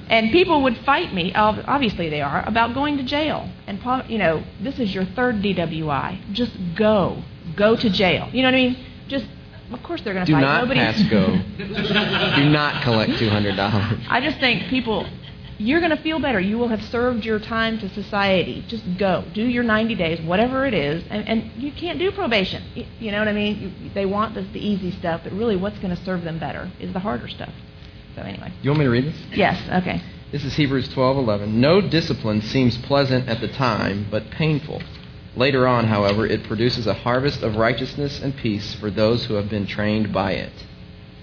and 0.08 0.32
people 0.32 0.64
would 0.64 0.78
fight 0.78 1.14
me. 1.14 1.32
Obviously, 1.32 2.10
they 2.10 2.22
are 2.22 2.42
about 2.44 2.74
going 2.74 2.96
to 2.96 3.04
jail. 3.04 3.48
And 3.68 3.80
you 4.10 4.18
know, 4.18 4.42
this 4.60 4.80
is 4.80 4.92
your 4.92 5.04
third 5.04 5.36
DWI. 5.36 6.32
Just 6.32 6.52
go, 6.74 7.22
go 7.56 7.76
to 7.76 7.88
jail. 7.88 8.28
You 8.32 8.42
know 8.42 8.48
what 8.48 8.54
I 8.54 8.62
mean? 8.62 8.86
Just 9.06 9.26
of 9.72 9.82
course 9.82 10.00
they're 10.02 10.14
going 10.14 10.26
to 10.26 10.30
Do 10.32 10.36
fight. 10.36 10.40
not 10.42 10.62
Nobody. 10.62 10.80
pass 10.80 11.02
go. 11.04 11.36
Do 12.36 12.48
not 12.50 12.82
collect 12.82 13.18
two 13.18 13.28
hundred 13.28 13.56
dollars. 13.56 13.98
I 14.08 14.20
just 14.20 14.38
think 14.40 14.68
people, 14.68 15.06
you're 15.58 15.80
going 15.80 15.94
to 15.96 16.02
feel 16.02 16.18
better. 16.20 16.40
You 16.40 16.58
will 16.58 16.68
have 16.68 16.82
served 16.84 17.24
your 17.24 17.38
time 17.38 17.78
to 17.80 17.88
society. 17.90 18.64
Just 18.68 18.84
go, 18.98 19.24
do 19.34 19.42
your 19.42 19.62
90 19.62 19.94
days, 19.94 20.20
whatever 20.22 20.64
it 20.66 20.72
is, 20.74 21.04
and, 21.10 21.28
and 21.28 21.62
you 21.62 21.70
can't 21.72 21.98
do 21.98 22.10
probation. 22.12 22.62
You, 22.74 22.86
you 22.98 23.10
know 23.12 23.18
what 23.18 23.28
I 23.28 23.32
mean? 23.32 23.74
You, 23.80 23.90
they 23.94 24.06
want 24.06 24.34
this, 24.34 24.46
the 24.52 24.58
easy 24.66 24.90
stuff, 24.92 25.20
but 25.24 25.32
really, 25.32 25.56
what's 25.56 25.78
going 25.78 25.94
to 25.94 26.02
serve 26.04 26.22
them 26.24 26.38
better 26.38 26.70
is 26.80 26.92
the 26.92 27.00
harder 27.00 27.28
stuff. 27.28 27.52
So 28.16 28.22
anyway. 28.22 28.52
You 28.62 28.70
want 28.70 28.80
me 28.80 28.84
to 28.86 28.90
read 28.90 29.04
this? 29.04 29.16
Yes. 29.32 29.62
Okay. 29.82 30.02
This 30.32 30.44
is 30.44 30.54
Hebrews 30.54 30.88
12:11. 30.90 31.48
No 31.48 31.80
discipline 31.80 32.40
seems 32.40 32.76
pleasant 32.78 33.28
at 33.28 33.40
the 33.40 33.48
time, 33.48 34.06
but 34.10 34.30
painful. 34.30 34.80
Later 35.36 35.66
on, 35.66 35.86
however, 35.86 36.26
it 36.26 36.44
produces 36.44 36.86
a 36.86 36.94
harvest 36.94 37.42
of 37.42 37.56
righteousness 37.56 38.20
and 38.20 38.36
peace 38.36 38.74
for 38.74 38.90
those 38.90 39.24
who 39.26 39.34
have 39.34 39.48
been 39.48 39.66
trained 39.66 40.12
by 40.12 40.32
it. 40.32 40.52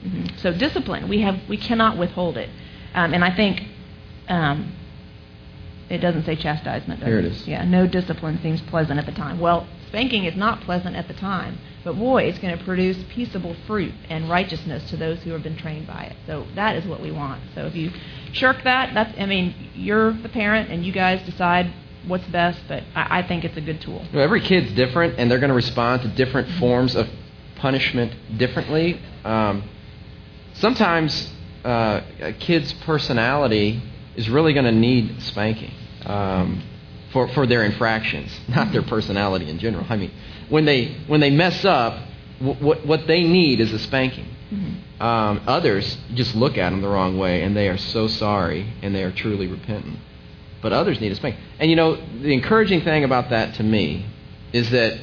Mm-hmm. 0.04 0.38
So 0.38 0.54
discipline, 0.54 1.10
we 1.10 1.22
have 1.22 1.40
we 1.50 1.58
cannot 1.58 1.98
withhold 1.98 2.38
it, 2.38 2.50
um, 2.94 3.14
and 3.14 3.24
I 3.24 3.36
think 3.36 3.64
um, 4.30 4.74
it 5.90 5.98
doesn't 5.98 6.26
say 6.26 6.36
chastisement. 6.36 7.02
Does 7.02 7.08
Here 7.08 7.20
it 7.20 7.26
is. 7.26 7.48
Yeah, 7.48 7.66
no 7.66 7.88
discipline 7.88 8.40
seems 8.42 8.62
pleasant 8.62 9.00
at 9.00 9.06
the 9.06 9.12
time. 9.12 9.40
Well, 9.40 9.68
spanking 9.88 10.26
is 10.26 10.36
not 10.36 10.62
pleasant 10.62 10.96
at 10.96 11.08
the 11.08 11.14
time, 11.14 11.60
but 11.84 11.94
boy, 11.94 12.24
it's 12.24 12.40
going 12.40 12.58
to 12.58 12.64
produce 12.64 12.98
peaceable 13.10 13.56
fruit 13.66 13.94
and 14.10 14.30
righteousness 14.30 14.90
to 14.90 14.98
those 14.98 15.22
who 15.24 15.32
have 15.32 15.44
been 15.44 15.58
trained 15.58 15.88
by 15.88 16.04
it. 16.04 16.16
So 16.26 16.46
that 16.56 16.76
is 16.76 16.86
what 16.86 17.02
we 17.02 17.12
want. 17.12 17.42
So 17.56 17.66
if 17.66 17.76
you 17.76 17.92
shirk 18.32 18.64
that, 18.64 18.94
that's 18.94 19.20
I 19.20 19.26
mean, 19.26 19.72
you're 19.74 20.14
the 20.14 20.30
parent, 20.30 20.70
and 20.70 20.86
you 20.86 20.94
guys 20.94 21.26
decide 21.26 21.74
what's 22.08 22.26
best, 22.28 22.60
but 22.68 22.84
I, 22.96 23.20
I 23.20 23.28
think 23.28 23.44
it's 23.44 23.58
a 23.58 23.62
good 23.62 23.82
tool. 23.82 24.04
You 24.12 24.18
know, 24.18 24.24
every 24.24 24.42
kid's 24.42 24.72
different, 24.74 25.20
and 25.20 25.30
they're 25.30 25.40
going 25.40 25.50
to 25.50 25.56
respond 25.56 26.02
to 26.04 26.08
different 26.10 26.50
forms 26.60 26.96
of 26.96 27.08
punishment 27.56 28.38
differently. 28.38 29.00
Um, 29.24 29.64
sometimes 30.54 31.34
uh, 31.64 32.02
a 32.22 32.34
kid's 32.34 32.74
personality 32.74 33.82
is 34.16 34.30
really 34.30 34.54
going 34.54 34.66
to 34.66 34.72
need 34.72 35.22
spanking 35.24 35.74
um, 36.06 36.64
for 37.12 37.28
for 37.30 37.46
their 37.46 37.64
infractions, 37.64 38.32
not 38.48 38.72
their 38.72 38.84
personality 38.84 39.50
in 39.50 39.60
general. 39.60 39.86
I 39.90 39.98
mean, 39.98 40.12
when 40.50 40.66
they 40.66 40.96
when 41.08 41.20
they 41.20 41.32
mess 41.32 41.66
up, 41.66 42.02
w- 42.40 42.64
what 42.64 42.86
what 42.86 43.08
they 43.08 43.24
need 43.24 43.60
is 43.60 43.72
a 43.74 43.80
spanking. 43.80 44.28
Mm-hmm. 44.52 45.04
Um, 45.04 45.42
others 45.46 45.98
just 46.14 46.34
look 46.34 46.58
at 46.58 46.70
them 46.70 46.82
the 46.82 46.88
wrong 46.88 47.18
way, 47.18 47.44
and 47.44 47.56
they 47.56 47.68
are 47.68 47.78
so 47.78 48.08
sorry, 48.08 48.74
and 48.82 48.96
they 48.96 49.04
are 49.04 49.12
truly 49.12 49.46
repentant 49.46 50.00
but 50.62 50.74
others 50.74 51.00
need 51.00 51.12
a 51.12 51.16
spanking. 51.16 51.42
And 51.60 51.70
you 51.70 51.76
know, 51.76 51.96
the 51.96 52.34
encouraging 52.34 52.82
thing 52.82 53.04
about 53.04 53.30
that 53.30 53.56
to 53.56 53.64
me 53.64 54.06
is 54.54 54.70
that 54.72 55.00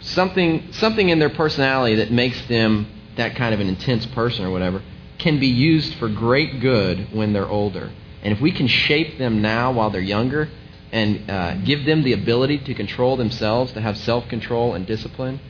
something 0.00 0.72
something 0.72 1.08
in 1.08 1.18
their 1.18 1.30
personality 1.30 1.96
that 1.96 2.10
makes 2.10 2.40
them 2.46 2.86
that 3.16 3.36
kind 3.36 3.54
of 3.54 3.60
an 3.60 3.68
intense 3.68 4.06
person 4.06 4.44
or 4.44 4.50
whatever 4.50 4.82
can 5.18 5.38
be 5.38 5.46
used 5.46 5.94
for 5.94 6.08
great 6.08 6.60
good 6.60 7.12
when 7.12 7.32
they're 7.32 7.48
older. 7.48 7.90
And 8.22 8.32
if 8.32 8.40
we 8.40 8.50
can 8.50 8.66
shape 8.66 9.18
them 9.18 9.42
now 9.42 9.72
while 9.72 9.90
they're 9.90 10.00
younger 10.00 10.48
and 10.92 11.30
uh, 11.30 11.54
give 11.56 11.84
them 11.84 12.02
the 12.02 12.12
ability 12.12 12.58
to 12.58 12.74
control 12.74 13.16
themselves, 13.16 13.72
to 13.72 13.80
have 13.80 13.96
self 13.98 14.28
control 14.28 14.74
and 14.74 14.86
discipline, 14.86 15.40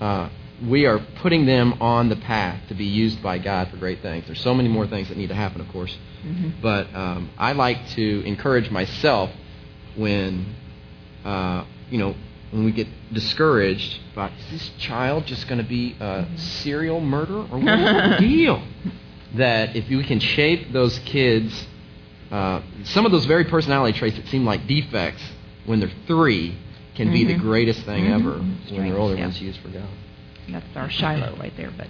uh, 0.00 0.28
we 0.68 0.86
are 0.86 0.98
putting 1.16 1.44
them 1.46 1.74
on 1.80 2.08
the 2.08 2.16
path 2.16 2.60
to 2.68 2.74
be 2.74 2.84
used 2.84 3.22
by 3.22 3.38
God 3.38 3.68
for 3.70 3.76
great 3.76 4.00
things. 4.02 4.26
There's 4.26 4.40
so 4.40 4.54
many 4.54 4.68
more 4.68 4.86
things 4.86 5.08
that 5.08 5.16
need 5.16 5.28
to 5.28 5.34
happen, 5.34 5.60
of 5.60 5.68
course. 5.68 5.96
Mm-hmm. 6.24 6.60
But 6.60 6.94
um, 6.94 7.30
I 7.38 7.52
like 7.52 7.88
to 7.90 8.22
encourage 8.24 8.70
myself 8.70 9.30
when, 9.96 10.54
uh, 11.24 11.64
you 11.90 11.98
know, 11.98 12.14
when 12.50 12.64
we 12.64 12.72
get 12.72 12.86
discouraged 13.12 13.98
about 14.12 14.30
is 14.38 14.50
this 14.50 14.70
child 14.78 15.26
just 15.26 15.48
going 15.48 15.58
to 15.60 15.68
be 15.68 15.96
a 15.98 16.04
Mm-hmm. 16.22 16.36
serial 16.36 17.00
murderer 17.00 17.46
or 17.50 17.58
what's 17.58 18.10
the 18.10 18.16
deal? 18.20 18.62
That 19.34 19.74
if 19.74 19.88
we 19.88 20.04
can 20.04 20.20
shape 20.20 20.72
those 20.72 20.98
kids, 21.00 21.66
uh, 22.30 22.60
some 22.84 23.06
of 23.06 23.12
those 23.12 23.24
very 23.24 23.44
personality 23.44 23.98
traits 23.98 24.16
that 24.16 24.28
seem 24.28 24.44
like 24.44 24.66
defects 24.66 25.22
when 25.64 25.80
they're 25.80 25.90
three 26.06 26.56
can 26.94 27.10
be 27.10 27.24
the 27.24 27.34
Mhm. 27.34 27.40
greatest 27.40 27.80
thing 27.84 28.04
Mhm. 28.04 28.14
ever 28.20 28.32
when 28.74 28.86
they're 28.88 28.98
older 28.98 29.16
yeah. 29.16 29.24
once 29.24 29.40
used 29.40 29.58
for 29.60 29.68
God. 29.68 29.88
That's 30.48 30.66
our 30.76 30.90
Shiloh 30.90 31.36
right 31.38 31.52
there. 31.56 31.70
But 31.76 31.88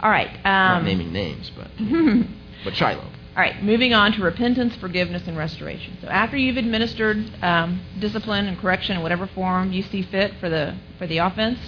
all 0.00 0.10
right. 0.10 0.30
Not 0.44 0.78
Um, 0.78 0.84
naming 0.84 1.12
names, 1.12 1.50
but 1.56 1.68
but 2.64 2.74
Shiloh. 2.74 3.04
All 3.36 3.42
right, 3.42 3.60
moving 3.64 3.92
on 3.92 4.12
to 4.12 4.22
repentance, 4.22 4.76
forgiveness, 4.76 5.26
and 5.26 5.36
restoration. 5.36 5.98
So 6.00 6.06
after 6.06 6.36
you've 6.36 6.56
administered 6.56 7.16
um, 7.42 7.80
discipline 7.98 8.46
and 8.46 8.56
correction 8.56 8.96
in 8.96 9.02
whatever 9.02 9.26
form 9.26 9.72
you 9.72 9.82
see 9.82 10.02
fit 10.02 10.34
for 10.38 10.48
the 10.48 10.76
for 10.98 11.08
the 11.08 11.18
offense, 11.18 11.58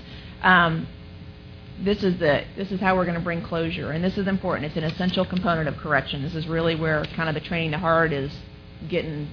um, 0.43 0.87
this 1.83 2.05
is 2.05 2.19
the 2.21 2.45
this 2.57 2.71
is 2.71 2.79
how 2.79 2.95
we're 2.95 3.05
going 3.05 3.17
to 3.19 3.25
bring 3.25 3.43
closure, 3.43 3.91
and 3.91 4.05
this 4.05 4.17
is 4.17 4.29
important. 4.29 4.67
It's 4.67 4.77
an 4.77 4.85
essential 4.85 5.25
component 5.25 5.67
of 5.69 5.77
correction. 5.77 6.23
This 6.23 6.37
is 6.37 6.47
really 6.47 6.77
where 6.77 7.05
kind 7.17 7.29
of 7.29 7.35
the 7.35 7.41
training 7.41 7.73
the 7.73 7.79
heart 7.79 8.13
is 8.13 8.31
getting. 8.89 9.29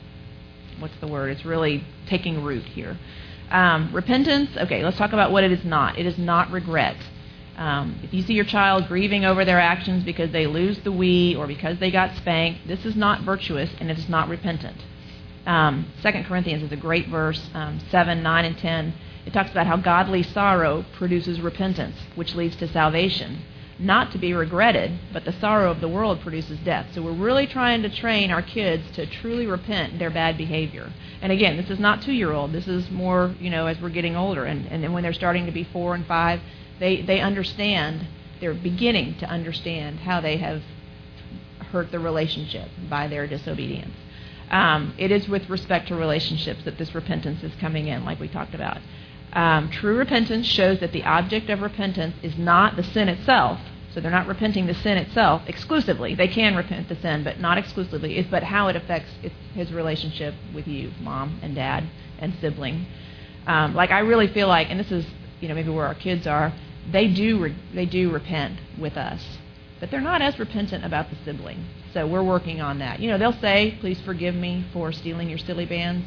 What's 0.79 0.95
the 1.01 1.07
word? 1.07 1.29
It's 1.29 1.45
really 1.45 1.83
taking 2.07 2.43
root 2.43 2.63
here. 2.63 2.97
Um, 3.53 3.91
repentance. 3.93 4.49
Okay, 4.57 4.83
let's 4.83 4.97
talk 4.97 5.13
about 5.13 5.31
what 5.31 5.43
it 5.43 5.51
is 5.51 5.63
not. 5.63 5.99
It 5.99 6.07
is 6.07 6.17
not 6.17 6.49
regret. 6.51 6.97
Um, 7.55 7.99
if 8.01 8.11
you 8.11 8.23
see 8.23 8.33
your 8.33 8.45
child 8.45 8.87
grieving 8.87 9.25
over 9.25 9.45
their 9.45 9.59
actions 9.59 10.03
because 10.03 10.31
they 10.31 10.47
lose 10.47 10.79
the 10.79 10.91
Wii 10.91 11.37
or 11.37 11.45
because 11.45 11.77
they 11.77 11.91
got 11.91 12.15
spanked, 12.17 12.67
this 12.67 12.83
is 12.83 12.95
not 12.95 13.21
virtuous 13.21 13.69
and 13.79 13.91
it 13.91 13.97
is 13.99 14.09
not 14.09 14.27
repentant. 14.27 14.77
Um, 15.45 15.85
2 16.01 16.23
Corinthians 16.23 16.63
is 16.63 16.71
a 16.71 16.77
great 16.77 17.09
verse, 17.09 17.49
um, 17.53 17.79
7, 17.91 18.23
9, 18.23 18.45
and 18.45 18.57
10. 18.57 18.93
It 19.27 19.33
talks 19.33 19.51
about 19.51 19.67
how 19.67 19.77
godly 19.77 20.23
sorrow 20.23 20.83
produces 20.93 21.39
repentance, 21.39 21.97
which 22.15 22.33
leads 22.33 22.55
to 22.55 22.67
salvation. 22.67 23.43
Not 23.79 24.11
to 24.11 24.17
be 24.19 24.33
regretted, 24.33 24.99
but 25.11 25.25
the 25.25 25.33
sorrow 25.33 25.71
of 25.71 25.81
the 25.81 25.87
world 25.87 26.21
produces 26.21 26.59
death. 26.59 26.87
So 26.93 27.01
we're 27.01 27.11
really 27.13 27.47
trying 27.47 27.81
to 27.81 27.89
train 27.89 28.29
our 28.29 28.41
kids 28.41 28.83
to 28.95 29.05
truly 29.05 29.47
repent 29.47 29.97
their 29.97 30.11
bad 30.11 30.37
behavior. 30.37 30.91
And 31.21 31.31
again, 31.31 31.57
this 31.57 31.69
is 31.69 31.79
not 31.79 32.01
two 32.01 32.11
year 32.11 32.31
old. 32.31 32.51
This 32.51 32.67
is 32.67 32.89
more, 32.91 33.33
you 33.39 33.49
know, 33.49 33.65
as 33.65 33.79
we're 33.81 33.89
getting 33.89 34.15
older. 34.15 34.45
And, 34.45 34.67
and 34.67 34.83
then 34.83 34.93
when 34.93 35.01
they're 35.03 35.13
starting 35.13 35.47
to 35.47 35.51
be 35.51 35.63
four 35.63 35.95
and 35.95 36.05
five, 36.05 36.39
they, 36.79 37.01
they 37.01 37.19
understand, 37.19 38.07
they're 38.39 38.53
beginning 38.53 39.17
to 39.19 39.25
understand 39.25 40.01
how 40.01 40.21
they 40.21 40.37
have 40.37 40.61
hurt 41.71 41.91
the 41.91 41.99
relationship 41.99 42.69
by 42.89 43.07
their 43.07 43.25
disobedience. 43.25 43.95
Um, 44.51 44.93
it 44.99 45.11
is 45.11 45.27
with 45.27 45.49
respect 45.49 45.87
to 45.87 45.95
relationships 45.95 46.63
that 46.65 46.77
this 46.77 46.93
repentance 46.93 47.41
is 47.41 47.51
coming 47.59 47.87
in, 47.87 48.05
like 48.05 48.19
we 48.19 48.27
talked 48.27 48.53
about. 48.53 48.77
Um, 49.33 49.69
true 49.69 49.97
repentance 49.97 50.45
shows 50.45 50.79
that 50.79 50.91
the 50.91 51.03
object 51.03 51.49
of 51.49 51.61
repentance 51.61 52.15
is 52.21 52.37
not 52.37 52.75
the 52.75 52.83
sin 52.83 53.09
itself. 53.09 53.59
So 53.93 53.99
they're 53.99 54.11
not 54.11 54.27
repenting 54.27 54.65
the 54.65 54.73
sin 54.73 54.97
itself 54.97 55.43
exclusively. 55.47 56.15
They 56.15 56.27
can 56.27 56.55
repent 56.55 56.89
the 56.89 56.95
sin, 56.95 57.23
but 57.23 57.39
not 57.39 57.57
exclusively. 57.57 58.17
It's, 58.17 58.29
but 58.29 58.43
how 58.43 58.67
it 58.67 58.75
affects 58.75 59.09
his 59.53 59.71
relationship 59.71 60.33
with 60.53 60.67
you, 60.67 60.91
mom 61.01 61.39
and 61.43 61.53
dad 61.53 61.85
and 62.17 62.33
sibling. 62.41 62.87
Um, 63.45 63.75
like 63.75 63.91
I 63.91 63.99
really 63.99 64.27
feel 64.27 64.47
like, 64.47 64.69
and 64.69 64.79
this 64.79 64.91
is 64.91 65.05
you 65.41 65.47
know 65.47 65.55
maybe 65.55 65.69
where 65.69 65.85
our 65.85 65.95
kids 65.95 66.25
are, 66.25 66.53
they 66.91 67.07
do 67.07 67.39
re- 67.39 67.55
they 67.73 67.85
do 67.85 68.11
repent 68.11 68.59
with 68.79 68.97
us, 68.97 69.23
but 69.79 69.91
they're 69.91 70.01
not 70.01 70.21
as 70.21 70.39
repentant 70.39 70.83
about 70.83 71.09
the 71.09 71.17
sibling. 71.23 71.63
So 71.93 72.07
we're 72.07 72.23
working 72.23 72.61
on 72.61 72.79
that. 72.79 72.99
You 72.99 73.11
know 73.11 73.19
they'll 73.19 73.39
say, 73.41 73.77
"Please 73.79 73.99
forgive 74.01 74.33
me 74.33 74.65
for 74.73 74.91
stealing 74.91 75.29
your 75.29 75.37
Silly 75.37 75.67
Bandz." 75.67 76.03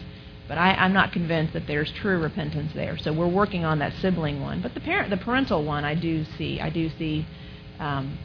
But 0.49 0.59
I, 0.59 0.75
I'm 0.75 0.93
not 0.93 1.13
convinced 1.13 1.53
that 1.55 1.67
there's 1.67 1.91
true 1.91 2.19
repentance 2.21 2.73
there. 2.75 2.97
So 2.99 3.13
we're 3.13 3.27
working 3.27 3.65
on 3.65 3.81
that 3.81 3.93
sibling 3.95 4.41
one. 4.41 4.63
But 4.63 4.75
the 4.75 4.81
parent, 4.81 5.11
the 5.11 5.17
parental 5.17 5.65
one, 5.65 5.85
I 5.85 5.95
do 5.95 6.25
see. 6.37 6.61
I 6.61 6.71
do 6.71 6.89
see 6.99 7.27
um, 7.81 8.19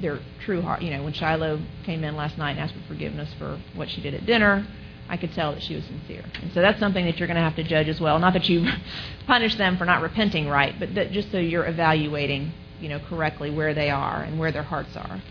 their 0.00 0.20
true 0.44 0.62
heart. 0.62 0.82
You 0.82 0.90
know, 0.90 1.02
when 1.02 1.12
Shiloh 1.12 1.60
came 1.84 2.02
in 2.02 2.16
last 2.16 2.38
night 2.38 2.52
and 2.52 2.60
asked 2.60 2.74
for 2.74 2.86
forgiveness 2.88 3.32
for 3.38 3.60
what 3.74 3.90
she 3.90 4.00
did 4.00 4.14
at 4.14 4.24
dinner, 4.24 4.66
I 5.08 5.18
could 5.18 5.32
tell 5.34 5.52
that 5.52 5.62
she 5.62 5.74
was 5.74 5.84
sincere. 5.84 6.24
And 6.40 6.50
so 6.54 6.62
that's 6.62 6.80
something 6.80 7.04
that 7.04 7.18
you're 7.18 7.28
going 7.28 7.36
to 7.36 7.42
have 7.42 7.56
to 7.56 7.64
judge 7.64 7.88
as 7.88 8.00
well. 8.00 8.18
Not 8.18 8.32
that 8.32 8.48
you 8.48 8.66
punish 9.26 9.54
them 9.56 9.76
for 9.76 9.84
not 9.84 10.00
repenting 10.00 10.48
right, 10.48 10.74
but 10.78 10.94
that 10.94 11.12
just 11.12 11.30
so 11.30 11.38
you're 11.38 11.66
evaluating, 11.66 12.52
you 12.80 12.88
know, 12.88 13.00
correctly 13.00 13.50
where 13.50 13.74
they 13.74 13.90
are 13.90 14.22
and 14.22 14.38
where 14.38 14.50
their 14.52 14.62
hearts 14.62 14.96
are. 14.96 15.22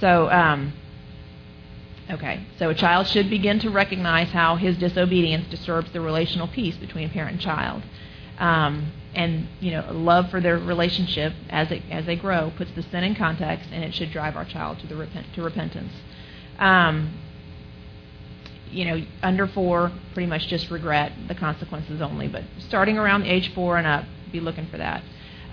So. 0.00 0.30
Um, 0.30 0.72
Okay, 2.10 2.46
so 2.58 2.70
a 2.70 2.74
child 2.74 3.06
should 3.06 3.28
begin 3.28 3.58
to 3.60 3.70
recognize 3.70 4.30
how 4.30 4.56
his 4.56 4.78
disobedience 4.78 5.46
disturbs 5.48 5.92
the 5.92 6.00
relational 6.00 6.48
peace 6.48 6.76
between 6.76 7.10
parent 7.10 7.32
and 7.32 7.40
child. 7.40 7.82
Um, 8.38 8.92
and 9.14 9.48
you 9.60 9.72
know, 9.72 9.90
love 9.92 10.30
for 10.30 10.40
their 10.40 10.58
relationship 10.58 11.34
as 11.50 11.70
it, 11.70 11.82
as 11.90 12.06
they 12.06 12.16
grow 12.16 12.52
puts 12.56 12.70
the 12.72 12.82
sin 12.82 13.04
in 13.04 13.14
context, 13.14 13.68
and 13.72 13.84
it 13.84 13.94
should 13.94 14.10
drive 14.10 14.36
our 14.36 14.44
child 14.46 14.78
to 14.80 14.86
the 14.86 14.96
repent, 14.96 15.26
to 15.34 15.42
repentance. 15.42 15.92
Um, 16.58 17.18
you 18.70 18.84
know, 18.84 19.02
under 19.22 19.46
four, 19.46 19.92
pretty 20.14 20.28
much 20.28 20.46
just 20.48 20.70
regret 20.70 21.12
the 21.26 21.34
consequences 21.34 22.00
only. 22.00 22.28
But 22.28 22.44
starting 22.58 22.96
around 22.96 23.24
age 23.24 23.52
four 23.54 23.76
and 23.76 23.86
up, 23.86 24.04
be 24.32 24.40
looking 24.40 24.66
for 24.68 24.78
that. 24.78 25.02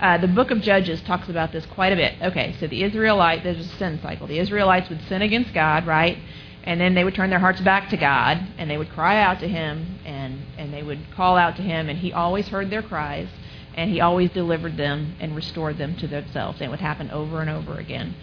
Uh, 0.00 0.18
the 0.18 0.28
book 0.28 0.50
of 0.50 0.60
Judges 0.60 1.00
talks 1.02 1.28
about 1.28 1.52
this 1.52 1.64
quite 1.66 1.92
a 1.92 1.96
bit. 1.96 2.14
Okay, 2.22 2.54
so 2.60 2.66
the 2.66 2.82
Israelite, 2.82 3.42
there's 3.42 3.58
a 3.58 3.76
sin 3.76 3.98
cycle. 4.02 4.26
The 4.26 4.38
Israelites 4.38 4.90
would 4.90 5.00
sin 5.08 5.22
against 5.22 5.54
God, 5.54 5.86
right? 5.86 6.18
And 6.66 6.80
then 6.80 6.94
they 6.94 7.04
would 7.04 7.14
turn 7.14 7.30
their 7.30 7.38
hearts 7.38 7.60
back 7.60 7.88
to 7.90 7.96
God 7.96 8.38
and 8.58 8.68
they 8.68 8.76
would 8.76 8.90
cry 8.90 9.20
out 9.22 9.40
to 9.40 9.48
him 9.48 10.00
and 10.04 10.42
and 10.58 10.74
they 10.74 10.82
would 10.82 10.98
call 11.14 11.36
out 11.36 11.56
to 11.56 11.62
him 11.62 11.88
and 11.88 11.98
he 11.98 12.12
always 12.12 12.48
heard 12.48 12.70
their 12.70 12.82
cries 12.82 13.28
and 13.76 13.90
he 13.90 14.00
always 14.00 14.30
delivered 14.30 14.76
them 14.76 15.14
and 15.20 15.36
restored 15.36 15.78
them 15.78 15.94
to 15.96 16.08
themselves. 16.08 16.60
And 16.60 16.68
it 16.68 16.70
would 16.70 16.80
happen 16.80 17.10
over 17.10 17.40
and 17.40 17.50
over 17.50 17.74
again. 17.74 18.14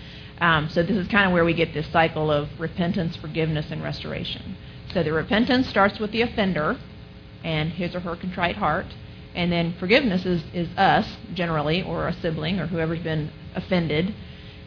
Um, 0.42 0.68
so 0.70 0.82
this 0.82 0.98
is 0.98 1.08
kind 1.08 1.28
of 1.28 1.32
where 1.32 1.46
we 1.46 1.54
get 1.54 1.74
this 1.74 1.88
cycle 1.88 2.32
of 2.32 2.50
repentance 2.60 3.16
forgiveness 3.16 3.68
and 3.70 3.82
restoration. 3.84 4.58
So 4.94 5.04
the 5.04 5.14
repentance 5.14 5.70
starts 5.70 6.00
with 6.00 6.12
the 6.12 6.22
offender 6.22 6.78
and 7.44 7.72
his 7.72 7.96
or 7.96 8.00
her 8.00 8.16
contrite 8.16 8.58
heart. 8.58 8.88
And 9.36 9.52
then 9.52 9.76
forgiveness 9.80 10.26
is, 10.26 10.44
is 10.54 10.68
us 10.76 11.08
generally 11.34 11.84
or 11.84 12.08
a 12.08 12.14
sibling 12.14 12.60
or 12.60 12.68
whoever's 12.68 13.00
been 13.00 13.32
offended. 13.56 14.14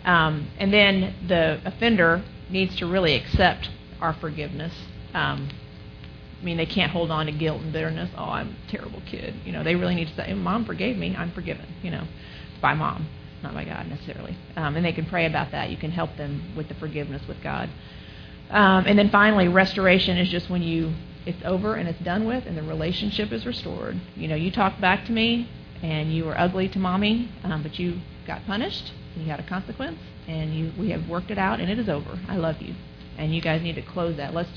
Um, 0.05 0.49
and 0.59 0.73
then 0.73 1.15
the 1.27 1.61
offender 1.65 2.23
needs 2.51 2.77
to 2.77 2.87
really 2.87 3.15
accept 3.15 3.71
our 4.01 4.13
forgiveness. 4.15 4.73
Um, 5.15 5.51
I 6.41 6.45
mean, 6.45 6.57
they 6.57 6.67
can't 6.67 6.93
hold 6.93 7.11
on 7.11 7.27
to 7.27 7.33
guilt 7.33 7.63
and 7.63 7.73
bitterness. 7.73 8.11
Oh, 8.17 8.25
I'm 8.25 8.57
a 8.67 8.71
terrible 8.71 9.03
kid. 9.07 9.35
You 9.45 9.53
know, 9.53 9.65
they 9.65 9.75
really 9.75 9.95
need 9.95 10.09
to 10.09 10.15
say, 10.15 10.33
"Mom 10.35 10.65
forgave 10.65 10.97
me. 10.97 11.17
I'm 11.17 11.33
forgiven." 11.33 11.67
You 11.83 11.91
know, 11.91 12.05
by 12.61 12.75
mom, 12.75 13.09
not 13.43 13.55
by 13.55 13.65
God 13.65 13.89
necessarily. 13.89 14.37
Um, 14.57 14.77
and 14.77 14.85
they 14.85 14.93
can 14.93 15.07
pray 15.07 15.27
about 15.27 15.51
that. 15.53 15.71
You 15.71 15.77
can 15.77 15.91
help 15.91 16.17
them 16.17 16.53
with 16.57 16.69
the 16.69 16.75
forgiveness 16.75 17.23
with 17.27 17.43
God. 17.43 17.71
Um, 18.51 18.85
and 18.87 18.99
then 18.99 19.11
finally, 19.11 19.49
restoration 19.49 20.19
is 20.19 20.29
just 20.29 20.49
when 20.51 20.63
you 20.63 20.93
it's 21.25 21.43
over 21.45 21.75
and 21.75 21.89
it's 21.89 21.99
done 22.01 22.25
with, 22.25 22.47
and 22.47 22.57
the 22.57 22.63
relationship 22.63 23.33
is 23.33 23.45
restored. 23.45 24.01
You 24.15 24.29
know, 24.29 24.37
you 24.37 24.53
talked 24.53 24.81
back 24.81 25.05
to 25.07 25.13
me, 25.13 25.49
and 25.83 26.13
you 26.13 26.25
were 26.25 26.39
ugly 26.39 26.69
to 26.69 26.79
mommy, 26.79 27.29
um, 27.43 27.63
but 27.63 27.79
you 27.79 28.01
got 28.27 28.47
punished, 28.47 28.93
and 29.15 29.25
you 29.25 29.31
had 29.31 29.41
a 29.41 29.43
consequence, 29.43 29.99
and 30.27 30.55
you 30.55 30.73
we 30.79 30.91
have 30.91 31.09
worked 31.09 31.31
it 31.31 31.39
out 31.39 31.61
and 31.61 31.71
it 31.71 31.79
is 31.79 31.89
over. 31.89 32.19
I 32.29 32.37
love 32.37 32.61
you. 32.61 32.75
And 33.19 33.35
you 33.35 33.41
guys 33.41 33.63
need 33.63 33.77
to 33.77 33.83
close 33.83 34.17
that. 34.17 34.35
Let's 34.35 34.51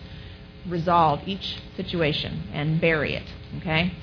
resolve 0.67 1.21
each 1.25 1.57
situation 1.75 2.43
and 2.53 2.81
bury 2.81 3.15
it. 3.15 3.23
Okay? 3.57 3.93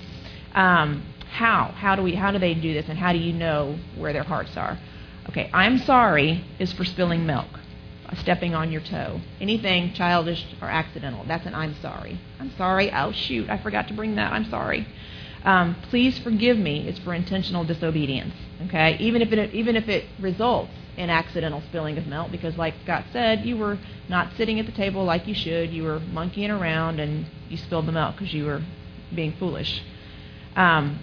Um, 0.54 1.02
how? 1.30 1.72
How 1.76 1.96
do 1.96 2.02
we 2.02 2.14
how 2.14 2.30
do 2.30 2.38
they 2.38 2.54
do 2.54 2.72
this 2.72 2.88
and 2.88 2.98
how 2.98 3.12
do 3.12 3.18
you 3.18 3.32
know 3.32 3.78
where 3.96 4.12
their 4.12 4.22
hearts 4.22 4.56
are? 4.56 4.78
Okay, 5.28 5.50
I'm 5.52 5.78
sorry 5.78 6.44
is 6.58 6.72
for 6.72 6.84
spilling 6.84 7.26
milk, 7.26 7.48
stepping 8.18 8.54
on 8.54 8.70
your 8.70 8.80
toe. 8.80 9.20
Anything 9.40 9.92
childish 9.92 10.46
or 10.62 10.68
accidental. 10.68 11.24
That's 11.26 11.46
an 11.46 11.54
I'm 11.54 11.74
sorry. 11.82 12.18
I'm 12.38 12.52
sorry. 12.56 12.90
Oh 12.92 13.12
shoot, 13.12 13.50
I 13.50 13.58
forgot 13.58 13.88
to 13.88 13.94
bring 13.94 14.14
that. 14.16 14.32
I'm 14.32 14.48
sorry. 14.48 14.86
Um, 15.44 15.76
please 15.90 16.18
forgive 16.18 16.58
me 16.58 16.88
is 16.88 16.98
for 17.00 17.12
intentional 17.12 17.64
disobedience. 17.64 18.34
Okay, 18.68 18.96
even 18.98 19.20
if 19.20 19.32
it 19.32 19.52
even 19.52 19.76
if 19.76 19.88
it 19.88 20.06
results 20.20 20.72
in 20.96 21.10
accidental 21.10 21.62
spilling 21.68 21.98
of 21.98 22.06
milk, 22.06 22.30
because 22.30 22.56
like 22.56 22.74
Scott 22.84 23.04
said, 23.12 23.44
you 23.44 23.56
were 23.56 23.78
not 24.08 24.32
sitting 24.36 24.58
at 24.58 24.66
the 24.66 24.72
table 24.72 25.04
like 25.04 25.26
you 25.26 25.34
should. 25.34 25.70
You 25.70 25.82
were 25.82 26.00
monkeying 26.00 26.50
around 26.50 27.00
and 27.00 27.26
you 27.48 27.56
spilled 27.56 27.86
the 27.86 27.92
milk 27.92 28.16
because 28.16 28.32
you 28.32 28.46
were 28.46 28.62
being 29.14 29.32
foolish. 29.38 29.82
Um, 30.54 30.98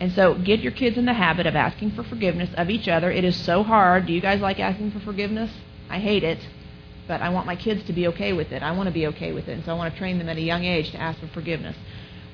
and 0.00 0.12
so 0.12 0.34
get 0.34 0.60
your 0.60 0.72
kids 0.72 0.96
in 0.96 1.04
the 1.04 1.14
habit 1.14 1.46
of 1.46 1.54
asking 1.54 1.92
for 1.92 2.02
forgiveness 2.02 2.50
of 2.56 2.70
each 2.70 2.88
other. 2.88 3.10
It 3.10 3.24
is 3.24 3.36
so 3.36 3.62
hard. 3.62 4.06
Do 4.06 4.12
you 4.12 4.20
guys 4.20 4.40
like 4.40 4.58
asking 4.58 4.90
for 4.90 5.00
forgiveness? 5.00 5.50
I 5.88 5.98
hate 5.98 6.24
it, 6.24 6.38
but 7.06 7.20
I 7.20 7.28
want 7.28 7.46
my 7.46 7.56
kids 7.56 7.84
to 7.84 7.92
be 7.92 8.08
okay 8.08 8.32
with 8.32 8.52
it. 8.52 8.62
I 8.62 8.72
want 8.72 8.88
to 8.88 8.92
be 8.92 9.06
okay 9.08 9.32
with 9.32 9.48
it, 9.48 9.52
and 9.52 9.64
so 9.64 9.72
I 9.72 9.74
want 9.74 9.92
to 9.92 9.98
train 9.98 10.18
them 10.18 10.28
at 10.28 10.36
a 10.36 10.42
young 10.42 10.64
age 10.64 10.90
to 10.92 11.00
ask 11.00 11.20
for 11.20 11.28
forgiveness. 11.28 11.76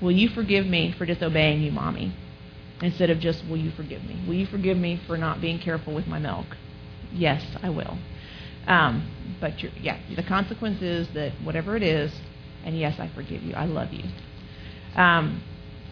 Will 0.01 0.13
you 0.13 0.29
forgive 0.29 0.67
me 0.67 0.93
for 0.97 1.05
disobeying 1.05 1.63
you, 1.63 1.73
mommy? 1.73 2.15
Instead 2.83 3.11
of 3.11 3.21
just, 3.21 3.47
will 3.47 3.59
you 3.59 3.71
forgive 3.73 4.05
me? 4.05 4.23
Will 4.27 4.35
you 4.35 4.47
forgive 4.47 4.79
me 4.79 5.01
for 5.07 5.19
not 5.19 5.41
being 5.41 5.59
careful 5.59 5.95
with 5.95 6.07
my 6.07 6.19
milk? 6.19 6.47
Yes, 7.13 7.45
I 7.63 7.69
will. 7.71 7.99
Um, 8.67 9.11
but 9.41 9.55
yeah, 9.83 9.99
the 10.15 10.23
consequence 10.23 10.81
is 10.81 11.09
that 11.15 11.33
whatever 11.43 11.77
it 11.77 11.83
is, 11.83 12.13
and 12.65 12.79
yes, 12.79 12.99
I 12.99 13.09
forgive 13.09 13.43
you. 13.43 13.55
I 13.55 13.67
love 13.67 13.93
you. 13.93 14.05
Um, 14.95 15.43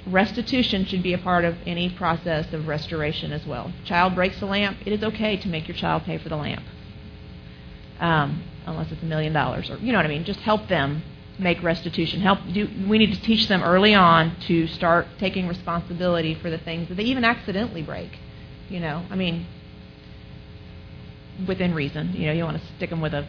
restitution 0.06 0.86
should 0.86 1.02
be 1.02 1.12
a 1.12 1.18
part 1.18 1.44
of 1.44 1.56
any 1.66 1.90
process 1.90 2.52
of 2.52 2.66
restoration 2.66 3.32
as 3.32 3.46
well. 3.46 3.72
Child 3.84 4.14
breaks 4.14 4.40
a 4.40 4.46
lamp. 4.46 4.78
It 4.86 4.92
is 4.92 5.02
okay 5.02 5.36
to 5.36 5.48
make 5.48 5.68
your 5.68 5.76
child 5.76 6.04
pay 6.04 6.18
for 6.18 6.28
the 6.28 6.36
lamp, 6.36 6.62
um, 8.00 8.42
unless 8.66 8.90
it's 8.92 9.02
a 9.02 9.06
million 9.06 9.32
dollars 9.32 9.70
or 9.70 9.76
you 9.78 9.92
know 9.92 9.98
what 9.98 10.06
I 10.06 10.10
mean. 10.10 10.24
Just 10.24 10.40
help 10.40 10.68
them 10.68 11.02
make 11.38 11.62
restitution. 11.62 12.20
Help 12.20 12.40
do 12.52 12.68
we 12.88 12.98
need 12.98 13.14
to 13.14 13.20
teach 13.22 13.48
them 13.48 13.62
early 13.62 13.94
on 13.94 14.36
to 14.48 14.66
start 14.68 15.06
taking 15.18 15.46
responsibility 15.46 16.34
for 16.34 16.50
the 16.50 16.58
things 16.58 16.88
that 16.88 16.96
they 16.96 17.04
even 17.04 17.24
accidentally 17.24 17.82
break. 17.82 18.10
You 18.68 18.80
know, 18.80 19.04
I 19.10 19.16
mean, 19.16 19.46
within 21.46 21.74
reason. 21.74 22.12
You 22.14 22.26
know, 22.26 22.32
you 22.32 22.40
don't 22.40 22.52
want 22.52 22.62
to 22.62 22.76
stick 22.76 22.90
them 22.90 23.00
with 23.00 23.14
a 23.14 23.26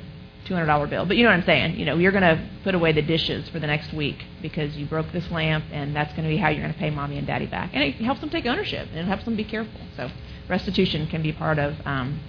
$200 0.47 0.89
bill, 0.89 1.05
but 1.05 1.17
you 1.17 1.23
know 1.23 1.29
what 1.29 1.37
I'm 1.37 1.45
saying. 1.45 1.79
You 1.79 1.85
know, 1.85 1.97
you're 1.97 2.11
going 2.11 2.23
to 2.23 2.49
put 2.63 2.73
away 2.73 2.91
the 2.91 3.01
dishes 3.01 3.47
for 3.49 3.59
the 3.59 3.67
next 3.67 3.93
week 3.93 4.23
because 4.41 4.75
you 4.75 4.85
broke 4.85 5.11
this 5.11 5.29
lamp, 5.29 5.65
and 5.71 5.95
that's 5.95 6.11
going 6.13 6.23
to 6.23 6.29
be 6.29 6.37
how 6.37 6.49
you're 6.49 6.61
going 6.61 6.73
to 6.73 6.79
pay 6.79 6.89
mommy 6.89 7.17
and 7.17 7.27
daddy 7.27 7.45
back. 7.45 7.71
And 7.73 7.83
it 7.83 7.95
helps 7.95 8.21
them 8.21 8.29
take 8.29 8.45
ownership, 8.45 8.87
and 8.89 8.99
it 8.99 9.05
helps 9.05 9.25
them 9.25 9.35
be 9.35 9.43
careful. 9.43 9.79
So 9.95 10.09
restitution 10.49 11.07
can 11.07 11.21
be 11.21 11.31
part 11.31 11.59
of. 11.59 11.75
Um, 11.85 12.19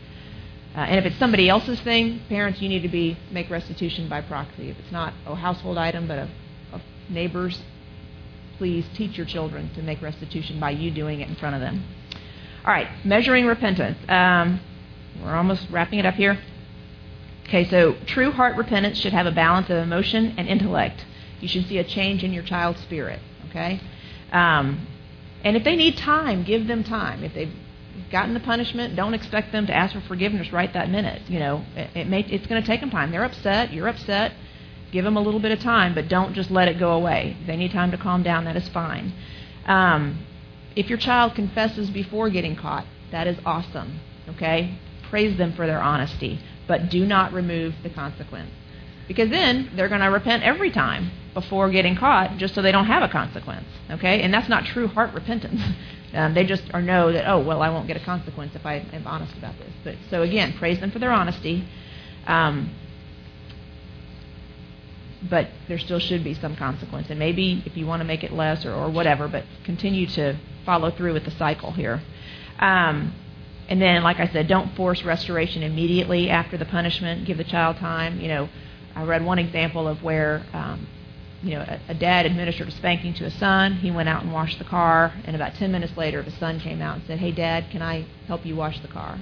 uh, 0.74 0.80
and 0.80 0.98
if 0.98 1.04
it's 1.04 1.18
somebody 1.18 1.48
else's 1.48 1.80
thing, 1.80 2.20
parents, 2.28 2.60
you 2.60 2.68
need 2.68 2.82
to 2.82 2.88
be 2.88 3.18
make 3.32 3.50
restitution 3.50 4.08
by 4.08 4.20
proxy. 4.20 4.70
If 4.70 4.78
it's 4.78 4.92
not 4.92 5.12
a 5.26 5.34
household 5.34 5.78
item, 5.78 6.06
but 6.06 6.18
a, 6.18 6.28
a 6.72 6.80
neighbor's, 7.08 7.60
please 8.56 8.86
teach 8.94 9.16
your 9.16 9.26
children 9.26 9.70
to 9.74 9.82
make 9.82 10.00
restitution 10.00 10.60
by 10.60 10.70
you 10.70 10.92
doing 10.92 11.20
it 11.20 11.28
in 11.28 11.34
front 11.34 11.56
of 11.56 11.60
them. 11.60 11.84
All 12.64 12.72
right, 12.72 12.88
measuring 13.04 13.46
repentance. 13.46 13.98
Um, 14.08 14.60
we're 15.20 15.34
almost 15.34 15.66
wrapping 15.70 15.98
it 15.98 16.06
up 16.06 16.14
here. 16.14 16.38
Okay, 17.48 17.68
so 17.68 17.96
true 18.06 18.30
heart 18.30 18.56
repentance 18.56 18.96
should 18.96 19.12
have 19.12 19.26
a 19.26 19.32
balance 19.32 19.68
of 19.70 19.78
emotion 19.78 20.34
and 20.38 20.46
intellect. 20.46 21.04
You 21.40 21.48
should 21.48 21.66
see 21.66 21.78
a 21.78 21.84
change 21.84 22.22
in 22.22 22.32
your 22.32 22.44
child's 22.44 22.80
spirit. 22.82 23.18
Okay, 23.48 23.80
um, 24.30 24.86
and 25.42 25.56
if 25.56 25.64
they 25.64 25.74
need 25.74 25.96
time, 25.96 26.44
give 26.44 26.68
them 26.68 26.84
time. 26.84 27.24
If 27.24 27.34
they've 27.34 27.52
gotten 28.10 28.34
the 28.34 28.40
punishment, 28.40 28.96
don't 28.96 29.14
expect 29.14 29.52
them 29.52 29.66
to 29.66 29.74
ask 29.74 29.94
for 29.94 30.00
forgiveness 30.02 30.52
right 30.52 30.72
that 30.72 30.90
minute. 30.90 31.22
You 31.28 31.38
know, 31.38 31.64
it, 31.76 31.96
it 31.96 32.08
may, 32.08 32.20
it's 32.20 32.46
going 32.46 32.60
to 32.60 32.66
take 32.66 32.80
them 32.80 32.90
time. 32.90 33.10
They're 33.10 33.24
upset. 33.24 33.72
You're 33.72 33.88
upset. 33.88 34.32
Give 34.92 35.04
them 35.04 35.16
a 35.16 35.20
little 35.20 35.40
bit 35.40 35.52
of 35.52 35.60
time, 35.60 35.94
but 35.94 36.08
don't 36.08 36.34
just 36.34 36.50
let 36.50 36.68
it 36.68 36.78
go 36.78 36.92
away. 36.92 37.36
If 37.40 37.46
they 37.46 37.56
need 37.56 37.72
time 37.72 37.92
to 37.92 37.98
calm 37.98 38.22
down, 38.22 38.44
that 38.44 38.56
is 38.56 38.68
fine. 38.68 39.12
Um, 39.66 40.26
if 40.74 40.88
your 40.88 40.98
child 40.98 41.34
confesses 41.34 41.90
before 41.90 42.30
getting 42.30 42.56
caught, 42.56 42.86
that 43.12 43.26
is 43.26 43.38
awesome. 43.46 44.00
Okay? 44.28 44.78
Praise 45.08 45.36
them 45.38 45.52
for 45.52 45.66
their 45.66 45.80
honesty, 45.80 46.40
but 46.66 46.90
do 46.90 47.06
not 47.06 47.32
remove 47.32 47.74
the 47.82 47.90
consequence. 47.90 48.50
Because 49.06 49.30
then 49.30 49.70
they're 49.74 49.88
going 49.88 50.00
to 50.00 50.06
repent 50.06 50.42
every 50.42 50.70
time 50.70 51.10
before 51.34 51.70
getting 51.70 51.96
caught 51.96 52.36
just 52.38 52.54
so 52.54 52.62
they 52.62 52.72
don't 52.72 52.86
have 52.86 53.02
a 53.02 53.08
consequence. 53.08 53.66
Okay? 53.90 54.22
And 54.22 54.32
that's 54.32 54.48
not 54.48 54.64
true 54.66 54.88
heart 54.88 55.14
repentance. 55.14 55.60
Um, 56.12 56.34
they 56.34 56.44
just 56.44 56.64
are 56.74 56.82
know 56.82 57.12
that, 57.12 57.28
oh, 57.28 57.38
well, 57.40 57.62
I 57.62 57.68
won't 57.70 57.86
get 57.86 57.96
a 57.96 58.04
consequence 58.04 58.54
if 58.54 58.66
I 58.66 58.84
am 58.92 59.06
honest 59.06 59.36
about 59.36 59.56
this. 59.58 59.72
But 59.84 59.94
So 60.10 60.22
again, 60.22 60.54
praise 60.54 60.80
them 60.80 60.90
for 60.90 60.98
their 60.98 61.12
honesty. 61.12 61.64
Um, 62.26 62.74
but 65.28 65.48
there 65.68 65.78
still 65.78 65.98
should 65.98 66.24
be 66.24 66.34
some 66.34 66.56
consequence. 66.56 67.08
And 67.10 67.18
maybe 67.18 67.62
if 67.66 67.76
you 67.76 67.86
want 67.86 68.00
to 68.00 68.04
make 68.04 68.24
it 68.24 68.32
less 68.32 68.64
or, 68.64 68.72
or 68.72 68.90
whatever, 68.90 69.28
but 69.28 69.44
continue 69.64 70.06
to 70.08 70.36
follow 70.64 70.90
through 70.90 71.12
with 71.12 71.24
the 71.24 71.30
cycle 71.32 71.72
here. 71.72 72.02
Um, 72.58 73.14
and 73.68 73.80
then, 73.80 74.02
like 74.02 74.18
I 74.18 74.26
said, 74.26 74.48
don't 74.48 74.74
force 74.74 75.04
restoration 75.04 75.62
immediately 75.62 76.28
after 76.28 76.56
the 76.56 76.64
punishment. 76.64 77.24
Give 77.24 77.36
the 77.36 77.44
child 77.44 77.76
time. 77.76 78.20
You 78.20 78.28
know, 78.28 78.48
I 78.96 79.04
read 79.04 79.24
one 79.24 79.38
example 79.38 79.86
of 79.86 80.02
where, 80.02 80.44
um, 80.52 80.88
you 81.42 81.52
know, 81.52 81.60
a, 81.60 81.80
a 81.88 81.94
dad 81.94 82.26
administered 82.26 82.68
a 82.68 82.70
spanking 82.70 83.14
to 83.14 83.24
a 83.24 83.30
son. 83.30 83.74
He 83.74 83.90
went 83.90 84.08
out 84.08 84.22
and 84.22 84.32
washed 84.32 84.58
the 84.58 84.64
car, 84.64 85.14
and 85.24 85.34
about 85.34 85.54
10 85.54 85.72
minutes 85.72 85.96
later, 85.96 86.22
the 86.22 86.30
son 86.32 86.60
came 86.60 86.82
out 86.82 86.96
and 86.96 87.06
said, 87.06 87.18
"Hey, 87.18 87.32
Dad, 87.32 87.70
can 87.70 87.82
I 87.82 88.06
help 88.26 88.44
you 88.44 88.56
wash 88.56 88.80
the 88.80 88.88
car?" 88.88 89.18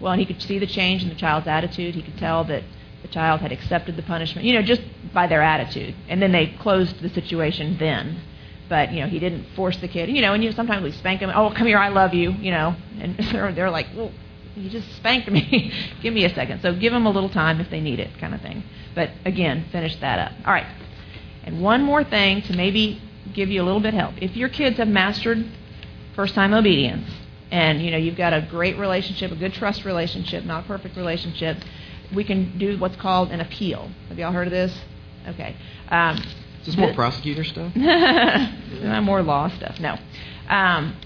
Well, 0.00 0.12
and 0.12 0.20
he 0.20 0.26
could 0.26 0.42
see 0.42 0.58
the 0.58 0.66
change 0.66 1.02
in 1.02 1.08
the 1.08 1.14
child's 1.14 1.46
attitude. 1.46 1.94
He 1.94 2.02
could 2.02 2.18
tell 2.18 2.44
that 2.44 2.62
the 3.02 3.08
child 3.08 3.40
had 3.40 3.52
accepted 3.52 3.96
the 3.96 4.02
punishment, 4.02 4.46
you 4.46 4.54
know, 4.54 4.62
just 4.62 4.82
by 5.12 5.26
their 5.26 5.42
attitude. 5.42 5.94
And 6.08 6.20
then 6.20 6.32
they 6.32 6.48
closed 6.60 7.00
the 7.00 7.08
situation 7.10 7.76
then. 7.78 8.20
But, 8.68 8.92
you 8.92 9.00
know, 9.00 9.06
he 9.06 9.18
didn't 9.18 9.44
force 9.54 9.76
the 9.76 9.88
kid. 9.88 10.08
You 10.08 10.22
know, 10.22 10.32
and 10.32 10.42
you 10.42 10.52
sometimes 10.52 10.82
we 10.82 10.90
spank 10.90 11.20
them, 11.20 11.30
oh, 11.34 11.50
come 11.50 11.66
here, 11.66 11.78
I 11.78 11.90
love 11.90 12.14
you, 12.14 12.32
you 12.32 12.50
know. 12.50 12.74
And 12.98 13.16
they're, 13.32 13.52
they're 13.52 13.70
like, 13.70 13.88
well, 13.94 14.10
you 14.56 14.70
just 14.70 14.90
spanked 14.96 15.30
me. 15.30 15.72
give 16.02 16.14
me 16.14 16.24
a 16.24 16.34
second. 16.34 16.62
So 16.62 16.74
give 16.74 16.92
them 16.92 17.06
a 17.06 17.10
little 17.10 17.28
time 17.28 17.60
if 17.60 17.70
they 17.70 17.80
need 17.80 18.00
it, 18.00 18.10
kind 18.18 18.34
of 18.34 18.40
thing. 18.40 18.64
But 18.94 19.10
again, 19.24 19.66
finish 19.70 19.96
that 19.96 20.18
up. 20.18 20.32
All 20.46 20.52
right. 20.52 20.66
And 21.44 21.62
one 21.62 21.82
more 21.82 22.02
thing 22.04 22.42
to 22.42 22.52
maybe 22.54 23.00
give 23.32 23.48
you 23.50 23.62
a 23.62 23.64
little 23.64 23.80
bit 23.80 23.94
of 23.94 24.00
help. 24.00 24.14
If 24.22 24.36
your 24.36 24.48
kids 24.48 24.78
have 24.78 24.88
mastered 24.88 25.44
first 26.14 26.34
time 26.34 26.54
obedience, 26.54 27.10
and 27.50 27.82
you 27.82 27.90
know 27.90 27.96
you've 27.96 28.16
got 28.16 28.32
a 28.32 28.46
great 28.50 28.78
relationship, 28.78 29.30
a 29.30 29.36
good 29.36 29.52
trust 29.52 29.84
relationship, 29.84 30.44
not 30.44 30.64
a 30.64 30.66
perfect 30.66 30.96
relationship, 30.96 31.58
we 32.14 32.24
can 32.24 32.58
do 32.58 32.78
what's 32.78 32.96
called 32.96 33.30
an 33.30 33.40
appeal. 33.40 33.90
Have 34.08 34.18
y'all 34.18 34.32
heard 34.32 34.46
of 34.46 34.52
this? 34.52 34.76
Okay. 35.28 35.56
Um, 35.88 36.16
Is 36.60 36.66
this 36.66 36.76
more 36.76 36.92
prosecutor 36.94 37.44
stuff? 37.44 37.74
more 37.76 39.22
law 39.22 39.48
stuff. 39.48 39.78
No. 39.80 39.98
Um, 40.48 40.96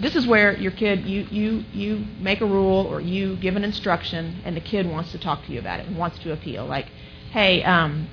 this 0.00 0.16
is 0.16 0.26
where 0.26 0.56
your 0.56 0.72
kid 0.72 1.04
you 1.06 1.26
you 1.30 1.64
you 1.72 2.04
make 2.20 2.40
a 2.40 2.46
rule 2.46 2.86
or 2.86 3.00
you 3.00 3.36
give 3.36 3.56
an 3.56 3.64
instruction 3.64 4.40
and 4.44 4.56
the 4.56 4.60
kid 4.60 4.88
wants 4.88 5.12
to 5.12 5.18
talk 5.18 5.44
to 5.46 5.52
you 5.52 5.58
about 5.58 5.80
it 5.80 5.86
and 5.86 5.96
wants 5.96 6.18
to 6.20 6.32
appeal. 6.32 6.66
Like, 6.66 6.86
hey, 7.32 7.62
um, 7.62 8.08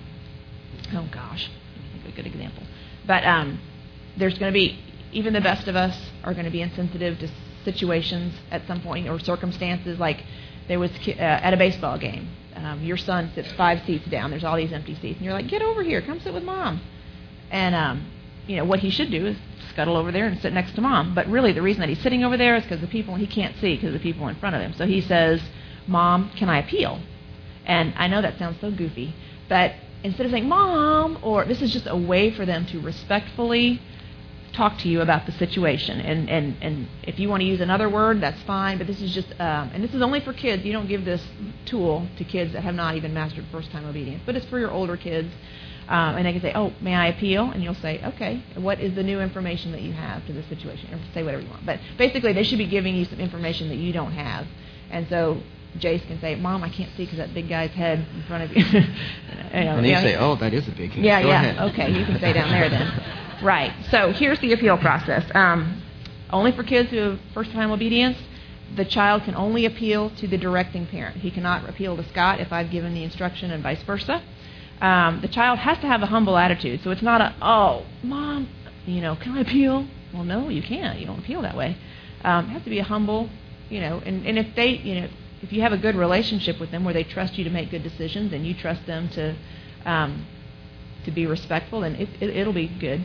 oh 0.93 1.07
gosh, 1.11 1.49
a 2.07 2.11
good 2.11 2.27
example. 2.27 2.63
But 3.05 3.25
um, 3.25 3.59
there's 4.17 4.37
going 4.37 4.51
to 4.51 4.57
be 4.57 4.79
even 5.11 5.33
the 5.33 5.41
best 5.41 5.67
of 5.67 5.75
us 5.75 5.97
are 6.23 6.33
going 6.33 6.45
to 6.45 6.51
be 6.51 6.61
insensitive 6.61 7.17
to 7.19 7.29
situations 7.63 8.33
at 8.51 8.65
some 8.67 8.81
point 8.81 9.07
or 9.07 9.19
circumstances 9.19 9.99
like 9.99 10.23
there 10.67 10.79
was 10.79 10.91
uh, 11.07 11.11
at 11.21 11.53
a 11.53 11.57
baseball 11.57 11.97
game. 11.97 12.29
Um, 12.55 12.81
your 12.83 12.97
son 12.97 13.31
sits 13.35 13.51
five 13.53 13.85
seats 13.85 14.05
down. 14.09 14.31
There's 14.31 14.43
all 14.43 14.57
these 14.57 14.73
empty 14.73 14.95
seats, 14.95 15.17
and 15.17 15.25
you're 15.25 15.33
like, 15.33 15.47
"Get 15.47 15.61
over 15.61 15.83
here, 15.83 16.01
come 16.01 16.19
sit 16.19 16.33
with 16.33 16.43
mom." 16.43 16.81
And 17.51 17.75
um, 17.75 18.05
you 18.47 18.57
know 18.57 18.65
what 18.65 18.79
he 18.79 18.89
should 18.89 19.11
do 19.11 19.27
is 19.27 19.37
scuttle 19.69 19.95
over 19.95 20.11
there 20.11 20.25
and 20.25 20.39
sit 20.41 20.53
next 20.53 20.73
to 20.75 20.81
mom. 20.81 21.13
But 21.13 21.27
really, 21.27 21.53
the 21.53 21.61
reason 21.61 21.81
that 21.81 21.89
he's 21.89 22.01
sitting 22.01 22.23
over 22.23 22.35
there 22.35 22.55
is 22.55 22.63
because 22.63 22.81
the 22.81 22.87
people 22.87 23.15
he 23.15 23.27
can't 23.27 23.55
see 23.57 23.75
because 23.75 23.93
the 23.93 23.99
people 23.99 24.27
in 24.27 24.35
front 24.35 24.55
of 24.55 24.61
him. 24.61 24.73
So 24.73 24.85
he 24.85 25.01
says, 25.01 25.41
"Mom, 25.85 26.31
can 26.35 26.49
I 26.49 26.59
appeal?" 26.59 26.99
And 27.65 27.93
I 27.95 28.07
know 28.07 28.21
that 28.21 28.39
sounds 28.39 28.59
so 28.59 28.71
goofy, 28.71 29.13
but 29.47 29.73
instead 30.03 30.25
of 30.25 30.31
saying 30.31 30.47
"Mom," 30.47 31.19
or 31.21 31.45
this 31.45 31.61
is 31.61 31.71
just 31.71 31.87
a 31.87 31.97
way 31.97 32.31
for 32.31 32.45
them 32.45 32.65
to 32.67 32.79
respectfully 32.79 33.81
talk 34.53 34.77
to 34.79 34.89
you 34.89 35.01
about 35.01 35.25
the 35.25 35.31
situation. 35.33 36.01
And, 36.01 36.29
and, 36.29 36.57
and 36.61 36.87
if 37.03 37.19
you 37.19 37.29
want 37.29 37.41
to 37.41 37.47
use 37.47 37.61
another 37.61 37.89
word, 37.89 38.21
that's 38.21 38.41
fine. 38.43 38.79
But 38.79 38.87
this 38.87 39.01
is 39.01 39.13
just, 39.13 39.31
um, 39.39 39.69
and 39.73 39.83
this 39.83 39.93
is 39.93 40.01
only 40.01 40.19
for 40.19 40.33
kids. 40.33 40.65
You 40.65 40.73
don't 40.73 40.87
give 40.87 41.05
this 41.05 41.23
tool 41.65 42.07
to 42.17 42.23
kids 42.23 42.53
that 42.53 42.63
have 42.63 42.73
not 42.75 42.95
even 42.95 43.13
mastered 43.13 43.45
first 43.51 43.71
time 43.71 43.85
obedience. 43.85 44.23
But 44.25 44.35
it's 44.35 44.47
for 44.47 44.59
your 44.59 44.71
older 44.71 44.97
kids. 44.97 45.31
Um, 45.87 46.17
and 46.17 46.25
they 46.25 46.33
can 46.33 46.41
say, 46.41 46.51
oh, 46.53 46.73
may 46.81 46.95
I 46.95 47.07
appeal? 47.07 47.49
And 47.49 47.63
you'll 47.63 47.75
say, 47.75 48.03
okay, 48.03 48.43
what 48.55 48.81
is 48.81 48.93
the 48.95 49.03
new 49.03 49.21
information 49.21 49.71
that 49.71 49.81
you 49.81 49.93
have 49.93 50.25
to 50.25 50.33
the 50.33 50.43
situation? 50.43 50.93
Or 50.93 50.99
say 51.13 51.23
whatever 51.23 51.43
you 51.43 51.49
want. 51.49 51.65
But 51.65 51.79
basically, 51.97 52.33
they 52.33 52.43
should 52.43 52.57
be 52.57 52.67
giving 52.67 52.93
you 52.93 53.05
some 53.05 53.19
information 53.19 53.69
that 53.69 53.77
you 53.77 53.93
don't 53.93 54.11
have. 54.11 54.47
And 54.89 55.07
so 55.07 55.41
Jace 55.77 56.05
can 56.07 56.19
say, 56.19 56.35
Mom, 56.35 56.63
I 56.63 56.69
can't 56.69 56.89
see 56.97 57.05
because 57.05 57.17
that 57.17 57.33
big 57.33 57.49
guy's 57.49 57.71
head 57.71 58.05
in 58.15 58.23
front 58.23 58.43
of 58.43 58.55
you. 58.55 58.63
you 58.73 58.81
know, 58.81 59.77
and 59.77 59.85
you 59.85 59.95
say, 59.97 60.15
Oh, 60.15 60.35
that 60.37 60.53
is 60.53 60.67
a 60.67 60.71
big 60.71 60.91
head. 60.91 61.03
Yeah, 61.03 61.21
Go 61.21 61.27
yeah. 61.27 61.43
Ahead. 61.43 61.71
Okay, 61.71 61.91
you 61.91 62.05
can 62.05 62.17
stay 62.17 62.33
down 62.33 62.49
there 62.49 62.69
then. 62.69 63.03
Right. 63.43 63.71
So 63.91 64.11
here's 64.13 64.39
the 64.39 64.53
appeal 64.53 64.79
process. 64.79 65.23
Um, 65.35 65.83
only 66.31 66.51
for 66.53 66.63
kids 66.63 66.89
who 66.89 66.97
have 66.97 67.19
first 67.35 67.51
time 67.51 67.69
obedience, 67.69 68.17
the 68.75 68.85
child 68.85 69.23
can 69.23 69.35
only 69.35 69.65
appeal 69.65 70.09
to 70.09 70.27
the 70.27 70.37
directing 70.37 70.87
parent. 70.87 71.17
He 71.17 71.31
cannot 71.31 71.69
appeal 71.69 71.95
to 71.97 72.09
Scott 72.09 72.39
if 72.39 72.51
I've 72.51 72.71
given 72.71 72.93
the 72.93 73.03
instruction 73.03 73.51
and 73.51 73.61
vice 73.63 73.81
versa. 73.83 74.23
Um, 74.81 75.21
the 75.21 75.27
child 75.27 75.59
has 75.59 75.77
to 75.79 75.87
have 75.87 76.01
a 76.01 76.07
humble 76.07 76.37
attitude. 76.37 76.81
So 76.83 76.91
it's 76.91 77.01
not 77.01 77.21
a, 77.21 77.35
oh, 77.41 77.85
mom, 78.03 78.49
you 78.85 79.01
know, 79.01 79.15
can 79.15 79.37
I 79.37 79.41
appeal? 79.41 79.87
Well, 80.13 80.23
no, 80.23 80.49
you 80.49 80.61
can't. 80.61 80.99
You 80.99 81.05
don't 81.05 81.19
appeal 81.19 81.41
that 81.41 81.55
way. 81.55 81.77
Um, 82.23 82.45
it 82.45 82.49
has 82.49 82.63
to 82.63 82.69
be 82.69 82.79
a 82.79 82.83
humble, 82.83 83.29
you 83.69 83.79
know, 83.79 84.01
and, 84.05 84.25
and 84.25 84.37
if 84.37 84.55
they, 84.55 84.69
you 84.69 85.01
know, 85.01 85.07
if 85.41 85.53
you 85.53 85.61
have 85.61 85.73
a 85.73 85.77
good 85.77 85.95
relationship 85.95 86.59
with 86.59 86.71
them 86.71 86.83
where 86.83 86.93
they 86.93 87.03
trust 87.03 87.37
you 87.37 87.43
to 87.43 87.49
make 87.49 87.69
good 87.69 87.83
decisions 87.83 88.33
and 88.33 88.45
you 88.45 88.53
trust 88.53 88.85
them 88.85 89.09
to, 89.09 89.35
um, 89.85 90.25
to 91.05 91.11
be 91.11 91.25
respectful, 91.25 91.81
then 91.81 91.95
it, 91.95 92.09
it, 92.19 92.29
it'll 92.35 92.53
be 92.53 92.67
good. 92.67 93.03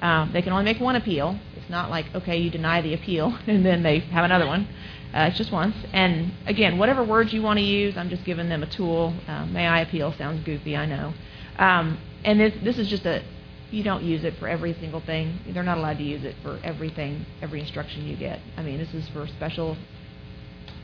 Um, 0.00 0.30
they 0.32 0.42
can 0.42 0.52
only 0.52 0.64
make 0.64 0.80
one 0.80 0.96
appeal. 0.96 1.38
It's 1.56 1.70
not 1.70 1.90
like, 1.90 2.06
okay, 2.14 2.36
you 2.36 2.50
deny 2.50 2.80
the 2.80 2.94
appeal 2.94 3.38
and 3.46 3.64
then 3.64 3.82
they 3.82 4.00
have 4.00 4.24
another 4.24 4.46
one. 4.46 4.68
Uh, 5.14 5.28
it's 5.28 5.38
just 5.38 5.52
once. 5.52 5.76
And 5.92 6.32
again, 6.46 6.76
whatever 6.76 7.04
words 7.04 7.32
you 7.32 7.40
want 7.40 7.58
to 7.58 7.64
use, 7.64 7.96
I'm 7.96 8.10
just 8.10 8.24
giving 8.24 8.48
them 8.48 8.62
a 8.62 8.66
tool. 8.66 9.14
Uh, 9.28 9.46
may 9.46 9.66
I 9.66 9.80
appeal 9.80 10.12
sounds 10.18 10.44
goofy, 10.44 10.76
I 10.76 10.86
know. 10.86 11.14
Um, 11.58 11.98
and 12.24 12.40
this, 12.40 12.54
this 12.62 12.78
is 12.78 12.88
just 12.88 13.06
a, 13.06 13.22
you 13.70 13.84
don't 13.84 14.02
use 14.02 14.24
it 14.24 14.36
for 14.38 14.48
every 14.48 14.74
single 14.74 15.00
thing. 15.00 15.38
They're 15.48 15.62
not 15.62 15.78
allowed 15.78 15.98
to 15.98 16.04
use 16.04 16.24
it 16.24 16.34
for 16.42 16.58
everything, 16.64 17.26
every 17.42 17.60
instruction 17.60 18.06
you 18.06 18.16
get. 18.16 18.40
I 18.56 18.62
mean, 18.62 18.78
this 18.78 18.92
is 18.92 19.08
for 19.10 19.26
special 19.28 19.76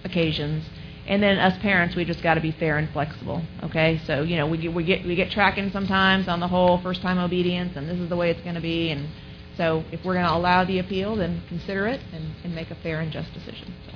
occasions. 0.04 0.64
And 1.10 1.20
then 1.20 1.38
us 1.38 1.60
parents, 1.60 1.96
we 1.96 2.04
just 2.04 2.22
got 2.22 2.34
to 2.34 2.40
be 2.40 2.52
fair 2.52 2.78
and 2.78 2.88
flexible. 2.90 3.42
Okay, 3.64 4.00
so 4.06 4.22
you 4.22 4.36
know 4.36 4.46
we 4.46 4.58
get 4.58 4.72
we 4.72 4.84
get 4.84 5.04
we 5.04 5.16
get 5.16 5.32
tracking 5.32 5.68
sometimes 5.72 6.28
on 6.28 6.38
the 6.38 6.46
whole 6.46 6.80
first 6.82 7.02
time 7.02 7.18
obedience, 7.18 7.72
and 7.74 7.88
this 7.88 7.98
is 7.98 8.08
the 8.08 8.14
way 8.14 8.30
it's 8.30 8.40
going 8.42 8.54
to 8.54 8.60
be. 8.60 8.90
And 8.90 9.08
so 9.56 9.82
if 9.90 10.04
we're 10.04 10.14
going 10.14 10.26
to 10.26 10.32
allow 10.32 10.64
the 10.64 10.78
appeal, 10.78 11.16
then 11.16 11.42
consider 11.48 11.88
it 11.88 12.00
and, 12.12 12.32
and 12.44 12.54
make 12.54 12.70
a 12.70 12.76
fair 12.76 13.00
and 13.00 13.10
just 13.10 13.34
decision. 13.34 13.74
So. 13.86 13.92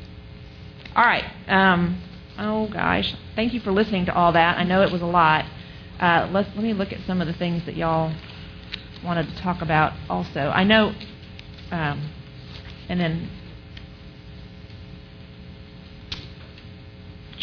All 0.96 1.04
right. 1.04 1.24
Um, 1.46 2.02
oh 2.36 2.68
gosh, 2.72 3.14
thank 3.36 3.54
you 3.54 3.60
for 3.60 3.70
listening 3.70 4.06
to 4.06 4.12
all 4.12 4.32
that. 4.32 4.58
I 4.58 4.64
know 4.64 4.82
it 4.82 4.90
was 4.90 5.00
a 5.00 5.06
lot. 5.06 5.44
Uh, 6.00 6.28
let's 6.32 6.48
let 6.56 6.64
me 6.64 6.72
look 6.72 6.92
at 6.92 6.98
some 7.06 7.20
of 7.20 7.28
the 7.28 7.34
things 7.34 7.64
that 7.66 7.76
y'all 7.76 8.12
wanted 9.04 9.28
to 9.28 9.40
talk 9.40 9.62
about. 9.62 9.92
Also, 10.10 10.40
I 10.40 10.64
know, 10.64 10.92
um, 11.70 12.10
and 12.88 12.98
then 12.98 13.30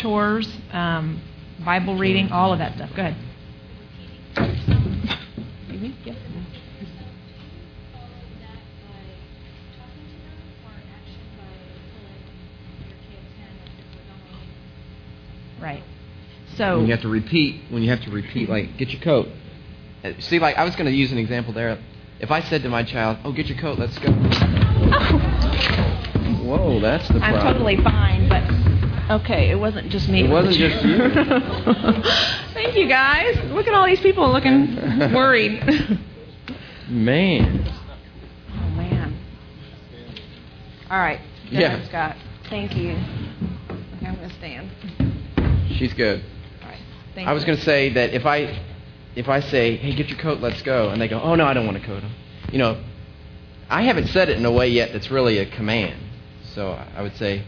chores, 0.01 0.47
um, 0.71 1.21
Bible 1.63 1.97
reading, 1.97 2.31
all 2.31 2.51
of 2.53 2.59
that 2.59 2.75
stuff. 2.75 2.89
Go 2.95 3.03
ahead. 3.03 3.15
Excuse 4.35 5.81
me? 5.81 5.95
Yes. 6.03 6.17
Right. 15.61 15.83
So 16.57 16.77
when 16.77 16.87
you 16.87 16.91
have 16.91 17.01
to 17.01 17.07
repeat, 17.07 17.61
when 17.69 17.83
you 17.83 17.89
have 17.91 18.01
to 18.01 18.11
repeat, 18.11 18.49
like 18.49 18.77
get 18.77 18.89
your 18.89 19.01
coat. 19.01 19.27
Uh, 20.03 20.13
See, 20.19 20.39
like 20.39 20.57
I 20.57 20.63
was 20.65 20.75
going 20.75 20.87
to 20.87 20.91
use 20.91 21.11
an 21.11 21.19
example 21.19 21.53
there. 21.53 21.77
If 22.19 22.31
I 22.31 22.41
said 22.41 22.63
to 22.63 22.69
my 22.69 22.83
child, 22.83 23.19
"Oh, 23.23 23.31
get 23.31 23.45
your 23.45 23.59
coat, 23.59 23.77
let's 23.77 23.97
go." 23.99 24.11
Whoa, 26.43 26.79
that's 26.79 27.07
the 27.07 27.19
I'm 27.19 27.53
totally 27.53 27.77
fine, 27.77 28.27
but 28.27 28.43
Okay, 29.09 29.49
it 29.49 29.59
wasn't 29.59 29.89
just 29.89 30.07
me. 30.07 30.23
It 30.23 30.29
was 30.29 30.45
wasn't 30.45 30.57
just 30.57 30.85
you. 30.85 30.97
Thank 32.53 32.75
you, 32.77 32.87
guys. 32.87 33.37
Look 33.51 33.67
at 33.67 33.73
all 33.73 33.85
these 33.85 33.99
people 33.99 34.31
looking 34.31 34.75
worried. 35.13 35.63
Man. 36.89 37.71
oh 38.53 38.69
man. 38.75 39.17
All 40.89 40.99
right. 40.99 41.19
Go 41.49 41.57
Yeah. 41.57 41.87
Scott. 41.87 42.17
Thank 42.49 42.75
you. 42.75 42.91
Okay, 42.91 44.07
I'm 44.07 44.15
gonna 44.15 44.33
stand. 44.33 44.69
She's 45.77 45.93
good. 45.93 46.21
All 46.61 46.67
right. 46.67 46.79
Thank 47.15 47.29
I 47.29 47.33
was 47.33 47.45
going 47.45 47.57
to 47.57 47.63
say 47.63 47.93
that 47.93 48.13
if 48.13 48.25
I 48.25 48.59
if 49.15 49.29
I 49.29 49.39
say, 49.39 49.77
"Hey, 49.77 49.95
get 49.95 50.09
your 50.09 50.19
coat, 50.19 50.41
let's 50.41 50.61
go," 50.63 50.89
and 50.89 51.01
they 51.01 51.07
go, 51.07 51.21
"Oh 51.21 51.35
no, 51.35 51.45
I 51.45 51.53
don't 51.53 51.65
want 51.65 51.79
to 51.79 51.85
coat," 51.85 52.01
Them. 52.01 52.11
you 52.51 52.57
know, 52.57 52.81
I 53.69 53.83
haven't 53.83 54.07
said 54.07 54.27
it 54.27 54.37
in 54.37 54.45
a 54.45 54.51
way 54.51 54.67
yet 54.67 54.91
that's 54.91 55.09
really 55.09 55.37
a 55.37 55.45
command. 55.45 55.97
So 56.53 56.71
I 56.71 57.01
would 57.01 57.15
say, 57.15 57.43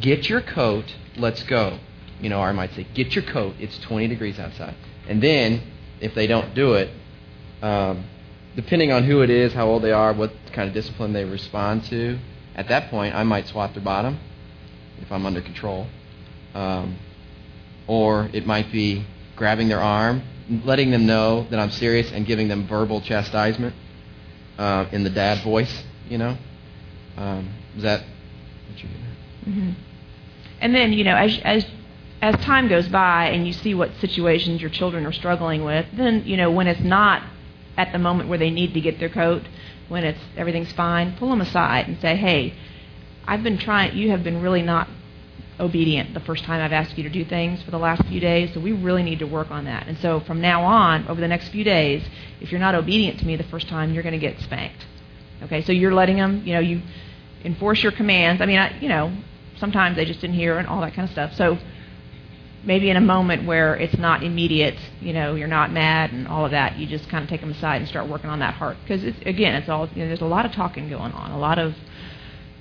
"Get 0.00 0.28
your 0.28 0.40
coat, 0.40 0.94
let's 1.16 1.42
go." 1.42 1.78
You 2.20 2.28
know, 2.28 2.40
or 2.40 2.48
I 2.48 2.52
might 2.52 2.74
say, 2.74 2.86
"Get 2.94 3.14
your 3.14 3.24
coat, 3.24 3.54
it's 3.58 3.78
20 3.78 4.08
degrees 4.08 4.38
outside." 4.38 4.74
And 5.08 5.22
then, 5.22 5.62
if 6.00 6.14
they 6.14 6.26
don't 6.26 6.54
do 6.54 6.74
it, 6.74 6.90
um, 7.62 8.04
depending 8.56 8.92
on 8.92 9.04
who 9.04 9.22
it 9.22 9.30
is, 9.30 9.52
how 9.52 9.66
old 9.66 9.82
they 9.82 9.92
are, 9.92 10.12
what 10.12 10.32
kind 10.52 10.68
of 10.68 10.74
discipline 10.74 11.12
they 11.12 11.24
respond 11.24 11.84
to, 11.84 12.18
at 12.54 12.68
that 12.68 12.90
point, 12.90 13.14
I 13.14 13.22
might 13.22 13.46
swat 13.48 13.74
their 13.74 13.82
bottom 13.82 14.18
if 15.00 15.10
I'm 15.10 15.24
under 15.24 15.40
control. 15.40 15.86
Um, 16.54 16.98
or 17.86 18.28
it 18.32 18.46
might 18.46 18.70
be 18.70 19.04
grabbing 19.36 19.68
their 19.68 19.80
arm, 19.80 20.22
letting 20.64 20.90
them 20.90 21.06
know 21.06 21.46
that 21.50 21.58
I'm 21.58 21.70
serious, 21.70 22.10
and 22.12 22.26
giving 22.26 22.48
them 22.48 22.66
verbal 22.66 23.00
chastisement 23.00 23.74
uh, 24.58 24.86
in 24.92 25.04
the 25.04 25.10
dad 25.10 25.42
voice. 25.42 25.84
You 26.08 26.18
know, 26.18 26.36
um, 27.16 27.48
is 27.76 27.82
that 27.82 28.00
what 28.00 28.82
you're 28.82 28.90
getting 28.90 29.09
hmm 29.44 29.70
And 30.60 30.74
then, 30.74 30.92
you 30.92 31.04
know, 31.04 31.16
as 31.16 31.38
as 31.44 31.66
as 32.22 32.34
time 32.44 32.68
goes 32.68 32.88
by 32.88 33.28
and 33.28 33.46
you 33.46 33.52
see 33.52 33.74
what 33.74 33.90
situations 34.00 34.60
your 34.60 34.70
children 34.70 35.06
are 35.06 35.12
struggling 35.12 35.64
with, 35.64 35.86
then 35.94 36.24
you 36.26 36.36
know 36.36 36.50
when 36.50 36.66
it's 36.66 36.80
not 36.80 37.22
at 37.76 37.92
the 37.92 37.98
moment 37.98 38.28
where 38.28 38.38
they 38.38 38.50
need 38.50 38.74
to 38.74 38.80
get 38.80 38.98
their 38.98 39.08
coat, 39.08 39.42
when 39.88 40.04
it's 40.04 40.20
everything's 40.36 40.72
fine, 40.72 41.16
pull 41.16 41.30
them 41.30 41.40
aside 41.40 41.88
and 41.88 41.98
say, 42.00 42.16
"Hey, 42.16 42.54
I've 43.26 43.42
been 43.42 43.58
trying. 43.58 43.96
You 43.96 44.10
have 44.10 44.22
been 44.22 44.42
really 44.42 44.62
not 44.62 44.88
obedient 45.58 46.14
the 46.14 46.20
first 46.20 46.44
time 46.44 46.60
I've 46.60 46.72
asked 46.72 46.96
you 46.96 47.04
to 47.04 47.10
do 47.10 47.24
things 47.24 47.62
for 47.62 47.70
the 47.70 47.78
last 47.78 48.02
few 48.06 48.18
days, 48.20 48.52
so 48.54 48.60
we 48.60 48.72
really 48.72 49.02
need 49.02 49.18
to 49.18 49.26
work 49.26 49.50
on 49.50 49.66
that. 49.66 49.86
And 49.86 49.98
so 49.98 50.20
from 50.20 50.40
now 50.40 50.62
on, 50.64 51.06
over 51.08 51.20
the 51.20 51.28
next 51.28 51.48
few 51.48 51.64
days, 51.64 52.02
if 52.40 52.50
you're 52.50 52.60
not 52.60 52.74
obedient 52.74 53.18
to 53.20 53.26
me 53.26 53.36
the 53.36 53.44
first 53.44 53.68
time, 53.68 53.92
you're 53.92 54.02
going 54.02 54.18
to 54.18 54.18
get 54.18 54.40
spanked. 54.40 54.86
Okay, 55.42 55.62
so 55.62 55.72
you're 55.72 55.94
letting 55.94 56.16
them, 56.16 56.42
you 56.46 56.54
know, 56.54 56.60
you 56.60 56.80
enforce 57.44 57.82
your 57.82 57.92
commands. 57.92 58.40
I 58.42 58.46
mean, 58.46 58.58
I, 58.58 58.78
you 58.80 58.88
know, 58.88 59.12
sometimes 59.60 59.96
they 59.96 60.04
just 60.04 60.20
didn't 60.20 60.36
hear 60.36 60.58
and 60.58 60.66
all 60.66 60.80
that 60.80 60.94
kind 60.94 61.06
of 61.06 61.12
stuff. 61.12 61.34
So 61.34 61.58
maybe 62.64 62.90
in 62.90 62.96
a 62.96 63.00
moment 63.00 63.46
where 63.46 63.76
it's 63.76 63.96
not 63.96 64.22
immediate, 64.22 64.78
you 65.00 65.12
know, 65.12 65.34
you're 65.34 65.48
not 65.48 65.72
mad 65.72 66.12
and 66.12 66.26
all 66.26 66.44
of 66.44 66.50
that, 66.50 66.76
you 66.76 66.86
just 66.86 67.08
kind 67.08 67.22
of 67.22 67.30
take 67.30 67.40
them 67.40 67.50
aside 67.52 67.76
and 67.76 67.88
start 67.88 68.08
working 68.08 68.28
on 68.28 68.40
that 68.40 68.54
heart. 68.54 68.76
Because 68.82 69.04
it's, 69.04 69.18
again, 69.24 69.54
it's 69.54 69.68
all, 69.68 69.88
you 69.88 70.02
know, 70.02 70.08
there's 70.08 70.20
a 70.20 70.26
lot 70.26 70.44
of 70.44 70.52
talking 70.52 70.88
going 70.88 71.12
on, 71.12 71.30
a 71.30 71.38
lot 71.38 71.58
of, 71.58 71.74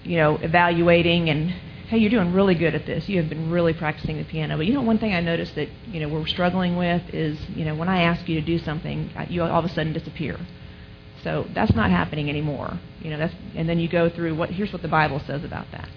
you 0.04 0.18
know, 0.18 0.38
evaluating 0.38 1.30
and, 1.30 1.50
hey, 1.90 1.98
you're 1.98 2.12
doing 2.12 2.34
really 2.34 2.56
good 2.56 2.76
at 2.76 2.86
this. 2.86 3.10
You 3.10 3.18
have 3.18 3.30
been 3.30 3.50
really 3.50 3.74
practicing 3.74 4.18
the 4.18 4.24
piano. 4.24 4.56
But 4.58 4.68
you 4.68 4.74
know, 4.74 4.82
one 4.82 5.00
thing 5.00 5.14
I 5.14 5.22
noticed 5.22 5.56
that, 5.56 5.70
you 5.88 6.00
know, 6.00 6.08
we're 6.08 6.28
struggling 6.28 6.78
with 6.78 7.02
is, 7.14 7.38
you 7.56 7.66
know, 7.66 7.76
when 7.76 7.90
I 7.90 8.04
ask 8.04 8.28
you 8.30 8.40
to 8.40 8.46
do 8.46 8.60
something, 8.60 9.10
you 9.30 9.44
all 9.44 9.60
of 9.60 9.66
a 9.66 9.70
sudden 9.70 9.92
disappear. 9.92 10.38
So 11.24 11.48
that's 11.54 11.74
not 11.76 11.90
happening 11.90 12.30
anymore. 12.30 12.80
You 13.02 13.10
know, 13.10 13.18
that's, 13.18 13.34
and 13.56 13.68
then 13.68 13.80
you 13.80 13.90
go 13.90 14.10
through 14.10 14.36
what, 14.36 14.52
here's 14.52 14.72
what 14.72 14.82
the 14.82 14.88
Bible 14.88 15.20
says 15.20 15.44
about 15.44 15.66
that. 15.72 15.90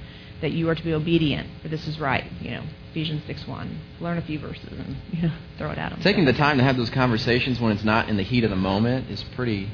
That 0.43 0.51
you 0.51 0.69
are 0.69 0.74
to 0.74 0.82
be 0.85 0.93
obedient, 0.93 1.48
for 1.62 1.69
this 1.69 1.86
is 1.86 2.01
right. 2.01 2.24
You 2.40 2.51
know, 2.51 2.62
Ephesians 2.90 3.23
6 3.27 3.47
1. 3.47 3.78
Learn 4.01 4.19
a 4.19 4.23
few 4.23 4.40
verses 4.40 4.69
and 4.73 4.97
you 5.12 5.23
know, 5.23 5.32
throw 5.56 5.70
it 5.70 5.78
at 5.78 5.90
them. 5.90 6.01
Taking 6.02 6.24
the 6.24 6.32
time 6.32 6.59
to 6.59 6.64
have 6.64 6.77
those 6.77 6.90
conversations 6.90 7.60
when 7.60 7.70
it's 7.73 7.85
not 7.85 8.09
in 8.09 8.16
the 8.16 8.24
heat 8.24 8.43
of 8.43 8.51
the 8.51 8.56
moment 8.56 9.09
is 9.09 9.23
pretty 9.36 9.69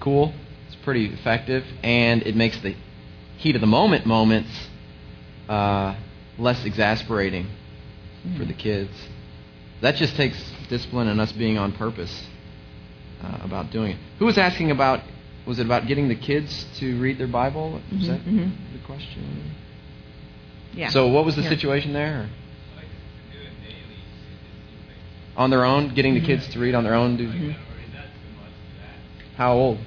cool. 0.00 0.32
It's 0.66 0.76
pretty 0.76 1.06
effective, 1.12 1.64
and 1.82 2.22
it 2.22 2.34
makes 2.34 2.58
the 2.60 2.74
heat 3.36 3.54
of 3.54 3.60
the 3.60 3.66
moment 3.66 4.06
moments 4.06 4.50
uh, 5.48 5.94
less 6.38 6.64
exasperating 6.64 7.46
for 8.38 8.46
the 8.46 8.54
kids. 8.54 8.90
That 9.82 9.96
just 9.96 10.16
takes 10.16 10.38
discipline 10.70 11.08
and 11.08 11.20
us 11.20 11.32
being 11.32 11.58
on 11.58 11.72
purpose 11.72 12.28
uh, 13.22 13.40
about 13.42 13.70
doing 13.70 13.92
it. 13.92 13.98
Who 14.18 14.24
was 14.24 14.38
asking 14.38 14.70
about? 14.70 15.00
Was 15.44 15.58
it 15.58 15.66
about 15.66 15.86
getting 15.86 16.08
the 16.08 16.14
kids 16.14 16.66
to 16.78 16.98
read 16.98 17.18
their 17.18 17.26
Bible? 17.26 17.72
Was 17.72 18.02
Mhm, 18.02 18.06
that 18.06 18.20
mhm. 18.24 18.50
the 18.72 18.78
question? 18.86 19.50
Yeah. 20.74 20.88
So, 20.88 21.08
what 21.08 21.24
was 21.24 21.36
the 21.36 21.42
Yeah. 21.42 21.48
situation 21.50 21.92
there? 21.92 22.28
On 25.36 25.50
their 25.50 25.64
own, 25.64 25.88
getting 25.94 26.14
the 26.14 26.20
Mhm. 26.20 26.26
kids 26.26 26.48
to 26.48 26.58
read 26.58 26.74
on 26.74 26.84
their 26.84 26.94
own. 26.94 27.16
Mhm. 27.18 27.54
How 29.36 29.54
old? 29.54 29.78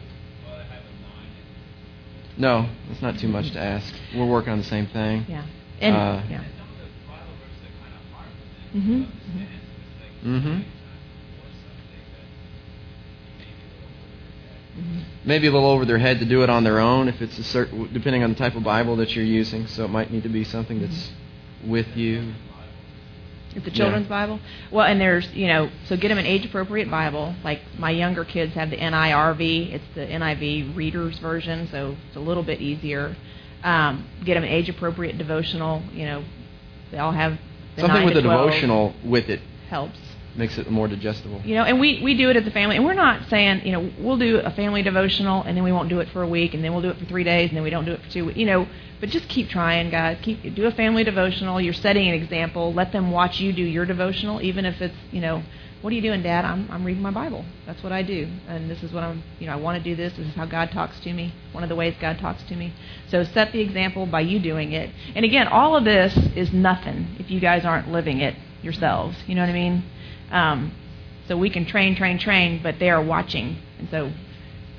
No, 2.37 2.67
it's 2.91 3.01
not 3.01 3.17
too 3.17 3.27
much 3.27 3.51
to 3.51 3.59
ask. 3.59 3.93
We're 4.13 4.25
working 4.25 4.51
on 4.51 4.57
the 4.57 4.63
same 4.65 4.87
thing. 4.87 5.25
Yeah. 5.29 5.43
And, 5.79 5.95
Uh, 5.95 6.21
yeah. 6.29 6.41
hmm 8.73 9.03
Mm-hmm. 10.25 10.59
Maybe 15.23 15.47
a 15.47 15.52
little 15.52 15.69
over 15.69 15.85
their 15.85 15.97
head 15.97 16.19
to 16.19 16.26
do 16.26 16.43
it 16.43 16.49
on 16.49 16.64
their 16.64 16.80
own 16.80 17.07
if 17.07 17.22
it's 17.22 17.38
a 17.39 17.43
certain, 17.43 17.91
depending 17.93 18.23
on 18.23 18.30
the 18.31 18.35
type 18.35 18.56
of 18.56 18.64
Bible 18.64 18.95
that 18.97 19.15
you're 19.15 19.26
using. 19.26 19.68
So 19.68 19.85
it 19.85 19.89
might 19.89 20.11
need 20.11 20.23
to 20.23 20.30
be 20.30 20.43
something 20.43 20.81
that's 20.81 21.11
with 21.65 21.88
you. 21.95 22.34
It's 23.56 23.65
a 23.65 23.69
Yeah. 23.69 23.76
children's 23.76 24.07
Bible. 24.07 24.39
Well, 24.69 24.85
and 24.85 24.99
there's, 24.99 25.34
you 25.34 25.47
know, 25.47 25.69
so 25.85 25.95
get 25.95 26.10
them 26.10 26.18
an 26.18 26.26
age-appropriate 26.26 26.91
Bible. 26.91 27.35
Like 27.43 27.61
my 27.80 27.89
younger 27.89 28.26
kids 28.26 28.53
have 28.56 28.69
the 28.69 28.76
NIRV. 28.77 29.72
It's 29.73 29.85
the 29.95 30.06
NIV 30.06 30.76
Reader's 30.76 31.18
version, 31.19 31.69
so 31.72 31.95
it's 32.07 32.18
a 32.18 32.19
little 32.19 32.43
bit 32.43 32.60
easier. 32.60 33.15
Um, 33.64 34.06
get 34.26 34.34
them 34.34 34.43
an 34.43 34.49
age-appropriate 34.49 35.18
devotional. 35.18 35.81
You 35.93 36.06
know, 36.06 36.23
they 36.91 36.97
all 36.99 37.14
have 37.14 37.38
the 37.77 37.81
Something 37.81 38.03
with 38.06 38.14
the 38.14 38.22
12 38.22 38.45
devotional 38.45 38.93
with 39.03 39.30
it 39.30 39.39
helps. 39.69 39.99
Makes 40.37 40.57
it 40.57 40.69
more 40.69 40.87
digestible. 40.87 41.41
You 41.43 41.55
know, 41.55 41.63
and 41.63 41.79
we 41.79 42.01
we 42.03 42.15
do 42.15 42.29
it 42.29 42.35
as 42.35 42.45
a 42.45 42.51
family, 42.51 42.75
and 42.75 42.85
we're 42.85 42.93
not 42.93 43.29
saying, 43.29 43.65
you 43.65 43.71
know, 43.71 43.91
we'll 43.99 44.17
do 44.17 44.37
a 44.39 44.51
family 44.51 44.81
devotional, 44.83 45.43
and 45.43 45.55
then 45.55 45.63
we 45.63 45.71
won't 45.71 45.89
do 45.89 45.99
it 45.99 46.09
for 46.09 46.21
a 46.21 46.27
week, 46.27 46.53
and 46.53 46.63
then 46.63 46.73
we'll 46.73 46.81
do 46.81 46.89
it 46.89 46.97
for 46.97 47.05
three 47.05 47.23
days, 47.23 47.49
and 47.49 47.57
then 47.57 47.63
we 47.63 47.69
don't 47.69 47.85
do 47.85 47.93
it 47.93 48.01
for 48.01 48.09
two 48.09 48.25
weeks. 48.25 48.37
You 48.37 48.45
know, 48.45 48.67
but 48.99 49.09
just 49.09 49.27
keep 49.29 49.49
trying, 49.49 49.89
guys. 49.89 50.17
Keep 50.21 50.55
do 50.55 50.65
a 50.65 50.71
family 50.71 51.03
devotional. 51.03 51.59
You're 51.59 51.73
setting 51.73 52.07
an 52.07 52.15
example. 52.15 52.73
Let 52.73 52.91
them 52.91 53.11
watch 53.11 53.39
you 53.39 53.53
do 53.53 53.63
your 53.63 53.85
devotional, 53.85 54.41
even 54.41 54.65
if 54.65 54.81
it's, 54.81 54.95
you 55.11 55.21
know, 55.21 55.43
what 55.81 55.91
are 55.91 55.95
you 55.95 56.01
doing, 56.01 56.23
Dad? 56.23 56.45
I'm 56.45 56.69
I'm 56.71 56.83
reading 56.83 57.03
my 57.03 57.11
Bible. 57.11 57.45
That's 57.65 57.83
what 57.83 57.91
I 57.91 58.01
do, 58.01 58.27
and 58.47 58.69
this 58.69 58.81
is 58.81 58.91
what 58.91 59.03
I'm, 59.03 59.23
you 59.39 59.45
know, 59.45 59.53
I 59.53 59.57
want 59.57 59.77
to 59.77 59.83
do 59.83 59.95
this. 59.95 60.13
This 60.13 60.27
is 60.27 60.33
how 60.33 60.45
God 60.45 60.71
talks 60.71 60.99
to 61.01 61.13
me. 61.13 61.33
One 61.51 61.63
of 61.63 61.69
the 61.69 61.75
ways 61.75 61.95
God 62.01 62.17
talks 62.17 62.43
to 62.43 62.55
me. 62.55 62.73
So 63.09 63.23
set 63.23 63.51
the 63.51 63.61
example 63.61 64.05
by 64.05 64.21
you 64.21 64.39
doing 64.39 64.71
it. 64.71 64.89
And 65.13 65.23
again, 65.23 65.47
all 65.47 65.75
of 65.75 65.83
this 65.83 66.17
is 66.35 66.51
nothing 66.51 67.15
if 67.19 67.29
you 67.29 67.39
guys 67.39 67.65
aren't 67.65 67.91
living 67.91 68.19
it 68.19 68.35
yourselves. 68.63 69.15
You 69.27 69.35
know 69.35 69.41
what 69.41 69.49
I 69.49 69.53
mean? 69.53 69.83
Um, 70.31 70.73
so 71.27 71.38
we 71.38 71.49
can 71.49 71.65
train, 71.65 71.95
train, 71.95 72.19
train, 72.19 72.61
but 72.61 72.80
they 72.80 72.89
are 72.89 73.02
watching. 73.02 73.57
And 73.80 73.89
so 73.89 74.11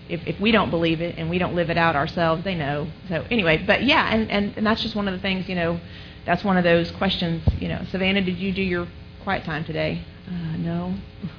if, 0.08 0.26
if 0.26 0.40
we 0.40 0.52
don't 0.52 0.70
believe 0.70 1.00
it 1.00 1.16
and 1.18 1.28
we 1.28 1.38
don't 1.38 1.54
live 1.54 1.70
it 1.70 1.78
out 1.78 1.96
ourselves, 1.96 2.44
they 2.44 2.54
know. 2.54 2.88
So 3.08 3.24
anyway, 3.30 3.64
but 3.66 3.84
yeah, 3.84 4.12
and, 4.12 4.30
and, 4.30 4.56
and 4.56 4.66
that's 4.66 4.82
just 4.82 4.94
one 4.94 5.08
of 5.08 5.14
the 5.14 5.20
things, 5.20 5.48
you 5.48 5.54
know, 5.54 5.80
that's 6.24 6.44
one 6.44 6.56
of 6.56 6.64
those 6.64 6.90
questions, 6.92 7.42
you 7.58 7.68
know, 7.68 7.84
Savannah, 7.90 8.22
did 8.22 8.38
you 8.38 8.52
do 8.52 8.62
your 8.62 8.86
quiet 9.22 9.44
time 9.44 9.64
today? 9.64 10.04
Uh, 10.28 10.56
no. 10.56 10.94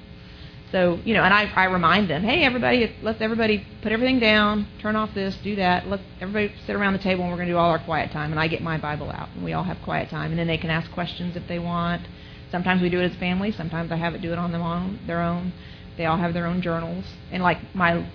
So, 0.71 0.99
you 1.05 1.13
know, 1.13 1.23
and 1.23 1.33
I, 1.33 1.45
I 1.55 1.65
remind 1.65 2.09
them, 2.09 2.23
hey, 2.23 2.43
everybody, 2.43 2.93
let's 3.01 3.21
everybody 3.21 3.65
put 3.81 3.93
everything 3.93 4.19
down, 4.19 4.67
turn 4.81 4.97
off 4.97 5.13
this, 5.13 5.33
do 5.37 5.55
that. 5.55 5.87
Let's 5.87 6.03
everybody 6.19 6.53
sit 6.65 6.75
around 6.75 6.91
the 6.91 6.99
table 6.99 7.23
and 7.23 7.31
we're 7.31 7.37
going 7.37 7.47
to 7.47 7.53
do 7.53 7.57
all 7.57 7.69
our 7.69 7.79
quiet 7.79 8.11
time. 8.11 8.31
And 8.31 8.39
I 8.39 8.49
get 8.49 8.61
my 8.61 8.77
Bible 8.77 9.09
out 9.09 9.29
and 9.33 9.45
we 9.45 9.53
all 9.53 9.63
have 9.63 9.77
quiet 9.83 10.09
time. 10.09 10.31
And 10.31 10.39
then 10.39 10.47
they 10.47 10.57
can 10.57 10.69
ask 10.69 10.91
questions 10.91 11.37
if 11.37 11.47
they 11.47 11.57
want. 11.57 12.05
Sometimes 12.51 12.81
we 12.81 12.89
do 12.89 12.99
it 12.99 13.11
as 13.11 13.15
family. 13.17 13.51
Sometimes 13.51 13.91
I 13.91 13.95
have 13.97 14.15
it 14.15 14.21
do 14.21 14.31
it 14.31 14.39
on 14.39 14.51
them 14.51 14.61
on 14.61 14.99
their 15.05 15.21
own. 15.21 15.53
They 15.97 16.05
all 16.05 16.17
have 16.17 16.33
their 16.33 16.45
own 16.45 16.61
journals. 16.61 17.05
And 17.31 17.43
like 17.43 17.57
my 17.75 18.05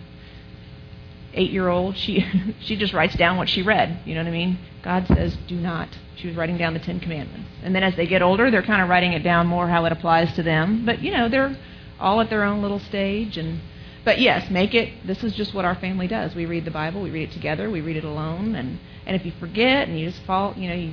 eight-year-old, 1.35 1.97
she 1.97 2.25
she 2.61 2.77
just 2.77 2.93
writes 2.93 3.15
down 3.17 3.37
what 3.37 3.49
she 3.49 3.63
read. 3.63 4.01
You 4.05 4.15
know 4.15 4.23
what 4.23 4.29
I 4.29 4.33
mean? 4.33 4.59
God 4.83 5.07
says, 5.07 5.37
"Do 5.47 5.57
not." 5.57 5.89
She 6.17 6.29
was 6.29 6.37
writing 6.37 6.57
down 6.57 6.75
the 6.75 6.81
Ten 6.81 7.01
Commandments. 7.01 7.49
And 7.63 7.75
then 7.75 7.83
as 7.83 7.97
they 7.97 8.07
get 8.07 8.23
older, 8.23 8.51
they're 8.51 8.63
kind 8.63 8.83
of 8.83 8.89
writing 8.89 9.13
it 9.13 9.23
down 9.23 9.47
more 9.47 9.69
how 9.69 9.85
it 9.87 9.93
applies 9.93 10.33
to 10.35 10.43
them. 10.43 10.85
But 10.87 11.03
you 11.03 11.11
know, 11.11 11.29
they're 11.29 11.57
all 12.01 12.21
at 12.21 12.31
their 12.31 12.45
own 12.45 12.63
little 12.63 12.81
stage. 12.81 13.37
And 13.37 13.61
but 14.05 14.21
yes, 14.21 14.51
make 14.51 14.75
it. 14.75 15.07
This 15.07 15.23
is 15.23 15.35
just 15.35 15.53
what 15.53 15.65
our 15.65 15.75
family 15.75 16.07
does. 16.07 16.35
We 16.35 16.47
read 16.47 16.65
the 16.65 16.71
Bible. 16.71 17.03
We 17.03 17.11
read 17.11 17.29
it 17.29 17.33
together. 17.33 17.71
We 17.71 17.81
read 17.81 17.97
it 17.97 18.05
alone. 18.05 18.55
And 18.55 18.79
and 19.07 19.17
if 19.17 19.27
you 19.27 19.33
forget 19.33 19.89
and 19.89 19.99
you 19.99 20.11
just 20.11 20.23
fall, 20.23 20.55
you 20.57 20.69
know, 20.69 20.75
you 20.75 20.93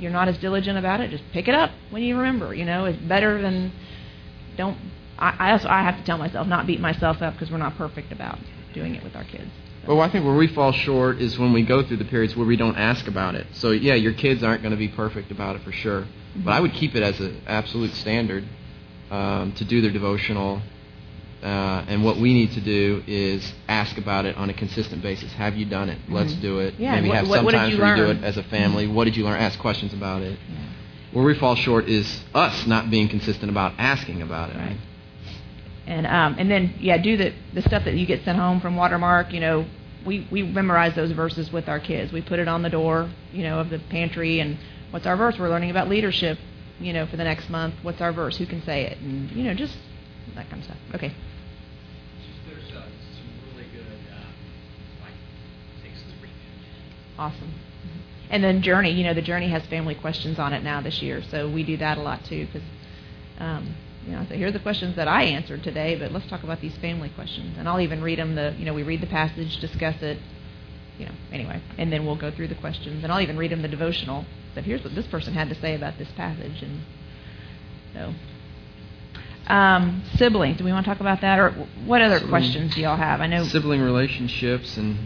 you're 0.00 0.10
not 0.10 0.28
as 0.28 0.38
diligent 0.38 0.78
about 0.78 1.00
it, 1.00 1.10
just 1.10 1.24
pick 1.32 1.48
it 1.48 1.54
up 1.54 1.70
when 1.90 2.02
you 2.02 2.16
remember. 2.16 2.54
You 2.54 2.64
know, 2.64 2.86
it's 2.86 2.98
better 2.98 3.40
than 3.40 3.72
don't. 4.56 4.76
I 5.18 5.34
I, 5.38 5.52
also, 5.52 5.68
I 5.68 5.82
have 5.82 5.98
to 5.98 6.04
tell 6.04 6.18
myself 6.18 6.46
not 6.46 6.66
beat 6.66 6.80
myself 6.80 7.22
up 7.22 7.34
because 7.34 7.50
we're 7.50 7.58
not 7.58 7.76
perfect 7.76 8.12
about 8.12 8.38
doing 8.72 8.94
it 8.94 9.02
with 9.02 9.14
our 9.16 9.24
kids. 9.24 9.50
Well, 9.86 10.00
I 10.00 10.10
think 10.10 10.24
where 10.24 10.36
we 10.36 10.46
fall 10.46 10.72
short 10.72 11.20
is 11.20 11.38
when 11.38 11.52
we 11.52 11.62
go 11.62 11.82
through 11.82 11.96
the 11.96 12.04
periods 12.04 12.36
where 12.36 12.46
we 12.46 12.56
don't 12.56 12.76
ask 12.76 13.06
about 13.06 13.34
it. 13.34 13.46
So 13.52 13.70
yeah, 13.70 13.94
your 13.94 14.12
kids 14.12 14.42
aren't 14.42 14.62
going 14.62 14.72
to 14.72 14.78
be 14.78 14.88
perfect 14.88 15.30
about 15.30 15.56
it 15.56 15.62
for 15.62 15.72
sure, 15.72 16.06
but 16.36 16.52
I 16.52 16.60
would 16.60 16.74
keep 16.74 16.94
it 16.94 17.02
as 17.02 17.18
an 17.20 17.42
absolute 17.46 17.92
standard 17.94 18.44
um, 19.10 19.52
to 19.52 19.64
do 19.64 19.80
their 19.80 19.90
devotional. 19.90 20.62
Uh, 21.42 21.84
and 21.88 22.04
what 22.04 22.18
we 22.18 22.34
need 22.34 22.52
to 22.52 22.60
do 22.60 23.02
is 23.06 23.54
ask 23.66 23.96
about 23.96 24.26
it 24.26 24.36
on 24.36 24.50
a 24.50 24.52
consistent 24.52 25.02
basis. 25.02 25.32
Have 25.32 25.56
you 25.56 25.64
done 25.64 25.88
it? 25.88 25.98
Let's 26.08 26.34
Mhm. 26.34 26.40
do 26.42 26.58
it. 26.58 26.74
Yeah, 26.78 26.96
Maybe 26.96 27.08
what- 27.08 27.16
have 27.16 27.28
what- 27.28 27.36
some 27.36 27.44
what 27.46 27.50
did 27.52 27.56
times 27.58 27.74
you 27.74 27.80
where 27.80 27.94
we 27.94 28.00
do 28.00 28.10
it 28.10 28.22
as 28.24 28.36
a 28.36 28.42
family. 28.42 28.86
What 28.86 29.04
did 29.04 29.16
you 29.16 29.24
learn? 29.24 29.40
Ask 29.40 29.58
questions 29.58 29.94
about 29.94 30.20
it. 30.20 30.38
Yeah. 30.48 30.56
Where 31.12 31.24
we 31.24 31.34
fall 31.34 31.54
short 31.54 31.88
is 31.88 32.22
us 32.34 32.66
not 32.66 32.90
being 32.90 33.08
consistent 33.08 33.50
about 33.50 33.72
asking 33.78 34.20
about 34.20 34.50
it. 34.50 34.56
Right. 34.56 34.76
And 35.86 36.06
um, 36.06 36.36
and 36.38 36.50
then 36.50 36.74
yeah, 36.78 36.98
do 36.98 37.16
the 37.16 37.32
the 37.54 37.62
stuff 37.62 37.84
that 37.84 37.94
you 37.94 38.04
get 38.06 38.22
sent 38.24 38.38
home 38.38 38.60
from 38.60 38.76
Watermark. 38.76 39.32
You 39.32 39.40
know, 39.40 39.64
we 40.04 40.26
we 40.30 40.42
memorize 40.42 40.94
those 40.94 41.10
verses 41.12 41.50
with 41.50 41.68
our 41.70 41.80
kids. 41.80 42.12
We 42.12 42.20
put 42.20 42.38
it 42.38 42.48
on 42.48 42.62
the 42.62 42.70
door, 42.70 43.08
you 43.32 43.42
know, 43.44 43.58
of 43.60 43.70
the 43.70 43.78
pantry. 43.78 44.40
And 44.40 44.58
what's 44.90 45.06
our 45.06 45.16
verse? 45.16 45.38
We're 45.38 45.48
learning 45.48 45.70
about 45.70 45.88
leadership. 45.88 46.38
You 46.80 46.92
know, 46.92 47.06
for 47.06 47.16
the 47.16 47.24
next 47.24 47.50
month, 47.50 47.74
what's 47.82 48.00
our 48.00 48.12
verse? 48.12 48.36
Who 48.36 48.46
can 48.46 48.62
say 48.62 48.82
it? 48.84 48.98
And 49.00 49.30
you 49.32 49.42
know, 49.42 49.54
just 49.54 49.76
that 50.36 50.48
kind 50.48 50.60
of 50.60 50.64
stuff. 50.64 50.78
Okay. 50.94 51.12
Awesome. 57.20 57.52
And 58.30 58.42
then 58.42 58.62
Journey, 58.62 58.92
you 58.92 59.04
know, 59.04 59.12
the 59.12 59.20
Journey 59.20 59.50
has 59.50 59.66
family 59.66 59.94
questions 59.94 60.38
on 60.38 60.54
it 60.54 60.62
now 60.62 60.80
this 60.80 61.02
year, 61.02 61.22
so 61.30 61.50
we 61.50 61.62
do 61.62 61.76
that 61.76 61.98
a 61.98 62.00
lot 62.00 62.24
too. 62.24 62.46
Because, 62.46 62.62
um, 63.38 63.74
you 64.06 64.12
know, 64.12 64.24
so 64.26 64.34
here 64.36 64.48
are 64.48 64.52
the 64.52 64.58
questions 64.58 64.96
that 64.96 65.06
I 65.06 65.24
answered 65.24 65.62
today, 65.62 65.96
but 65.96 66.12
let's 66.12 66.26
talk 66.28 66.42
about 66.44 66.62
these 66.62 66.74
family 66.78 67.10
questions. 67.10 67.58
And 67.58 67.68
I'll 67.68 67.80
even 67.80 68.02
read 68.02 68.18
them. 68.18 68.36
The, 68.36 68.54
you 68.58 68.64
know, 68.64 68.72
we 68.72 68.84
read 68.84 69.02
the 69.02 69.06
passage, 69.06 69.58
discuss 69.58 70.00
it, 70.00 70.18
you 70.98 71.04
know, 71.04 71.12
anyway, 71.30 71.60
and 71.76 71.92
then 71.92 72.06
we'll 72.06 72.16
go 72.16 72.30
through 72.30 72.48
the 72.48 72.54
questions. 72.54 73.04
And 73.04 73.12
I'll 73.12 73.20
even 73.20 73.36
read 73.36 73.50
them 73.50 73.60
the 73.60 73.68
devotional. 73.68 74.24
That 74.54 74.64
here's 74.64 74.82
what 74.82 74.94
this 74.94 75.06
person 75.06 75.34
had 75.34 75.50
to 75.50 75.54
say 75.56 75.74
about 75.74 75.98
this 75.98 76.08
passage, 76.12 76.62
and 76.62 76.80
so. 77.92 78.14
Um, 79.52 80.04
siblings. 80.14 80.56
Do 80.58 80.64
we 80.64 80.72
want 80.72 80.86
to 80.86 80.90
talk 80.90 81.00
about 81.00 81.20
that, 81.20 81.38
or 81.38 81.50
what 81.84 82.00
other 82.00 82.20
Sibling- 82.20 82.30
questions 82.30 82.74
do 82.74 82.80
y'all 82.80 82.96
have? 82.96 83.20
I 83.20 83.26
know 83.26 83.44
Sibling 83.44 83.82
relationships 83.82 84.76
and 84.78 84.96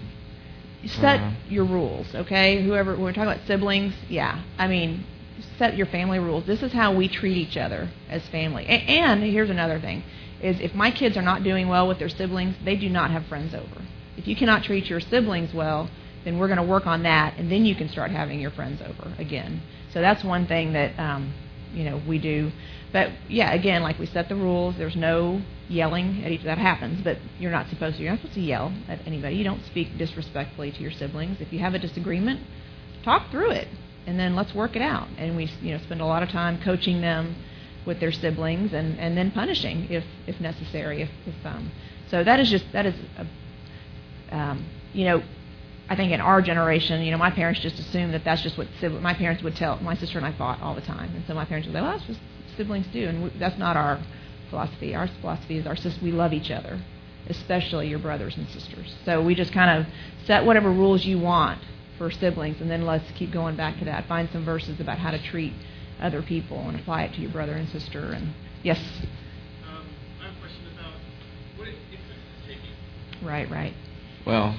set 0.88 1.20
Uh-huh. 1.20 1.30
your 1.48 1.64
rules, 1.64 2.14
okay? 2.14 2.62
Whoever 2.62 2.92
when 2.92 3.02
we're 3.02 3.12
talking 3.12 3.30
about 3.32 3.46
siblings, 3.46 3.94
yeah. 4.08 4.42
I 4.58 4.66
mean, 4.68 5.04
set 5.58 5.76
your 5.76 5.86
family 5.86 6.18
rules. 6.18 6.44
This 6.44 6.62
is 6.62 6.72
how 6.72 6.92
we 6.94 7.08
treat 7.08 7.36
each 7.36 7.56
other 7.56 7.88
as 8.08 8.26
family. 8.28 8.64
A- 8.64 8.84
and 9.02 9.22
here's 9.22 9.50
another 9.50 9.78
thing: 9.80 10.02
is 10.40 10.60
if 10.60 10.74
my 10.74 10.90
kids 10.90 11.16
are 11.16 11.22
not 11.22 11.42
doing 11.42 11.68
well 11.68 11.86
with 11.88 11.98
their 11.98 12.08
siblings, 12.08 12.56
they 12.64 12.76
do 12.76 12.88
not 12.88 13.10
have 13.10 13.24
friends 13.26 13.54
over. 13.54 13.82
If 14.16 14.26
you 14.28 14.36
cannot 14.36 14.62
treat 14.64 14.88
your 14.88 15.00
siblings 15.00 15.52
well, 15.52 15.90
then 16.24 16.38
we're 16.38 16.46
going 16.48 16.58
to 16.58 16.62
work 16.62 16.86
on 16.86 17.02
that, 17.02 17.36
and 17.38 17.50
then 17.50 17.64
you 17.64 17.74
can 17.74 17.88
start 17.88 18.10
having 18.10 18.40
your 18.40 18.50
friends 18.52 18.80
over 18.80 19.12
again. 19.18 19.60
So 19.92 20.00
that's 20.00 20.22
one 20.24 20.46
thing 20.46 20.72
that 20.72 20.98
um, 20.98 21.32
you 21.74 21.84
know 21.84 22.00
we 22.06 22.18
do. 22.18 22.52
But 22.92 23.10
yeah, 23.28 23.52
again, 23.52 23.82
like 23.82 23.98
we 23.98 24.06
set 24.06 24.28
the 24.28 24.36
rules. 24.36 24.76
There's 24.76 24.96
no 24.96 25.42
yelling 25.68 26.24
at 26.24 26.30
each. 26.32 26.44
That 26.44 26.58
happens, 26.58 27.02
but 27.02 27.18
you're 27.38 27.50
not 27.50 27.68
supposed 27.68 27.96
to. 27.96 28.02
You're 28.02 28.12
not 28.12 28.20
supposed 28.20 28.34
to 28.34 28.40
yell 28.40 28.72
at 28.88 29.00
anybody. 29.06 29.36
You 29.36 29.44
don't 29.44 29.64
speak 29.66 29.98
disrespectfully 29.98 30.70
to 30.72 30.80
your 30.82 30.92
siblings. 30.92 31.40
If 31.40 31.52
you 31.52 31.58
have 31.60 31.74
a 31.74 31.78
disagreement, 31.78 32.40
talk 33.02 33.30
through 33.30 33.50
it, 33.50 33.68
and 34.06 34.18
then 34.18 34.36
let's 34.36 34.54
work 34.54 34.76
it 34.76 34.82
out. 34.82 35.08
And 35.18 35.36
we, 35.36 35.50
you 35.60 35.72
know, 35.72 35.82
spend 35.82 36.00
a 36.00 36.06
lot 36.06 36.22
of 36.22 36.28
time 36.28 36.60
coaching 36.62 37.00
them 37.00 37.34
with 37.86 38.00
their 38.00 38.12
siblings, 38.12 38.72
and 38.72 38.98
and 38.98 39.16
then 39.16 39.30
punishing 39.32 39.90
if 39.90 40.04
if 40.26 40.40
necessary. 40.40 41.02
If, 41.02 41.10
if 41.26 41.46
um, 41.46 41.70
so 42.10 42.22
that 42.24 42.40
is 42.40 42.50
just 42.50 42.64
that 42.72 42.86
is 42.86 42.94
a, 43.18 44.36
um, 44.36 44.64
you 44.92 45.04
know. 45.04 45.22
I 45.88 45.96
think 45.96 46.12
in 46.12 46.20
our 46.20 46.40
generation, 46.40 47.02
you 47.02 47.10
know, 47.10 47.18
my 47.18 47.30
parents 47.30 47.60
just 47.60 47.78
assumed 47.78 48.14
that 48.14 48.24
that's 48.24 48.42
just 48.42 48.56
what 48.56 48.66
sibling, 48.80 49.02
my 49.02 49.14
parents 49.14 49.42
would 49.42 49.54
tell. 49.56 49.76
My 49.80 49.94
sister 49.96 50.16
and 50.18 50.26
I 50.26 50.32
fought 50.32 50.60
all 50.62 50.74
the 50.74 50.80
time, 50.80 51.10
and 51.14 51.24
so 51.26 51.34
my 51.34 51.44
parents 51.44 51.66
would 51.66 51.74
say, 51.74 51.80
"Well, 51.80 51.92
that's 51.92 52.06
just 52.06 52.20
siblings 52.56 52.86
do," 52.92 53.06
and 53.08 53.24
we, 53.24 53.30
that's 53.38 53.58
not 53.58 53.76
our 53.76 54.00
philosophy. 54.50 54.94
Our 54.94 55.08
philosophy 55.20 55.58
is 55.58 55.66
our 55.66 55.76
sis- 55.76 56.00
we 56.00 56.10
love 56.12 56.32
each 56.32 56.50
other, 56.50 56.80
especially 57.28 57.88
your 57.88 57.98
brothers 57.98 58.36
and 58.36 58.48
sisters. 58.48 58.94
So 59.04 59.22
we 59.22 59.34
just 59.34 59.52
kind 59.52 59.78
of 59.80 59.92
set 60.26 60.44
whatever 60.46 60.70
rules 60.70 61.04
you 61.04 61.18
want 61.18 61.60
for 61.98 62.10
siblings, 62.10 62.60
and 62.62 62.70
then 62.70 62.86
let's 62.86 63.10
keep 63.12 63.30
going 63.30 63.54
back 63.56 63.78
to 63.78 63.84
that. 63.84 64.06
Find 64.06 64.28
some 64.32 64.44
verses 64.44 64.80
about 64.80 64.98
how 64.98 65.10
to 65.10 65.18
treat 65.18 65.52
other 66.00 66.22
people 66.22 66.58
and 66.66 66.80
apply 66.80 67.02
it 67.04 67.14
to 67.14 67.20
your 67.20 67.30
brother 67.30 67.52
and 67.52 67.68
sister. 67.68 68.00
And 68.12 68.32
yes, 68.62 68.78
Um, 69.68 69.84
I 70.20 70.24
have 70.26 70.34
a 70.34 70.40
question 70.40 70.62
about 70.78 70.92
what 71.56 71.68
it, 71.68 71.74
infants 71.92 72.24
is 72.40 72.48
taking. 72.48 73.26
right, 73.28 73.48
right. 73.50 73.74
well, 74.26 74.56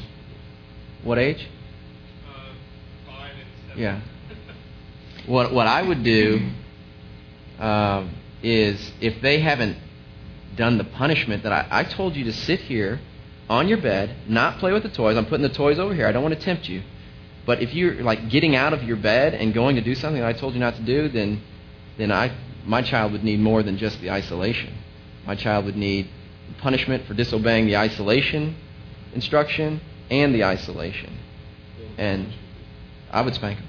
what 1.05 1.19
age? 1.19 1.47
Uh, 2.27 2.31
five 3.05 3.31
and 3.31 3.47
seven. 3.69 3.81
Yeah. 3.81 4.01
What 5.27 5.53
what 5.53 5.67
I 5.67 5.81
would 5.81 6.03
do 6.03 6.49
um, 7.59 8.15
is 8.43 8.91
if 8.99 9.21
they 9.21 9.39
haven't 9.39 9.77
done 10.55 10.77
the 10.77 10.83
punishment 10.83 11.43
that 11.43 11.53
I, 11.53 11.67
I 11.69 11.83
told 11.83 12.15
you 12.15 12.25
to 12.25 12.33
sit 12.33 12.61
here 12.61 12.99
on 13.49 13.67
your 13.67 13.77
bed, 13.79 14.15
not 14.27 14.57
play 14.57 14.73
with 14.73 14.83
the 14.83 14.89
toys. 14.89 15.15
I'm 15.15 15.25
putting 15.25 15.47
the 15.47 15.53
toys 15.53 15.77
over 15.77 15.93
here. 15.93 16.07
I 16.07 16.11
don't 16.11 16.23
want 16.23 16.33
to 16.33 16.41
tempt 16.41 16.67
you. 16.67 16.81
But 17.45 17.61
if 17.61 17.73
you're 17.75 18.01
like 18.01 18.29
getting 18.29 18.55
out 18.55 18.73
of 18.73 18.81
your 18.81 18.97
bed 18.97 19.35
and 19.35 19.53
going 19.53 19.75
to 19.75 19.83
do 19.83 19.93
something 19.93 20.19
that 20.19 20.27
I 20.27 20.33
told 20.33 20.55
you 20.55 20.59
not 20.59 20.75
to 20.75 20.81
do, 20.81 21.07
then 21.09 21.41
then 21.97 22.11
I 22.11 22.35
my 22.65 22.81
child 22.81 23.11
would 23.11 23.23
need 23.23 23.39
more 23.39 23.61
than 23.61 23.77
just 23.77 24.01
the 24.01 24.09
isolation. 24.09 24.73
My 25.27 25.35
child 25.35 25.65
would 25.65 25.77
need 25.77 26.09
punishment 26.57 27.05
for 27.05 27.13
disobeying 27.13 27.67
the 27.67 27.77
isolation 27.77 28.55
instruction 29.13 29.79
and 30.09 30.33
the 30.33 30.43
isolation. 30.43 31.17
And 31.97 32.33
I 33.11 33.21
would 33.21 33.35
spank 33.35 33.59
them. 33.59 33.67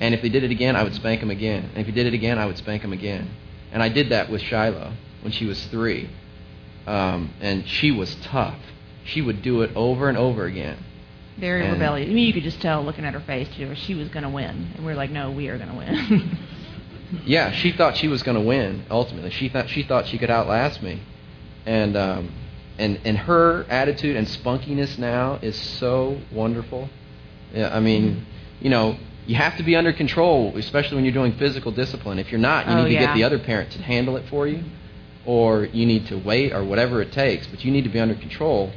And 0.00 0.14
if 0.14 0.22
they 0.22 0.28
did 0.28 0.42
it 0.42 0.50
again, 0.50 0.74
I 0.74 0.82
would 0.82 0.94
spank 0.94 1.20
them 1.20 1.30
again. 1.30 1.70
And 1.74 1.78
if 1.78 1.86
he 1.86 1.92
did 1.92 2.06
it 2.06 2.14
again, 2.14 2.38
I 2.38 2.46
would 2.46 2.58
spank 2.58 2.82
him 2.82 2.92
again. 2.92 3.30
And 3.72 3.82
I 3.82 3.88
did 3.88 4.08
that 4.10 4.30
with 4.30 4.42
Shiloh 4.42 4.92
when 5.20 5.32
she 5.32 5.44
was 5.46 5.64
three. 5.66 6.10
Um, 6.86 7.32
and 7.40 7.66
she 7.68 7.90
was 7.92 8.16
tough. 8.16 8.58
She 9.04 9.22
would 9.22 9.42
do 9.42 9.62
it 9.62 9.70
over 9.76 10.08
and 10.08 10.18
over 10.18 10.44
again. 10.46 10.78
Very 11.38 11.62
And- 11.62 11.74
rebellious. 11.74 12.10
I 12.10 12.12
mean, 12.12 12.26
you 12.26 12.32
could 12.32 12.42
just 12.42 12.60
tell 12.60 12.82
looking 12.84 13.04
at 13.04 13.14
her 13.14 13.20
face 13.20 13.48
she 13.76 13.94
was 13.94 14.08
going 14.08 14.24
to 14.24 14.28
win, 14.28 14.72
and 14.76 14.84
we 14.84 14.92
are 14.92 14.96
like, 14.96 15.10
no, 15.10 15.30
we 15.30 15.48
are 15.48 15.56
going 15.56 15.70
to 15.70 15.76
win. 15.76 16.38
Yeah, 17.26 17.52
she 17.52 17.72
thought 17.72 17.98
she 17.98 18.08
was 18.08 18.22
going 18.22 18.36
to 18.38 18.42
win. 18.42 18.86
Ultimately, 18.90 19.28
she 19.32 19.50
thought 19.50 19.68
she 19.68 19.82
thought 19.82 20.06
she 20.06 20.16
could 20.16 20.30
outlast 20.30 20.82
me, 20.82 21.02
and 21.66 21.94
um, 21.94 22.32
and 22.78 23.00
and 23.04 23.16
her 23.18 23.64
attitude 23.68 24.16
and 24.16 24.26
spunkiness 24.26 24.98
now 24.98 25.38
is 25.42 25.56
so 25.60 26.18
wonderful. 26.32 26.88
Yeah, 27.54 27.74
I 27.74 27.80
mean, 27.80 28.26
you 28.60 28.70
know, 28.70 28.96
you 29.26 29.36
have 29.36 29.56
to 29.58 29.62
be 29.62 29.76
under 29.76 29.92
control, 29.92 30.56
especially 30.56 30.96
when 30.96 31.04
you're 31.04 31.14
doing 31.14 31.32
physical 31.34 31.70
discipline. 31.72 32.18
If 32.18 32.30
you're 32.32 32.40
not, 32.40 32.66
you 32.66 32.72
Oh, 32.72 32.82
need 32.82 32.88
to 32.88 32.94
yeah. 32.94 33.06
get 33.06 33.14
the 33.14 33.24
other 33.24 33.38
parent 33.38 33.70
to 33.72 33.82
handle 33.82 34.16
it 34.16 34.24
for 34.28 34.46
you, 34.46 34.64
or 35.26 35.64
you 35.66 35.86
need 35.86 36.06
to 36.06 36.16
wait, 36.18 36.52
or 36.52 36.64
whatever 36.64 37.02
it 37.02 37.12
takes. 37.12 37.46
But 37.46 37.64
you 37.64 37.70
need 37.70 37.84
to 37.84 37.90
be 37.90 38.00
under 38.00 38.14
control 38.14 38.72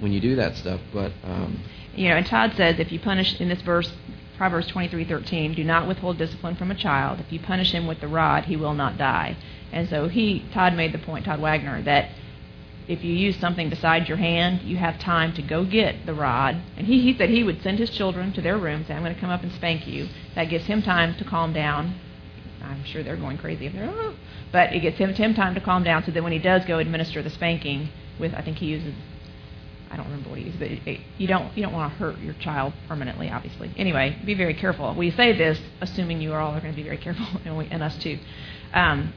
when 0.00 0.12
you 0.12 0.20
do 0.20 0.36
that 0.36 0.56
stuff. 0.56 0.80
But 0.92 1.12
um, 1.24 1.60
you 1.94 2.08
know, 2.08 2.16
and 2.16 2.26
Todd 2.26 2.52
says 2.56 2.78
if 2.78 2.92
you 2.92 3.00
punish 3.00 3.40
in 3.40 3.48
this 3.48 3.62
verse, 3.62 3.90
Proverbs 4.36 4.66
twenty 4.66 4.88
three 4.88 5.04
thirteen, 5.04 5.54
do 5.54 5.64
not 5.64 5.88
withhold 5.88 6.18
discipline 6.18 6.54
from 6.56 6.70
a 6.70 6.74
child. 6.74 7.20
If 7.20 7.32
you 7.32 7.40
punish 7.40 7.72
him 7.72 7.86
with 7.86 8.00
the 8.00 8.08
rod, 8.08 8.44
he 8.44 8.56
will 8.56 8.74
not 8.74 8.98
die. 8.98 9.36
And 9.72 9.88
so 9.88 10.08
he, 10.08 10.44
Todd 10.52 10.74
made 10.74 10.92
the 10.92 10.98
point, 10.98 11.24
Todd 11.24 11.40
Wagner, 11.40 11.80
that 11.82 12.10
if 12.92 13.02
you 13.02 13.12
use 13.12 13.36
something 13.38 13.70
beside 13.70 14.08
your 14.08 14.18
hand, 14.18 14.62
you 14.62 14.76
have 14.76 14.98
time 14.98 15.32
to 15.34 15.42
go 15.42 15.64
get 15.64 16.06
the 16.06 16.14
rod. 16.14 16.62
And 16.76 16.86
he, 16.86 17.00
he 17.00 17.16
said 17.16 17.30
he 17.30 17.42
would 17.42 17.62
send 17.62 17.78
his 17.78 17.90
children 17.90 18.32
to 18.34 18.42
their 18.42 18.58
room, 18.58 18.76
and 18.76 18.86
say, 18.86 18.94
I'm 18.94 19.02
going 19.02 19.14
to 19.14 19.20
come 19.20 19.30
up 19.30 19.42
and 19.42 19.52
spank 19.52 19.86
you. 19.86 20.08
That 20.34 20.44
gives 20.44 20.66
him 20.66 20.82
time 20.82 21.16
to 21.16 21.24
calm 21.24 21.52
down. 21.52 21.98
I'm 22.62 22.84
sure 22.84 23.02
they're 23.02 23.16
going 23.16 23.38
crazy 23.38 23.66
if 23.66 23.72
they're, 23.72 23.88
oh. 23.88 24.14
but 24.52 24.72
it 24.72 24.80
gives 24.80 24.96
him, 24.96 25.12
him 25.14 25.34
time 25.34 25.54
to 25.54 25.60
calm 25.60 25.82
down 25.82 26.04
so 26.04 26.12
that 26.12 26.22
when 26.22 26.32
he 26.32 26.38
does 26.38 26.64
go 26.64 26.78
administer 26.78 27.22
the 27.22 27.30
spanking 27.30 27.88
with, 28.20 28.34
I 28.34 28.42
think 28.42 28.58
he 28.58 28.66
uses 28.66 28.94
I 29.92 29.96
don't 29.96 30.06
remember 30.06 30.30
what 30.30 30.38
he 30.38 30.46
used, 30.46 30.58
but 30.58 30.68
it, 30.68 30.80
it, 30.86 31.00
you 31.18 31.26
don't 31.26 31.54
you 31.54 31.62
don't 31.62 31.74
want 31.74 31.92
to 31.92 31.98
hurt 31.98 32.18
your 32.20 32.32
child 32.34 32.72
permanently, 32.88 33.28
obviously. 33.28 33.70
Anyway, 33.76 34.16
be 34.24 34.32
very 34.32 34.54
careful. 34.54 34.94
We 34.94 35.10
say 35.10 35.36
this 35.36 35.60
assuming 35.82 36.22
you 36.22 36.32
all 36.32 36.54
are 36.54 36.60
going 36.62 36.72
to 36.72 36.76
be 36.76 36.82
very 36.82 36.96
careful, 36.96 37.26
and, 37.44 37.58
we, 37.58 37.68
and 37.70 37.82
us 37.82 37.96
too. 37.98 38.18
Um, 38.72 39.12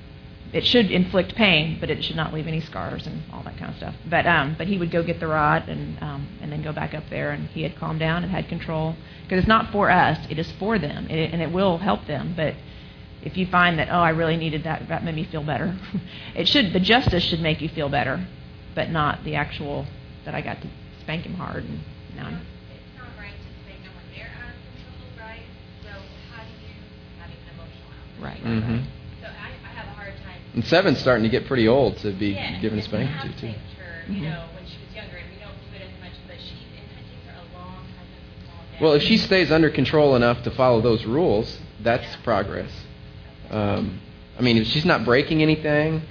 it 0.56 0.66
should 0.66 0.90
inflict 0.90 1.36
pain, 1.36 1.78
but 1.82 1.90
it 1.90 2.02
should 2.02 2.16
not 2.16 2.34
leave 2.34 2.48
any 2.48 2.62
scars 2.62 3.06
and 3.06 3.22
all 3.34 3.44
that 3.44 3.58
kind 3.58 3.72
of 3.72 3.76
stuff. 3.76 3.94
But 4.10 4.26
um, 4.26 4.56
but 4.58 4.68
he 4.68 4.78
would 4.78 4.90
go 4.90 5.04
get 5.04 5.20
the 5.20 5.28
rod 5.28 5.68
and 5.68 6.02
um, 6.02 6.30
and 6.42 6.50
then 6.50 6.64
go 6.64 6.72
back 6.72 6.94
up 6.94 7.04
there, 7.10 7.32
and 7.32 7.50
he 7.50 7.64
had 7.64 7.76
calmed 7.76 8.00
down 8.00 8.24
and 8.24 8.32
had 8.32 8.48
control 8.48 8.96
because 9.24 9.40
it's 9.40 9.50
not 9.50 9.74
for 9.74 9.92
us; 9.92 10.18
it 10.30 10.40
is 10.40 10.50
for 10.54 10.80
them, 10.80 11.08
it, 11.10 11.34
and 11.34 11.42
it 11.42 11.52
will 11.52 11.78
help 11.80 12.08
them. 12.08 12.36
But 12.38 12.56
if 13.22 13.36
you 13.36 13.46
find 13.48 13.78
that 13.80 13.90
oh, 13.92 14.00
I 14.00 14.12
really 14.12 14.38
needed 14.38 14.64
that, 14.64 14.88
that 14.88 15.04
made 15.04 15.16
me 15.16 15.26
feel 15.26 15.44
better. 15.44 15.78
it 16.36 16.48
should 16.48 16.72
the 16.72 16.80
justice 16.80 17.24
should 17.24 17.42
make 17.42 17.60
you 17.60 17.68
feel 17.68 17.90
better, 17.90 18.26
but 18.76 18.90
not 18.90 19.26
the 19.26 19.36
actual 19.36 19.86
that 20.24 20.34
I 20.34 20.40
got 20.40 20.62
to 20.62 20.70
spank 21.02 21.26
him 21.26 21.34
hard 21.34 21.66
and 21.66 21.82
now 22.16 22.28
I'm 22.28 22.40
right 23.20 23.34
to 23.34 23.62
spank 23.62 23.84
them 23.84 23.92
when 23.94 24.16
they're 24.16 24.32
out 24.42 24.56
of 24.56 24.62
control, 24.72 25.28
right? 25.28 25.42
And 30.56 30.66
seven's 30.66 31.00
starting 31.00 31.24
to 31.24 31.30
get 31.30 31.46
pretty 31.48 31.68
old 31.68 31.98
to 31.98 32.12
be 32.12 32.30
yeah, 32.30 32.60
given 32.62 32.80
a 32.80 32.82
spanking 32.82 33.08
to 33.14 33.28
have 33.28 33.32
too. 33.34 33.38
spanked 33.38 33.60
her, 33.78 34.12
you 34.12 34.22
know, 34.22 34.46
when 34.56 34.66
she 34.66 34.78
was 34.86 34.96
younger, 34.96 35.18
and 35.18 35.30
we 35.32 35.38
don't 35.44 35.54
do 35.72 35.76
it 35.78 35.82
as 35.84 36.00
much, 36.02 36.14
but 36.28 36.38
Well, 38.82 38.94
if 38.94 39.04
she 39.04 39.18
stays 39.18 39.52
under 39.52 39.70
control 39.70 40.16
enough 40.16 40.44
to 40.44 40.52
follow 40.52 40.82
those 40.82 41.06
rules, 41.06 41.60
that's 41.82 42.16
progress. 42.18 42.72
Um, 43.50 44.00
I 44.38 44.42
mean, 44.42 44.58
if 44.58 44.68
she's 44.68 44.86
not 44.86 45.06
breaking 45.06 45.42
anything, 45.42 46.02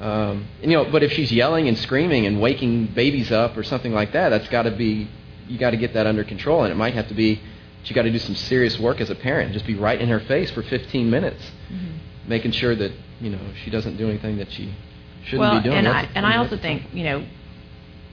um, 0.00 0.46
you 0.60 0.68
know, 0.68 0.84
but 0.84 1.02
if 1.02 1.12
she's 1.12 1.32
yelling 1.32 1.68
and 1.68 1.78
screaming 1.78 2.26
and 2.26 2.38
waking 2.40 2.88
babies 2.88 3.32
up 3.32 3.56
or 3.56 3.62
something 3.62 3.92
like 3.92 4.12
that, 4.12 4.28
that's 4.28 4.48
got 4.48 4.62
to 4.64 4.70
be 4.72 5.08
you 5.48 5.58
got 5.58 5.70
to 5.70 5.76
get 5.76 5.94
that 5.94 6.06
under 6.06 6.24
control, 6.24 6.64
and 6.64 6.72
it 6.72 6.76
might 6.76 6.92
have 6.94 7.08
to 7.08 7.14
be 7.14 7.40
you 7.84 7.94
got 7.94 8.02
to 8.02 8.10
do 8.10 8.18
some 8.18 8.34
serious 8.34 8.78
work 8.80 9.00
as 9.00 9.10
a 9.10 9.14
parent. 9.14 9.52
Just 9.52 9.64
be 9.64 9.74
right 9.76 10.00
in 10.00 10.08
her 10.08 10.18
face 10.20 10.50
for 10.50 10.62
15 10.62 11.08
minutes, 11.08 11.42
Mm-hmm. 11.72 12.28
making 12.28 12.50
sure 12.50 12.74
that 12.74 12.90
you 13.20 13.30
know 13.30 13.38
she 13.64 13.70
doesn't 13.70 13.96
do 13.96 14.08
anything 14.08 14.36
that 14.38 14.50
she 14.52 14.74
shouldn't 15.24 15.40
well, 15.40 15.56
be 15.60 15.64
doing. 15.64 15.76
and 15.78 15.86
That's- 15.86 16.06
I 16.14 16.16
and 16.18 16.26
I 16.26 16.36
also 16.36 16.56
think 16.56 16.82
you 16.92 17.04
know, 17.04 17.26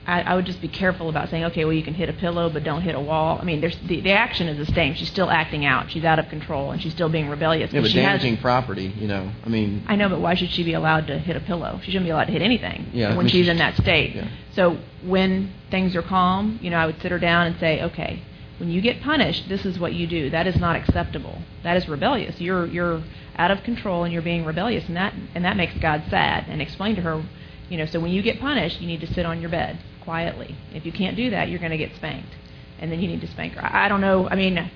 I, 0.06 0.20
I 0.22 0.34
would 0.34 0.44
just 0.44 0.60
be 0.60 0.68
careful 0.68 1.08
about 1.08 1.30
saying, 1.30 1.44
okay, 1.44 1.64
well 1.64 1.72
you 1.72 1.82
can 1.82 1.94
hit 1.94 2.08
a 2.10 2.12
pillow, 2.12 2.50
but 2.50 2.62
don't 2.64 2.82
hit 2.82 2.94
a 2.94 3.00
wall. 3.00 3.38
I 3.40 3.44
mean, 3.44 3.60
there's 3.62 3.76
the, 3.86 4.00
the 4.02 4.12
action 4.12 4.48
is 4.48 4.66
the 4.66 4.70
same. 4.74 4.94
She's 4.94 5.08
still 5.08 5.30
acting 5.30 5.64
out. 5.64 5.90
She's 5.90 6.04
out 6.04 6.18
of 6.18 6.28
control, 6.28 6.72
and 6.72 6.82
she's 6.82 6.92
still 6.92 7.08
being 7.08 7.28
rebellious. 7.30 7.72
yeah, 7.72 7.80
but 7.80 7.90
she 7.90 7.98
has- 7.98 8.20
damaging 8.20 8.36
property. 8.42 8.92
You 8.98 9.08
know, 9.08 9.30
I 9.44 9.48
mean, 9.48 9.82
I 9.88 9.96
know, 9.96 10.08
but 10.10 10.20
why 10.20 10.34
should 10.34 10.50
she 10.50 10.62
be 10.62 10.74
allowed 10.74 11.06
to 11.06 11.18
hit 11.18 11.36
a 11.36 11.40
pillow? 11.40 11.80
She 11.82 11.90
shouldn't 11.90 12.04
be 12.06 12.10
allowed 12.10 12.26
to 12.26 12.32
hit 12.32 12.42
anything 12.42 12.90
Yeah, 12.92 13.06
I 13.12 13.16
when 13.16 13.26
mean, 13.26 13.32
she's 13.32 13.46
she- 13.46 13.50
in 13.50 13.56
that 13.58 13.76
state. 13.76 14.14
yeah. 14.14 14.28
So 14.54 14.78
when 15.02 15.52
things 15.70 15.96
are 15.96 16.02
calm, 16.02 16.58
you 16.62 16.70
know, 16.70 16.76
I 16.76 16.86
would 16.86 17.00
sit 17.00 17.10
her 17.10 17.18
down 17.18 17.46
and 17.46 17.56
say, 17.58 17.82
okay, 17.82 18.22
when 18.58 18.70
you 18.70 18.80
get 18.80 19.02
punished, 19.02 19.48
this 19.48 19.64
is 19.66 19.78
what 19.78 19.94
you 19.94 20.06
do. 20.06 20.30
That 20.30 20.46
is 20.46 20.56
not 20.56 20.76
acceptable. 20.76 21.38
That 21.62 21.76
is 21.76 21.88
rebellious. 21.88 22.40
You're 22.40 22.66
you're 22.66 23.02
out 23.36 23.50
of 23.50 23.62
control 23.64 24.04
and 24.04 24.12
you're 24.12 24.22
being 24.22 24.44
rebellious, 24.44 24.86
and 24.86 24.96
that 24.96 25.14
and 25.34 25.44
that 25.44 25.56
makes 25.56 25.74
God 25.78 26.04
sad. 26.08 26.44
And 26.48 26.62
explain 26.62 26.94
to 26.96 27.02
her, 27.02 27.24
you 27.68 27.78
know, 27.78 27.86
so 27.86 27.98
when 27.98 28.12
you 28.12 28.22
get 28.22 28.40
punished, 28.40 28.80
you 28.80 28.86
need 28.86 29.00
to 29.00 29.12
sit 29.12 29.26
on 29.26 29.40
your 29.40 29.50
bed 29.50 29.78
quietly. 30.02 30.56
If 30.72 30.86
you 30.86 30.92
can't 30.92 31.16
do 31.16 31.30
that, 31.30 31.48
you're 31.48 31.58
going 31.58 31.72
to 31.72 31.78
get 31.78 31.94
spanked, 31.96 32.32
and 32.78 32.92
then 32.92 33.00
you 33.00 33.08
need 33.08 33.20
to 33.22 33.26
spank 33.28 33.54
her. 33.54 33.64
I, 33.64 33.86
I 33.86 33.88
don't 33.88 34.00
know. 34.00 34.28
I 34.28 34.36
mean. 34.36 34.70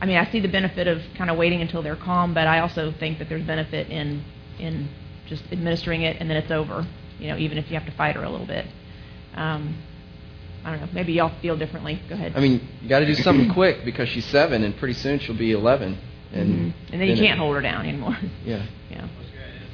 I 0.00 0.06
mean, 0.06 0.16
I 0.16 0.30
see 0.30 0.38
the 0.38 0.46
benefit 0.46 0.86
of 0.86 1.02
kind 1.16 1.28
of 1.28 1.36
waiting 1.36 1.60
until 1.60 1.82
they're 1.82 1.96
calm, 1.96 2.32
but 2.32 2.46
I 2.46 2.60
also 2.60 2.92
think 3.00 3.18
that 3.18 3.28
there's 3.28 3.42
benefit 3.42 3.90
in 3.90 4.22
in 4.60 4.88
just 5.26 5.42
administering 5.50 6.02
it 6.02 6.16
and 6.20 6.30
then 6.30 6.36
it's 6.36 6.52
over. 6.52 6.86
You 7.18 7.26
know, 7.26 7.36
even 7.36 7.58
if 7.58 7.68
you 7.68 7.76
have 7.76 7.84
to 7.86 7.96
fight 7.96 8.14
her 8.14 8.22
a 8.22 8.30
little 8.30 8.46
bit. 8.46 8.64
Um, 9.34 9.76
I 10.68 10.72
don't 10.72 10.80
know. 10.82 10.88
Maybe 10.92 11.14
y'all 11.14 11.32
feel 11.40 11.56
differently. 11.56 11.98
Go 12.10 12.14
ahead. 12.14 12.34
I 12.36 12.40
mean, 12.40 12.60
you 12.82 12.88
got 12.90 12.98
to 13.00 13.06
do 13.06 13.14
something 13.14 13.48
quick 13.54 13.84
because 13.86 14.08
she's 14.10 14.26
seven, 14.26 14.62
and 14.64 14.76
pretty 14.76 14.92
soon 14.94 15.18
she'll 15.18 15.36
be 15.36 15.52
11, 15.52 15.96
and 16.32 16.48
Mhm. 16.48 16.74
and 16.92 17.00
then 17.00 17.08
you 17.08 17.14
it- 17.14 17.18
can't 17.26 17.38
hold 17.38 17.54
her 17.56 17.62
down 17.62 17.86
anymore. 17.86 18.16
Yeah. 18.44 18.66
yeah. 18.90 18.98
I 18.98 19.02
was 19.02 19.28
gonna 19.30 19.46
ask, 19.46 19.72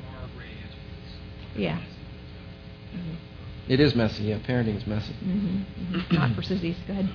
what 0.00 0.22
our 0.22 0.28
great 0.36 0.48
answer 0.64 0.78
is. 1.54 1.60
Yeah. 1.60 1.78
It 3.68 3.80
is 3.80 3.94
messy. 3.94 4.24
Yeah, 4.24 4.38
parenting 4.38 4.76
is 4.76 4.86
messy. 4.86 5.12
hmm 5.12 5.58
hmm 5.92 6.14
Not 6.14 6.30
for 6.34 6.40
sissies. 6.42 6.76
Go 6.86 6.94
ahead. 6.94 7.10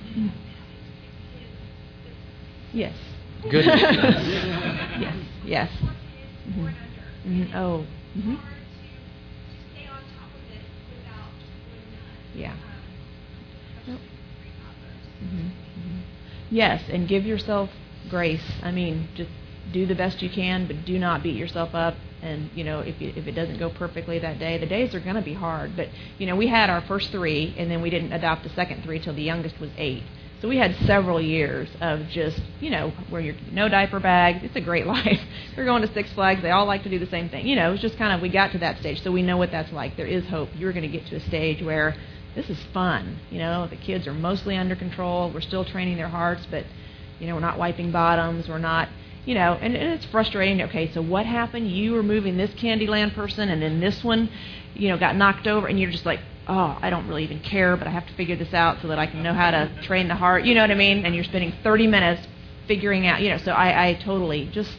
Yes. 2.72 2.94
Good. 3.50 3.64
yes. 3.66 5.16
Yes. 5.44 5.70
Mhm. 6.48 6.74
Mhm. 7.26 7.54
Oh. 7.56 7.84
Yeah. 12.34 12.56
Nope. 13.86 14.00
hmm 15.20 15.48
hmm 15.48 16.00
Yes, 16.50 16.82
and 16.90 17.08
give 17.08 17.24
yourself 17.24 17.70
grace. 18.08 18.44
I 18.62 18.70
mean, 18.70 19.08
just 19.14 19.30
do 19.72 19.86
the 19.86 19.94
best 19.94 20.22
you 20.22 20.30
can, 20.30 20.66
but 20.66 20.84
do 20.84 20.98
not 20.98 21.22
beat 21.22 21.36
yourself 21.36 21.74
up. 21.74 21.96
And 22.22 22.50
you 22.54 22.64
know, 22.64 22.80
if 22.80 23.00
you, 23.00 23.12
if 23.16 23.26
it 23.26 23.32
doesn't 23.32 23.58
go 23.58 23.70
perfectly 23.70 24.18
that 24.20 24.38
day, 24.38 24.58
the 24.58 24.66
days 24.66 24.94
are 24.94 25.00
going 25.00 25.16
to 25.16 25.22
be 25.22 25.34
hard. 25.34 25.76
But 25.76 25.88
you 26.18 26.26
know, 26.26 26.36
we 26.36 26.48
had 26.48 26.70
our 26.70 26.82
first 26.82 27.10
three, 27.10 27.54
and 27.58 27.70
then 27.70 27.82
we 27.82 27.90
didn't 27.90 28.12
adopt 28.12 28.44
the 28.44 28.50
second 28.50 28.82
three 28.84 28.98
till 29.00 29.14
the 29.14 29.22
youngest 29.22 29.58
was 29.60 29.70
eight. 29.76 30.02
So 30.40 30.48
we 30.48 30.58
had 30.58 30.76
several 30.86 31.20
years 31.22 31.70
of 31.80 32.06
just, 32.08 32.38
you 32.60 32.68
know, 32.70 32.92
where 33.08 33.20
you're 33.22 33.36
no 33.52 33.68
diaper 33.68 33.98
bags. 34.00 34.40
It's 34.44 34.56
a 34.56 34.60
great 34.60 34.86
life. 34.98 35.20
We're 35.56 35.64
going 35.64 35.82
to 35.82 35.92
Six 35.94 36.12
Flags. 36.12 36.42
They 36.42 36.50
all 36.50 36.66
like 36.66 36.82
to 36.84 36.90
do 36.90 36.98
the 36.98 37.06
same 37.06 37.30
thing. 37.30 37.46
You 37.46 37.56
know, 37.56 37.72
it's 37.72 37.82
just 37.82 37.96
kind 37.96 38.12
of 38.14 38.20
we 38.20 38.28
got 38.28 38.52
to 38.52 38.58
that 38.58 38.78
stage, 38.78 39.02
so 39.02 39.10
we 39.12 39.22
know 39.22 39.38
what 39.38 39.50
that's 39.50 39.72
like. 39.72 39.96
There 39.96 40.06
is 40.06 40.26
hope. 40.28 40.50
You're 40.56 40.72
going 40.72 40.90
to 40.90 40.98
get 40.98 41.06
to 41.08 41.16
a 41.16 41.20
stage 41.20 41.62
where 41.62 41.96
this 42.34 42.50
is 42.50 42.58
fun. 42.72 43.18
You 43.30 43.38
know, 43.38 43.66
the 43.66 43.76
kids 43.76 44.06
are 44.06 44.12
mostly 44.12 44.56
under 44.56 44.76
control. 44.76 45.30
We're 45.30 45.40
still 45.40 45.64
training 45.64 45.96
their 45.96 46.08
hearts, 46.08 46.46
but 46.50 46.64
you 47.20 47.26
know, 47.26 47.34
we're 47.34 47.40
not 47.40 47.58
wiping 47.58 47.92
bottoms. 47.92 48.48
We're 48.48 48.58
not, 48.58 48.88
you 49.24 49.34
know, 49.34 49.54
and, 49.60 49.74
and 49.74 49.92
it's 49.92 50.04
frustrating. 50.06 50.62
Okay, 50.62 50.92
so 50.92 51.00
what 51.00 51.26
happened? 51.26 51.70
You 51.70 51.92
were 51.92 52.02
moving 52.02 52.36
this 52.36 52.50
Candyland 52.52 53.14
person, 53.14 53.48
and 53.48 53.62
then 53.62 53.80
this 53.80 54.02
one, 54.02 54.30
you 54.74 54.88
know, 54.88 54.98
got 54.98 55.16
knocked 55.16 55.46
over, 55.46 55.66
and 55.66 55.78
you're 55.78 55.90
just 55.90 56.06
like, 56.06 56.20
oh, 56.48 56.78
I 56.80 56.90
don't 56.90 57.08
really 57.08 57.24
even 57.24 57.40
care, 57.40 57.76
but 57.76 57.86
I 57.86 57.90
have 57.90 58.06
to 58.06 58.12
figure 58.14 58.36
this 58.36 58.52
out 58.52 58.82
so 58.82 58.88
that 58.88 58.98
I 58.98 59.06
can 59.06 59.22
know 59.22 59.32
how 59.32 59.50
to 59.50 59.70
train 59.82 60.08
the 60.08 60.14
heart. 60.14 60.44
You 60.44 60.54
know 60.54 60.60
what 60.60 60.70
I 60.70 60.74
mean? 60.74 61.06
And 61.06 61.14
you're 61.14 61.24
spending 61.24 61.54
30 61.62 61.86
minutes 61.86 62.26
figuring 62.66 63.06
out, 63.06 63.20
you 63.20 63.30
know. 63.30 63.38
So 63.38 63.52
I, 63.52 63.88
I 63.88 63.94
totally 63.94 64.46
just, 64.46 64.76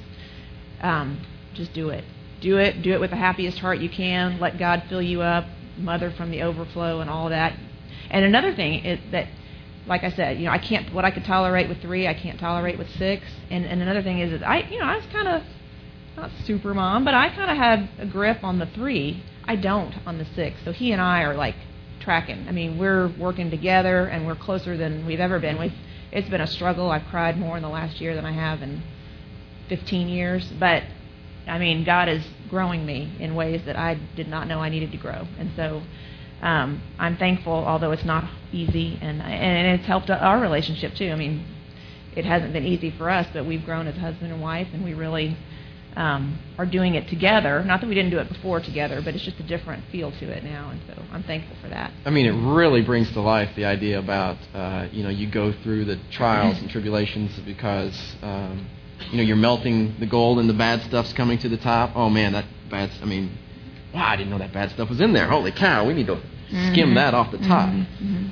um, 0.82 1.22
just 1.54 1.74
do 1.74 1.90
it. 1.90 2.04
Do 2.42 2.58
it. 2.58 2.82
Do 2.82 2.92
it 2.94 3.00
with 3.00 3.10
the 3.10 3.16
happiest 3.16 3.60
heart 3.60 3.80
you 3.80 3.90
can. 3.90 4.40
Let 4.40 4.60
God 4.60 4.84
fill 4.90 5.02
you 5.02 5.22
up. 5.22 5.46
Mother 5.78 6.12
from 6.12 6.32
the 6.32 6.42
overflow 6.42 7.02
and 7.02 7.10
all 7.10 7.30
that. 7.30 7.58
And 8.10 8.26
another 8.26 8.54
thing 8.56 8.86
is 8.86 9.00
that, 9.12 9.28
like 9.88 10.04
I 10.04 10.12
said, 10.12 10.38
you 10.38 10.46
know, 10.46 10.52
I 10.52 10.58
can't 10.58 10.94
what 10.94 11.06
I 11.06 11.12
could 11.12 11.26
tolerate 11.26 11.70
with 11.70 11.82
three, 11.82 12.08
I 12.08 12.14
can't 12.14 12.40
tolerate 12.40 12.78
with 12.78 12.90
six. 12.98 13.24
And 13.50 13.66
and 13.66 13.82
another 13.82 14.02
thing 14.02 14.20
is 14.20 14.32
that 14.32 14.48
I, 14.48 14.60
you 14.70 14.80
know, 14.80 14.86
I 14.86 14.96
was 14.98 15.06
kind 15.12 15.28
of 15.28 15.44
not 16.18 16.32
super 16.46 16.74
mom, 16.74 17.04
but 17.04 17.14
I 17.14 17.30
kind 17.30 17.52
of 17.52 17.58
had 17.58 17.90
a 18.00 18.06
grip 18.06 18.44
on 18.44 18.60
the 18.60 18.68
three. 18.68 19.24
I 19.46 19.56
don't 19.56 19.94
on 20.08 20.18
the 20.18 20.26
six. 20.36 20.58
So 20.64 20.72
he 20.72 20.92
and 20.92 21.02
I 21.02 21.24
are 21.24 21.36
like 21.36 21.56
tracking. 22.00 22.46
I 22.48 22.52
mean, 22.52 22.78
we're 22.78 23.08
working 23.20 23.50
together 23.50 24.06
and 24.06 24.26
we're 24.26 24.36
closer 24.36 24.78
than 24.78 25.06
we've 25.06 25.20
ever 25.20 25.40
been. 25.40 25.60
We've 25.60 25.74
it's 26.12 26.30
been 26.30 26.42
a 26.42 26.48
struggle. 26.48 26.92
I've 26.92 27.06
cried 27.08 27.38
more 27.38 27.58
in 27.58 27.64
the 27.64 27.70
last 27.70 28.00
year 28.00 28.16
than 28.16 28.26
I 28.26 28.32
have 28.32 28.62
in 28.62 28.82
15 29.68 30.08
years, 30.08 30.50
but 30.60 30.84
I 31.48 31.60
mean, 31.60 31.84
God 31.84 32.08
is 32.08 32.24
growing 32.50 32.86
me 32.86 33.16
in 33.20 33.36
ways 33.36 33.62
that 33.66 33.76
I 33.76 34.00
did 34.16 34.28
not 34.28 34.48
know 34.48 34.60
I 34.60 34.70
needed 34.70 34.92
to 34.92 34.98
grow, 34.98 35.28
and 35.40 35.52
so 35.56 35.82
um, 36.42 36.82
I'm 37.00 37.18
thankful. 37.18 37.54
Although 37.54 37.92
it's 37.92 38.06
not 38.06 38.30
easy, 38.52 38.98
and 39.02 39.22
and 39.22 39.80
it's 39.80 39.88
helped 39.88 40.10
our 40.10 40.40
relationship 40.40 40.96
too. 40.96 41.12
I 41.12 41.16
mean, 41.16 41.46
it 42.16 42.26
hasn't 42.26 42.54
been 42.54 42.66
easy 42.66 42.92
for 42.92 43.10
us, 43.10 43.28
but 43.34 43.46
we've 43.46 43.64
grown 43.66 43.88
as 43.88 43.96
husband 43.98 44.32
and 44.32 44.42
wife, 44.42 44.68
and 44.74 44.84
we 44.84 44.94
really 44.94 45.38
um, 45.96 46.38
are 46.58 46.66
doing 46.66 46.96
it 46.96 47.08
together. 47.08 47.64
Not 47.64 47.82
that 47.82 47.88
we 47.88 47.96
didn't 47.96 48.12
do 48.12 48.20
it 48.20 48.30
before 48.30 48.60
together, 48.60 49.02
but 49.04 49.16
it's 49.16 49.24
just 49.24 49.40
a 49.40 49.44
different 49.44 49.84
feel 49.92 50.12
to 50.12 50.26
it 50.30 50.44
now, 50.44 50.70
and 50.70 50.82
so 50.88 51.02
I'm 51.12 51.24
thankful 51.24 51.56
for 51.62 51.70
that. 51.70 51.92
I 52.06 52.10
mean, 52.10 52.26
it 52.26 52.54
really 52.54 52.82
brings 52.82 53.12
to 53.14 53.22
life 53.22 53.50
the 53.56 53.66
idea 53.66 54.00
about 54.00 54.38
uh, 54.54 54.88
you 54.92 55.04
know 55.04 55.10
you 55.10 55.30
go 55.30 55.54
through 55.64 55.86
the 55.86 56.00
trials 56.12 56.58
and 56.60 56.70
tribulations 56.70 57.38
because 57.46 58.16
um, 58.22 58.68
you 59.12 59.18
know 59.18 59.24
you're 59.24 59.36
melting 59.36 59.96
the 60.00 60.06
gold 60.06 60.40
and 60.40 60.50
the 60.50 60.54
bad 60.54 60.82
stuff's 60.84 61.14
coming 61.14 61.38
to 61.40 61.50
the 61.50 61.58
top. 61.58 61.92
Oh 61.96 62.10
man, 62.10 62.34
that 62.34 62.46
bad. 62.70 62.90
I 63.02 63.06
mean, 63.06 63.32
wow, 63.94 64.08
I 64.08 64.16
didn't 64.16 64.32
know 64.32 64.38
that 64.40 64.54
bad 64.54 64.72
stuff 64.72 64.90
was 64.90 65.02
in 65.02 65.14
there. 65.14 65.28
Holy 65.28 65.52
cow, 65.52 65.86
we 65.86 65.94
need 65.94 66.08
to 66.08 66.20
skim 66.72 66.92
Mhm. 66.92 66.96
that 66.96 67.14
off 67.14 67.32
the 67.32 67.38
top. 67.40 67.70
Mhm, 67.70 67.86
mhm. 68.02 68.30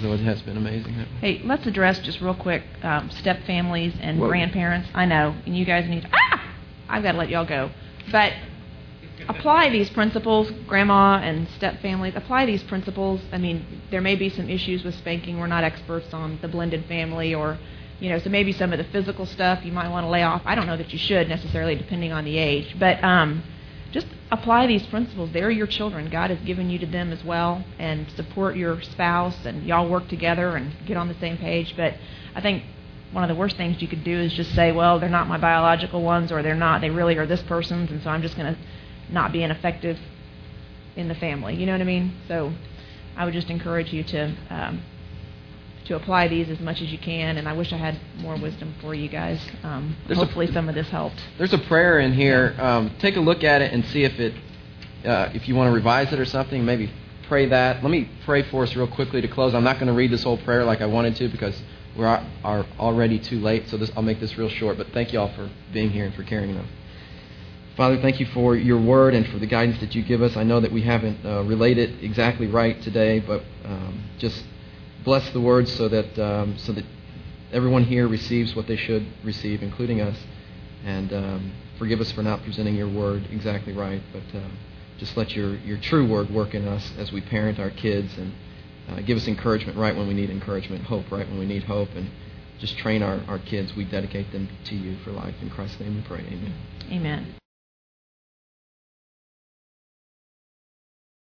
So 0.00 0.12
it 0.12 0.20
has 0.20 0.40
been 0.42 0.56
amazing. 0.56 0.94
Hey, 1.20 1.40
let's 1.44 1.66
address 1.66 1.98
just 2.00 2.20
real 2.20 2.34
quick 2.34 2.62
um, 2.82 3.10
step 3.10 3.44
families 3.44 3.94
and 4.00 4.18
Whoa. 4.18 4.28
grandparents. 4.28 4.88
I 4.94 5.04
know, 5.04 5.34
and 5.46 5.56
you 5.56 5.64
guys 5.64 5.88
need. 5.88 6.06
Ah, 6.12 6.42
I've 6.88 7.02
got 7.02 7.12
to 7.12 7.18
let 7.18 7.28
y'all 7.28 7.44
go, 7.44 7.70
but 8.10 8.32
apply 9.28 9.70
these 9.70 9.90
principles, 9.90 10.50
grandma 10.66 11.18
and 11.22 11.48
step 11.50 11.80
families. 11.80 12.14
Apply 12.16 12.46
these 12.46 12.62
principles. 12.64 13.20
I 13.32 13.38
mean, 13.38 13.64
there 13.90 14.00
may 14.00 14.16
be 14.16 14.28
some 14.28 14.48
issues 14.48 14.84
with 14.84 14.94
spanking. 14.96 15.38
We're 15.38 15.46
not 15.46 15.64
experts 15.64 16.12
on 16.12 16.38
the 16.42 16.48
blended 16.48 16.86
family, 16.86 17.34
or 17.34 17.58
you 18.00 18.08
know, 18.10 18.18
so 18.18 18.28
maybe 18.28 18.52
some 18.52 18.72
of 18.72 18.78
the 18.78 18.84
physical 18.84 19.26
stuff 19.26 19.64
you 19.64 19.72
might 19.72 19.88
want 19.88 20.04
to 20.04 20.10
lay 20.10 20.22
off. 20.22 20.42
I 20.44 20.54
don't 20.54 20.66
know 20.66 20.76
that 20.76 20.92
you 20.92 20.98
should 20.98 21.28
necessarily, 21.28 21.74
depending 21.74 22.12
on 22.12 22.24
the 22.24 22.38
age, 22.38 22.76
but. 22.78 23.02
Um, 23.02 23.42
just 23.94 24.08
apply 24.32 24.66
these 24.66 24.84
principles. 24.86 25.30
They're 25.32 25.52
your 25.52 25.68
children. 25.68 26.10
God 26.10 26.30
has 26.30 26.40
given 26.40 26.68
you 26.68 26.80
to 26.80 26.86
them 26.86 27.12
as 27.12 27.22
well, 27.22 27.64
and 27.78 28.10
support 28.16 28.56
your 28.56 28.82
spouse, 28.82 29.46
and 29.46 29.64
y'all 29.64 29.88
work 29.88 30.08
together 30.08 30.56
and 30.56 30.72
get 30.84 30.96
on 30.96 31.06
the 31.06 31.14
same 31.20 31.38
page. 31.38 31.76
But 31.76 31.94
I 32.34 32.40
think 32.40 32.64
one 33.12 33.22
of 33.22 33.28
the 33.28 33.36
worst 33.36 33.56
things 33.56 33.80
you 33.80 33.86
could 33.86 34.02
do 34.02 34.18
is 34.18 34.32
just 34.32 34.52
say, 34.52 34.72
well, 34.72 34.98
they're 34.98 35.08
not 35.08 35.28
my 35.28 35.38
biological 35.38 36.02
ones, 36.02 36.32
or 36.32 36.42
they're 36.42 36.56
not, 36.56 36.80
they 36.80 36.90
really 36.90 37.16
are 37.18 37.26
this 37.26 37.42
person's, 37.42 37.92
and 37.92 38.02
so 38.02 38.10
I'm 38.10 38.20
just 38.20 38.36
going 38.36 38.52
to 38.52 38.60
not 39.10 39.30
be 39.30 39.44
an 39.44 39.52
effective 39.52 39.96
in 40.96 41.06
the 41.06 41.14
family. 41.14 41.54
You 41.54 41.66
know 41.66 41.72
what 41.72 41.80
I 41.80 41.84
mean? 41.84 42.16
So 42.26 42.52
I 43.16 43.24
would 43.24 43.34
just 43.34 43.48
encourage 43.48 43.92
you 43.92 44.02
to 44.02 44.34
um, 44.50 44.82
to 45.86 45.96
apply 45.96 46.28
these 46.28 46.48
as 46.48 46.60
much 46.60 46.80
as 46.80 46.90
you 46.90 46.98
can. 46.98 47.36
And 47.36 47.48
I 47.48 47.52
wish 47.52 47.72
I 47.72 47.76
had 47.76 47.98
more 48.18 48.36
wisdom 48.36 48.74
for 48.80 48.94
you 48.94 49.08
guys. 49.08 49.40
Um, 49.62 49.96
There's 50.06 50.18
a- 50.18 50.24
hopefully, 50.24 50.46
some 50.52 50.68
of 50.68 50.74
this 50.74 50.88
helped. 50.88 51.22
There's 51.38 51.52
a 51.52 51.58
prayer 51.58 51.98
in 51.98 52.12
here. 52.12 52.54
Um, 52.58 52.90
take 52.98 53.16
a 53.16 53.20
look 53.20 53.44
at 53.44 53.62
it 53.62 53.72
and 53.72 53.84
see 53.86 54.04
if 54.04 54.18
it, 54.18 54.34
uh, 55.04 55.30
if 55.34 55.48
you 55.48 55.54
want 55.54 55.68
to 55.68 55.74
revise 55.74 56.12
it 56.12 56.18
or 56.18 56.24
something. 56.24 56.64
Maybe 56.64 56.90
pray 57.28 57.46
that. 57.46 57.82
Let 57.82 57.90
me 57.90 58.08
pray 58.24 58.42
for 58.42 58.62
us 58.62 58.74
real 58.76 58.86
quickly 58.86 59.20
to 59.20 59.28
close. 59.28 59.54
I'm 59.54 59.64
not 59.64 59.76
going 59.76 59.88
to 59.88 59.92
read 59.94 60.10
this 60.10 60.22
whole 60.22 60.38
prayer 60.38 60.64
like 60.64 60.80
I 60.80 60.86
wanted 60.86 61.16
to 61.16 61.28
because 61.28 61.60
we 61.96 62.04
are, 62.04 62.24
already 62.78 63.18
too 63.18 63.40
late. 63.40 63.68
So 63.68 63.76
this, 63.76 63.90
I'll 63.96 64.02
make 64.02 64.20
this 64.20 64.36
real 64.36 64.48
short. 64.48 64.76
But 64.78 64.88
thank 64.88 65.12
you 65.12 65.20
all 65.20 65.32
for 65.34 65.48
being 65.72 65.90
here 65.90 66.06
and 66.06 66.14
for 66.14 66.22
carrying 66.22 66.54
them. 66.54 66.68
Father, 67.76 68.00
thank 68.00 68.20
you 68.20 68.26
for 68.26 68.56
your 68.56 68.80
word 68.80 69.14
and 69.14 69.26
for 69.28 69.38
the 69.38 69.46
guidance 69.46 69.80
that 69.80 69.94
you 69.94 70.02
give 70.02 70.22
us. 70.22 70.36
I 70.36 70.44
know 70.44 70.60
that 70.60 70.70
we 70.70 70.82
haven't 70.82 71.24
uh, 71.24 71.42
relayed 71.42 71.76
it 71.76 72.04
exactly 72.04 72.46
right 72.46 72.80
today, 72.82 73.18
but 73.18 73.42
um, 73.64 74.04
just 74.18 74.44
bless 75.04 75.28
the 75.30 75.40
words 75.40 75.72
so 75.74 75.88
that 75.88 76.18
um, 76.18 76.56
so 76.58 76.72
that 76.72 76.84
everyone 77.52 77.84
here 77.84 78.08
receives 78.08 78.54
what 78.56 78.66
they 78.66 78.76
should 78.76 79.06
receive, 79.22 79.62
including 79.62 80.00
us. 80.00 80.18
And 80.84 81.12
um, 81.12 81.52
forgive 81.78 82.00
us 82.00 82.10
for 82.12 82.22
not 82.22 82.42
presenting 82.42 82.74
your 82.74 82.88
word 82.88 83.26
exactly 83.30 83.72
right, 83.72 84.02
but 84.12 84.38
um, 84.38 84.58
just 84.98 85.16
let 85.16 85.34
your, 85.34 85.56
your 85.58 85.78
true 85.78 86.06
word 86.06 86.30
work 86.30 86.54
in 86.54 86.66
us 86.68 86.92
as 86.98 87.10
we 87.12 87.20
parent 87.20 87.58
our 87.58 87.70
kids 87.70 88.16
and 88.18 88.32
uh, 88.88 89.00
give 89.00 89.16
us 89.16 89.26
encouragement 89.26 89.78
right 89.78 89.96
when 89.96 90.06
we 90.06 90.14
need 90.14 90.30
encouragement, 90.30 90.84
hope 90.84 91.10
right 91.10 91.26
when 91.28 91.38
we 91.38 91.46
need 91.46 91.64
hope, 91.64 91.88
and 91.94 92.10
just 92.58 92.76
train 92.78 93.02
our, 93.02 93.20
our 93.28 93.38
kids. 93.38 93.74
We 93.74 93.84
dedicate 93.84 94.30
them 94.32 94.48
to 94.66 94.74
you 94.74 94.98
for 94.98 95.10
life. 95.10 95.34
In 95.40 95.48
Christ's 95.50 95.80
name 95.80 95.96
we 95.96 96.02
pray. 96.02 96.20
Amen. 96.20 96.54
Amen. 96.90 97.43